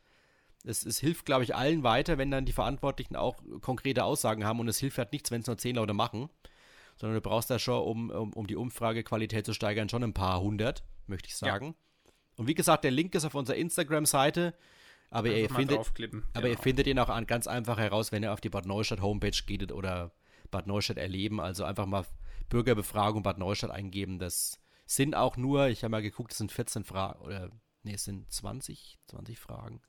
Es, 0.64 0.84
es 0.84 1.00
hilft, 1.00 1.26
glaube 1.26 1.44
ich, 1.44 1.56
allen 1.56 1.84
weiter, 1.84 2.18
wenn 2.18 2.32
dann 2.32 2.46
die 2.46 2.52
Verantwortlichen 2.52 3.16
auch 3.16 3.38
konkrete 3.62 4.04
Aussagen 4.04 4.46
haben 4.46 4.60
und 4.60 4.68
es 4.68 4.80
hilft 4.80 4.98
halt 4.98 5.12
nichts, 5.12 5.30
wenn 5.30 5.42
es 5.42 5.48
nur 5.48 5.60
zehn 5.60 5.76
Leute 5.76 5.94
machen 5.94 6.30
sondern 6.98 7.16
du 7.16 7.22
brauchst 7.22 7.50
da 7.50 7.60
schon, 7.60 7.84
um, 7.84 8.10
um, 8.10 8.34
um 8.34 8.48
die 8.48 8.56
Umfragequalität 8.56 9.46
zu 9.46 9.54
steigern, 9.54 9.90
schon 9.90 10.04
ein 10.04 10.14
paar 10.14 10.42
hundert, 10.42 10.84
möchte 11.08 11.28
ich 11.28 11.36
sagen. 11.36 11.68
Ja. 11.68 11.74
Und 12.38 12.48
wie 12.48 12.54
gesagt, 12.54 12.84
der 12.84 12.92
Link 12.92 13.16
ist 13.16 13.26
auf 13.26 13.36
unserer 13.36 13.58
Instagram-Seite. 13.58 14.54
Aber, 15.10 15.30
ihr 15.30 15.50
findet, 15.50 15.78
aber 15.78 15.88
genau. 16.34 16.48
ihr 16.48 16.58
findet 16.58 16.88
ihn 16.88 17.00
auch 17.00 17.10
an, 17.10 17.28
ganz 17.28 17.48
einfach 17.48 17.78
heraus, 17.78 18.12
wenn 18.12 18.24
ihr 18.24 18.34
auf 18.34 18.42
die 18.42 18.50
Bad 18.50 18.66
Neustadt 18.66 19.02
Homepage 19.02 19.40
geht 19.46 19.72
oder 19.72 20.12
Bad 20.52 20.68
Neustadt 20.68 20.98
erleben. 20.98 21.40
Also 21.40 21.64
einfach 21.64 21.86
mal 21.86 22.06
Bürgerbefragung 22.50 23.24
Bad 23.24 23.38
Neustadt 23.38 23.72
eingeben. 23.72 24.20
Das 24.20 24.60
sind 24.86 25.16
auch 25.16 25.38
nur, 25.38 25.68
ich 25.68 25.84
habe 25.84 25.92
mal 25.92 26.02
geguckt, 26.02 26.32
es 26.32 26.38
sind 26.38 26.52
14 26.52 26.84
Fragen, 26.84 27.20
oder 27.22 27.50
nee, 27.84 27.94
es 27.94 28.04
sind 28.04 28.32
20, 28.32 29.00
20 29.08 29.40
Fragen. 29.40 29.82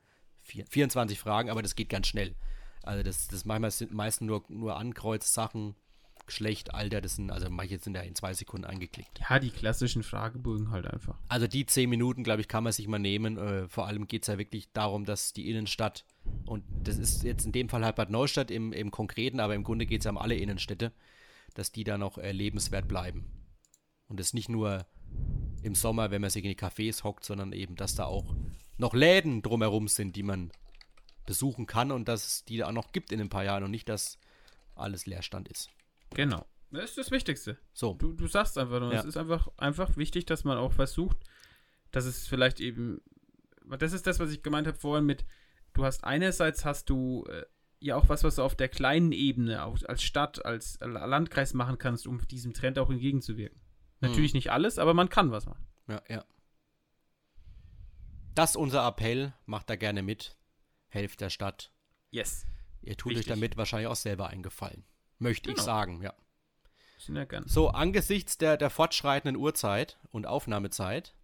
24 0.43 1.19
Fragen, 1.19 1.51
aber 1.51 1.63
das 1.63 1.75
geht 1.75 1.89
ganz 1.89 2.07
schnell. 2.07 2.37
Also 2.83 3.03
das, 3.03 3.27
das 3.27 3.45
manchmal 3.45 3.73
sind 3.73 3.93
meistens 3.93 4.27
nur, 4.27 4.45
nur 4.49 4.77
Ankreuz-Sachen 4.77 5.75
Geschlecht, 6.27 6.75
Alter, 6.75 7.01
das 7.01 7.17
sind, 7.17 7.31
also 7.31 7.49
manche 7.51 7.79
sind 7.79 7.95
da 7.95 8.01
in 8.01 8.15
zwei 8.15 8.35
Sekunden 8.35 8.67
angeklickt. 8.67 9.21
Ja, 9.29 9.39
die 9.39 9.51
klassischen 9.51 10.03
Fragebögen 10.03 10.71
halt 10.71 10.87
einfach. 10.87 11.17
Also 11.29 11.47
die 11.47 11.67
zehn 11.67 11.89
Minuten, 11.89 12.25
glaube 12.25 12.41
ich, 12.41 12.49
kann 12.49 12.65
man 12.65 12.73
sich 12.73 12.89
mal 12.89 12.99
nehmen. 12.99 13.39
Äh, 13.39 13.69
vor 13.69 13.87
allem 13.87 14.07
geht 14.07 14.23
es 14.23 14.29
ja 14.29 14.39
wirklich 14.39 14.73
darum, 14.73 15.05
dass 15.05 15.33
die 15.33 15.49
Innenstadt, 15.51 16.05
und 16.45 16.65
das 16.83 16.99
ist 16.99 17.23
jetzt 17.23 17.47
in 17.47 17.53
dem 17.53 17.69
Fall 17.69 17.85
halt 17.85 17.97
Bad 17.97 18.11
Neustadt 18.11 18.51
im, 18.51 18.73
im 18.73 18.91
Konkreten, 18.91 19.41
aber 19.41 19.55
im 19.55 19.65
Grunde 19.65 19.87
geht 19.87 20.01
es 20.01 20.05
ja 20.05 20.11
um 20.11 20.19
alle 20.19 20.35
Innenstädte, 20.35 20.93
dass 21.55 21.73
die 21.73 21.85
da 21.85 21.99
noch 21.99 22.19
äh, 22.19 22.33
lebenswert 22.33 22.89
bleiben. 22.89 23.25
Und 24.09 24.21
das 24.21 24.35
nicht 24.35 24.49
nur 24.49 24.87
im 25.63 25.75
Sommer, 25.75 26.11
wenn 26.11 26.21
man 26.21 26.31
sich 26.31 26.45
in 26.45 26.51
die 26.51 26.59
Cafés 26.59 27.03
hockt, 27.03 27.25
sondern 27.25 27.53
eben, 27.53 27.77
dass 27.77 27.95
da 27.95 28.05
auch 28.05 28.35
noch 28.79 28.95
Läden 28.95 29.43
drumherum 29.43 29.89
sind, 29.89 30.17
die 30.17 30.23
man 30.23 30.51
besuchen 31.25 31.67
kann 31.67 31.91
und 31.91 32.09
dass 32.09 32.27
es 32.27 32.45
die 32.45 32.59
da 32.59 32.69
auch 32.69 32.73
noch 32.73 32.93
gibt 32.93 33.13
in 33.13 33.21
ein 33.21 33.29
paar 33.29 33.45
Jahren 33.45 33.65
und 33.65 33.71
nicht, 33.71 33.89
dass 33.89 34.19
alles 34.77 35.07
Leerstand 35.07 35.49
ist. 35.49 35.71
Genau. 36.11 36.47
Das 36.71 36.85
ist 36.91 36.99
das 36.99 37.11
Wichtigste. 37.11 37.59
So. 37.73 37.95
Du, 37.95 38.13
du 38.13 38.27
sagst 38.27 38.59
einfach 38.59 38.81
nur, 38.81 38.93
ja. 38.93 39.01
es 39.01 39.07
ist 39.07 39.17
einfach, 39.17 39.49
einfach 39.57 39.97
wichtig, 39.97 40.27
dass 40.27 40.45
man 40.45 40.59
auch 40.59 40.73
versucht, 40.73 41.19
dass 41.91 42.05
es 42.05 42.27
vielleicht 42.27 42.61
eben, 42.61 43.01
das 43.79 43.93
ist 43.93 44.07
das, 44.07 44.19
was 44.19 44.31
ich 44.31 44.43
gemeint 44.43 44.67
habe 44.67 44.79
vorhin 44.79 45.07
mit, 45.07 45.25
du 45.73 45.85
hast 45.85 46.05
einerseits 46.05 46.65
hast 46.65 46.91
du 46.91 47.25
äh, 47.29 47.45
ja 47.81 47.97
auch 47.97 48.09
was, 48.09 48.25
was 48.25 48.37
du 48.37 48.43
auf 48.43 48.57
der 48.57 48.69
kleinen 48.69 49.13
Ebene, 49.13 49.65
auch 49.65 49.79
als 49.85 50.03
Stadt, 50.03 50.45
als 50.45 50.79
Landkreis 50.81 51.55
machen 51.55 51.79
kannst, 51.79 52.07
um 52.07 52.27
diesem 52.29 52.53
Trend 52.53 52.79
auch 52.79 52.91
entgegenzuwirken. 52.91 53.61
Hm. 54.01 54.09
Natürlich 54.09 54.35
nicht 54.35 54.51
alles, 54.51 54.79
aber 54.79 54.95
man 54.95 55.09
kann 55.09 55.31
was 55.31 55.47
machen. 55.47 55.67
Ja, 55.89 56.03
ja. 56.09 56.25
Das 58.35 58.51
ist 58.51 58.57
unser 58.57 58.87
Appell, 58.87 59.33
macht 59.47 59.71
da 59.71 59.77
gerne 59.77 60.03
mit, 60.03 60.37
helft 60.89 61.21
der 61.21 61.31
Stadt. 61.31 61.73
Yes. 62.11 62.47
Ihr 62.83 62.97
tut 62.97 63.11
Wichtig. 63.11 63.27
euch 63.27 63.35
damit 63.35 63.57
wahrscheinlich 63.57 63.89
auch 63.89 63.97
selber 63.97 64.29
einen 64.29 64.43
Gefallen. 64.43 64.85
Möchte 65.19 65.49
genau. 65.49 65.59
ich 65.59 65.65
sagen, 65.65 66.03
ja. 66.03 66.15
So, 67.47 67.69
angesichts 67.69 68.39
der, 68.39 68.57
der 68.57 68.71
fortschreitenden 68.71 69.37
Uhrzeit 69.41 69.99
und 70.11 70.27
Aufnahmezeit, 70.27 71.15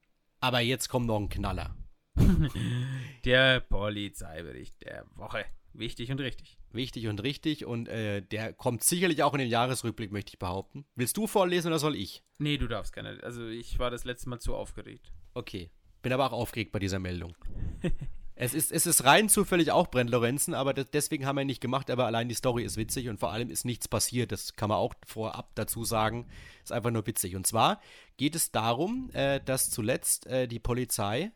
aber 0.41 0.61
jetzt 0.61 0.89
kommt 0.89 1.07
noch 1.07 1.19
ein 1.19 1.29
Knaller. 1.29 1.75
der 3.25 3.61
Polizeibericht 3.61 4.83
der 4.83 5.07
Woche. 5.15 5.45
Wichtig 5.73 6.11
und 6.11 6.21
richtig. 6.21 6.59
Wichtig 6.71 7.09
und 7.09 7.23
richtig 7.23 7.65
und 7.65 7.89
äh, 7.89 8.23
der 8.23 8.53
kommt 8.53 8.85
sicherlich 8.85 9.23
auch 9.23 9.33
in 9.33 9.41
den 9.41 9.49
Jahresrückblick, 9.49 10.13
möchte 10.13 10.31
ich 10.35 10.39
behaupten. 10.39 10.85
Willst 10.95 11.17
du 11.17 11.27
vorlesen 11.27 11.69
oder 11.69 11.79
soll 11.79 11.97
ich? 11.97 12.23
Nee, 12.39 12.59
du 12.59 12.69
darfst 12.69 12.93
gerne. 12.93 13.19
Also 13.23 13.47
ich 13.49 13.79
war 13.79 13.91
das 13.91 14.05
letzte 14.05 14.29
Mal 14.29 14.39
zu 14.39 14.55
aufgeregt. 14.55 15.13
Okay. 15.35 15.71
Bin 16.03 16.13
aber 16.13 16.27
auch 16.27 16.33
aufgeregt 16.33 16.73
bei 16.73 16.79
dieser 16.79 16.99
Meldung. 16.99 17.37
es, 18.35 18.55
ist, 18.55 18.73
es 18.73 18.87
ist 18.87 19.05
rein 19.05 19.29
zufällig 19.29 19.73
auch 19.73 19.89
Brent 19.89 20.11
Lorenzen, 20.11 20.55
aber 20.55 20.73
das, 20.73 20.91
deswegen 20.91 21.27
haben 21.27 21.37
wir 21.37 21.43
ihn 21.43 21.47
nicht 21.47 21.61
gemacht, 21.61 21.91
aber 21.91 22.07
allein 22.07 22.29
die 22.29 22.35
Story 22.35 22.65
ist 22.65 22.77
witzig 22.77 23.09
und 23.09 23.21
vor 23.21 23.33
allem 23.33 23.51
ist 23.51 23.65
nichts 23.65 23.89
passiert. 23.89 24.33
Das 24.33 24.57
kann 24.57 24.69
man 24.69 24.79
auch 24.79 24.95
vorab 25.07 25.51
dazu 25.55 25.85
sagen. 25.85 26.27
Ist 26.63 26.73
einfach 26.73 26.91
nur 26.91 27.07
witzig. 27.07 27.37
Und 27.37 27.47
zwar 27.47 27.81
geht 28.17 28.35
es 28.35 28.51
darum, 28.51 29.11
äh, 29.13 29.41
dass 29.41 29.71
zuletzt 29.71 30.27
äh, 30.27 30.49
die 30.49 30.59
Polizei 30.59 31.33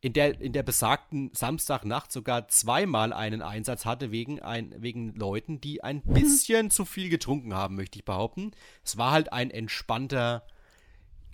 in 0.00 0.14
der, 0.14 0.40
in 0.40 0.52
der 0.52 0.64
besagten 0.64 1.30
Samstagnacht 1.32 2.10
sogar 2.10 2.48
zweimal 2.48 3.12
einen 3.12 3.40
Einsatz 3.40 3.84
hatte 3.84 4.10
wegen, 4.10 4.40
ein, 4.40 4.74
wegen 4.78 5.14
Leuten, 5.14 5.60
die 5.60 5.84
ein 5.84 6.02
bisschen 6.02 6.70
zu 6.70 6.84
viel 6.84 7.08
getrunken 7.08 7.54
haben, 7.54 7.76
möchte 7.76 8.00
ich 8.00 8.04
behaupten. 8.04 8.50
Es 8.82 8.96
war 8.96 9.12
halt 9.12 9.32
ein 9.32 9.50
entspannter, 9.50 10.44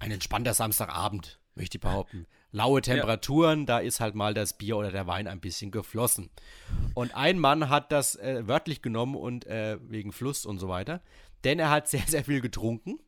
ein 0.01 0.11
entspannter 0.11 0.53
Samstagabend, 0.53 1.41
möchte 1.55 1.79
ich 1.79 1.81
behaupten. 1.81 2.27
Laue 2.51 2.81
Temperaturen, 2.81 3.61
ja. 3.61 3.67
da 3.67 3.79
ist 3.79 4.01
halt 4.01 4.15
mal 4.15 4.33
das 4.33 4.57
Bier 4.57 4.79
oder 4.79 4.91
der 4.91 5.07
Wein 5.07 5.27
ein 5.27 5.41
bisschen 5.41 5.71
geflossen. 5.71 6.31
Und 6.95 7.15
ein 7.15 7.39
Mann 7.39 7.69
hat 7.69 7.93
das 7.93 8.17
äh, 8.17 8.47
wörtlich 8.49 8.81
genommen 8.81 9.17
und 9.17 9.47
äh, 9.47 9.79
wegen 9.83 10.13
Fluss 10.13 10.47
und 10.47 10.59
so 10.59 10.69
weiter, 10.69 11.03
denn 11.45 11.59
er 11.59 11.71
hat 11.71 11.89
sehr, 11.89 12.07
sehr 12.07 12.25
viel 12.25 12.41
getrunken. 12.41 13.01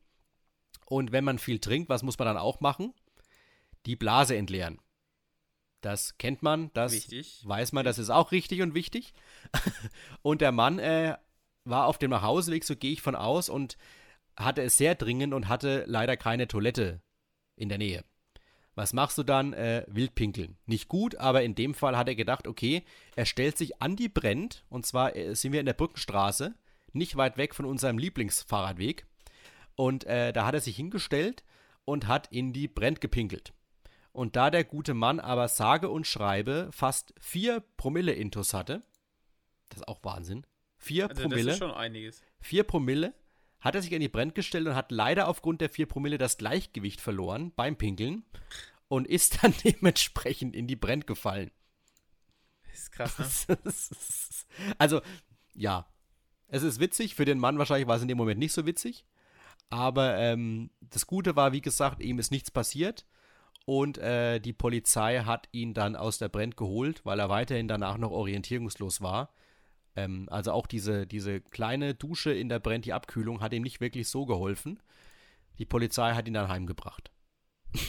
Und 0.85 1.11
wenn 1.11 1.23
man 1.23 1.39
viel 1.39 1.59
trinkt, 1.59 1.89
was 1.89 2.03
muss 2.03 2.19
man 2.19 2.27
dann 2.27 2.37
auch 2.37 2.59
machen? 2.59 2.93
Die 3.85 3.95
Blase 3.95 4.35
entleeren. 4.35 4.79
Das 5.81 6.19
kennt 6.19 6.43
man, 6.43 6.69
das 6.73 6.91
wichtig. 6.91 7.41
weiß 7.43 7.71
man, 7.71 7.83
das 7.83 7.97
ist 7.97 8.11
auch 8.11 8.31
richtig 8.31 8.61
und 8.61 8.75
wichtig. 8.75 9.13
und 10.21 10.41
der 10.41 10.51
Mann 10.51 10.77
äh, 10.77 11.17
war 11.63 11.87
auf 11.87 11.97
dem 11.97 12.11
Nachhauseweg, 12.11 12.63
so 12.63 12.75
gehe 12.75 12.91
ich 12.91 13.01
von 13.01 13.15
aus, 13.15 13.49
und 13.49 13.77
hatte 14.37 14.61
es 14.61 14.77
sehr 14.77 14.93
dringend 14.93 15.33
und 15.33 15.47
hatte 15.47 15.85
leider 15.87 16.17
keine 16.17 16.47
Toilette 16.47 17.01
in 17.55 17.69
der 17.69 17.79
Nähe. 17.79 18.03
Was 18.75 18.93
machst 18.93 19.17
du 19.17 19.23
dann? 19.23 19.53
Äh, 19.53 19.83
Wildpinkeln. 19.87 20.57
Nicht 20.65 20.87
gut, 20.87 21.15
aber 21.15 21.43
in 21.43 21.55
dem 21.55 21.73
Fall 21.73 21.97
hat 21.97 22.07
er 22.07 22.15
gedacht, 22.15 22.47
okay, 22.47 22.83
er 23.15 23.25
stellt 23.25 23.57
sich 23.57 23.81
an 23.81 23.95
die 23.95 24.09
Brennt, 24.09 24.63
und 24.69 24.85
zwar 24.85 25.15
äh, 25.15 25.35
sind 25.35 25.51
wir 25.51 25.59
in 25.59 25.65
der 25.65 25.73
Brückenstraße, 25.73 26.55
nicht 26.93 27.15
weit 27.17 27.37
weg 27.37 27.53
von 27.53 27.65
unserem 27.65 27.97
Lieblingsfahrradweg. 27.97 29.05
Und 29.75 30.05
äh, 30.05 30.31
da 30.33 30.45
hat 30.45 30.53
er 30.53 30.61
sich 30.61 30.75
hingestellt 30.75 31.43
und 31.85 32.07
hat 32.07 32.27
in 32.31 32.53
die 32.53 32.67
Brennt 32.67 33.01
gepinkelt. 33.01 33.53
Und 34.13 34.35
da 34.35 34.49
der 34.49 34.63
gute 34.63 34.93
Mann 34.93 35.19
aber 35.19 35.47
sage 35.47 35.89
und 35.89 36.05
schreibe 36.05 36.69
fast 36.71 37.13
4 37.19 37.61
Promille 37.77 38.13
Intus 38.13 38.53
hatte, 38.53 38.83
das 39.69 39.79
ist 39.79 39.87
auch 39.87 40.03
Wahnsinn, 40.03 40.45
4 40.77 41.09
also 41.09 41.21
Promille. 41.21 41.45
Das 41.45 41.53
ist 41.53 41.59
schon 41.59 41.71
einiges. 41.71 42.21
4 42.41 42.63
Promille 42.63 43.13
hat 43.61 43.75
er 43.75 43.81
sich 43.81 43.93
an 43.93 44.01
die 44.01 44.09
Brenn 44.09 44.33
gestellt 44.33 44.67
und 44.67 44.75
hat 44.75 44.91
leider 44.91 45.27
aufgrund 45.27 45.61
der 45.61 45.69
4 45.69 45.85
Promille 45.85 46.17
das 46.17 46.37
Gleichgewicht 46.37 46.99
verloren 46.99 47.53
beim 47.55 47.77
Pinkeln 47.77 48.23
und 48.87 49.07
ist 49.07 49.43
dann 49.43 49.53
dementsprechend 49.63 50.55
in 50.55 50.67
die 50.67 50.75
Brenn 50.75 51.01
gefallen. 51.01 51.51
Das 52.63 52.79
ist 52.79 52.91
krass, 52.91 53.47
ne? 53.47 53.57
also, 54.77 55.01
ja. 55.53 55.87
Es 56.53 56.63
ist 56.63 56.81
witzig, 56.81 57.15
für 57.15 57.23
den 57.23 57.39
Mann 57.39 57.57
wahrscheinlich 57.57 57.87
war 57.87 57.95
es 57.95 58.01
in 58.01 58.09
dem 58.09 58.17
Moment 58.17 58.39
nicht 58.39 58.51
so 58.51 58.65
witzig. 58.65 59.05
Aber 59.69 60.17
ähm, 60.17 60.69
das 60.81 61.07
Gute 61.07 61.37
war, 61.37 61.53
wie 61.53 61.61
gesagt, 61.61 62.01
ihm 62.01 62.19
ist 62.19 62.31
nichts 62.31 62.51
passiert. 62.51 63.05
Und 63.65 63.97
äh, 63.99 64.39
die 64.39 64.51
Polizei 64.51 65.19
hat 65.19 65.47
ihn 65.53 65.73
dann 65.73 65.95
aus 65.95 66.17
der 66.17 66.27
Brand 66.27 66.57
geholt, 66.57 67.05
weil 67.05 67.19
er 67.19 67.29
weiterhin 67.29 67.69
danach 67.69 67.97
noch 67.97 68.11
orientierungslos 68.11 68.99
war. 68.99 69.33
Ähm, 69.95 70.27
also 70.29 70.51
auch 70.51 70.67
diese, 70.67 71.05
diese 71.05 71.41
kleine 71.41 71.93
Dusche 71.93 72.33
in 72.33 72.49
der 72.49 72.59
Brand, 72.59 72.85
die 72.85 72.93
Abkühlung, 72.93 73.41
hat 73.41 73.53
ihm 73.53 73.63
nicht 73.63 73.81
wirklich 73.81 74.07
so 74.07 74.25
geholfen. 74.25 74.79
Die 75.59 75.65
Polizei 75.65 76.13
hat 76.13 76.27
ihn 76.27 76.33
dann 76.33 76.49
heimgebracht. 76.49 77.11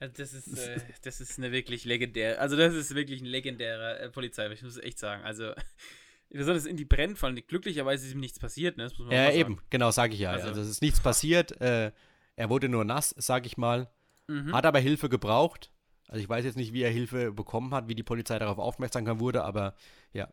Also 0.00 0.14
das 0.16 0.32
ist, 0.32 0.58
äh, 0.58 0.80
das 1.04 1.20
ist 1.20 1.38
eine 1.38 1.52
wirklich 1.52 1.84
legendäre, 1.84 2.40
also 2.40 2.56
das 2.56 2.74
ist 2.74 2.92
wirklich 2.92 3.20
ein 3.20 3.26
legendärer 3.26 4.00
äh, 4.00 4.10
Polizei, 4.10 4.50
ich 4.50 4.64
muss 4.64 4.76
echt 4.76 4.98
sagen. 4.98 5.22
Also 5.22 5.52
besonders 6.28 6.66
in 6.66 6.76
die 6.76 6.84
Brenn 6.84 7.14
fallen. 7.14 7.40
Glücklicherweise 7.46 8.06
ist 8.06 8.12
ihm 8.12 8.18
nichts 8.18 8.40
passiert, 8.40 8.76
ne? 8.78 8.90
Ja, 9.10 9.30
eben, 9.30 9.60
genau, 9.70 9.92
sage 9.92 10.14
ich 10.14 10.18
ja. 10.18 10.32
Also, 10.32 10.48
also 10.48 10.60
es 10.60 10.68
ist 10.68 10.82
nichts 10.82 10.98
passiert. 10.98 11.60
Äh, 11.60 11.92
er 12.34 12.50
wurde 12.50 12.68
nur 12.68 12.84
nass, 12.84 13.14
sage 13.16 13.46
ich 13.46 13.56
mal. 13.56 13.90
Mhm. 14.26 14.52
Hat 14.52 14.66
aber 14.66 14.80
Hilfe 14.80 15.08
gebraucht. 15.08 15.70
Also 16.08 16.20
ich 16.20 16.28
weiß 16.28 16.44
jetzt 16.44 16.56
nicht, 16.56 16.72
wie 16.72 16.82
er 16.82 16.90
Hilfe 16.90 17.32
bekommen 17.32 17.72
hat, 17.72 17.88
wie 17.88 17.94
die 17.94 18.02
Polizei 18.02 18.38
darauf 18.38 18.58
aufmerksam 18.58 19.20
wurde, 19.20 19.44
aber 19.44 19.74
ja, 20.12 20.28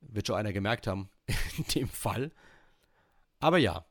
wird 0.00 0.26
schon 0.26 0.36
einer 0.36 0.52
gemerkt 0.52 0.86
haben 0.86 1.10
in 1.58 1.64
dem 1.74 1.88
Fall. 1.88 2.32
Aber 3.38 3.58
ja, 3.58 3.84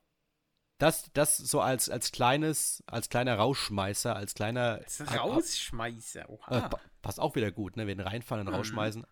das, 0.78 1.10
das 1.14 1.38
so 1.38 1.62
als, 1.62 1.90
als 1.90 2.12
kleines, 2.12 2.84
als 2.88 3.10
kleiner 3.10 3.36
Rausschmeißer, 3.36 4.16
als 4.16 4.34
kleiner 4.34 4.82
Rausschmeißer, 5.00 6.30
oha. 6.30 6.68
Äh, 6.68 6.70
passt 7.02 7.20
auch 7.20 7.36
wieder 7.36 7.52
gut, 7.52 7.78
ne? 7.78 7.88
Wenn 7.88 8.00
reinfallen 8.00 8.46
und 8.46 8.52
mhm. 8.52 8.58
rausschmeißen. 8.58 9.06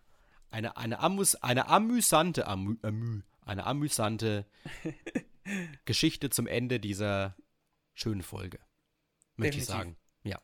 Eine, 0.50 0.76
eine, 0.76 0.98
amüs, 1.00 1.36
eine 1.36 1.68
amüsante, 1.68 2.46
amü, 2.46 2.76
amü, 2.82 3.22
eine 3.44 3.66
amüsante 3.66 4.46
Geschichte 5.84 6.30
zum 6.30 6.46
Ende 6.46 6.80
dieser 6.80 7.36
schönen 7.94 8.22
Folge 8.22 8.58
möchte 9.36 9.58
ich 9.58 9.66
sagen. 9.66 9.96
Ja. 10.22 10.40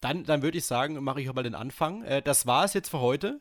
Dann, 0.00 0.24
dann 0.24 0.42
würde 0.42 0.58
ich 0.58 0.66
sagen, 0.66 1.02
mache 1.02 1.20
ich 1.20 1.30
auch 1.30 1.34
mal 1.34 1.42
den 1.42 1.54
Anfang. 1.54 2.02
Äh, 2.02 2.22
das 2.22 2.46
war 2.46 2.64
es 2.64 2.74
jetzt 2.74 2.90
für 2.90 3.00
heute. 3.00 3.40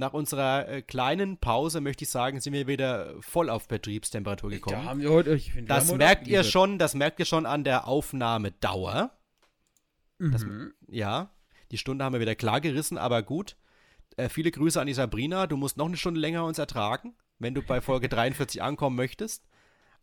Nach 0.00 0.14
unserer 0.14 0.66
äh, 0.66 0.80
kleinen 0.80 1.36
Pause 1.36 1.82
möchte 1.82 2.04
ich 2.04 2.10
sagen, 2.10 2.40
sind 2.40 2.54
wir 2.54 2.66
wieder 2.66 3.20
voll 3.20 3.50
auf 3.50 3.68
Betriebstemperatur 3.68 4.48
gekommen. 4.48 4.82
Da 4.82 4.88
haben 4.88 5.02
wir 5.02 5.10
heute, 5.10 5.34
ich 5.34 5.52
find, 5.52 5.68
das 5.68 5.92
merkt 5.92 6.26
ihr 6.26 6.42
schon, 6.42 6.78
das 6.78 6.94
merkt 6.94 7.18
ihr 7.18 7.26
schon 7.26 7.44
an 7.44 7.64
der 7.64 7.86
Aufnahmedauer. 7.86 9.10
Mhm. 10.16 10.32
Das, 10.32 10.46
ja, 10.88 11.34
die 11.70 11.76
Stunde 11.76 12.02
haben 12.02 12.14
wir 12.14 12.20
wieder 12.20 12.34
klar 12.34 12.62
gerissen, 12.62 12.96
aber 12.96 13.22
gut. 13.22 13.56
Äh, 14.16 14.30
viele 14.30 14.50
Grüße 14.50 14.80
an 14.80 14.86
die 14.86 14.94
Sabrina. 14.94 15.46
Du 15.46 15.58
musst 15.58 15.76
noch 15.76 15.84
eine 15.84 15.98
Stunde 15.98 16.18
länger 16.18 16.46
uns 16.46 16.58
ertragen, 16.58 17.14
wenn 17.38 17.52
du 17.52 17.60
bei 17.60 17.82
Folge 17.82 18.08
43 18.08 18.62
ankommen 18.62 18.96
möchtest. 18.96 19.44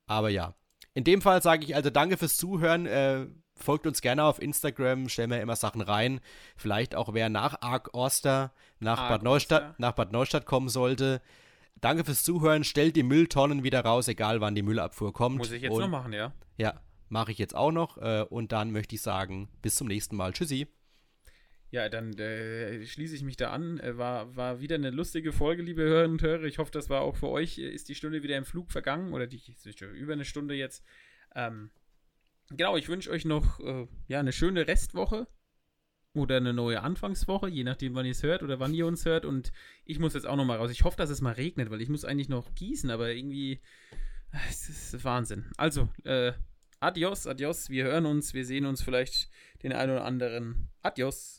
Aber 0.05 0.29
ja, 0.29 0.53
in 0.93 1.05
dem 1.05 1.23
Fall 1.23 1.41
sage 1.41 1.65
ich 1.65 1.75
also 1.75 1.89
danke 1.89 2.17
fürs 2.17 2.37
Zuhören. 2.37 2.85
Äh, 2.85 3.25
folgt 3.57 3.87
uns 3.87 4.01
gerne 4.01 4.23
auf 4.23 4.41
Instagram, 4.41 5.09
stellen 5.09 5.29
wir 5.29 5.41
immer 5.41 5.55
Sachen 5.55 5.81
rein. 5.81 6.19
Vielleicht 6.55 6.95
auch 6.95 7.13
wer 7.13 7.29
nach 7.29 7.61
Ark 7.61 7.89
Oster 7.93 8.51
nach, 8.79 8.99
Arc 8.99 9.09
Bad 9.09 9.23
Neustadt, 9.23 9.79
nach 9.79 9.93
Bad 9.93 10.11
Neustadt 10.11 10.45
kommen 10.45 10.69
sollte. 10.69 11.21
Danke 11.81 12.03
fürs 12.03 12.23
Zuhören. 12.23 12.63
Stellt 12.63 12.95
die 12.95 13.03
Mülltonnen 13.03 13.63
wieder 13.63 13.81
raus, 13.81 14.07
egal 14.07 14.41
wann 14.41 14.55
die 14.55 14.63
Müllabfuhr 14.63 15.13
kommt. 15.13 15.37
Muss 15.37 15.51
ich 15.51 15.61
jetzt 15.61 15.73
und, 15.73 15.81
noch 15.81 15.89
machen, 15.89 16.13
ja? 16.13 16.33
Ja, 16.57 16.81
mache 17.09 17.31
ich 17.31 17.37
jetzt 17.37 17.55
auch 17.55 17.71
noch. 17.71 17.97
Äh, 17.97 18.25
und 18.29 18.51
dann 18.51 18.71
möchte 18.71 18.95
ich 18.95 19.01
sagen, 19.01 19.49
bis 19.61 19.75
zum 19.75 19.87
nächsten 19.87 20.15
Mal. 20.15 20.33
Tschüssi. 20.33 20.67
Ja, 21.69 21.89
dann 21.89 22.17
äh, 22.17 22.85
schließe 22.85 23.15
ich 23.15 23.23
mich 23.23 23.37
da 23.37 23.51
an. 23.51 23.79
Äh, 23.79 23.97
war, 23.97 24.35
war 24.35 24.61
wieder 24.61 24.75
eine 24.75 24.89
lustige 24.89 25.33
Folge, 25.33 25.61
liebe 25.61 25.83
Hörerinnen 25.83 26.13
und 26.13 26.21
Hörer. 26.21 26.43
Ich 26.43 26.59
hoffe, 26.59 26.71
das 26.71 26.89
war 26.89 27.01
auch 27.01 27.17
für 27.17 27.27
euch. 27.27 27.57
Äh, 27.57 27.69
ist 27.69 27.89
die 27.89 27.95
Stunde 27.95 28.23
wieder 28.23 28.37
im 28.37 28.45
Flug 28.45 28.71
vergangen 28.71 29.13
oder 29.13 29.27
die 29.27 29.37
ist 29.37 29.81
über 29.81 30.13
eine 30.13 30.25
Stunde 30.25 30.55
jetzt. 30.55 30.83
Ähm, 31.35 31.69
genau, 32.49 32.77
ich 32.77 32.89
wünsche 32.89 33.09
euch 33.09 33.25
noch 33.25 33.59
äh, 33.59 33.87
ja, 34.07 34.19
eine 34.19 34.31
schöne 34.31 34.67
Restwoche 34.67 35.27
oder 36.13 36.37
eine 36.37 36.53
neue 36.53 36.81
Anfangswoche, 36.81 37.47
je 37.47 37.63
nachdem, 37.63 37.95
wann 37.95 38.05
ihr 38.05 38.11
es 38.11 38.23
hört 38.23 38.43
oder 38.43 38.59
wann 38.59 38.73
ihr 38.73 38.87
uns 38.87 39.05
hört. 39.05 39.25
Und 39.25 39.51
ich 39.85 39.99
muss 39.99 40.13
jetzt 40.13 40.25
auch 40.25 40.35
noch 40.35 40.45
mal 40.45 40.57
raus. 40.57 40.71
Ich 40.71 40.83
hoffe, 40.83 40.97
dass 40.97 41.09
es 41.09 41.21
mal 41.21 41.33
regnet, 41.33 41.69
weil 41.69 41.81
ich 41.81 41.89
muss 41.89 42.05
eigentlich 42.05 42.29
noch 42.29 42.55
gießen, 42.55 42.89
aber 42.89 43.11
irgendwie. 43.11 43.61
Äh, 44.31 44.37
es 44.49 44.69
ist 44.69 45.03
Wahnsinn. 45.03 45.45
Also, 45.57 45.89
äh, 46.03 46.33
adios, 46.79 47.27
adios. 47.27 47.69
Wir 47.69 47.85
hören 47.85 48.05
uns, 48.05 48.33
wir 48.33 48.45
sehen 48.45 48.65
uns 48.65 48.81
vielleicht 48.81 49.29
den 49.63 49.73
einen 49.73 49.93
oder 49.93 50.05
anderen. 50.05 50.69
Adios. 50.81 51.36